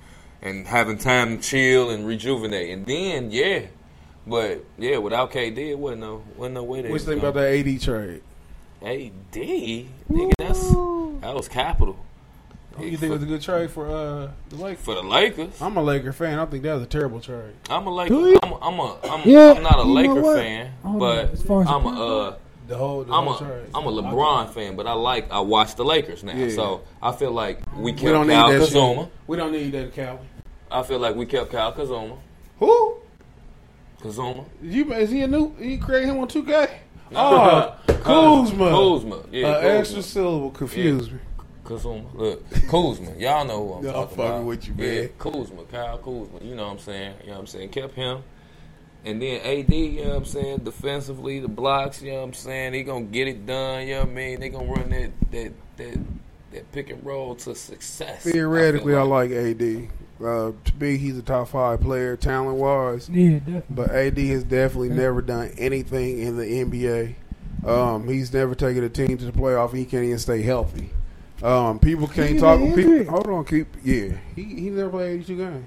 and 0.42 0.66
having 0.66 0.96
time 0.98 1.36
to 1.38 1.42
chill 1.42 1.90
and 1.90 2.06
rejuvenate. 2.06 2.70
And 2.70 2.86
then 2.86 3.30
yeah, 3.30 3.66
but 4.26 4.64
yeah, 4.78 4.98
without 4.98 5.32
KD, 5.32 5.58
it 5.70 5.78
wasn't 5.78 6.00
no 6.02 6.22
wasn't 6.36 6.54
no 6.54 6.62
way 6.64 6.78
they. 6.80 6.82
What 6.82 6.88
you 6.88 6.92
was 6.94 7.04
think 7.04 7.20
gonna- 7.20 7.30
about 7.30 7.40
that 7.40 7.66
AD 7.68 7.80
trade? 7.82 8.22
AD, 8.82 9.86
nigga, 10.10 10.32
that's 10.38 10.70
that 11.22 11.34
was 11.34 11.48
capital. 11.48 11.96
You 12.78 12.96
think 12.96 13.10
it 13.10 13.14
was 13.14 13.22
a 13.22 13.26
good 13.26 13.42
trade 13.42 13.70
for 13.70 13.86
uh, 13.86 14.30
the 14.50 14.56
Lakers? 14.56 14.84
For 14.84 14.94
the 14.94 15.02
Lakers, 15.02 15.60
I'm 15.62 15.76
a 15.76 15.82
Laker 15.82 16.12
fan. 16.12 16.38
I 16.38 16.46
think 16.46 16.62
that 16.64 16.74
was 16.74 16.82
a 16.82 16.86
terrible 16.86 17.20
trade. 17.20 17.54
I'm 17.70 17.86
a 17.86 17.90
Laker. 17.94 18.14
I'm 18.42 18.52
a, 18.52 18.58
I'm 18.60 18.78
a, 18.78 18.98
I'm, 19.04 19.28
Yeah, 19.28 19.54
I'm 19.56 19.62
not 19.62 19.78
a 19.78 19.82
Laker 19.82 20.22
fan, 20.22 20.72
I 20.84 20.92
but 20.98 21.30
As 21.32 21.42
far 21.42 21.62
as 21.62 21.68
I'm 21.68 21.86
a, 21.86 21.90
uh, 22.28 22.36
The 22.68 22.76
whole, 22.76 23.04
the 23.04 23.12
I'm 23.12 23.24
whole 23.24 23.36
a, 23.36 23.38
trade. 23.38 23.66
I'm 23.74 23.86
a 23.86 23.90
LeBron 23.92 24.50
fan. 24.52 24.76
But 24.76 24.86
I 24.86 24.92
like, 24.92 25.30
I 25.30 25.40
watch 25.40 25.74
the 25.76 25.84
Lakers 25.84 26.22
now, 26.24 26.34
Yeah. 26.36 26.50
so 26.50 26.82
I 27.02 27.12
feel 27.12 27.30
like 27.32 27.60
we 27.76 27.92
kept 27.92 28.04
we 28.04 28.10
don't 28.10 28.26
need 28.26 28.34
Kyle 28.34 28.50
that 28.52 28.58
Kazuma. 28.60 29.02
shit. 29.04 29.12
We 29.26 29.36
don't 29.36 29.52
need 29.52 29.72
that, 29.72 29.94
Cal. 29.94 30.20
I 30.70 30.82
feel 30.82 30.98
like 30.98 31.14
we 31.16 31.26
kept 31.26 31.50
Kyle 31.52 31.72
Kazuma. 31.72 32.16
Who? 32.58 32.96
Kazuma. 34.02 34.44
You 34.62 34.92
is 34.92 35.10
he 35.10 35.22
a 35.22 35.26
new? 35.26 35.54
You 35.58 35.78
create 35.78 36.04
him 36.04 36.18
on 36.18 36.28
two 36.28 36.42
K? 36.44 36.80
Oh, 37.14 37.74
Kuzma. 37.86 38.70
Kuzma. 38.70 39.22
Yeah, 39.30 39.46
uh, 39.46 39.60
Kuzma. 39.60 39.78
extra 39.78 40.02
syllable 40.02 40.50
confused 40.50 41.12
me. 41.12 41.18
Kuzma. 41.66 42.02
Look, 42.14 42.50
Kuzma. 42.68 43.12
Y'all 43.18 43.44
know 43.44 43.66
who 43.66 43.72
I'm 43.74 43.84
Yeah, 43.84 43.90
I'm 43.90 43.94
talking 43.94 44.16
fucking 44.16 44.32
about. 44.32 44.44
with 44.44 44.68
you, 44.68 44.74
Yeah, 44.78 45.00
man. 45.00 45.08
Kuzma, 45.18 45.64
Kyle 45.64 45.98
Kuzma. 45.98 46.38
You 46.42 46.54
know 46.54 46.64
what 46.64 46.72
I'm 46.72 46.78
saying? 46.78 47.14
You 47.22 47.26
know 47.28 47.32
what 47.34 47.40
I'm 47.40 47.46
saying? 47.46 47.68
Kept 47.70 47.94
him. 47.94 48.22
And 49.04 49.22
then 49.22 49.40
AD, 49.42 49.72
you 49.72 50.02
know 50.02 50.08
what 50.10 50.16
I'm 50.16 50.24
saying? 50.24 50.58
Defensively, 50.64 51.38
the 51.38 51.48
blocks, 51.48 52.02
you 52.02 52.10
know 52.10 52.18
what 52.18 52.24
I'm 52.24 52.32
saying? 52.34 52.74
He 52.74 52.82
gonna 52.82 53.04
get 53.04 53.28
it 53.28 53.46
done, 53.46 53.86
you 53.86 53.94
know 53.94 54.00
what 54.00 54.08
I 54.08 54.12
mean? 54.12 54.40
They 54.40 54.48
gonna 54.48 54.66
run 54.72 54.90
that 54.90 55.12
that 55.30 55.52
that 55.76 55.98
that 56.50 56.72
pick 56.72 56.90
and 56.90 57.04
roll 57.06 57.36
to 57.36 57.54
success. 57.54 58.24
Theoretically, 58.24 58.94
I, 58.94 58.98
feel 58.98 59.06
like 59.06 59.30
AD. 59.30 59.88
Uh, 60.18 60.52
to 60.64 60.74
me, 60.80 60.96
he's 60.96 61.16
a 61.18 61.22
top 61.22 61.48
five 61.48 61.80
player, 61.82 62.16
talent 62.16 62.56
wise. 62.56 63.08
Yeah, 63.08 63.38
definitely. 63.38 63.62
But 63.70 63.90
AD 63.90 64.18
has 64.18 64.42
definitely 64.44 64.88
never 64.88 65.22
done 65.22 65.52
anything 65.58 66.20
in 66.20 66.36
the 66.36 66.44
NBA. 66.44 67.14
Um, 67.68 68.08
he's 68.08 68.32
never 68.32 68.54
taken 68.54 68.82
a 68.82 68.88
team 68.88 69.18
to 69.18 69.24
the 69.24 69.32
playoff. 69.32 69.72
He 69.74 69.84
can't 69.84 70.04
even 70.04 70.18
stay 70.18 70.42
healthy. 70.42 70.90
Um, 71.42 71.78
people 71.78 72.06
can't 72.08 72.30
He 72.30 72.38
talk. 72.38 72.58
been 72.58 72.74
People, 72.74 73.12
hold 73.12 73.26
on, 73.28 73.44
keep 73.44 73.66
yeah. 73.84 74.12
He 74.34 74.42
he 74.42 74.70
never 74.70 74.90
played 74.90 75.14
eighty 75.16 75.24
two 75.24 75.36
games. 75.36 75.66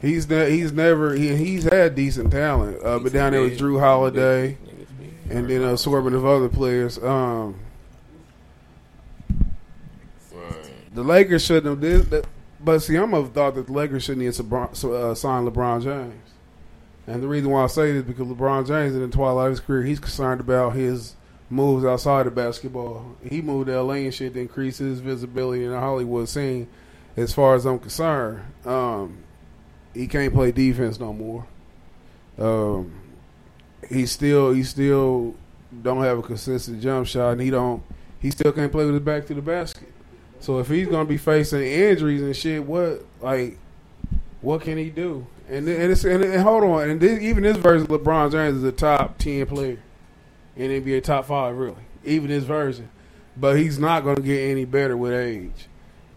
He's 0.00 0.28
ne- 0.28 0.50
he's 0.50 0.72
never 0.72 1.14
he, 1.14 1.36
he's 1.36 1.64
had 1.64 1.94
decent 1.94 2.32
talent. 2.32 2.78
Uh, 2.82 2.98
but 2.98 3.12
down 3.12 3.32
there 3.32 3.42
with 3.42 3.58
Jrue 3.58 3.78
Holiday, 3.78 4.56
and 5.30 5.48
then 5.48 5.62
a 5.62 5.74
assortment 5.74 6.16
of 6.16 6.24
other 6.24 6.48
players. 6.48 6.98
Um, 7.02 7.56
the 10.94 11.02
Lakers 11.02 11.44
shouldn't 11.44 11.66
have 11.66 11.80
did 11.80 12.10
that. 12.10 12.26
But 12.64 12.80
see, 12.80 12.96
I'm 12.96 13.12
of 13.14 13.32
thought 13.32 13.54
that 13.56 13.66
the 13.66 13.72
Lakers 13.72 14.04
shouldn't 14.04 14.22
even 14.22 14.32
subro- 14.32 14.92
uh, 14.92 15.14
sign 15.14 15.44
LeBron 15.46 15.82
James. 15.82 16.14
And 17.06 17.20
the 17.22 17.26
reason 17.26 17.50
why 17.50 17.64
I 17.64 17.66
say 17.66 17.92
this 17.92 18.02
is 18.02 18.06
because 18.06 18.28
LeBron 18.28 18.66
James, 18.66 18.94
in 18.94 19.00
the 19.00 19.08
twilight 19.08 19.46
of 19.46 19.50
his 19.52 19.60
career, 19.60 19.82
he's 19.82 19.98
concerned 19.98 20.40
about 20.40 20.74
his 20.74 21.16
moves 21.52 21.84
outside 21.84 22.26
of 22.26 22.34
basketball. 22.34 23.16
He 23.28 23.42
moved 23.42 23.66
to 23.66 23.80
LA 23.80 23.94
and 23.94 24.14
shit 24.14 24.34
to 24.34 24.40
increase 24.40 24.78
his 24.78 25.00
visibility 25.00 25.64
in 25.64 25.70
the 25.70 25.78
Hollywood 25.78 26.28
scene. 26.28 26.66
As 27.16 27.34
far 27.34 27.54
as 27.54 27.66
I'm 27.66 27.78
concerned, 27.78 28.42
um, 28.64 29.18
he 29.92 30.08
can't 30.08 30.32
play 30.32 30.50
defense 30.50 30.98
no 30.98 31.12
more. 31.12 31.46
Um, 32.38 32.92
he 33.86 34.06
still 34.06 34.52
he 34.52 34.62
still 34.62 35.34
don't 35.82 36.02
have 36.02 36.18
a 36.18 36.22
consistent 36.22 36.80
jump 36.80 37.06
shot, 37.06 37.32
and 37.32 37.42
he 37.42 37.50
don't 37.50 37.82
he 38.18 38.30
still 38.30 38.52
can't 38.52 38.72
play 38.72 38.86
with 38.86 38.94
his 38.94 39.02
back 39.02 39.26
to 39.26 39.34
the 39.34 39.42
basket. 39.42 39.92
So 40.40 40.58
if 40.58 40.68
he's 40.68 40.88
gonna 40.88 41.04
be 41.04 41.18
facing 41.18 41.62
injuries 41.62 42.22
and 42.22 42.34
shit, 42.34 42.64
what 42.64 43.04
like 43.20 43.58
what 44.40 44.62
can 44.62 44.78
he 44.78 44.88
do? 44.88 45.26
And 45.50 45.68
and, 45.68 46.04
and, 46.04 46.24
and 46.24 46.42
hold 46.42 46.64
on, 46.64 46.88
and 46.88 46.98
this, 46.98 47.20
even 47.20 47.42
this 47.42 47.58
version 47.58 47.92
of 47.92 48.00
LeBron 48.00 48.32
James 48.32 48.56
is 48.56 48.64
a 48.64 48.72
top 48.72 49.18
ten 49.18 49.44
player 49.44 49.78
in 50.56 50.70
NBA 50.70 51.02
top 51.04 51.26
five, 51.26 51.56
really. 51.56 51.76
Even 52.04 52.30
his 52.30 52.44
version, 52.44 52.88
but 53.36 53.56
he's 53.56 53.78
not 53.78 54.04
gonna 54.04 54.20
get 54.20 54.40
any 54.50 54.64
better 54.64 54.96
with 54.96 55.12
age. 55.12 55.68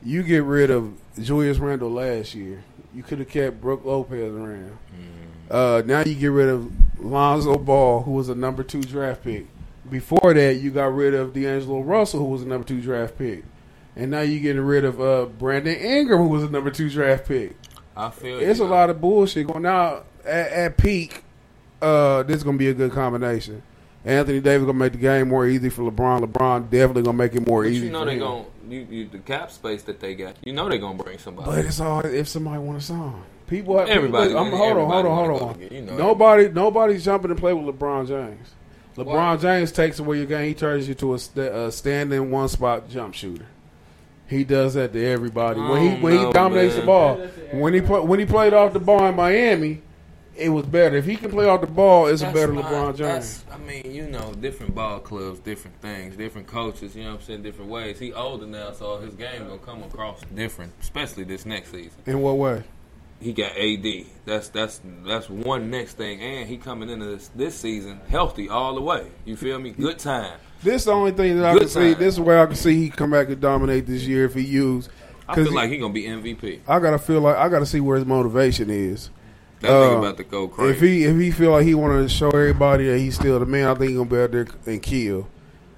You 0.03 0.23
get 0.23 0.43
rid 0.43 0.69
of 0.71 0.93
Julius 1.21 1.57
Randle 1.57 1.91
last 1.91 2.33
year. 2.35 2.63
You 2.93 3.03
could 3.03 3.19
have 3.19 3.29
kept 3.29 3.61
Brook 3.61 3.83
Lopez 3.85 4.33
around. 4.33 4.77
Uh, 5.49 5.83
now 5.85 6.01
you 6.01 6.15
get 6.15 6.27
rid 6.27 6.49
of 6.49 6.71
Lonzo 6.99 7.57
Ball, 7.57 8.01
who 8.01 8.11
was 8.11 8.29
a 8.29 8.35
number 8.35 8.63
two 8.63 8.81
draft 8.81 9.23
pick. 9.23 9.45
Before 9.89 10.33
that, 10.33 10.55
you 10.55 10.71
got 10.71 10.93
rid 10.95 11.13
of 11.13 11.33
D'Angelo 11.33 11.81
Russell, 11.81 12.19
who 12.19 12.25
was 12.25 12.41
a 12.41 12.47
number 12.47 12.67
two 12.67 12.81
draft 12.81 13.17
pick. 13.17 13.43
And 13.95 14.09
now 14.11 14.21
you're 14.21 14.41
getting 14.41 14.63
rid 14.63 14.83
of 14.85 14.99
uh, 14.99 15.25
Brandon 15.25 15.75
Ingram, 15.75 16.19
who 16.23 16.27
was 16.29 16.43
a 16.43 16.49
number 16.49 16.71
two 16.71 16.89
draft 16.89 17.27
pick. 17.27 17.55
I 17.95 18.09
feel 18.09 18.39
It's 18.39 18.59
you. 18.59 18.65
a 18.65 18.67
lot 18.67 18.89
of 18.89 18.99
bullshit 18.99 19.45
going 19.47 19.61
now. 19.61 20.03
At, 20.25 20.51
at 20.51 20.77
peak, 20.77 21.23
uh, 21.81 22.23
this 22.23 22.37
is 22.37 22.43
gonna 22.43 22.57
be 22.57 22.69
a 22.69 22.73
good 22.73 22.91
combination. 22.91 23.61
Anthony 24.05 24.39
Davis 24.39 24.65
gonna 24.65 24.77
make 24.77 24.91
the 24.93 24.99
game 24.99 25.29
more 25.29 25.47
easy 25.47 25.69
for 25.69 25.89
LeBron. 25.89 26.23
LeBron 26.25 26.69
definitely 26.69 27.03
gonna 27.03 27.17
make 27.17 27.33
it 27.33 27.45
more 27.47 27.63
But 27.63 27.71
easy. 27.71 27.85
you 27.87 27.91
know 27.91 27.99
for 28.01 28.05
they 28.05 28.13
him. 28.13 28.19
gon' 28.19 28.45
you, 28.69 28.87
you 28.89 29.07
the 29.11 29.17
cap 29.19 29.51
space 29.51 29.83
that 29.83 29.99
they 29.99 30.13
got. 30.15 30.35
You 30.43 30.53
know 30.53 30.69
they 30.69 30.77
gonna 30.77 31.01
bring 31.01 31.17
somebody. 31.17 31.49
But 31.49 31.65
it's 31.65 31.79
all 31.79 32.01
if 32.05 32.27
somebody 32.27 32.59
want 32.59 32.77
a 32.77 32.81
song. 32.81 33.23
People, 33.47 33.77
have, 33.77 33.89
Everybody- 33.89 34.29
people 34.29 34.41
I'm, 34.43 34.51
hold 34.51 34.77
on, 34.77 34.89
hold 34.89 35.05
on, 35.05 35.11
wanna 35.11 35.37
hold 35.37 35.41
on. 35.53 35.59
get- 35.59 35.71
you 35.71 35.81
know 35.81 35.97
nobody, 35.97 36.49
nobody's 36.49 37.03
jumping 37.05 37.29
to 37.29 37.35
play 37.35 37.53
with 37.53 37.75
LeBron 37.77 38.07
James. 38.07 38.53
LeBron 38.97 39.05
Why? 39.07 39.37
James 39.37 39.71
takes 39.71 39.99
away 39.99 40.17
your 40.17 40.25
game. 40.25 40.47
He 40.47 40.53
turns 40.53 40.87
you 40.87 40.93
to 40.95 41.15
a, 41.15 41.19
st- 41.19 41.53
a 41.53 41.71
standing 41.71 42.31
one 42.31 42.47
spot 42.47 42.89
jump 42.89 43.13
shooter. 43.13 43.45
He 44.27 44.43
does 44.43 44.73
that 44.75 44.93
to 44.93 45.05
everybody. 45.05 45.59
When 45.59 45.81
he 45.81 46.01
when 46.01 46.13
he 46.13 46.19
know, 46.23 46.31
dominates 46.33 46.75
the 46.75 46.81
ball, 46.81 47.17
when 47.51 47.73
he 47.73 47.81
play, 47.81 47.99
when 47.99 48.19
he 48.19 48.25
played 48.25 48.53
off 48.53 48.73
the 48.73 48.79
ball 48.79 49.05
in 49.05 49.15
Miami, 49.15 49.81
it 50.37 50.49
was 50.49 50.65
better. 50.65 50.95
If 50.97 51.05
he 51.05 51.15
can 51.15 51.31
play 51.31 51.47
off 51.47 51.61
the 51.61 51.67
ball, 51.67 52.07
it's 52.07 52.21
a 52.21 52.31
better 52.31 52.53
fine. 52.53 52.63
LeBron 52.63 52.97
James. 52.97 53.45
I 53.51 53.57
mean, 53.57 53.91
you 53.91 54.07
know, 54.07 54.33
different 54.33 54.75
ball 54.75 54.99
clubs, 54.99 55.39
different 55.39 55.79
things, 55.81 56.15
different 56.17 56.47
coaches. 56.47 56.95
You 56.95 57.03
know 57.03 57.11
what 57.11 57.21
I'm 57.21 57.25
saying? 57.25 57.43
Different 57.43 57.69
ways. 57.71 57.99
He 57.99 58.13
older 58.13 58.45
now, 58.45 58.71
so 58.71 58.97
his 58.97 59.15
game 59.15 59.47
gonna 59.47 59.57
come 59.59 59.83
across 59.83 60.21
different, 60.33 60.73
especially 60.81 61.23
this 61.23 61.45
next 61.45 61.71
season. 61.71 62.01
In 62.05 62.21
what 62.21 62.37
way? 62.37 62.63
He 63.19 63.31
got 63.31 63.51
AD. 63.57 64.05
That's 64.25 64.49
that's 64.49 64.81
that's 65.05 65.29
one 65.29 65.69
next 65.69 65.93
thing, 65.93 66.21
and 66.21 66.47
he 66.47 66.57
coming 66.57 66.89
into 66.89 67.05
this 67.05 67.29
this 67.29 67.57
season 67.57 68.01
healthy 68.09 68.49
all 68.49 68.75
the 68.75 68.81
way. 68.81 69.07
You 69.23 69.37
feel 69.37 69.57
me? 69.57 69.71
Good 69.71 69.99
time. 69.99 70.37
This 70.61 70.81
is 70.81 70.85
the 70.85 70.91
only 70.91 71.11
thing 71.11 71.37
that 71.37 71.45
I 71.45 71.53
Good 71.53 71.61
can 71.61 71.69
see. 71.69 71.93
This 71.93 72.15
is 72.15 72.19
where 72.19 72.41
I 72.41 72.45
can 72.45 72.55
see 72.55 72.75
he 72.75 72.89
come 72.89 73.11
back 73.11 73.29
and 73.29 73.39
dominate 73.39 73.85
this 73.85 74.03
year 74.03 74.25
if 74.25 74.33
he 74.33 74.41
used. 74.41 74.89
I 75.27 75.35
feel 75.35 75.53
like 75.53 75.69
he 75.69 75.77
gonna 75.77 75.93
be 75.93 76.03
MVP. 76.03 76.61
I 76.67 76.79
gotta 76.79 76.99
feel 76.99 77.21
like 77.21 77.37
I 77.37 77.49
gotta 77.49 77.65
see 77.65 77.79
where 77.79 77.97
his 77.97 78.05
motivation 78.05 78.69
is. 78.69 79.09
That 79.61 79.71
Uh, 79.71 79.97
about 79.99 80.17
to 80.17 80.23
go 80.23 80.47
crazy. 80.47 80.71
If 80.73 80.81
he 80.81 81.03
if 81.05 81.17
he 81.17 81.31
feel 81.31 81.51
like 81.51 81.65
he 81.65 81.73
want 81.75 82.01
to 82.03 82.09
show 82.13 82.29
everybody 82.29 82.87
that 82.87 82.97
he's 82.99 83.15
still 83.15 83.39
the 83.39 83.45
man, 83.45 83.67
I 83.67 83.75
think 83.75 83.89
he 83.91 83.95
gonna 83.97 84.09
be 84.09 84.17
out 84.19 84.31
there 84.31 84.47
and 84.65 84.81
kill. 84.81 85.27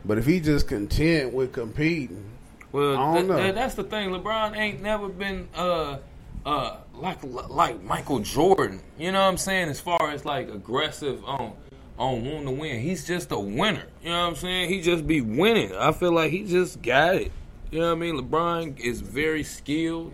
But 0.05 0.17
if 0.17 0.25
he 0.25 0.39
just 0.39 0.67
content 0.67 1.33
with 1.33 1.53
competing, 1.53 2.23
Well, 2.71 2.93
I 2.93 2.95
don't 2.95 3.13
th- 3.15 3.25
know. 3.27 3.37
th- 3.37 3.55
that's 3.55 3.75
the 3.75 3.83
thing. 3.83 4.09
LeBron 4.09 4.57
ain't 4.57 4.81
never 4.81 5.09
been 5.09 5.47
uh 5.55 5.97
uh 6.45 6.77
like 6.95 7.19
like 7.49 7.83
Michael 7.83 8.19
Jordan. 8.19 8.79
You 8.97 9.11
know 9.11 9.21
what 9.21 9.27
I'm 9.27 9.37
saying? 9.37 9.69
As 9.69 9.79
far 9.79 10.09
as 10.11 10.25
like 10.25 10.49
aggressive 10.49 11.23
on 11.25 11.53
on 11.99 12.23
wanting 12.25 12.45
to 12.45 12.51
win, 12.51 12.79
he's 12.81 13.05
just 13.07 13.31
a 13.31 13.39
winner. 13.39 13.83
You 14.03 14.09
know 14.09 14.21
what 14.21 14.27
I'm 14.29 14.35
saying? 14.35 14.69
He 14.69 14.81
just 14.81 15.05
be 15.07 15.21
winning. 15.21 15.75
I 15.75 15.91
feel 15.91 16.11
like 16.11 16.31
he 16.31 16.43
just 16.43 16.81
got 16.81 17.15
it. 17.15 17.31
You 17.71 17.79
know 17.79 17.87
what 17.87 17.97
I 17.97 17.99
mean? 18.11 18.15
LeBron 18.21 18.79
is 18.79 19.01
very 19.01 19.43
skilled. 19.43 20.13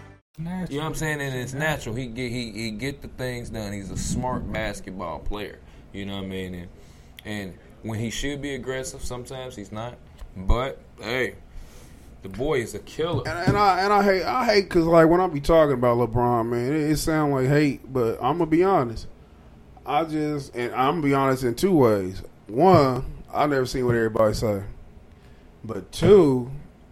You 0.39 0.45
know 0.45 0.83
what 0.83 0.85
I'm 0.85 0.95
saying? 0.95 1.21
And 1.21 1.35
it's 1.35 1.53
natural. 1.53 1.93
He 1.93 2.07
get 2.07 2.31
he, 2.31 2.51
he 2.51 2.71
get 2.71 3.01
the 3.01 3.09
things 3.09 3.49
done. 3.49 3.73
He's 3.73 3.91
a 3.91 3.97
smart 3.97 4.49
basketball 4.51 5.19
player. 5.19 5.59
You 5.91 6.05
know 6.05 6.15
what 6.15 6.23
I 6.23 6.27
mean? 6.27 6.53
And, 6.55 6.69
and 7.25 7.53
when 7.83 7.99
he 7.99 8.09
should 8.09 8.41
be 8.41 8.55
aggressive, 8.55 9.03
sometimes 9.03 9.55
he's 9.55 9.71
not. 9.71 9.97
But 10.35 10.79
hey, 10.99 11.35
the 12.21 12.29
boy 12.29 12.61
is 12.61 12.73
a 12.73 12.79
killer. 12.79 13.27
and, 13.27 13.49
and 13.49 13.57
I 13.57 13.81
and 13.81 13.91
I 13.91 14.03
hate 14.03 14.23
I 14.23 14.45
hate 14.45 14.63
because 14.63 14.85
like 14.85 15.09
when 15.09 15.19
I 15.19 15.27
be 15.27 15.41
talking 15.41 15.73
about 15.73 15.97
LeBron, 15.97 16.47
man, 16.47 16.73
it, 16.73 16.91
it 16.91 16.97
sound 16.97 17.33
like 17.33 17.47
hate, 17.47 17.91
but 17.91 18.13
I'm 18.21 18.37
gonna 18.37 18.45
be 18.45 18.63
honest. 18.63 19.07
I 19.85 20.05
just 20.05 20.55
and 20.55 20.73
I'm 20.73 20.95
gonna 20.95 21.03
be 21.03 21.13
honest 21.13 21.43
in 21.43 21.55
two 21.55 21.73
ways. 21.75 22.23
One, 22.47 23.03
I 23.33 23.47
never 23.47 23.65
seen 23.65 23.85
what 23.85 23.95
everybody 23.95 24.33
say, 24.33 24.63
but 25.63 25.91
two, 25.91 26.49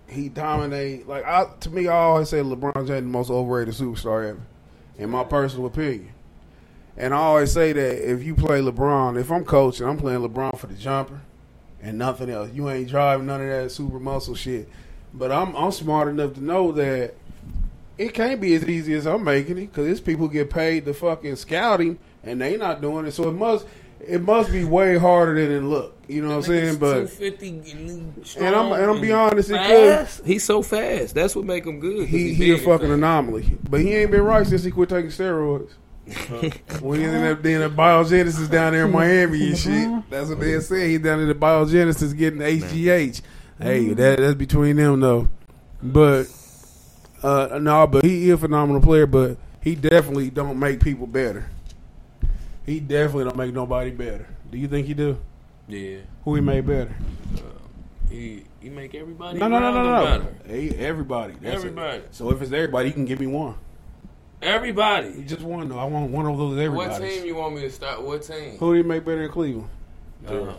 he 0.10 0.30
dominate. 0.30 1.08
Like 1.08 1.26
I 1.26 1.46
to 1.62 1.70
me, 1.70 1.88
I 1.88 1.96
always 1.96 2.30
say 2.30 2.40
LeBron 2.40 2.88
James 2.88 2.88
the 2.88 3.02
most 3.02 3.30
overrated 3.30 3.74
superstar 3.74 4.30
ever, 4.30 4.42
in 4.98 5.10
my 5.10 5.24
personal 5.24 5.66
opinion. 5.68 6.10
And 6.98 7.14
I 7.14 7.18
always 7.18 7.52
say 7.54 7.72
that 7.72 8.12
if 8.12 8.24
you 8.24 8.36
play 8.36 8.60
LeBron, 8.60 9.20
if 9.20 9.32
I'm 9.32 9.46
coaching, 9.46 9.88
I'm 9.88 9.98
playing 9.98 10.22
LeBron 10.22 10.58
for 10.58 10.68
the 10.68 10.74
jumper 10.74 11.22
and 11.82 11.98
nothing 11.98 12.30
else. 12.30 12.52
You 12.54 12.70
ain't 12.70 12.90
driving 12.90 13.28
none 13.28 13.42
of 13.42 13.48
that 13.48 13.72
super 13.72 14.00
muscle 14.00 14.36
shit. 14.36 14.68
But 15.14 15.32
I'm 15.32 15.56
I'm 15.56 15.72
smart 15.72 16.08
enough 16.10 16.34
to 16.34 16.44
know 16.44 16.72
that 16.74 17.16
it 17.98 18.14
can't 18.14 18.40
be 18.40 18.54
as 18.56 18.68
easy 18.68 18.94
as 18.94 19.06
I'm 19.06 19.24
making 19.24 19.58
it 19.58 19.68
because 19.68 19.86
there's 19.86 20.02
people 20.02 20.28
get 20.28 20.50
paid 20.50 20.86
to 20.86 20.94
fucking 20.94 21.36
scout 21.36 21.82
him 21.82 22.00
and 22.24 22.40
they 22.42 22.58
not 22.58 22.82
doing 22.82 23.06
it. 23.06 23.12
So 23.12 23.30
it 23.30 23.34
must 23.34 23.66
it 24.06 24.22
must 24.22 24.52
be 24.52 24.64
way 24.64 24.98
harder 24.98 25.36
than 25.36 25.52
it 25.56 25.62
look. 25.62 25.96
You 26.08 26.22
know 26.22 26.30
what 26.30 26.36
I'm 26.38 26.44
saying? 26.44 26.78
But 26.80 27.08
250 27.10 27.48
and 28.40 28.56
I'm 28.56 28.72
and 28.72 28.92
I'm 28.92 29.02
be 29.02 29.12
honest, 29.12 29.50
it 29.50 29.54
fast. 29.54 30.18
could. 30.18 30.28
He's 30.28 30.44
so 30.44 30.62
fast. 30.62 31.14
That's 31.14 31.36
what 31.36 31.46
make 31.46 31.66
him 31.66 31.80
good. 31.80 32.08
He 32.08 32.30
he 32.30 32.34
he 32.34 32.52
a 32.52 32.56
big 32.56 32.64
and 32.66 32.72
fucking 32.72 32.92
anomaly, 32.92 33.58
but 33.70 33.82
he 33.82 33.94
ain't 33.96 34.12
been 34.12 34.24
right 34.24 34.46
since 34.46 34.64
he 34.64 34.72
quit 34.72 34.90
taking 34.90 35.12
steroids. 35.12 35.72
when 36.82 37.00
he 37.00 37.06
ended 37.06 37.32
up 37.32 37.44
being 37.44 37.62
a 37.62 37.70
Biogenesis 37.70 38.50
down 38.50 38.74
there 38.74 38.86
in 38.86 38.92
Miami 38.92 39.50
and 39.50 39.58
shit. 39.58 40.10
That's 40.10 40.30
what 40.30 40.40
they 40.40 40.60
said. 40.60 40.88
He 40.88 40.98
down 40.98 41.20
at 41.20 41.28
the 41.28 41.36
Biogenesis 41.36 42.18
getting 42.18 42.40
HGH. 42.40 43.22
Hey, 43.62 43.90
that 43.94 44.18
that's 44.18 44.36
between 44.36 44.78
them 44.78 45.02
though. 45.02 45.30
But 45.84 46.26
uh 47.22 47.60
no, 47.62 47.86
but 47.86 48.04
he, 48.04 48.30
is 48.30 48.36
a 48.36 48.38
phenomenal 48.40 48.82
player, 48.82 49.06
but 49.06 49.38
he 49.62 49.76
definitely 49.76 50.32
don't 50.32 50.58
make 50.58 50.82
people 50.82 51.06
better. 51.06 51.52
He 52.70 52.80
definitely 52.80 53.24
don't 53.24 53.36
make 53.36 53.52
nobody 53.52 53.90
better. 53.90 54.28
Do 54.52 54.60
you 54.60 54.68
think 54.68 54.86
he 54.86 54.94
do? 54.94 55.18
Yeah. 55.68 56.02
Who 56.24 56.36
he 56.36 56.42
made 56.42 56.68
better? 56.68 56.96
He 58.12 58.44
he 58.60 58.70
make 58.70 58.94
everybody 58.94 59.40
No, 59.40 59.48
no, 59.48 59.60
no, 59.60 59.72
no, 59.72 59.84
no. 59.84 60.06
better. 60.06 60.36
Hey, 60.46 60.70
everybody. 60.78 61.34
That's 61.34 61.46
it. 61.46 61.56
Everybody. 61.56 62.04
So 62.12 62.30
if 62.30 62.40
it's 62.44 62.52
everybody, 62.52 62.90
he 62.90 62.94
can 62.94 63.06
give 63.06 63.20
me 63.20 63.26
one. 63.26 63.56
Everybody. 64.44 65.24
Just 65.24 65.42
one 65.42 65.68
though. 65.68 65.80
I 65.80 65.86
want 65.86 66.12
one 66.12 66.28
of 66.28 66.38
those 66.38 66.60
everybody. 66.60 66.90
What 66.92 67.02
team 67.02 67.26
you 67.26 67.36
want 67.38 67.56
me 67.56 67.62
to 67.62 67.72
start? 67.72 68.04
What 68.04 68.22
team? 68.22 68.60
Who 68.60 68.74
do 68.74 68.78
you 68.78 68.84
make 68.84 69.04
better 69.04 69.24
in 69.24 69.32
Cleveland? 69.32 69.70
Uh, 70.28 70.54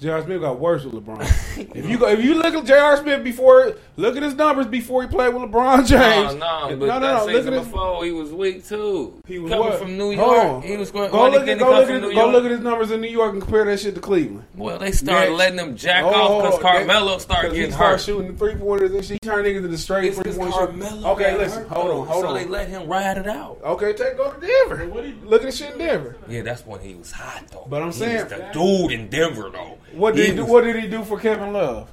J.R. 0.00 0.22
Smith 0.22 0.40
got 0.40 0.58
worse 0.58 0.84
with 0.84 0.94
LeBron. 0.94 1.20
if 1.76 1.88
you 1.88 1.98
go, 1.98 2.08
if 2.08 2.24
you 2.24 2.34
look 2.34 2.54
at 2.54 2.64
J.R. 2.64 2.96
Smith 2.96 3.22
before, 3.22 3.74
look 3.96 4.16
at 4.16 4.22
his 4.22 4.34
numbers 4.34 4.66
before 4.66 5.02
he 5.02 5.08
played 5.08 5.34
with 5.34 5.42
LeBron 5.42 5.86
James. 5.86 6.34
No, 6.36 6.68
no, 6.70 6.76
but 6.76 6.86
no, 6.86 6.98
no, 6.98 7.00
that 7.00 7.00
no. 7.00 7.24
Look 7.26 7.34
season 7.36 7.52
at 7.54 7.58
his. 7.58 7.68
before 7.68 8.04
he 8.06 8.10
was 8.12 8.30
weak 8.32 8.66
too. 8.66 9.22
He 9.26 9.38
was 9.38 9.50
coming 9.50 9.66
what? 9.68 9.78
from 9.78 9.98
New 9.98 10.12
York. 10.12 10.38
on. 10.44 10.62
He 10.62 10.76
was 10.78 10.90
going. 10.90 11.10
Go 11.10 11.28
look 11.28 11.46
at 11.46 11.58
go 11.58 11.70
look 11.70 11.90
at 11.90 12.00
go 12.00 12.08
York? 12.10 12.32
look 12.32 12.44
at 12.46 12.50
his 12.50 12.60
numbers 12.60 12.90
in 12.90 13.02
New 13.02 13.08
York 13.10 13.34
and 13.34 13.42
compare 13.42 13.66
that 13.66 13.78
shit 13.78 13.94
to 13.94 14.00
Cleveland. 14.00 14.44
Well, 14.56 14.78
they 14.78 14.92
started 14.92 15.28
Next. 15.30 15.38
letting 15.38 15.56
them 15.56 15.76
jack 15.76 16.04
Oh, 16.04 16.08
off 16.08 16.42
because 16.44 16.58
they- 16.62 16.68
oh, 16.68 16.72
Carmelo 16.72 17.18
started 17.18 17.48
'cause 17.48 17.56
he 17.56 17.60
getting 17.60 17.74
started 17.74 17.92
hurt. 17.96 18.00
shooting 18.00 18.36
three 18.38 18.54
pointers 18.54 18.90
and 18.92 19.04
shit. 19.04 19.18
He 19.22 19.28
turned 19.28 19.46
niggas 19.46 19.56
into 19.56 19.68
the 19.68 19.76
straight 19.78 20.04
It's 20.06 20.16
three 20.16 20.24
'cause 20.24 20.38
point 20.38 20.52
Carmelo 20.54 21.10
Okay, 21.12 21.36
listen, 21.36 21.68
hold 21.68 21.90
on, 21.90 22.06
hold 22.06 22.24
on. 22.24 22.30
so 22.30 22.34
they 22.34 22.46
let 22.46 22.68
him 22.68 22.88
ride 22.88 23.18
it 23.18 23.26
out. 23.28 23.58
Okay, 23.62 23.92
take 23.92 24.16
go 24.16 24.30
to 24.32 24.40
Denver. 24.40 24.86
Look 25.26 25.42
at 25.42 25.50
the 25.50 25.52
shit 25.52 25.72
in 25.72 25.78
Denver. 25.78 26.16
Yeah, 26.26 26.40
that's 26.40 26.64
when 26.66 26.80
he 26.80 26.94
was 26.94 27.12
hot 27.12 27.44
though. 27.52 27.66
But 27.68 27.82
I'm 27.82 27.92
saying- 27.92 28.24
was 28.24 28.30
the 28.30 28.48
dude 28.54 28.92
in 28.92 29.08
Denver 29.10 29.50
though. 29.52 29.76
What 29.92 30.14
did 30.16 30.30
he, 30.30 30.34
do? 30.36 30.42
was- 30.42 30.50
What 30.50 30.64
did 30.64 30.76
he 30.76 30.88
do 30.88 31.04
for 31.04 31.18
Kevin 31.18 31.52
Love? 31.52 31.90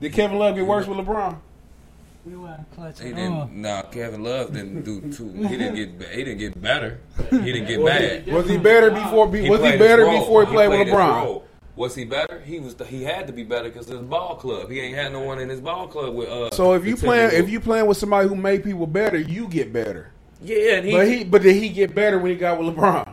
Did 0.00 0.12
Kevin 0.12 0.38
Love 0.38 0.54
get 0.56 0.66
worse 0.66 0.86
with 0.86 0.98
LeBron? 0.98 1.36
We 2.26 2.36
weren't 2.36 2.70
clutch 2.74 3.00
He 3.00 3.10
didn't. 3.10 3.32
all. 3.32 3.50
Nah, 3.52 3.82
Kevin 3.82 4.24
Love 4.24 4.52
didn't 4.52 4.82
do 4.84 5.00
too. 5.12 5.30
He 5.32 5.56
didn't 5.56 5.74
get. 5.98 6.08
He 6.10 6.24
didn't 6.24 6.38
get 6.38 6.60
better. 6.60 6.98
He 7.30 7.38
didn't 7.52 7.66
get 7.68 7.84
bad. 7.84 8.26
was 8.26 8.48
he 8.48 8.56
better 8.58 8.90
before- 8.90 9.26
was 9.28 9.38
he 9.40 9.48
played 9.48 9.78
better 9.78 10.02
his 10.06 10.12
role. 10.12 10.20
before 10.20 10.44
he 10.46 10.52
played 10.52 10.68
with 10.70 10.78
his 10.88 10.88
LeBron? 10.96 11.42
Was 11.76 11.94
he 11.94 12.04
better? 12.04 12.40
He 12.44 12.58
was. 12.58 12.74
He 12.88 13.04
had 13.04 13.26
to 13.28 13.32
be 13.32 13.44
better 13.44 13.68
because 13.68 13.86
his 13.86 14.00
ball 14.00 14.34
club. 14.36 14.70
He 14.70 14.80
ain't 14.80 14.96
had 14.96 15.12
no 15.12 15.20
one 15.20 15.38
in 15.38 15.48
his 15.48 15.60
ball 15.60 15.86
club 15.86 16.14
with. 16.14 16.28
Uh, 16.28 16.50
So 16.50 16.72
if 16.72 16.84
you 16.84 16.96
playing 16.96 17.30
if 17.32 17.48
you 17.48 17.60
playing 17.60 17.86
with 17.86 17.96
somebody 17.98 18.28
who 18.28 18.34
made 18.34 18.64
people 18.64 18.86
better, 18.88 19.18
you 19.18 19.46
get 19.46 19.72
better. 19.72 20.10
Yeah, 20.42 20.76
and 20.78 20.86
he- 20.86 20.92
but 20.92 21.06
he 21.06 21.24
but 21.24 21.42
did 21.42 21.54
he 21.54 21.68
get 21.68 21.94
better 21.94 22.18
when 22.18 22.30
he 22.32 22.36
got 22.36 22.58
with 22.58 22.74
LeBron? 22.74 23.08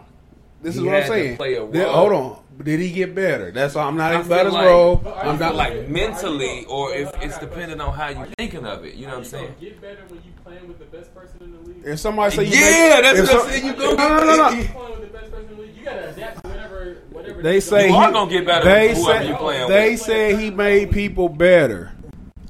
This 0.64 0.76
is 0.76 0.82
what 0.82 0.95
I'm 0.95 1.07
saying. 1.07 1.38
play 1.38 1.53
a 1.55 1.68
Did- 1.68 1.84
role. 1.84 1.93
hold 1.93 2.14
on, 2.14 2.38
did 2.64 2.80
he 2.80 2.91
get 2.91 3.16
better? 3.16 3.51
That's 3.51 3.76
all. 3.76 3.88
I'm 3.88 3.97
not 3.97 4.12
I 4.14 4.20
even 4.20 4.28
about 4.32 4.43
feel 4.45 4.54
like, 4.54 4.66
role. 4.66 5.01
I 5.08 5.22
I'm 5.30 5.39
not 5.39 5.56
like 5.56 5.88
mentally, 5.89 6.66
or 6.66 6.93
if 6.93 7.10
it's 7.22 7.38
depending 7.39 7.82
on 7.82 7.93
how 7.93 8.10
you're 8.10 8.28
thinking 8.38 8.66
of 8.66 8.86
it. 8.86 8.95
You 8.95 9.06
know 9.08 9.14
what 9.14 9.18
I'm 9.20 9.26
saying? 9.26 9.56
Get 9.60 9.82
better 9.82 10.04
when 10.08 10.20
you 10.24 10.32
playing 10.43 10.68
with 10.68 10.80
the 10.80 10.86
best 10.86 11.14
person 11.16 11.38
in 11.41 11.51
the 11.51 11.60
league. 11.60 11.82
If 11.86 11.99
somebody 11.99 12.36
say 12.36 12.43
you 12.45 12.51
Yeah, 12.51 13.01
make, 13.01 13.04
that's 13.04 13.20
if 13.20 13.28
what 13.34 13.45
I'm 13.45 13.49
saying. 13.51 13.66
You 13.66 13.74
gonna 13.74 13.95
no, 13.95 14.08
no, 14.08 14.26
no, 14.26 14.36
no. 14.38 14.49
You 14.56 14.64
playing 14.66 14.99
with 14.99 15.12
the 15.12 15.18
best 15.18 15.32
person 15.32 15.49
in 15.49 15.56
the 15.58 15.62
league. 15.64 15.76
You 15.78 15.84
gotta 15.86 16.10
adapt 16.10 16.43
to 16.43 16.49
whatever, 16.49 16.97
whatever. 17.12 17.41
They 17.41 17.60
say 17.60 17.88
You 17.88 17.93
he, 17.93 17.99
are 17.99 18.12
gonna 18.12 18.32
get 18.32 18.45
better 18.45 18.66
They 18.66 18.88
with 18.89 18.97
whoever 18.97 19.24
say 19.24 19.30
you 19.30 19.36
playing 19.36 19.70
they 19.70 19.91
with. 19.91 20.01
said 20.01 20.39
he 20.39 20.51
made 20.51 20.91
people 20.91 21.30
better. 21.30 21.91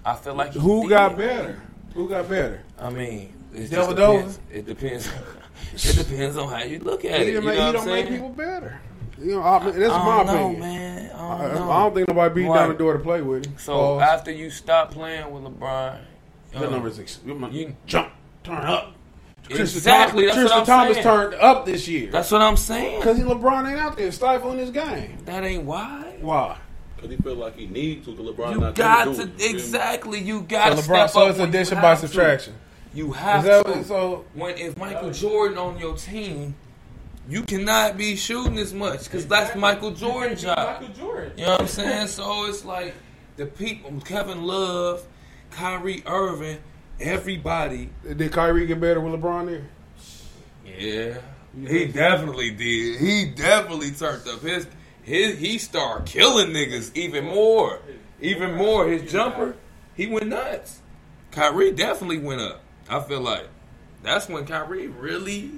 I 0.06 0.16
feel 0.16 0.36
like 0.36 0.54
he 0.54 0.60
Who 0.60 0.82
did. 0.84 0.90
got 0.90 1.18
better? 1.18 1.62
Who 1.94 2.10
got 2.10 2.28
better? 2.30 2.62
I 2.80 2.90
mean, 2.90 3.34
it 3.54 3.70
Devil 3.70 3.96
just 3.96 4.38
depends. 4.38 4.40
It 4.52 4.66
depends. 4.66 5.08
it 5.74 6.08
depends 6.08 6.38
on 6.38 6.50
how 6.50 6.64
you 6.64 6.80
look 6.80 7.06
at 7.06 7.22
He 7.22 7.28
it. 7.28 7.34
You 7.34 7.42
don't 7.42 7.46
know 7.46 7.50
make, 7.52 7.56
what 7.56 7.56
he 7.56 7.68
I'm 7.68 7.74
don't 7.74 7.86
make 7.86 8.08
people 8.10 8.30
better. 8.30 8.80
You 9.24 9.36
know, 9.36 9.44
I 9.44 9.60
that's 9.72 9.94
I 9.94 10.06
my 10.06 10.18
don't 10.24 10.26
know, 10.28 10.34
opinion. 10.46 10.60
man. 10.60 11.12
I 11.16 11.34
I, 11.34 11.38
don't 11.48 11.56
know. 11.56 11.72
I 11.72 11.80
don't 11.84 11.94
think 11.96 12.08
nobody 12.10 12.36
beat 12.36 12.48
Why? 12.48 12.58
down 12.58 12.70
the 12.70 12.76
door 12.76 12.94
to 12.94 13.00
play 13.00 13.22
with 13.22 13.46
him. 13.46 13.58
So 13.58 13.74
Pause. 13.74 14.02
after 14.02 14.32
you 14.32 14.50
stop 14.50 14.92
playing 14.92 15.32
with 15.32 15.44
LeBron, 15.44 15.98
That 16.54 16.64
uh, 16.64 16.70
number's 16.70 17.00
ex- 17.00 17.20
you 17.26 17.76
jump, 17.86 18.10
turn 18.44 18.58
up. 18.58 18.94
Tristan 19.44 19.62
Exactly. 19.62 20.26
Thompson, 20.28 20.44
That's 20.46 20.52
Tristan 20.54 20.60
what 20.60 20.60
I'm 20.60 20.66
Thompson 20.66 20.94
saying. 21.04 21.04
turned 21.32 21.34
up 21.42 21.66
this 21.66 21.88
year. 21.88 22.12
That's 22.12 22.32
what 22.32 22.42
I'm 22.42 22.58
saying. 22.58 23.00
Because 23.00 23.20
LeBron 23.20 23.70
ain't 23.70 23.80
out 23.80 23.98
there 23.98 24.12
stifling 24.12 24.58
his 24.60 24.70
game. 24.72 25.18
That 25.26 25.44
ain't 25.44 25.64
why. 25.64 26.16
Why? 26.22 26.58
Because 26.96 27.12
he 27.12 27.18
feel 27.18 27.36
like 27.36 27.58
he 27.58 27.68
needs 27.68 28.06
to. 28.06 28.12
Because 28.16 28.34
LeBron 28.36 28.54
You 28.54 28.60
not 28.62 28.76
got 28.76 29.06
gonna 29.06 29.18
to 29.18 29.26
do 29.26 29.34
it. 29.34 29.42
You 29.42 29.50
exactly. 29.56 30.20
You 30.20 30.42
got 30.44 30.70
to 30.70 30.76
So 30.78 30.82
step 30.84 30.96
LeBron, 30.96 31.04
up. 31.04 31.10
so 31.12 31.28
it's 31.28 31.40
addition 31.40 31.76
by 31.82 31.90
have 31.90 32.02
to. 32.02 32.08
subtraction. 32.08 32.54
You 32.94 33.12
have 33.12 33.40
Is 33.44 33.50
that 33.50 33.66
to. 33.66 33.72
what- 33.72 33.86
so- 33.86 34.26
when 34.34 34.58
if 34.58 34.78
Michael 34.78 35.12
Jordan 35.12 35.58
on 35.58 35.78
your 35.78 35.96
team, 35.98 36.56
you 37.28 37.44
cannot 37.44 37.98
be 37.98 38.16
shooting 38.16 38.58
as 38.58 38.74
much 38.74 39.06
because 39.06 39.26
that's 39.28 39.56
Michael 39.56 39.92
Jordan's 39.92 40.42
job. 40.42 40.82
Michael 40.82 40.96
Jordan. 40.96 41.34
You 41.38 41.46
know 41.46 41.52
what 41.52 41.62
I'm 41.62 41.68
saying? 41.68 42.08
So 42.08 42.46
it's 42.46 42.66
like 42.66 42.94
the 43.38 43.46
people, 43.46 43.92
Kevin 44.02 44.44
Love, 44.44 45.06
Kyrie 45.52 46.04
Irving, 46.06 46.60
everybody. 47.00 47.90
Did 48.04 48.32
Kyrie 48.32 48.66
get 48.66 48.82
better 48.82 49.00
with 49.00 49.20
LeBron 49.20 49.48
there? 49.48 49.70
Yeah, 50.66 51.18
he 51.68 51.86
definitely 51.86 52.52
did. 52.52 53.00
He 53.00 53.26
definitely 53.26 53.92
turned 53.92 54.28
up 54.28 54.42
his 54.42 54.68
his. 55.04 55.38
He 55.38 55.58
started 55.58 56.08
killing 56.08 56.50
niggas 56.50 56.96
even 56.96 57.26
more, 57.26 57.80
even 58.22 58.56
more. 58.56 58.88
His 58.88 59.12
jumper, 59.12 59.56
he 59.96 60.08
went 60.08 60.28
nuts. 60.28 60.80
Kyrie 61.32 61.72
definitely 61.72 62.20
went 62.20 62.42
up. 62.42 62.64
I 62.90 63.00
feel 63.02 63.22
like 63.22 63.48
that's 64.04 64.28
when 64.28 64.46
Kyrie 64.46 64.88
really 64.88 65.52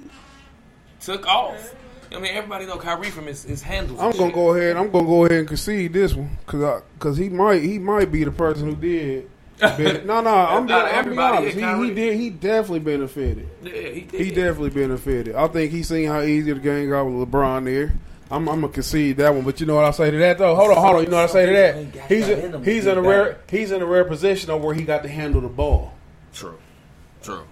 took 1.06 1.26
off. 1.26 1.74
I 2.12 2.18
mean, 2.18 2.34
everybody 2.34 2.66
know 2.66 2.76
Kyrie 2.76 3.10
from 3.10 3.26
his, 3.26 3.44
his 3.44 3.62
handles. 3.62 3.98
I'm 4.00 4.12
gonna 4.12 4.26
shit. 4.26 4.34
go 4.34 4.54
ahead. 4.54 4.76
I'm 4.76 4.90
gonna 4.90 5.06
go 5.06 5.24
ahead 5.24 5.38
and 5.38 5.48
concede 5.48 5.92
this 5.92 6.14
one 6.14 6.36
because 6.44 6.82
because 6.98 7.16
he 7.16 7.28
might 7.28 7.62
he 7.62 7.78
might 7.78 8.12
be 8.12 8.24
the 8.24 8.30
person 8.30 8.68
who 8.68 8.76
did. 8.76 9.30
ben- 9.58 10.06
no, 10.06 10.20
no, 10.20 10.34
I'm, 10.34 10.66
Not 10.66 10.84
being, 10.84 10.98
I'm 10.98 11.04
being 11.06 11.18
honest. 11.18 11.54
He, 11.54 11.60
Kyrie. 11.62 11.88
he 11.88 11.94
did. 11.94 12.16
He 12.16 12.30
definitely 12.30 12.80
benefited. 12.80 13.48
Yeah, 13.62 13.72
he 13.72 14.00
did. 14.02 14.20
He 14.20 14.30
definitely 14.30 14.70
benefited. 14.70 15.34
I 15.34 15.48
think 15.48 15.72
he's 15.72 15.88
seen 15.88 16.08
how 16.08 16.20
easy 16.20 16.52
the 16.52 16.60
game 16.60 16.90
got 16.90 17.04
with 17.04 17.28
LeBron 17.28 17.64
there. 17.64 17.94
I'm, 18.30 18.48
I'm 18.48 18.60
gonna 18.60 18.72
concede 18.72 19.18
that 19.18 19.32
one, 19.32 19.44
but 19.44 19.60
you 19.60 19.66
know 19.66 19.76
what 19.76 19.84
I 19.84 19.92
say 19.92 20.10
to 20.10 20.18
that 20.18 20.38
though. 20.38 20.54
Hold 20.54 20.72
on, 20.72 20.76
hold 20.76 20.96
on. 20.96 21.04
You 21.04 21.08
know 21.08 21.16
what 21.16 21.30
I 21.30 21.32
say 21.32 21.46
to 21.46 21.52
that? 21.52 22.08
He's 22.08 22.28
a, 22.28 22.60
he's 22.60 22.86
in 22.86 22.98
a 22.98 23.02
rare 23.02 23.38
he's 23.48 23.70
in 23.70 23.80
a 23.82 23.86
rare 23.86 24.04
position 24.04 24.50
of 24.50 24.62
where 24.62 24.74
he 24.74 24.82
got 24.82 25.02
to 25.04 25.08
handle 25.08 25.40
the 25.40 25.48
ball. 25.48 25.94
True, 26.32 26.58
true. 27.22 27.44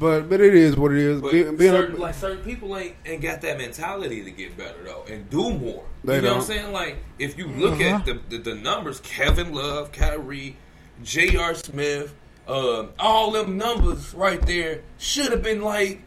But 0.00 0.28
but 0.30 0.40
it 0.40 0.54
is 0.54 0.76
what 0.76 0.92
it 0.92 0.98
is. 0.98 1.20
But 1.20 1.30
Being, 1.32 1.56
being 1.56 1.70
certain, 1.72 1.96
a, 1.96 2.00
like 2.00 2.14
certain 2.14 2.42
people 2.42 2.76
ain't 2.76 2.96
ain't 3.04 3.20
got 3.22 3.42
that 3.42 3.58
mentality 3.58 4.24
to 4.24 4.30
get 4.30 4.56
better 4.56 4.82
though 4.82 5.04
and 5.08 5.28
do 5.30 5.52
more. 5.52 5.84
You 6.04 6.22
know 6.22 6.28
what 6.28 6.36
I'm 6.38 6.42
saying? 6.42 6.72
Like 6.72 6.96
if 7.18 7.36
you 7.38 7.46
look 7.48 7.74
Uh-huh. 7.80 7.96
at 7.98 8.06
the, 8.06 8.18
the 8.30 8.38
the 8.38 8.54
numbers, 8.54 9.00
Kevin 9.00 9.52
Love, 9.54 9.92
Kyrie, 9.92 10.56
J.R. 11.04 11.54
Smith, 11.54 12.14
uh, 12.48 12.86
all 12.98 13.30
them 13.32 13.58
numbers 13.58 14.14
right 14.14 14.40
there 14.46 14.80
should 14.98 15.30
have 15.30 15.42
been 15.42 15.60
like. 15.62 16.00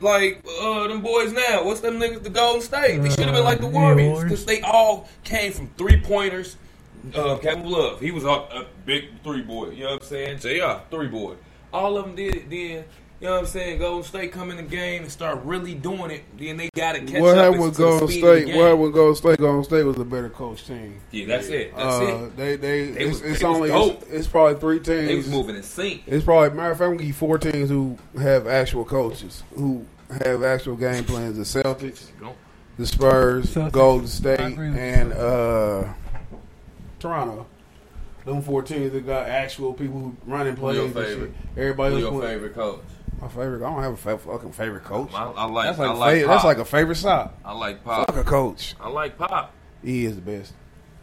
Like 0.00 0.44
uh, 0.60 0.88
them 0.88 1.00
boys 1.00 1.32
now, 1.32 1.62
what's 1.64 1.78
them 1.78 2.00
niggas? 2.00 2.24
The 2.24 2.30
Golden 2.30 2.60
State. 2.60 2.98
They 3.00 3.08
should 3.10 3.20
have 3.20 3.34
been 3.34 3.44
like 3.44 3.60
the 3.60 3.68
Uh, 3.68 3.70
Warriors 3.70 4.08
Warriors. 4.10 4.22
because 4.24 4.44
they 4.46 4.60
all 4.62 5.08
came 5.22 5.52
from 5.52 5.68
three 5.78 6.00
pointers. 6.00 6.56
Uh, 7.14 7.36
Kevin 7.36 7.66
Love, 7.70 8.00
he 8.00 8.10
was 8.10 8.24
a, 8.24 8.28
a 8.28 8.66
big 8.84 9.04
three 9.22 9.42
boy. 9.42 9.70
You 9.70 9.84
know 9.84 9.90
what 9.92 10.02
I'm 10.02 10.08
saying? 10.08 10.38
J.R. 10.40 10.82
three 10.90 11.06
boy. 11.06 11.36
All 11.72 11.96
of 11.96 12.04
them 12.06 12.16
did 12.16 12.34
it. 12.34 12.50
Then 12.50 12.84
you 13.22 13.28
know 13.28 13.34
what 13.34 13.40
I'm 13.42 13.46
saying? 13.46 13.78
Golden 13.78 14.02
State 14.02 14.32
come 14.32 14.50
in 14.50 14.56
the 14.56 14.62
game 14.64 15.02
and 15.02 15.10
start 15.12 15.42
really 15.44 15.74
doing 15.74 16.10
it. 16.10 16.24
Then 16.36 16.56
they 16.56 16.68
got 16.74 16.94
to 16.94 17.00
catch 17.02 17.20
what 17.20 17.38
up 17.38 17.44
happened 17.44 17.62
with 17.62 17.76
to 17.76 17.82
the 17.82 17.88
Golden 17.88 18.08
speed 18.08 18.24
of 18.24 18.28
the 18.28 18.36
State? 18.40 18.46
game. 18.48 18.56
What 18.56 18.64
happened 18.64 18.82
with 18.82 18.94
Golden 18.94 19.14
State? 19.14 19.38
Golden 19.38 19.64
State 19.64 19.82
was 19.84 19.98
a 19.98 20.04
better 20.04 20.28
coach 20.28 20.66
team. 20.66 21.00
Yeah, 21.12 21.26
that's 21.26 21.46
it. 21.46 21.76
That's 21.76 21.96
Uh, 22.00 22.04
it. 22.26 22.36
They 22.36 22.56
they, 22.56 22.90
They 22.90 23.00
it's, 23.04 23.20
was- 23.20 23.30
it's 23.30 23.40
they 23.40 23.46
only 23.46 23.68
dope. 23.68 24.02
it's, 24.02 24.10
it's 24.10 24.26
probably 24.26 24.58
three 24.60 24.80
teams. 24.80 25.06
They 25.08 25.14
was 25.16 25.28
moving 25.28 25.54
in 25.54 25.62
sync. 25.62 26.02
It's 26.06 26.24
probably 26.24 26.50
matter 26.56 26.72
of 26.72 26.78
fact, 26.78 26.88
I'm 26.88 26.96
gonna 26.96 27.06
give 27.06 27.16
four 27.16 27.38
teams 27.38 27.70
who 27.70 27.96
have 28.20 28.46
actual 28.48 28.84
coaches 28.84 29.44
who 29.54 29.86
have 30.24 30.42
actual 30.42 30.74
game 30.74 31.04
plans: 31.04 31.36
the 31.36 31.44
Celtics, 31.62 32.06
the 32.76 32.86
Spurs, 32.86 33.54
Celtics. 33.54 33.70
Golden 33.72 34.08
State, 34.08 34.40
and 34.40 35.12
uh, 35.12 35.84
Toronto. 36.98 37.46
Them 38.24 38.40
four 38.42 38.62
teams 38.62 38.92
that 38.92 39.04
got 39.06 39.28
actual 39.28 39.72
people 39.74 39.98
who 39.98 40.16
running 40.26 40.54
Who 40.54 40.60
plays. 40.60 40.76
your 40.76 40.88
favorite? 40.90 41.32
Everybody 41.56 41.90
Who 41.96 42.00
else 42.00 42.02
your 42.02 42.20
went- 42.20 42.32
favorite 42.32 42.54
coach? 42.54 42.80
My 43.20 43.28
favorite. 43.28 43.64
I 43.64 43.70
don't 43.70 43.82
have 43.82 43.92
a 43.92 43.96
fa- 43.96 44.18
fucking 44.18 44.52
favorite 44.52 44.84
coach. 44.84 45.12
I, 45.14 45.24
I 45.30 45.44
like. 45.44 45.66
that's 45.66 45.78
like, 45.78 45.90
I 45.90 45.92
a 45.92 45.96
like 45.96 46.20
fa- 46.22 46.26
that's 46.26 46.44
like 46.44 46.58
a 46.58 46.64
favorite 46.64 46.96
stop. 46.96 47.38
I 47.44 47.52
like 47.52 47.84
Pop. 47.84 48.06
Fuck 48.08 48.16
a 48.16 48.28
coach. 48.28 48.74
I 48.80 48.88
like 48.88 49.16
Pop. 49.16 49.52
He 49.84 50.04
is 50.04 50.16
the 50.16 50.22
best. 50.22 50.52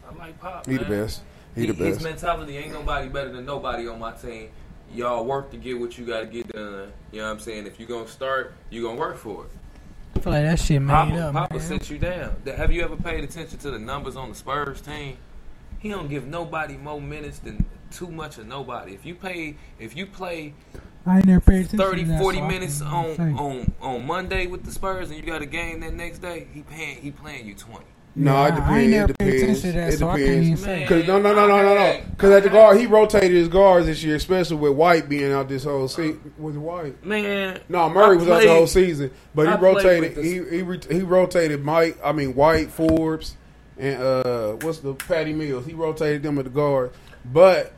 I 0.08 0.14
like 0.14 0.38
Pop. 0.40 0.66
He 0.66 0.76
the 0.76 0.84
best. 0.84 1.22
He 1.54 1.66
the 1.66 1.72
best. 1.72 1.78
His 1.84 1.96
best. 1.98 2.04
mentality 2.04 2.56
ain't 2.58 2.72
nobody 2.72 3.08
better 3.08 3.32
than 3.32 3.44
nobody 3.46 3.88
on 3.88 3.98
my 3.98 4.12
team. 4.12 4.50
Y'all 4.92 5.24
work 5.24 5.50
to 5.52 5.56
get 5.56 5.78
what 5.78 5.96
you 5.96 6.04
got 6.04 6.20
to 6.20 6.26
get 6.26 6.48
done. 6.48 6.92
You 7.12 7.20
know 7.20 7.26
what 7.26 7.32
I'm 7.32 7.40
saying? 7.40 7.66
If 7.66 7.78
you 7.78 7.86
gonna 7.86 8.08
start, 8.08 8.54
you 8.70 8.82
gonna 8.82 8.98
work 8.98 9.16
for 9.16 9.44
it. 9.44 9.50
I 10.16 10.20
feel 10.20 10.32
like 10.32 10.44
that 10.44 10.58
shit 10.58 10.82
made 10.82 10.92
Papa, 10.92 11.16
up. 11.16 11.32
Papa 11.32 11.54
man. 11.54 11.62
sent 11.62 11.88
you 11.88 11.98
down. 11.98 12.36
Have 12.44 12.72
you 12.72 12.82
ever 12.82 12.96
paid 12.96 13.22
attention 13.24 13.58
to 13.60 13.70
the 13.70 13.78
numbers 13.78 14.16
on 14.16 14.28
the 14.28 14.34
Spurs 14.34 14.80
team? 14.80 15.16
He 15.78 15.88
don't 15.88 16.08
give 16.08 16.26
nobody 16.26 16.76
more 16.76 17.00
minutes 17.00 17.38
than 17.38 17.64
too 17.90 18.08
much 18.10 18.38
of 18.38 18.46
nobody. 18.46 18.94
If 18.94 19.04
you 19.04 19.14
pay, 19.14 19.56
if 19.78 19.96
you 19.96 20.06
play 20.06 20.54
I 21.06 21.16
ain't 21.16 21.26
never 21.26 21.40
paid 21.40 21.66
attention 21.66 21.78
30, 21.78 22.02
to 22.02 22.08
that, 22.10 22.20
40 22.20 22.38
so 22.38 22.46
minutes 22.46 22.82
on, 22.82 23.20
on 23.38 23.72
on 23.80 24.06
Monday 24.06 24.46
with 24.46 24.64
the 24.64 24.70
Spurs 24.70 25.10
and 25.10 25.18
you 25.18 25.24
got 25.24 25.42
a 25.42 25.46
game 25.46 25.80
that 25.80 25.94
next 25.94 26.18
day, 26.18 26.46
he 26.52 26.62
paying 26.62 27.00
he 27.00 27.10
playing 27.10 27.46
you 27.46 27.54
20. 27.54 27.84
No, 28.16 28.32
Nah, 28.32 28.46
it 28.46 28.52
I 28.52 28.54
depends. 28.56 28.72
ain't 28.82 28.90
never 28.90 29.12
it 29.12 29.18
paid 29.18 29.30
depends. 29.30 29.58
attention 29.60 29.72
to 29.72 29.78
that, 29.78 29.92
it 29.94 29.98
so 29.98 30.16
depends. 30.16 30.88
Cause 30.88 31.06
no, 31.06 31.20
no, 31.20 31.32
no, 31.32 31.46
no, 31.46 31.62
no, 31.62 31.74
no. 31.74 32.00
Because 32.10 32.30
at 32.32 32.42
the 32.42 32.48
guard, 32.50 32.76
he 32.78 32.86
rotated 32.86 33.30
his 33.30 33.46
guards 33.48 33.86
this 33.86 34.02
year, 34.02 34.16
especially 34.16 34.56
with 34.56 34.72
White 34.72 35.08
being 35.08 35.30
out 35.32 35.48
this 35.48 35.62
whole 35.62 35.86
season. 35.86 36.34
Was 36.36 36.56
it 36.56 36.58
White? 36.58 37.04
Man, 37.04 37.60
No, 37.68 37.88
Murray 37.88 38.16
I 38.16 38.18
was 38.18 38.28
out 38.28 38.42
the 38.42 38.48
whole 38.48 38.66
season, 38.66 39.12
but 39.34 39.46
he 39.46 39.52
I 39.52 39.60
rotated. 39.60 40.16
He 40.24 40.32
he 40.32 40.62
re- 40.62 40.80
he 40.90 41.02
rotated 41.02 41.64
Mike. 41.64 41.98
I 42.04 42.10
mean 42.12 42.34
White, 42.34 42.70
Forbes, 42.70 43.36
and 43.78 44.02
uh, 44.02 44.52
what's 44.54 44.80
the 44.80 44.92
Patty 44.94 45.32
Mills? 45.32 45.64
He 45.64 45.72
rotated 45.74 46.24
them 46.24 46.36
at 46.38 46.44
the 46.44 46.50
guard, 46.50 46.90
but 47.32 47.72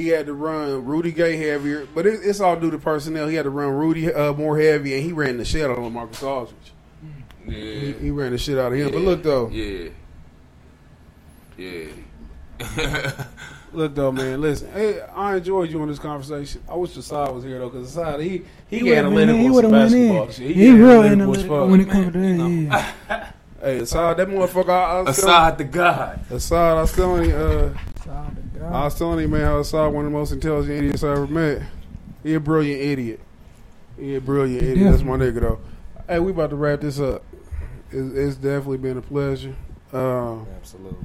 he 0.00 0.08
had 0.08 0.26
to 0.26 0.34
run 0.34 0.84
Rudy 0.84 1.12
Gay 1.12 1.36
heavier. 1.36 1.86
But 1.94 2.06
it, 2.06 2.20
it's 2.22 2.40
all 2.40 2.56
due 2.56 2.70
to 2.70 2.78
personnel. 2.78 3.28
He 3.28 3.34
had 3.36 3.44
to 3.44 3.50
run 3.50 3.70
Rudy 3.72 4.12
uh, 4.12 4.32
more 4.32 4.58
heavy, 4.58 4.94
and 4.94 5.02
he 5.02 5.12
ran 5.12 5.36
the 5.38 5.44
shit 5.44 5.70
out 5.70 5.78
of 5.78 5.92
Marcus 5.92 6.22
Aldridge. 6.22 6.56
Yeah. 7.46 7.54
He, 7.54 7.92
he 7.94 8.10
ran 8.10 8.32
the 8.32 8.38
shit 8.38 8.58
out 8.58 8.72
of 8.72 8.78
him. 8.78 8.90
But 8.92 9.00
look 9.02 9.22
though, 9.22 9.48
Yeah. 9.48 9.88
Yeah. 11.56 11.86
Look 13.72 13.94
though, 13.94 14.10
man. 14.10 14.40
Listen, 14.40 14.70
hey, 14.72 15.00
I 15.14 15.36
enjoyed 15.36 15.70
you 15.70 15.80
on 15.80 15.88
this 15.88 15.98
conversation. 16.00 16.60
I 16.68 16.74
wish 16.74 16.96
Asad 16.96 17.32
was 17.32 17.44
here 17.44 17.60
though, 17.60 17.68
because 17.68 17.96
Asad 17.96 18.20
he 18.20 18.42
he, 18.68 18.78
He 18.78 18.82
would've 18.82 18.98
analytical 18.98 19.26
been- 19.26 19.40
he 19.40 19.46
on 19.46 19.52
would've 19.52 19.70
went 19.70 19.94
in. 19.94 20.08
basketball 20.08 20.30
shit. 20.32 20.46
He 20.48 20.54
get 20.54 20.70
real 20.72 21.02
analytical 21.02 21.32
as 21.34 21.44
analytical 21.44 21.68
when 21.68 21.80
it 21.80 21.88
comes 21.88 22.12
to 22.12 22.18
that. 22.20 22.92
Yeah. 23.08 23.32
Hey, 23.60 23.78
Assad, 23.78 24.16
that 24.16 24.28
motherfucker. 24.28 24.70
I, 24.70 24.98
I 24.98 25.00
was 25.02 25.18
Assad 25.18 25.58
the 25.58 25.64
God. 25.64 26.20
Assad, 26.30 26.78
I 26.78 26.80
was 26.80 26.92
telling 26.92 27.28
you. 27.30 27.36
Uh, 27.36 27.74
Assad 28.00 28.36
the 28.36 28.39
God. 28.60 28.72
I 28.72 28.84
was 28.84 28.94
telling 28.98 29.24
him, 29.24 29.30
man, 29.30 29.40
how 29.42 29.58
Assad 29.58 29.92
one 29.92 30.04
of 30.04 30.12
the 30.12 30.18
most 30.18 30.32
intelligent 30.32 30.76
idiots 30.76 31.02
I 31.02 31.12
ever 31.12 31.26
met. 31.26 31.62
He 32.22 32.34
a 32.34 32.40
brilliant 32.40 32.80
idiot. 32.82 33.20
He 33.98 34.14
a 34.14 34.20
brilliant 34.20 34.62
idiot. 34.62 34.90
That's 34.90 35.02
my 35.02 35.16
nigga 35.16 35.40
though. 35.40 35.60
Hey, 36.06 36.20
we 36.20 36.32
about 36.32 36.50
to 36.50 36.56
wrap 36.56 36.80
this 36.80 37.00
up. 37.00 37.22
It's, 37.90 38.14
it's 38.14 38.36
definitely 38.36 38.78
been 38.78 38.98
a 38.98 39.02
pleasure. 39.02 39.54
Uh, 39.92 40.40
Absolutely. 40.56 40.98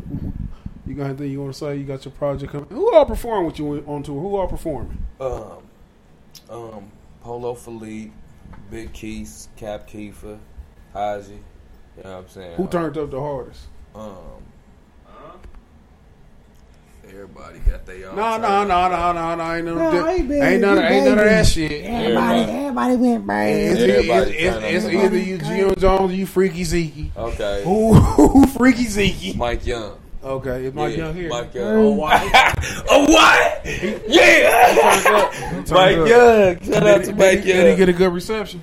you 0.86 0.94
got 0.94 1.06
anything 1.06 1.32
you 1.32 1.42
want 1.42 1.54
to 1.54 1.60
say? 1.60 1.76
You 1.78 1.84
got 1.86 2.06
your 2.06 2.12
project 2.12 2.52
coming. 2.52 2.70
Who 2.70 2.94
all 2.94 3.06
performing 3.06 3.46
with 3.48 3.58
you 3.60 3.84
on 3.88 4.04
tour? 4.04 4.22
Who 4.22 4.36
all 4.36 4.48
performing? 4.48 4.98
Um, 5.20 5.64
Um, 6.50 6.92
Polo 7.22 7.54
Philippe, 7.56 8.12
Big 8.70 8.94
Keith, 8.94 9.48
Cap 9.56 9.90
Kiefer, 9.90 10.38
Haji. 10.94 11.32
You 11.98 12.04
know 12.04 12.10
what 12.12 12.18
I'm 12.24 12.30
saying? 12.30 12.56
Who 12.58 12.68
turned 12.68 12.98
up 12.98 13.10
the 13.10 13.20
hardest? 13.20 13.62
Um, 13.96 14.44
everybody 17.16 17.60
got 17.60 17.86
their 17.86 18.10
own. 18.10 18.16
No, 18.16 18.32
turn. 18.34 18.42
no, 18.42 18.64
no, 18.66 18.90
no, 18.90 19.14
no, 19.14 19.36
no. 19.36 19.54
Ain't 19.54 19.66
none 19.66 19.76
No, 19.78 19.88
of 19.88 20.08
ain't 20.08 20.32
Ain't 20.32 20.62
none, 20.62 20.78
of- 20.78 20.84
ain't 20.84 21.06
none 21.06 21.20
of 21.20 21.26
that 21.26 21.46
shit. 21.48 21.72
Everybody, 21.86 22.40
everybody 22.42 22.96
went 22.98 23.16
It's, 23.18 23.28
bad. 23.28 23.50
it's, 23.50 23.82
Everybody 23.82 24.32
it's, 24.38 24.56
tryna- 24.58 24.74
it's 24.74 24.86
either 24.86 25.18
you 25.18 25.38
Gio 25.38 25.78
Jones 25.78 26.12
or 26.12 26.16
you 26.16 26.26
Freaky 26.26 26.64
Zeke. 26.64 27.12
Okay. 27.18 27.62
Who, 27.64 27.94
who 27.94 28.48
Freaky 28.48 28.86
Zeke? 28.86 29.36
Mike 29.36 29.66
Young. 29.66 29.98
Okay, 30.24 30.66
it's 30.66 30.76
Mike 30.76 30.98
Yeah, 30.98 31.06
Young 31.06 31.16
here. 31.16 31.30
Mike 31.30 31.54
Young. 31.54 31.68
Oh, 31.68 31.78
oh, 31.88 31.92
what? 31.92 32.22
oh, 32.90 33.12
what? 33.12 33.62
Yeah. 34.08 35.04
Turned 35.66 35.70
Mike 35.72 35.98
up. 35.98 36.08
Young. 36.08 36.74
Shout 36.74 36.88
out 36.88 37.04
to 37.04 37.06
Did 37.06 37.06
he- 37.06 37.12
Mike 37.14 37.44
Did 37.44 37.70
he 37.72 37.76
get 37.78 37.90
a 37.90 37.94
good 37.94 38.12
reception? 38.14 38.62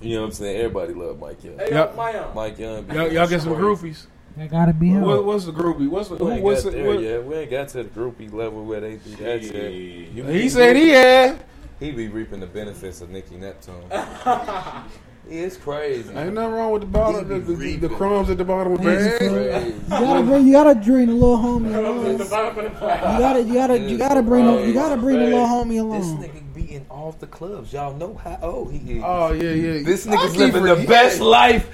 You 0.00 0.16
know 0.16 0.20
what 0.22 0.26
I'm 0.28 0.32
saying? 0.32 0.56
Everybody 0.58 0.94
love 0.94 1.18
Mike 1.18 1.42
Young. 1.44 1.58
Y'all, 1.70 1.94
Mike 2.34 2.58
Young. 2.58 2.82
be 2.84 2.94
y'all, 2.94 3.12
y'all 3.12 3.26
get 3.28 3.40
some 3.42 3.54
crazy. 3.54 3.64
groupies. 3.94 4.06
That 4.36 4.50
gotta 4.50 4.72
be 4.72 4.88
him. 4.88 5.02
What, 5.02 5.24
what's 5.24 5.44
the 5.44 5.52
groupie? 5.52 5.88
What's 5.88 6.08
the, 6.08 6.16
We 6.16 6.20
who, 6.26 6.30
ain't 6.32 6.42
what's 6.42 6.64
got 6.64 6.72
the, 6.72 6.78
there 6.78 6.86
what, 6.88 7.00
yet. 7.00 7.24
We 7.24 7.34
ain't 7.36 7.50
got 7.50 7.68
to 7.68 7.82
the 7.84 7.88
groupie 7.88 8.32
level 8.32 8.64
where 8.64 8.80
they 8.80 8.96
do 8.96 9.10
that 9.16 9.42
shit. 9.42 9.72
You 9.72 10.24
He 10.24 10.42
be- 10.42 10.48
said 10.48 10.76
he 10.76 10.88
had. 10.88 11.44
He 11.78 11.92
be 11.92 12.08
reaping 12.08 12.40
the 12.40 12.46
benefits 12.46 13.00
of 13.00 13.10
Nicky 13.10 13.36
Neptune. 13.36 13.74
it's 15.28 15.56
crazy. 15.56 16.12
Ain't 16.14 16.34
nothing 16.34 16.52
wrong 16.52 16.72
with 16.72 16.82
the 16.82 16.86
bottom. 16.86 17.28
The, 17.28 17.38
the, 17.38 17.54
the, 17.54 17.76
the 17.76 17.88
crumbs 17.88 18.30
at 18.30 18.38
the 18.38 18.44
bottom 18.44 18.72
of 18.74 18.82
the 18.82 18.90
Yes, 18.90 19.18
bag. 19.18 19.30
sir. 19.30 19.66
You 19.66 19.88
gotta 19.88 20.22
bring, 20.22 20.46
you 20.46 20.52
gotta 20.52 20.74
bring 20.74 21.06
the 21.06 21.12
little 21.12 21.36
homie 21.38 21.74
along. 21.76 22.18
You 22.18 23.18
gotta, 23.18 23.42
you 23.42 23.54
gotta, 23.54 23.78
you 23.78 23.98
gotta 23.98 24.22
bring, 24.22 24.46
the, 24.46 24.66
you 24.66 24.72
gotta 24.74 24.96
bring 24.96 25.18
the 25.18 25.24
little 25.26 25.46
homie 25.46 25.80
along. 25.80 26.20
This 26.20 26.28
nigga 26.30 26.54
be 26.54 26.74
in 26.74 26.86
all 26.88 27.12
the 27.12 27.26
clubs. 27.26 27.72
Y'all 27.72 27.94
know 27.96 28.14
how 28.14 28.38
old 28.42 28.72
he 28.72 28.98
is. 28.98 29.02
Oh 29.04 29.32
yeah, 29.32 29.50
yeah. 29.50 29.82
This 29.82 30.06
nigga's 30.06 30.36
living 30.36 30.64
the 30.64 30.84
best 30.86 31.20
life 31.20 31.68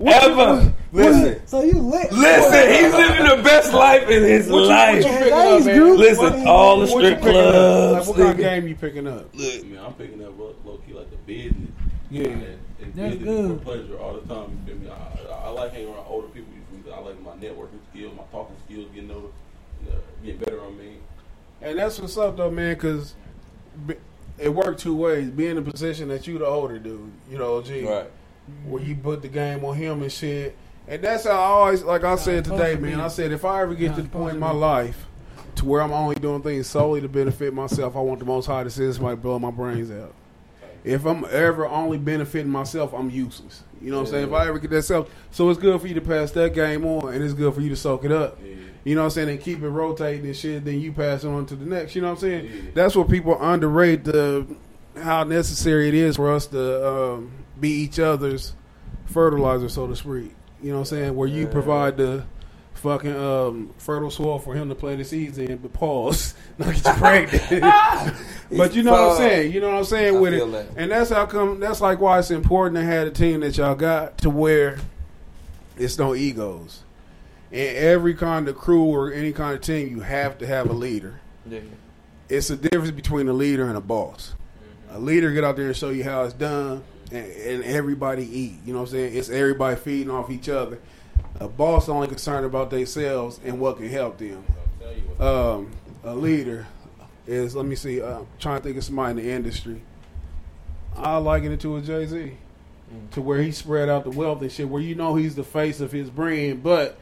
i- 0.00 0.12
ever. 0.12 0.40
Ever. 0.40 0.74
Listen. 0.92 1.46
So 1.46 1.62
you 1.62 1.74
lit? 1.74 2.10
Listen, 2.12 2.72
he's 2.72 2.92
living 2.94 3.36
the 3.36 3.42
best 3.42 3.72
life 3.72 4.08
in 4.08 4.22
his 4.24 4.48
What 4.48 4.56
you, 4.56 4.60
what 4.62 4.68
life. 4.70 4.96
you 5.04 5.10
picking 5.10 5.32
up, 5.32 5.64
man? 5.64 5.96
Listen, 5.96 6.46
all 6.46 6.80
the 6.80 6.86
strip 6.86 7.20
clubs. 7.20 8.08
Like, 8.08 8.08
what 8.08 8.16
kind 8.16 8.30
of 8.30 8.36
game 8.38 8.68
you 8.68 8.74
picking 8.74 9.06
up? 9.06 9.26
I 9.34 9.36
mean, 9.38 9.78
I'm 9.78 9.94
picking 9.94 10.24
up 10.24 10.38
low, 10.38 10.54
low 10.64 10.78
key 10.86 10.94
like 10.94 11.10
the 11.10 11.16
business. 11.18 11.70
Yeah. 12.10 12.24
And, 12.28 12.42
and 12.82 12.94
That's 12.94 13.14
business 13.16 13.24
good. 13.46 13.58
for 13.58 13.64
pleasure 13.64 13.98
all 13.98 14.14
the 14.14 14.34
time. 14.34 14.58
You 14.66 14.72
feel 14.74 14.82
me? 14.82 14.90
I, 14.90 15.32
I, 15.32 15.46
I 15.46 15.48
like 15.50 15.72
hanging 15.72 15.88
around 15.94 16.06
older 16.08 16.28
people. 16.28 16.48
You 16.54 16.82
feel 16.82 16.92
me? 16.92 16.98
I 16.98 17.06
like 17.06 17.20
my 17.22 17.32
networking 17.32 17.78
skills, 17.92 18.12
my 18.16 18.24
talking 18.32 18.56
skills, 18.66 18.88
getting 18.94 19.10
over, 19.12 19.26
uh, 19.88 19.94
getting 20.24 20.40
better 20.40 20.60
on 20.64 20.76
me. 20.76 20.94
And 21.62 21.78
that's 21.78 22.00
what's 22.00 22.16
up 22.16 22.36
though, 22.38 22.50
man, 22.50 22.74
because 22.74 23.14
it 24.38 24.48
worked 24.48 24.80
two 24.80 24.96
ways. 24.96 25.30
Be 25.30 25.46
in 25.46 25.56
the 25.56 25.62
position 25.70 26.08
that 26.08 26.26
you 26.26 26.38
the 26.38 26.46
older 26.46 26.78
dude, 26.78 27.12
you 27.30 27.38
know, 27.38 27.60
G, 27.62 27.84
Right. 27.86 28.10
Where 28.64 28.82
you 28.82 28.94
put 28.94 29.22
the 29.22 29.28
game 29.28 29.64
on 29.64 29.76
him 29.76 30.02
and 30.02 30.12
shit. 30.12 30.56
And 30.88 31.02
that's 31.02 31.24
how 31.24 31.30
I 31.30 31.34
always, 31.34 31.82
like 31.82 32.04
I 32.04 32.16
said 32.16 32.44
today, 32.44 32.74
man. 32.76 33.00
I 33.00 33.08
said 33.08 33.32
if 33.32 33.44
I 33.44 33.62
ever 33.62 33.74
get 33.74 33.94
to 33.96 34.02
the 34.02 34.08
point 34.08 34.34
in 34.34 34.40
my 34.40 34.50
life 34.50 35.06
to 35.56 35.64
where 35.64 35.82
I'm 35.82 35.92
only 35.92 36.16
doing 36.16 36.42
things 36.42 36.66
solely 36.66 37.00
to 37.00 37.08
benefit 37.08 37.54
myself, 37.54 37.96
I 37.96 38.00
want 38.00 38.18
the 38.18 38.26
most 38.26 38.46
high 38.46 38.64
to 38.64 38.70
send 38.70 38.94
somebody 38.94 39.16
to 39.16 39.22
blow 39.22 39.38
my 39.38 39.50
brains 39.50 39.90
out. 39.90 40.14
If 40.82 41.04
I'm 41.04 41.24
ever 41.30 41.68
only 41.68 41.98
benefiting 41.98 42.50
myself, 42.50 42.92
I'm 42.94 43.10
useless. 43.10 43.62
You 43.82 43.90
know 43.90 43.98
what 43.98 44.08
I'm 44.08 44.12
saying? 44.12 44.28
If 44.28 44.32
I 44.32 44.48
ever 44.48 44.58
get 44.58 44.70
that 44.70 44.82
self, 44.82 45.10
so 45.30 45.48
it's 45.50 45.60
good 45.60 45.80
for 45.80 45.86
you 45.86 45.94
to 45.94 46.00
pass 46.00 46.30
that 46.32 46.54
game 46.54 46.84
on, 46.86 47.12
and 47.12 47.22
it's 47.22 47.34
good 47.34 47.54
for 47.54 47.60
you 47.60 47.68
to 47.68 47.76
soak 47.76 48.04
it 48.04 48.12
up. 48.12 48.38
You 48.82 48.94
know 48.94 49.02
what 49.02 49.06
I'm 49.06 49.10
saying? 49.10 49.28
And 49.28 49.40
keep 49.40 49.62
it 49.62 49.68
rotating 49.68 50.24
and 50.24 50.36
shit. 50.36 50.64
Then 50.64 50.80
you 50.80 50.92
pass 50.92 51.22
it 51.22 51.28
on 51.28 51.44
to 51.46 51.56
the 51.56 51.66
next. 51.66 51.94
You 51.94 52.02
know 52.02 52.08
what 52.08 52.14
I'm 52.14 52.20
saying? 52.20 52.72
That's 52.74 52.96
what 52.96 53.10
people 53.10 53.40
underrate 53.40 54.04
the 54.04 54.46
how 54.96 55.24
necessary 55.24 55.88
it 55.88 55.94
is 55.94 56.16
for 56.16 56.32
us 56.32 56.46
to 56.48 56.88
um, 56.88 57.32
be 57.60 57.70
each 57.70 57.98
other's 57.98 58.54
fertilizer, 59.06 59.68
so 59.68 59.86
to 59.86 59.96
speak. 59.96 60.34
You 60.62 60.70
know 60.70 60.74
what 60.74 60.78
I'm 60.80 60.84
saying? 60.84 61.16
Where 61.16 61.28
you 61.28 61.46
provide 61.46 61.96
the 61.96 62.24
fucking 62.74 63.14
um, 63.14 63.74
fertile 63.78 64.10
soil 64.10 64.38
for 64.38 64.54
him 64.54 64.68
to 64.68 64.74
play 64.74 64.96
the 64.96 65.04
seeds 65.04 65.38
in, 65.38 65.58
but 65.58 65.72
pause, 65.72 66.34
not 66.58 66.74
get 66.74 66.86
you 66.86 66.92
pregnant. 66.92 68.14
but 68.56 68.74
you 68.74 68.82
know 68.82 68.92
what 68.92 69.12
I'm 69.12 69.16
saying? 69.16 69.52
You 69.52 69.60
know 69.60 69.68
what 69.68 69.78
I'm 69.78 69.84
saying 69.84 70.16
I 70.16 70.20
with 70.20 70.34
it, 70.34 70.50
that. 70.52 70.66
and 70.76 70.90
that's 70.90 71.10
how 71.10 71.26
come. 71.26 71.60
That's 71.60 71.80
like 71.80 72.00
why 72.00 72.18
it's 72.18 72.30
important 72.30 72.76
to 72.76 72.82
have 72.82 73.06
a 73.06 73.10
team 73.10 73.40
that 73.40 73.56
y'all 73.56 73.74
got 73.74 74.18
to 74.18 74.30
where 74.30 74.78
it's 75.76 75.98
no 75.98 76.14
egos. 76.14 76.82
In 77.52 77.74
every 77.76 78.14
kind 78.14 78.46
of 78.46 78.56
crew 78.56 78.84
or 78.84 79.12
any 79.12 79.32
kind 79.32 79.54
of 79.54 79.60
team, 79.60 79.88
you 79.88 80.00
have 80.00 80.38
to 80.38 80.46
have 80.46 80.70
a 80.70 80.72
leader. 80.72 81.20
Yeah. 81.46 81.60
It's 82.28 82.48
a 82.48 82.56
difference 82.56 82.92
between 82.92 83.28
a 83.28 83.32
leader 83.32 83.66
and 83.66 83.76
a 83.76 83.80
boss. 83.80 84.34
A 84.92 85.00
leader 85.00 85.32
get 85.32 85.42
out 85.42 85.56
there 85.56 85.66
and 85.66 85.76
show 85.76 85.90
you 85.90 86.04
how 86.04 86.22
it's 86.22 86.34
done, 86.34 86.84
and, 87.10 87.26
and 87.26 87.64
everybody 87.64 88.24
eat. 88.24 88.54
You 88.64 88.72
know 88.72 88.80
what 88.80 88.88
I'm 88.88 88.92
saying? 88.92 89.16
It's 89.16 89.30
everybody 89.30 89.76
feeding 89.76 90.10
off 90.10 90.30
each 90.30 90.48
other. 90.48 90.78
A 91.38 91.48
boss 91.48 91.88
only 91.88 92.08
concerned 92.08 92.46
about 92.46 92.70
themselves 92.70 93.40
and 93.44 93.60
what 93.60 93.78
can 93.78 93.88
help 93.88 94.18
them. 94.18 94.44
Um, 95.18 95.70
a 96.04 96.14
leader 96.14 96.66
is 97.26 97.54
let 97.54 97.66
me 97.66 97.76
see. 97.76 98.00
Uh, 98.00 98.20
trying 98.38 98.58
to 98.58 98.64
think 98.64 98.76
of 98.76 98.84
somebody 98.84 99.10
in 99.12 99.16
the 99.16 99.30
industry. 99.30 99.82
I 100.96 101.16
liken 101.18 101.52
it 101.52 101.60
to 101.60 101.76
a 101.76 101.80
Jay 101.80 102.06
Z, 102.06 102.32
to 103.12 103.22
where 103.22 103.40
he 103.40 103.52
spread 103.52 103.88
out 103.88 104.04
the 104.04 104.10
wealth 104.10 104.42
and 104.42 104.50
shit. 104.50 104.68
Where 104.68 104.82
you 104.82 104.94
know 104.94 105.14
he's 105.14 105.34
the 105.34 105.44
face 105.44 105.80
of 105.80 105.92
his 105.92 106.10
brand, 106.10 106.62
but 106.62 106.98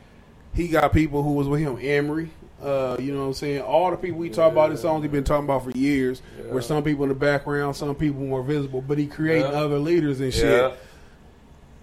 he 0.55 0.69
got 0.69 0.93
people 0.93 1.23
who 1.23 1.33
was 1.33 1.49
with 1.49 1.61
him. 1.61 1.79
Emery, 1.81 2.31
uh, 2.63 2.97
you 2.99 3.13
know 3.13 3.21
what 3.21 3.27
I'm 3.27 3.35
saying? 3.35 3.63
All 3.63 3.91
the 3.91 3.97
people 3.97 4.19
we 4.19 4.31
talk 4.31 4.51
about 4.53 4.71
in 4.71 4.77
songs 4.77 5.03
he 5.03 5.09
been 5.09 5.25
talking 5.25 5.45
about 5.45 5.65
for 5.65 5.71
years. 5.71 6.21
Where 6.49 6.63
some 6.63 6.83
people 6.83 7.05
in 7.05 7.09
the 7.11 7.15
background, 7.15 7.77
some 7.77 7.95
people 7.95 8.21
more 8.21 8.43
visible, 8.43 8.81
but 8.81 8.99
he 8.99 9.07
creating 9.07 9.51
Yeah. 9.53 9.59
other 9.61 9.79
leaders 9.79 10.21
and 10.21 10.33
shit. 10.33 10.45
Yeah. 10.45 10.73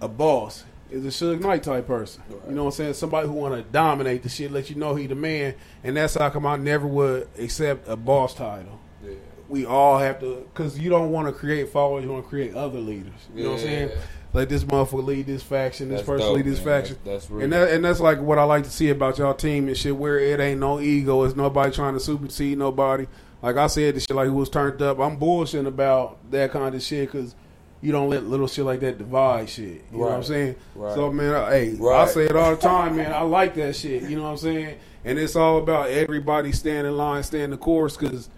A 0.01 0.07
boss 0.07 0.63
is 0.91 1.05
a 1.05 1.09
Suge 1.09 1.39
Knight 1.41 1.63
type 1.63 1.87
person. 1.87 2.21
You 2.47 2.53
know 2.55 2.63
what 2.65 2.73
I'm 2.73 2.75
saying? 2.77 2.93
Somebody 2.95 3.27
who 3.27 3.33
want 3.33 3.55
to 3.55 3.61
dominate 3.71 4.23
the 4.23 4.29
shit, 4.29 4.51
let 4.51 4.69
you 4.69 4.75
know 4.75 4.95
he 4.95 5.07
the 5.07 5.15
man, 5.15 5.55
and 5.83 5.95
that's 5.97 6.15
how 6.15 6.29
come 6.29 6.45
I 6.45 6.57
never 6.57 6.85
would 6.87 7.27
accept 7.39 7.87
a 7.87 7.95
boss 7.95 8.33
title. 8.33 8.79
Yeah. 9.03 9.11
We 9.47 9.65
all 9.65 9.97
have 9.99 10.19
to, 10.21 10.47
because 10.53 10.77
you 10.79 10.89
don't 10.89 11.11
want 11.11 11.27
to 11.27 11.33
create 11.33 11.69
followers, 11.69 12.03
you 12.03 12.11
want 12.11 12.25
to 12.25 12.29
create 12.29 12.53
other 12.55 12.79
leaders. 12.79 13.13
You 13.35 13.43
know 13.43 13.51
what 13.51 13.59
I'm 13.61 13.65
saying? 13.65 13.91
Yeah. 14.35 14.39
Let 14.41 14.49
this 14.49 14.63
motherfucker 14.63 15.05
lead 15.05 15.25
this 15.25 15.41
faction, 15.43 15.89
this 15.89 15.99
That's 15.99 16.05
person 16.07 16.27
dope, 16.27 16.35
lead 16.37 16.45
this 16.45 16.57
man. 16.63 16.65
faction. 16.65 16.97
That's- 17.03 17.21
that's 17.23 17.31
real. 17.31 17.43
and 17.45 17.53
that, 17.53 17.71
and 17.71 17.85
that's 17.85 17.99
like 17.99 18.19
what 18.21 18.37
I 18.37 18.43
like 18.43 18.63
to 18.65 18.69
see 18.69 18.89
about 18.89 19.17
y'all 19.17 19.33
team 19.33 19.67
and 19.67 19.77
shit, 19.77 19.95
where 19.95 20.19
it 20.19 20.39
ain't 20.39 20.59
no 20.59 20.79
ego, 20.79 21.23
it's 21.23 21.35
nobody 21.35 21.71
trying 21.71 21.93
to 21.93 21.99
supersede 21.99 22.57
nobody. 22.57 23.07
Like 23.41 23.57
I 23.57 23.67
said, 23.67 23.95
the 23.95 23.99
shit 23.99 24.11
like 24.15 24.27
who 24.27 24.33
was 24.33 24.49
turned 24.49 24.81
up. 24.81 24.99
I'm 24.99 25.17
bullshitting 25.19 25.67
about 25.67 26.17
that 26.31 26.51
kind 26.51 26.73
of 26.73 26.81
shit 26.81 27.11
because 27.11 27.35
you 27.81 27.91
don't 27.91 28.09
let 28.09 28.23
little 28.23 28.47
shit 28.47 28.65
like 28.65 28.79
that 28.79 28.97
divide 28.97 29.49
shit. 29.49 29.83
You 29.91 29.97
know 29.99 30.05
what 30.05 30.11
I'm 30.13 30.23
saying? 30.23 30.55
Right. 30.73 30.95
So 30.95 31.11
man, 31.11 31.35
I, 31.35 31.49
hey, 31.51 31.77
I 31.91 32.05
say 32.07 32.25
it 32.25 32.35
all 32.35 32.51
the 32.51 32.57
time, 32.61 32.95
man. 32.97 33.13
I 33.13 33.21
like 33.21 33.53
that 33.55 33.75
shit. 33.75 34.03
You 34.03 34.15
know 34.17 34.23
what 34.23 34.29
I'm 34.29 34.37
saying? 34.37 34.77
And 35.03 35.19
it's 35.19 35.35
all 35.35 35.59
about 35.59 35.89
everybody 35.89 36.51
staying 36.51 36.85
in 36.85 36.97
line, 36.97 37.21
staying 37.21 37.51
the 37.51 37.57
course. 37.57 37.95
Because 37.95 38.29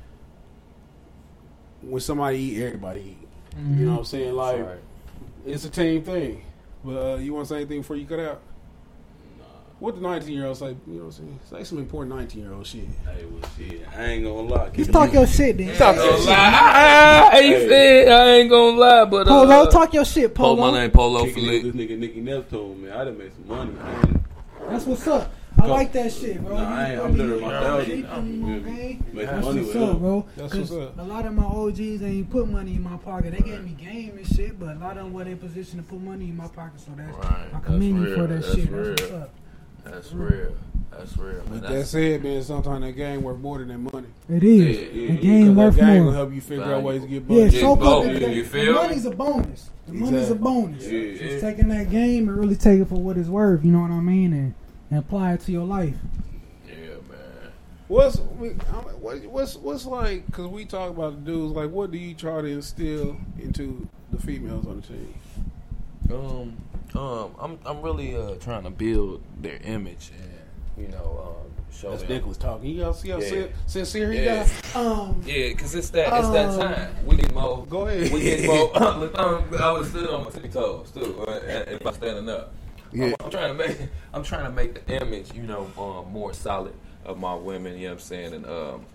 when 1.81 2.01
somebody 2.01 2.37
eat, 2.39 2.63
everybody 2.63 3.17
eat. 3.21 3.27
You 3.57 3.85
know 3.85 3.91
what 3.93 3.99
I'm 3.99 4.05
saying? 4.05 4.33
Like 4.35 4.59
Right. 4.59 4.79
It's 5.47 5.65
a 5.65 5.69
team 5.69 6.03
thing. 6.03 6.43
But 6.83 7.13
uh, 7.13 7.15
you 7.17 7.33
want 7.33 7.47
to 7.47 7.53
say 7.53 7.57
anything 7.57 7.81
before 7.81 7.95
you 7.95 8.05
cut 8.05 8.19
out? 8.19 8.41
What 9.79 9.93
the 9.93 10.01
19 10.01 10.33
year 10.33 10.47
old 10.47 10.57
say? 10.57 10.69
You 10.69 10.77
know 10.87 10.97
what 11.05 11.05
I'm 11.05 11.11
saying? 11.11 11.39
Say 11.51 11.63
some 11.63 11.77
important 11.77 12.15
19 12.15 12.41
year 12.41 12.53
old 12.53 12.65
shit. 12.65 12.85
Hey, 13.05 13.25
well, 13.25 13.49
shit, 13.55 13.87
I 13.95 14.03
ain't 14.05 14.23
gonna 14.23 14.41
lie. 14.41 14.69
Just 14.69 14.91
talk 14.91 15.13
your 15.13 15.27
shit, 15.27 15.55
then. 15.57 15.75
Talk 15.75 15.95
your 15.97 16.17
shit. 16.17 16.29
I 16.29 17.39
ain't 17.39 17.69
said 17.69 18.07
I 18.07 18.31
ain't 18.37 18.49
gonna 18.49 18.75
lie, 18.77 19.05
but 19.05 19.27
uh, 19.27 19.45
Polo, 19.45 19.69
talk 19.69 19.93
your 19.93 20.03
shit, 20.05 20.33
Polo, 20.33 20.55
Polo. 20.55 20.71
my 20.71 20.79
name 20.79 20.89
Polo 20.89 21.25
Kicking 21.25 21.43
it 21.43 21.45
Philippe. 21.47 21.65
with 21.67 21.75
this 21.77 21.89
nigga 21.89 21.99
Nicky 21.99 22.21
Neptune, 22.21 22.81
man. 22.81 22.91
I 22.91 23.03
done 23.05 23.17
made 23.19 23.31
some 23.33 23.47
money. 23.47 23.71
Man. 23.73 24.25
That's 24.67 24.85
what's 24.85 25.07
up. 25.07 25.31
I 25.59 25.65
like 25.65 25.91
that 25.93 26.11
shit, 26.13 26.43
bro. 26.43 26.55
Nah, 26.57 26.75
I 26.75 26.91
ain't- 26.91 27.01
I'm 27.01 27.17
literally 27.17 27.41
my 27.41 27.51
dog 27.51 27.87
now. 27.87 28.21
Making 28.21 29.03
That's 29.15 29.45
money 29.45 29.61
what's 29.61 29.73
with 29.73 29.83
up, 29.83 29.89
him. 29.89 29.99
bro. 29.99 30.25
That's 30.35 30.53
'Cause 30.53 30.71
what's 30.71 30.83
up. 30.83 30.99
A 30.99 31.03
lot 31.03 31.25
of 31.25 31.33
my 31.33 31.43
OGs 31.43 32.01
ain't 32.03 32.29
put 32.29 32.47
money 32.49 32.75
in 32.75 32.83
my 32.83 32.97
pocket. 32.97 33.31
They 33.33 33.39
gave 33.49 33.63
me 33.63 33.71
game 33.79 34.13
and 34.17 34.27
shit, 34.27 34.59
but 34.59 34.75
a 34.75 34.79
lot 34.79 34.97
of 34.97 35.05
them 35.05 35.13
were 35.13 35.23
in 35.23 35.37
position 35.37 35.77
to 35.79 35.83
put 35.83 36.01
money 36.01 36.25
in 36.25 36.37
my 36.37 36.47
pocket. 36.47 36.79
So 36.79 36.91
that's 36.95 37.15
Right. 37.17 37.47
I 37.53 37.59
commend 37.59 37.99
That's 37.99 38.09
you 38.09 38.15
for 38.15 38.27
that 38.27 38.41
That's 38.41 38.55
shit. 38.55 38.71
real. 38.71 38.83
That's 38.83 39.01
what's 39.01 39.13
up. 39.13 39.29
That's 39.83 40.13
real. 40.13 40.51
That's 40.91 41.17
real. 41.17 41.41
But 41.49 41.61
Man. 41.63 41.73
that 41.73 41.85
said, 41.85 42.23
man, 42.23 42.43
sometimes 42.43 42.81
that 42.85 42.91
game 42.93 43.21
worth 43.23 43.39
more 43.39 43.57
than 43.59 43.67
that 43.69 43.93
money. 43.93 44.07
It 44.29 44.43
is. 44.43 44.59
Yeah, 44.59 44.83
yeah, 44.83 45.07
the 45.07 45.13
yeah, 45.13 45.19
game 45.21 45.47
'Cause 45.47 45.55
worth 45.55 45.75
that 45.75 45.85
game 45.85 45.95
more. 45.97 46.05
will 46.05 46.11
help 46.13 46.33
you 46.33 46.41
figure 46.41 46.63
out 46.63 46.83
ways 46.83 47.01
to 47.01 47.07
get 47.07 47.27
money. 47.27 47.39
Yeah, 47.41 47.45
money. 47.47 47.57
so 47.59 47.61
Get 47.61 47.71
up. 47.71 47.79
both, 47.79 48.05
The, 48.05 48.11
you- 48.11 48.27
you 48.43 48.43
the 48.65 48.71
money's 48.73 49.05
a 49.05 49.11
bonus. 49.11 49.69
The 49.87 49.93
money's 49.93 50.29
a 50.31 50.35
bonus. 50.35 50.83
Yeah, 50.83 50.99
Just 51.11 51.23
yeah. 51.23 51.39
taking 51.39 51.67
that 51.69 51.89
game 51.89 52.27
and 52.29 52.37
really 52.37 52.55
take 52.55 52.79
it 52.81 52.87
for 52.89 52.95
what 53.01 53.17
it's 53.17 53.29
worth. 53.29 53.63
You 53.63 53.71
know 53.71 53.81
what 53.81 53.91
I 53.91 53.99
mean? 54.01 54.33
And, 54.33 54.53
and 54.89 54.99
apply 54.99 55.33
it 55.33 55.41
to 55.41 55.51
your 55.51 55.65
life. 55.65 55.95
yeah, 56.67 56.73
man. 57.09 57.51
What's 57.87 58.19
we- 58.19 58.49
I 58.49 58.51
mean, 58.51 58.99
what, 59.01 59.23
what's 59.25 59.55
what's 59.55 59.85
like? 59.85 60.25
Because 60.25 60.47
we 60.47 60.65
talk 60.65 60.89
about 60.91 61.23
the 61.25 61.31
dudes. 61.31 61.53
Like, 61.55 61.71
what 61.71 61.91
do 61.91 61.97
you 61.97 62.13
try 62.13 62.41
to 62.41 62.47
instill 62.47 63.17
into 63.39 63.87
the 64.11 64.21
females 64.21 64.65
on 64.67 64.81
the 64.81 64.87
team? 64.87 65.13
Um, 66.09 66.57
um, 66.99 67.35
I'm 67.39 67.59
I'm 67.65 67.81
really 67.81 68.15
uh 68.15 68.35
trying 68.35 68.63
to 68.63 68.69
build 68.69 69.21
their 69.41 69.57
image 69.63 70.11
and 70.17 70.85
you 70.85 70.91
know, 70.91 71.35
um, 71.43 71.51
show 71.73 71.89
That's 71.91 72.03
them. 72.03 72.11
Nicholas 72.11 72.37
talking. 72.37 72.69
You 72.69 72.93
see 72.93 73.09
how 73.09 73.17
Yeah. 73.19 73.47
sincere 73.65 74.11
he 74.11 74.23
Yeah. 74.23 74.47
got? 74.73 74.75
Um, 74.75 75.21
Yeah, 75.25 75.49
because 75.49 75.73
it's 75.75 75.89
that 75.91 76.13
it's 76.17 76.29
that 76.29 76.49
um, 76.49 76.59
time. 76.59 76.95
We 77.05 77.15
get 77.17 77.33
more. 77.33 77.65
Go 77.67 77.87
ahead. 77.87 78.11
We 78.11 78.21
get 78.21 78.45
more. 78.45 78.77
Um, 78.83 79.09
I 79.59 79.71
would 79.71 79.91
sit 79.91 80.07
on 80.09 80.25
my 80.25 80.29
tippy 80.29 80.49
toes 80.49 80.91
too 80.91 81.19
uh, 81.27 81.31
if 81.67 81.85
I'm 81.85 81.93
standing 81.95 82.29
up. 82.29 82.53
Yeah. 82.91 83.05
I'm, 83.05 83.15
I'm 83.25 83.31
trying 83.31 83.57
to 83.57 83.67
make. 83.67 83.77
I'm 84.13 84.23
trying 84.23 84.45
to 84.45 84.51
make 84.51 84.85
the 84.85 85.01
image, 85.01 85.33
you 85.33 85.43
know, 85.43 85.69
um, 85.77 86.11
more 86.11 86.33
solid 86.33 86.73
of 87.05 87.19
my 87.19 87.33
women. 87.35 87.77
You 87.77 87.85
know 87.85 87.93
what 87.93 87.93
I'm 87.93 87.99
saying, 87.99 88.33
and 88.33 88.45
um, 88.45 88.85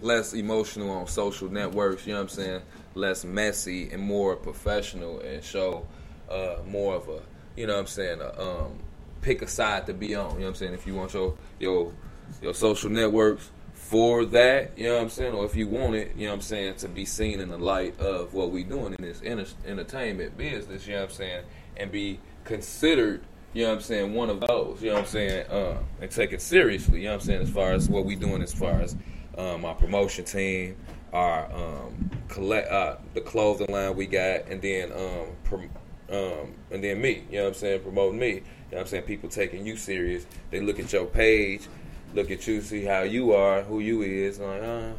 less 0.00 0.34
emotional 0.34 0.90
on 0.90 1.06
social 1.06 1.50
networks. 1.50 2.06
You 2.06 2.12
know 2.12 2.20
what 2.20 2.30
I'm 2.32 2.36
saying, 2.36 2.62
less 2.94 3.24
messy 3.24 3.90
and 3.90 4.02
more 4.02 4.36
professional, 4.36 5.20
and 5.20 5.42
show 5.42 5.86
uh, 6.30 6.56
more 6.66 6.94
of 6.94 7.08
a, 7.08 7.20
you 7.56 7.66
know 7.66 7.74
what 7.74 7.80
I'm 7.80 7.86
saying, 7.86 8.20
a, 8.20 8.40
um, 8.40 8.78
pick 9.20 9.42
a 9.42 9.48
side 9.48 9.86
to 9.86 9.94
be 9.94 10.14
on. 10.14 10.32
You 10.34 10.40
know 10.40 10.44
what 10.44 10.48
I'm 10.50 10.54
saying. 10.54 10.74
If 10.74 10.86
you 10.86 10.94
want 10.94 11.14
your 11.14 11.36
your 11.58 11.92
your 12.40 12.54
social 12.54 12.90
networks 12.90 13.50
for 13.92 14.24
that, 14.24 14.78
you 14.78 14.84
know 14.84 14.94
what 14.94 15.02
I'm 15.02 15.10
saying, 15.10 15.34
or 15.34 15.44
if 15.44 15.54
you 15.54 15.68
want 15.68 15.94
it, 15.94 16.12
you 16.16 16.24
know 16.24 16.30
what 16.30 16.36
I'm 16.36 16.42
saying, 16.42 16.76
to 16.76 16.88
be 16.88 17.04
seen 17.04 17.40
in 17.40 17.50
the 17.50 17.58
light 17.58 18.00
of 18.00 18.32
what 18.32 18.50
we 18.50 18.64
doing 18.64 18.94
in 18.94 19.04
this 19.04 19.20
enter- 19.22 19.44
entertainment 19.66 20.38
business, 20.38 20.86
you 20.86 20.94
know 20.94 21.00
what 21.00 21.10
I'm 21.10 21.14
saying, 21.16 21.44
and 21.76 21.92
be 21.92 22.18
considered, 22.52 23.22
you 23.54 23.62
know 23.62 23.70
what 23.70 23.76
I'm 23.76 23.80
saying, 23.80 24.14
one 24.14 24.28
of 24.28 24.40
those, 24.40 24.82
you 24.82 24.88
know 24.88 24.96
what 24.96 25.04
I'm 25.04 25.08
saying, 25.08 25.46
uh, 25.48 25.78
and 26.02 26.10
take 26.10 26.32
it 26.32 26.42
seriously, 26.42 26.98
you 27.00 27.06
know 27.06 27.14
what 27.14 27.22
I'm 27.22 27.26
saying, 27.26 27.42
as 27.42 27.50
far 27.50 27.72
as 27.72 27.88
what 27.88 28.04
we 28.04 28.14
doing 28.14 28.42
as 28.42 28.52
far 28.52 28.80
as 28.82 28.94
um, 29.38 29.64
our 29.64 29.74
promotion 29.74 30.26
team, 30.26 30.76
our 31.14 31.50
um, 31.50 32.10
collect 32.28 32.70
uh, 32.70 32.96
the 33.14 33.22
clothing 33.22 33.72
line 33.72 33.96
we 33.96 34.06
got, 34.06 34.46
and 34.48 34.60
then 34.60 34.92
um, 34.92 35.28
prom- 35.44 35.70
um, 36.10 36.54
and 36.70 36.84
then 36.84 37.00
me, 37.00 37.24
you 37.30 37.38
know 37.38 37.44
what 37.44 37.48
I'm 37.48 37.54
saying, 37.54 37.80
promoting 37.80 38.18
me. 38.18 38.28
You 38.28 38.34
know 38.34 38.42
what 38.68 38.80
I'm 38.80 38.86
saying? 38.86 39.04
People 39.04 39.30
taking 39.30 39.64
you 39.64 39.76
serious. 39.76 40.26
They 40.50 40.60
look 40.60 40.78
at 40.78 40.92
your 40.92 41.06
page, 41.06 41.68
look 42.14 42.30
at 42.30 42.46
you, 42.46 42.60
see 42.60 42.84
how 42.84 43.00
you 43.00 43.32
are, 43.32 43.62
who 43.62 43.80
you 43.80 44.02
is, 44.02 44.38
like, 44.38 44.62
uh, 44.62 44.92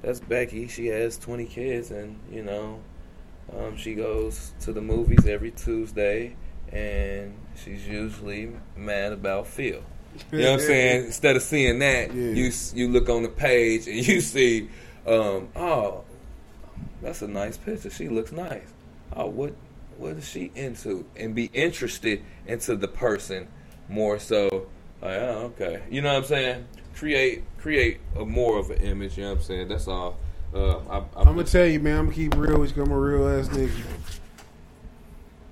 that's 0.00 0.20
Becky. 0.20 0.68
She 0.68 0.86
has 0.86 1.18
20 1.18 1.44
kids, 1.44 1.90
and 1.90 2.18
you 2.30 2.42
know, 2.42 2.80
um, 3.54 3.76
she 3.76 3.94
goes 3.94 4.54
to 4.60 4.72
the 4.72 4.80
movies 4.80 5.26
every 5.26 5.50
Tuesday, 5.50 6.34
and 6.72 7.34
she's 7.56 7.86
usually 7.86 8.52
mad 8.76 9.12
about 9.12 9.46
Phil. 9.46 9.80
You 10.30 10.38
know 10.38 10.52
what 10.52 10.60
I'm 10.60 10.66
saying? 10.66 11.04
Instead 11.06 11.34
of 11.34 11.42
seeing 11.42 11.80
that, 11.80 12.14
you 12.14 12.52
you 12.72 12.88
look 12.88 13.08
on 13.08 13.24
the 13.24 13.28
page 13.28 13.88
and 13.88 13.96
you 14.06 14.20
see, 14.20 14.68
um, 15.08 15.48
oh, 15.56 16.04
that's 17.02 17.22
a 17.22 17.26
nice 17.28 17.56
picture. 17.56 17.90
She 17.90 18.08
looks 18.08 18.30
nice. 18.30 18.72
Oh, 19.12 19.26
what 19.26 19.54
what 19.98 20.12
is 20.12 20.28
she 20.28 20.52
into? 20.54 21.04
And 21.16 21.34
be 21.34 21.50
interested 21.52 22.22
into 22.46 22.76
the 22.76 22.86
person 22.86 23.48
more 23.88 24.20
so. 24.20 24.68
Like, 25.02 25.18
oh, 25.18 25.52
okay. 25.56 25.82
You 25.90 26.00
know 26.02 26.12
what 26.12 26.18
I'm 26.18 26.24
saying? 26.24 26.68
Create 26.94 27.42
create 27.58 28.00
a 28.16 28.24
more 28.24 28.58
of 28.58 28.70
an 28.70 28.78
image. 28.78 29.18
You 29.18 29.24
know 29.24 29.30
what 29.30 29.38
I'm 29.38 29.44
saying? 29.44 29.68
That's 29.68 29.88
all. 29.88 30.16
Uh, 30.54 30.78
I, 30.88 30.98
I'm 31.16 31.24
gonna 31.24 31.44
tell 31.44 31.66
you, 31.66 31.80
man. 31.80 31.98
I'm 31.98 32.04
gonna 32.06 32.14
keep 32.14 32.36
real 32.36 32.60
with 32.60 32.76
you. 32.76 32.84
I'm 32.84 32.92
a 32.92 32.98
real 32.98 33.28
ass 33.28 33.48
nigga. 33.48 34.20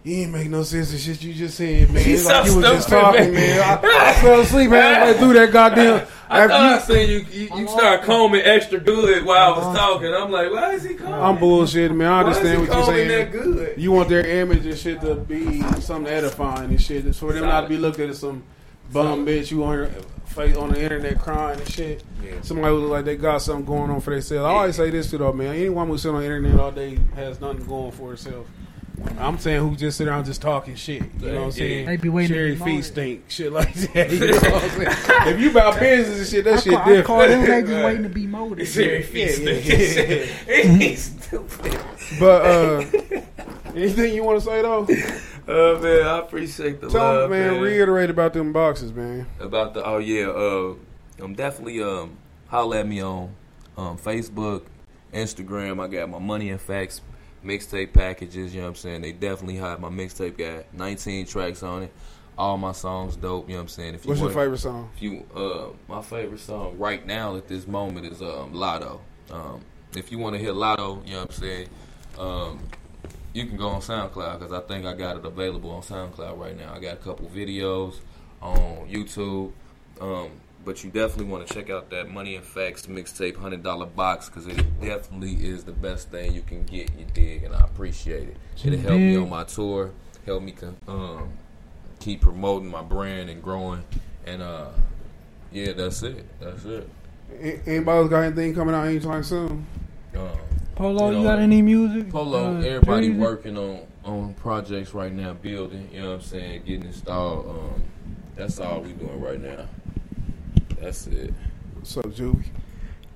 You 0.04 0.16
ain't 0.22 0.32
make 0.32 0.48
no 0.50 0.64
sense 0.64 0.92
of 0.92 0.98
shit 0.98 1.22
you 1.22 1.32
just 1.32 1.56
said, 1.56 1.88
man. 1.90 2.04
You 2.08 2.14
It's 2.14 2.24
so 2.24 2.32
like 2.32 2.46
you 2.46 2.56
was 2.56 2.64
just 2.64 2.88
talking, 2.88 3.32
man. 3.32 3.34
man. 3.34 3.60
I, 3.84 4.10
I 4.10 4.12
fell 4.20 4.40
asleep 4.46 4.70
halfway 4.70 5.18
through 5.18 5.32
that 5.34 5.52
goddamn. 5.52 6.06
I 6.28 6.40
after 6.40 6.48
thought 6.48 6.90
you- 6.90 6.96
I 6.96 7.06
seen 7.06 7.08
you. 7.08 7.18
You, 7.30 7.56
you 7.60 7.68
start 7.68 8.02
combing 8.02 8.40
extra 8.40 8.80
good 8.80 9.24
while 9.24 9.54
I 9.54 9.56
was 9.56 9.66
uh-huh. 9.66 9.76
talking. 9.76 10.12
I'm 10.12 10.32
like, 10.32 10.50
why 10.50 10.72
is 10.72 10.82
he 10.82 10.94
combing? 10.94 11.14
I'm 11.14 11.38
bullshitting, 11.38 11.94
man. 11.94 12.08
I 12.08 12.22
Why 12.24 12.30
is 12.30 12.36
understand 12.38 12.62
he 12.62 12.68
what 12.68 12.76
you're 12.78 12.86
saying. 12.96 13.08
that 13.08 13.32
good? 13.32 13.78
You 13.78 13.92
want 13.92 14.08
their 14.08 14.26
image 14.26 14.66
and 14.66 14.76
shit 14.76 15.00
to 15.02 15.14
be 15.14 15.62
something 15.80 16.12
edifying 16.12 16.70
and 16.70 16.80
shit. 16.82 17.06
It's 17.06 17.18
for 17.18 17.32
them 17.32 17.44
not 17.44 17.60
to 17.62 17.68
be 17.68 17.76
looked 17.78 18.00
at 18.00 18.08
as 18.10 18.18
some 18.18 18.42
bum 18.90 19.24
bitch 19.24 19.50
you 19.52 19.62
on 19.62 19.74
your 19.76 19.86
face 20.26 20.56
on 20.56 20.70
the 20.70 20.82
internet 20.82 21.20
crying 21.20 21.60
and 21.60 21.68
shit. 21.68 22.02
Yeah. 22.24 22.40
Somebody 22.40 22.74
who 22.74 22.80
look 22.80 22.90
like 22.90 23.04
they 23.04 23.16
got 23.16 23.40
something 23.42 23.64
going 23.66 23.90
on 23.90 24.00
for 24.00 24.10
themselves. 24.10 24.44
I 24.44 24.50
always 24.50 24.74
say 24.76 24.90
this 24.90 25.10
to 25.10 25.18
though, 25.18 25.32
man. 25.32 25.54
Anyone 25.54 25.86
who 25.86 25.96
sit 25.98 26.08
on 26.12 26.20
the 26.20 26.24
internet 26.24 26.58
all 26.58 26.72
day 26.72 26.98
has 27.14 27.40
nothing 27.40 27.64
going 27.66 27.92
for 27.92 28.10
herself. 28.10 28.46
I'm 29.18 29.38
saying 29.38 29.60
who 29.68 29.74
just 29.76 29.98
sit 29.98 30.06
around 30.08 30.24
just 30.26 30.42
talking 30.42 30.74
shit. 30.74 31.02
You 31.20 31.26
know 31.32 31.34
what 31.34 31.44
I'm 31.46 31.52
saying? 31.52 31.86
They 31.86 31.96
be 31.96 32.08
waiting 32.08 32.28
to 32.28 32.34
Cherry 32.34 32.50
be 32.52 32.56
feet 32.56 32.64
molded. 32.66 32.84
stink, 32.84 33.24
shit 33.28 33.52
like 33.52 33.72
that. 33.74 34.10
You 34.12 34.18
know 34.20 34.36
what 34.36 34.62
I'm 34.64 34.70
saying? 34.70 35.34
if 35.34 35.40
you 35.40 35.50
about 35.50 35.80
business 35.80 36.18
and 36.18 36.26
shit, 36.28 36.44
that 36.44 36.54
I 36.54 36.60
shit 36.60 36.72
call, 36.74 36.80
I 36.82 36.84
different. 36.86 37.06
call 37.06 37.18
them 37.28 37.40
they 37.44 37.62
just 37.62 37.72
waiting 37.84 38.02
to 38.04 38.08
be 38.08 38.26
molded. 38.26 38.66
Cherry 38.72 39.02
feet 39.02 39.28
stink. 39.30 40.80
He's 40.80 41.04
stupid. 41.24 41.80
But 42.20 42.42
uh, 42.44 42.84
anything 43.74 44.14
you 44.14 44.24
want 44.24 44.40
to 44.40 44.44
say 44.44 44.62
though? 44.62 44.86
Oh 45.48 45.80
man, 45.80 46.06
I 46.06 46.18
appreciate 46.18 46.80
the 46.80 46.88
Tell 46.88 47.02
love, 47.02 47.30
them, 47.30 47.38
man, 47.54 47.60
reiterate 47.60 48.10
about 48.10 48.32
them 48.32 48.52
boxes, 48.52 48.92
man. 48.92 49.26
about 49.40 49.74
the 49.74 49.84
oh 49.84 49.98
yeah 49.98 50.26
uh 50.28 50.74
i'm 51.22 51.34
definitely 51.34 51.82
um 51.82 52.16
holla 52.48 52.78
at 52.80 52.86
me 52.86 53.02
on 53.02 53.34
um 53.76 53.96
facebook 53.98 54.62
instagram 55.12 55.80
i 55.82 55.86
got 55.88 56.08
my 56.08 56.18
money 56.18 56.50
and 56.50 56.60
facts 56.60 57.00
mixtape 57.44 57.92
packages 57.92 58.54
you 58.54 58.60
know 58.60 58.66
what 58.66 58.70
i'm 58.70 58.76
saying? 58.76 59.02
They 59.02 59.12
definitely 59.12 59.56
have 59.56 59.80
my 59.80 59.88
mixtape 59.88 60.36
got 60.38 60.72
19 60.74 61.26
tracks 61.26 61.62
on 61.62 61.84
it. 61.84 61.92
All 62.38 62.56
my 62.56 62.72
songs 62.72 63.16
dope 63.16 63.48
you 63.48 63.54
know 63.54 63.58
what 63.58 63.62
i'm 63.62 63.68
saying? 63.68 63.94
If 63.94 64.04
you 64.04 64.08
What's 64.10 64.20
your 64.20 64.30
wanna- 64.30 64.40
favorite 64.42 64.58
song? 64.58 64.90
if 64.96 65.02
you 65.02 65.24
uh 65.34 65.68
my 65.88 66.02
favorite 66.02 66.40
song 66.40 66.78
right 66.78 67.04
now 67.06 67.36
at 67.36 67.48
this 67.48 67.66
moment 67.66 68.06
is 68.06 68.22
um 68.22 68.52
lotto. 68.54 69.00
Um 69.30 69.60
if 69.96 70.10
you 70.10 70.18
want 70.18 70.34
to 70.34 70.38
hear 70.40 70.52
lotto 70.52 71.02
you 71.04 71.12
know 71.12 71.20
what 71.20 71.30
i'm 71.30 71.36
saying? 71.36 71.68
Um 72.18 72.60
you 73.34 73.46
can 73.46 73.56
go 73.56 73.68
on 73.68 73.80
SoundCloud 73.80 74.40
because 74.40 74.52
I 74.52 74.60
think 74.60 74.84
I 74.84 74.92
got 74.92 75.16
it 75.16 75.24
available 75.24 75.70
on 75.70 75.80
SoundCloud 75.80 76.38
right 76.38 76.54
now. 76.54 76.74
I 76.74 76.78
got 76.80 76.92
a 76.92 76.96
couple 76.98 77.26
videos 77.30 78.00
on 78.42 78.86
YouTube, 78.90 79.52
um, 80.02 80.28
but 80.64 80.84
you 80.84 80.90
definitely 80.90 81.26
want 81.26 81.46
to 81.46 81.54
check 81.54 81.70
out 81.70 81.90
that 81.90 82.10
Money 82.10 82.36
and 82.36 82.44
Facts 82.44 82.86
mixtape 82.86 83.36
hundred 83.36 83.62
dollar 83.62 83.86
box 83.86 84.28
because 84.28 84.46
it 84.46 84.56
definitely 84.80 85.34
is 85.34 85.64
the 85.64 85.72
best 85.72 86.10
thing 86.10 86.32
you 86.32 86.42
can 86.42 86.64
get. 86.64 86.90
You 86.98 87.06
dig, 87.12 87.44
and 87.44 87.54
I 87.54 87.60
appreciate 87.60 88.28
it. 88.28 88.36
It'll 88.64 88.78
help 88.78 89.00
me 89.00 89.16
on 89.16 89.28
my 89.28 89.44
tour, 89.44 89.90
help 90.24 90.42
me 90.42 90.54
um, 90.86 91.30
keep 92.00 92.20
promoting 92.20 92.68
my 92.70 92.82
brand 92.82 93.30
and 93.30 93.42
growing, 93.42 93.84
and 94.26 94.42
uh, 94.42 94.70
yeah, 95.50 95.72
that's 95.72 96.02
it. 96.02 96.24
That's 96.40 96.64
it. 96.64 96.88
Anybody 97.66 97.98
else 97.98 98.10
got 98.10 98.20
anything 98.24 98.54
coming 98.54 98.74
out 98.74 98.86
anytime 98.86 99.24
soon? 99.24 99.66
Um, 100.16 100.28
Polo, 100.74 101.10
you, 101.10 101.18
know, 101.18 101.22
got 101.22 101.38
any 101.38 101.62
music? 101.62 102.10
Polo, 102.10 102.56
Uh, 102.56 102.60
everybody 102.60 103.08
Jersey? 103.08 103.18
working 103.18 103.58
on 103.58 103.80
on 104.04 104.34
projects 104.34 104.94
right 104.94 105.12
now, 105.12 105.32
building. 105.34 105.88
You 105.92 106.00
know 106.02 106.08
what 106.10 106.14
I'm 106.16 106.22
saying, 106.22 106.62
getting 106.66 106.84
installed. 106.84 107.46
Um, 107.48 107.82
that's 108.36 108.58
all 108.60 108.80
we 108.80 108.92
doing 108.92 109.20
right 109.20 109.40
now. 109.40 109.66
That's 110.82 111.06
it. 111.06 111.32
What's 111.76 111.96
up, 111.96 112.06
Juvie? 112.06 112.46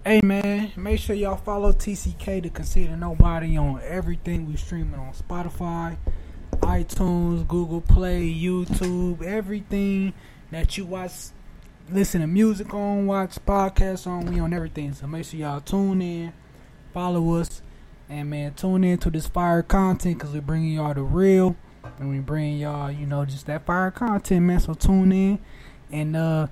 Hey 0.05 0.20
man, 0.22 0.70
make 0.76 1.01
sure 1.01 1.16
y'all 1.16 1.36
follow 1.36 1.72
TCK 1.72 2.44
to 2.44 2.48
Conceited 2.48 2.97
Knowbody 2.97 3.60
on 3.60 3.80
everything 3.82 4.47
we 4.47 4.55
streaming 4.55 5.01
on 5.01 5.12
Spotify, 5.12 5.97
iTunes, 6.60 7.47
Google 7.48 7.80
Play, 7.80 8.32
YouTube, 8.32 9.20
everything 9.20 10.12
that 10.52 10.78
you 10.78 10.84
watch, 10.86 11.10
listen 11.90 12.20
to 12.20 12.28
music 12.28 12.72
on, 12.72 13.09
watch 13.09 13.34
podcasts 13.44 14.06
on. 14.06 14.26
We 14.26 14.38
on 14.38 14.52
everything, 14.52 14.93
so 14.94 15.09
make 15.09 15.24
sure 15.24 15.40
y'all 15.40 15.60
tune 15.60 16.01
in, 16.01 16.32
follow 16.94 17.34
us, 17.34 17.62
and 18.09 18.30
man, 18.30 18.55
tune 18.55 18.84
in 18.84 18.98
to 18.98 19.10
this 19.10 19.26
fire 19.26 19.64
content 19.64 20.18
because 20.18 20.32
we're 20.32 20.40
bringing 20.40 20.74
y'all 20.74 20.94
the 20.94 21.02
real, 21.02 21.56
and 21.98 22.10
we 22.10 22.20
bring 22.20 22.59
y'all, 22.59 22.93
you 22.93 23.06
know, 23.06 23.24
just 23.24 23.47
that 23.47 23.66
fire 23.66 23.90
content, 23.90 24.47
man. 24.47 24.60
So 24.60 24.74
tune 24.74 25.10
in, 25.10 25.40
and 25.90 26.14
uh. 26.16 26.47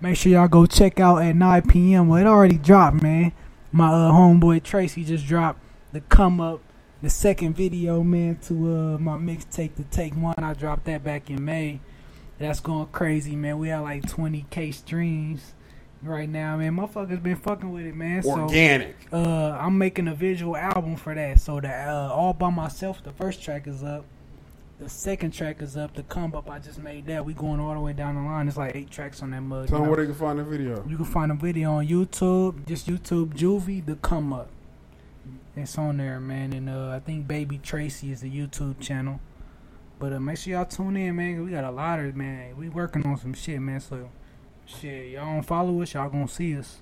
Make 0.00 0.16
sure 0.16 0.30
y'all 0.30 0.46
go 0.46 0.64
check 0.64 1.00
out 1.00 1.22
at 1.22 1.34
9 1.34 1.62
p.m. 1.62 2.08
Well, 2.08 2.20
it 2.20 2.26
already 2.26 2.56
dropped, 2.56 3.02
man. 3.02 3.32
My 3.72 3.88
uh, 3.88 4.12
homeboy 4.12 4.62
Tracy 4.62 5.04
just 5.04 5.26
dropped 5.26 5.60
the 5.92 6.00
come 6.02 6.40
up, 6.40 6.60
the 7.02 7.10
second 7.10 7.54
video, 7.56 8.04
man, 8.04 8.38
to 8.46 8.54
uh, 8.54 8.98
my 8.98 9.16
mixtape, 9.16 9.74
the 9.74 9.82
Take 9.84 10.14
One. 10.14 10.36
I 10.38 10.54
dropped 10.54 10.84
that 10.84 11.02
back 11.02 11.30
in 11.30 11.44
May. 11.44 11.80
That's 12.38 12.60
going 12.60 12.86
crazy, 12.86 13.34
man. 13.34 13.58
We 13.58 13.68
have 13.68 13.82
like 13.82 14.02
20k 14.02 14.72
streams 14.72 15.54
right 16.02 16.28
now, 16.28 16.56
man. 16.56 16.76
Motherfuckers 16.76 17.20
been 17.20 17.34
fucking 17.34 17.72
with 17.72 17.84
it, 17.84 17.96
man. 17.96 18.22
Organic. 18.24 18.96
So, 19.10 19.16
uh, 19.16 19.58
I'm 19.60 19.78
making 19.78 20.06
a 20.06 20.14
visual 20.14 20.56
album 20.56 20.94
for 20.94 21.12
that. 21.12 21.40
So 21.40 21.60
the 21.60 21.68
uh, 21.68 22.10
all 22.12 22.32
by 22.32 22.50
myself, 22.50 23.02
the 23.02 23.12
first 23.12 23.42
track 23.42 23.66
is 23.66 23.82
up. 23.82 24.04
The 24.78 24.88
second 24.88 25.32
track 25.32 25.60
is 25.60 25.76
up. 25.76 25.94
The 25.94 26.04
come 26.04 26.36
up, 26.36 26.48
I 26.48 26.60
just 26.60 26.78
made 26.78 27.06
that. 27.06 27.24
We 27.24 27.34
going 27.34 27.58
all 27.58 27.74
the 27.74 27.80
way 27.80 27.92
down 27.92 28.14
the 28.14 28.20
line. 28.20 28.46
It's 28.46 28.56
like 28.56 28.76
eight 28.76 28.90
tracks 28.90 29.22
on 29.22 29.32
that 29.32 29.40
mug. 29.40 29.68
Tell 29.68 29.80
them 29.80 29.88
where 29.88 29.96
they 29.96 30.06
can 30.06 30.14
find 30.14 30.38
the 30.38 30.44
video. 30.44 30.86
You 30.88 30.96
can 30.96 31.04
find 31.04 31.32
the 31.32 31.34
video 31.34 31.72
on 31.72 31.88
YouTube. 31.88 32.64
Just 32.64 32.86
YouTube 32.86 33.34
Juvie 33.34 33.84
the 33.84 33.96
come 33.96 34.32
up. 34.32 34.48
It's 35.56 35.76
on 35.76 35.96
there, 35.96 36.20
man. 36.20 36.52
And 36.52 36.70
uh, 36.70 36.90
I 36.90 37.00
think 37.00 37.26
Baby 37.26 37.58
Tracy 37.58 38.12
is 38.12 38.20
the 38.20 38.30
YouTube 38.30 38.78
channel. 38.78 39.18
But 39.98 40.12
uh, 40.12 40.20
make 40.20 40.38
sure 40.38 40.52
y'all 40.52 40.64
tune 40.64 40.96
in, 40.96 41.16
man. 41.16 41.44
We 41.44 41.50
got 41.50 41.64
a 41.64 41.72
lot 41.72 41.98
of 41.98 42.14
man. 42.14 42.56
We 42.56 42.68
working 42.68 43.04
on 43.04 43.16
some 43.16 43.34
shit, 43.34 43.60
man. 43.60 43.80
So 43.80 44.08
shit, 44.64 45.10
y'all 45.10 45.24
don't 45.24 45.42
follow 45.42 45.82
us, 45.82 45.92
y'all 45.92 46.08
gonna 46.08 46.28
see 46.28 46.56
us. 46.56 46.78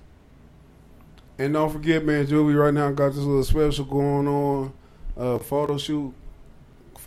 And 1.39 1.53
don't 1.53 1.71
forget, 1.71 2.05
man, 2.05 2.27
Juvie 2.27 2.59
right 2.59 2.73
now 2.73 2.91
got 2.91 3.09
this 3.09 3.17
little 3.17 3.43
special 3.43 3.85
going 3.85 4.27
on, 4.27 4.73
uh, 5.17 5.39
photo 5.39 5.79
shoot 5.79 6.13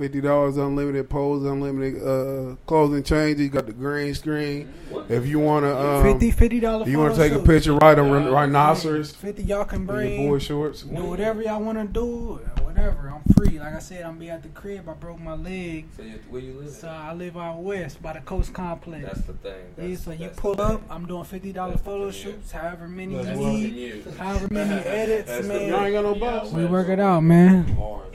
Fifty 0.00 0.22
dollars 0.22 0.56
unlimited 0.56 1.10
pose, 1.10 1.44
unlimited 1.44 2.02
uh, 2.02 2.56
clothing 2.64 3.02
changes. 3.02 3.42
You 3.42 3.50
got 3.50 3.66
the 3.66 3.74
green 3.74 4.14
screen. 4.14 4.72
If 5.10 5.26
you 5.26 5.38
want 5.40 5.66
to, 5.66 5.78
um, 5.78 6.02
50 6.02 6.30
50 6.30 6.58
dollar. 6.60 6.88
you 6.88 6.98
want 6.98 7.14
to 7.14 7.20
take 7.20 7.32
a 7.34 7.38
picture, 7.38 7.74
right 7.74 7.98
on 7.98 8.10
rhin- 8.10 8.32
rhinoceros. 8.32 9.14
Fifty 9.14 9.42
y'all 9.42 9.66
can 9.66 9.82
in 9.82 9.86
your 9.86 9.94
bring. 9.96 10.28
boy 10.30 10.38
shorts. 10.38 10.84
Do 10.84 11.04
whatever 11.04 11.42
y'all 11.42 11.62
want 11.62 11.76
to 11.76 11.84
do. 11.86 12.40
Whatever. 12.62 13.12
I'm 13.14 13.34
free. 13.34 13.58
Like 13.58 13.74
I 13.74 13.78
said, 13.78 14.04
I'm 14.04 14.16
be 14.18 14.30
at 14.30 14.42
the 14.42 14.48
crib. 14.48 14.88
I 14.88 14.94
broke 14.94 15.20
my 15.20 15.34
leg. 15.34 15.84
So 15.94 16.02
you, 16.02 16.18
where 16.30 16.40
you 16.40 16.54
live? 16.54 16.70
So 16.70 16.88
I 16.88 17.12
live 17.12 17.36
out 17.36 17.58
west 17.62 18.00
by 18.00 18.14
the 18.14 18.20
Coast 18.20 18.54
Complex. 18.54 19.04
That's 19.04 19.20
the 19.26 19.34
thing. 19.34 19.52
yeah, 19.76 19.82
That's- 19.82 20.02
so 20.04 20.12
you 20.12 20.28
pull 20.30 20.58
up. 20.62 20.80
I'm 20.88 21.04
doing 21.04 21.24
fifty 21.24 21.52
dollar 21.52 21.76
photo 21.76 22.10
shoots. 22.10 22.52
However 22.52 22.88
many 22.88 23.16
you 23.16 23.34
need. 23.36 24.04
However 24.16 24.48
many 24.50 24.72
edits, 24.86 25.46
man. 25.46 25.68
Y'all 25.68 25.82
ain't 25.84 25.92
got 25.92 26.04
no 26.04 26.14
bus. 26.14 26.50
We 26.52 26.64
work 26.64 26.88
it 26.88 27.00
out, 27.00 27.20
man. 27.20 27.64
Cars, 27.76 27.76
bro. 27.76 28.09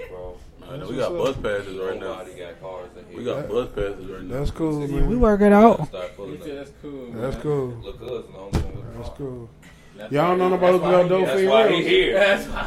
I 0.75 0.77
know 0.79 0.87
we 0.89 0.97
got 0.97 1.13
bus 1.13 1.37
passes 1.37 1.77
right 1.77 1.97
now. 1.97 2.17
Nobody 2.17 2.33
got 2.37 2.59
cars 2.61 2.89
in 2.99 3.05
here. 3.07 3.17
We 3.17 3.23
got 3.23 3.47
bus 3.47 3.69
passes 3.73 4.05
right 4.07 4.23
now. 4.23 4.39
That's 4.39 4.51
cool, 4.51 4.81
Yeah, 4.81 4.87
man. 4.99 5.07
we 5.09 5.15
work 5.15 5.39
it 5.39 5.53
out. 5.53 5.87
Start 5.87 6.17
pulling 6.17 6.41
up. 6.41 6.47
That's 6.47 6.71
cool. 6.81 7.11
That's 7.13 7.35
cool. 7.37 7.67
Look, 7.81 8.01
us, 8.01 8.09
no, 8.33 8.49
no, 8.51 8.59
That's 8.97 9.09
cool. 9.17 9.49
That's 9.95 10.11
Y'all 10.11 10.37
don't 10.37 10.39
know 10.39 10.45
he- 10.45 10.51
nobody 10.51 10.77
that's 10.77 10.83
who 10.83 10.91
why 10.91 10.91
got 10.91 11.07
dope 11.07 11.19
he- 11.19 11.25
for 11.25 11.31
That's 11.31 11.41
your 11.41 11.51
why 11.51 11.71
he 11.71 11.83
here. 11.87 12.13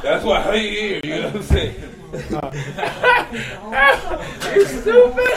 That's 0.02 0.24
why 0.24 0.56
he 0.58 0.68
here. 0.70 1.00
You 1.04 1.10
know 1.10 1.22
what 1.26 1.36
I'm 1.36 1.42
saying? 1.42 1.74
you 4.54 4.64
stupid. 4.64 5.34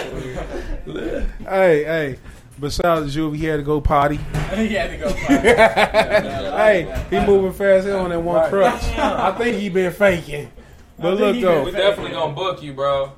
Hey, 1.49 1.83
hey. 1.83 2.15
Besides 2.59 3.15
Juvie, 3.15 3.37
he 3.37 3.45
had 3.45 3.57
to 3.57 3.63
go 3.63 3.81
potty. 3.81 4.17
he 4.55 4.67
had 4.69 4.91
to 4.91 4.97
go. 4.97 5.09
hey, 5.13 6.85
he 7.09 7.19
moving 7.25 7.53
fast 7.53 7.87
hell 7.87 8.01
on 8.01 8.09
that 8.11 8.19
one 8.21 8.47
crutch. 8.49 8.83
I 8.97 9.31
think 9.37 9.57
he 9.57 9.69
been 9.69 9.91
faking. 9.91 10.51
But 11.01 11.17
look 11.17 11.41
though, 11.41 11.63
we're 11.63 11.71
definitely 11.71 12.11
gonna 12.11 12.33
book 12.33 12.61
you, 12.61 12.73
bro. 12.73 13.13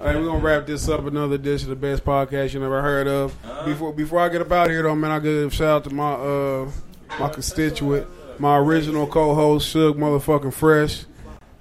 Hey, 0.00 0.16
we're 0.16 0.24
gonna 0.24 0.38
wrap 0.38 0.66
this 0.66 0.88
up. 0.88 1.04
Another 1.04 1.34
edition 1.34 1.70
of 1.70 1.78
the 1.78 1.86
best 1.86 2.02
podcast 2.02 2.54
you 2.54 2.60
never 2.60 2.80
heard 2.80 3.06
of. 3.06 3.36
Before 3.66 3.92
before 3.92 4.20
I 4.20 4.30
get 4.30 4.40
up 4.40 4.50
out 4.50 4.66
of 4.66 4.72
here, 4.72 4.82
though, 4.82 4.94
man, 4.94 5.10
I 5.10 5.18
give 5.18 5.46
a 5.46 5.50
shout 5.54 5.68
out 5.68 5.84
to 5.84 5.94
my 5.94 6.12
uh 6.12 6.70
my 7.18 7.28
constituent, 7.28 8.06
my 8.40 8.56
original 8.56 9.06
co-host, 9.06 9.74
Suge 9.74 9.96
Motherfucking 9.96 10.54
Fresh. 10.54 11.04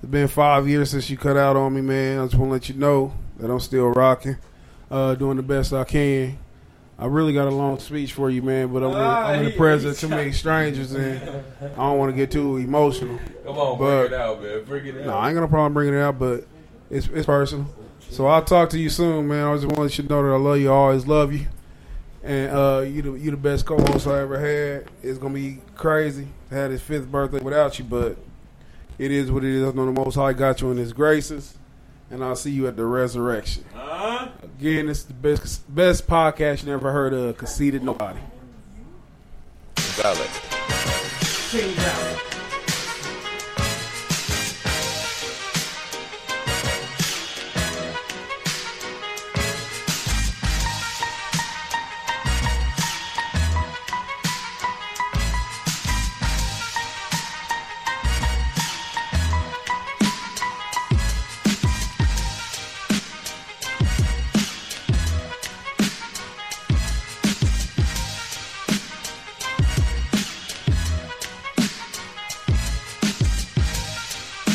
It's 0.01 0.09
been 0.09 0.29
five 0.29 0.65
years 0.67 0.91
since 0.91 1.09
you 1.09 1.17
cut 1.17 1.35
out 1.35 1.57
on 1.57 1.73
me, 1.73 1.81
man. 1.81 2.19
I 2.19 2.25
just 2.25 2.35
want 2.35 2.49
to 2.49 2.53
let 2.53 2.69
you 2.69 2.75
know 2.75 3.13
that 3.37 3.51
I'm 3.51 3.59
still 3.59 3.87
rocking, 3.87 4.37
uh, 4.89 5.15
doing 5.15 5.35
the 5.35 5.43
best 5.43 5.73
I 5.73 5.83
can. 5.83 6.37
I 6.99 7.05
really 7.05 7.31
got 7.33 7.47
a 7.47 7.51
long 7.51 7.79
speech 7.79 8.11
for 8.11 8.29
you, 8.29 8.41
man, 8.41 8.73
but 8.73 8.83
I'm, 8.83 8.91
in- 8.91 8.97
I'm 8.97 9.39
in 9.39 9.45
the 9.45 9.51
presence 9.57 10.03
of 10.03 10.09
too 10.09 10.15
many 10.15 10.33
strangers, 10.33 10.91
and 10.91 11.17
I 11.61 11.67
don't 11.77 11.97
want 11.97 12.11
to 12.11 12.15
get 12.15 12.29
too 12.29 12.57
emotional. 12.57 13.17
Come 13.45 13.57
on, 13.57 13.77
But- 13.79 14.09
bring 14.09 14.13
it 14.13 14.21
out, 14.21 14.41
man. 14.43 14.63
Bring 14.65 14.85
it 14.87 14.97
out. 15.01 15.05
No, 15.05 15.13
I 15.13 15.27
ain't 15.29 15.35
got 15.35 15.41
no 15.41 15.47
problem 15.47 15.73
bringing 15.73 15.93
it 15.93 16.01
out, 16.01 16.19
but 16.19 16.45
it's 16.89 17.07
it's 17.07 17.25
personal. 17.25 17.67
So 18.09 18.25
I'll 18.27 18.43
talk 18.43 18.69
to 18.71 18.79
you 18.79 18.89
soon, 18.89 19.27
man. 19.27 19.45
I 19.47 19.55
just 19.55 19.67
want 19.67 19.97
you 19.97 20.03
to 20.03 20.09
know 20.09 20.23
that 20.23 20.29
I 20.33 20.37
love 20.37 20.57
you. 20.59 20.69
I 20.69 20.73
always 20.75 21.07
love 21.07 21.31
you, 21.31 21.45
and 22.23 22.51
uh, 22.51 22.79
you 22.85 23.01
the 23.01 23.11
you 23.13 23.31
the 23.31 23.37
best 23.37 23.65
co-host 23.65 24.05
I 24.07 24.19
ever 24.21 24.37
had. 24.39 24.85
It's 25.01 25.19
gonna 25.19 25.33
be 25.35 25.59
crazy 25.75 26.27
to 26.49 26.55
have 26.55 26.71
his 26.71 26.81
fifth 26.81 27.09
birthday 27.09 27.39
without 27.39 27.77
you, 27.79 27.85
but 27.85 28.17
it 28.97 29.11
is 29.11 29.31
what 29.31 29.43
it 29.45 29.51
is. 29.53 29.63
I 29.63 29.71
know 29.71 29.85
the 29.85 29.91
Most 29.93 30.15
High 30.15 30.33
got 30.33 30.59
you 30.59 30.71
in 30.71 30.77
His 30.77 30.91
graces, 30.91 31.55
and 32.11 32.23
I'll 32.23 32.35
see 32.35 32.51
you 32.51 32.67
at 32.67 32.75
the 32.75 32.85
resurrection. 32.85 33.63
Again, 34.59 34.89
it's 34.89 35.03
the 35.03 35.13
best 35.13 35.73
best 35.73 36.07
podcast 36.07 36.65
you 36.65 36.73
ever 36.73 36.91
heard 36.91 37.13
of. 37.13 37.37
Conceited 37.37 37.81
Knowbody. 37.81 38.19
Valid. 39.77 40.29
King 41.49 41.71
Valor. 41.75 42.38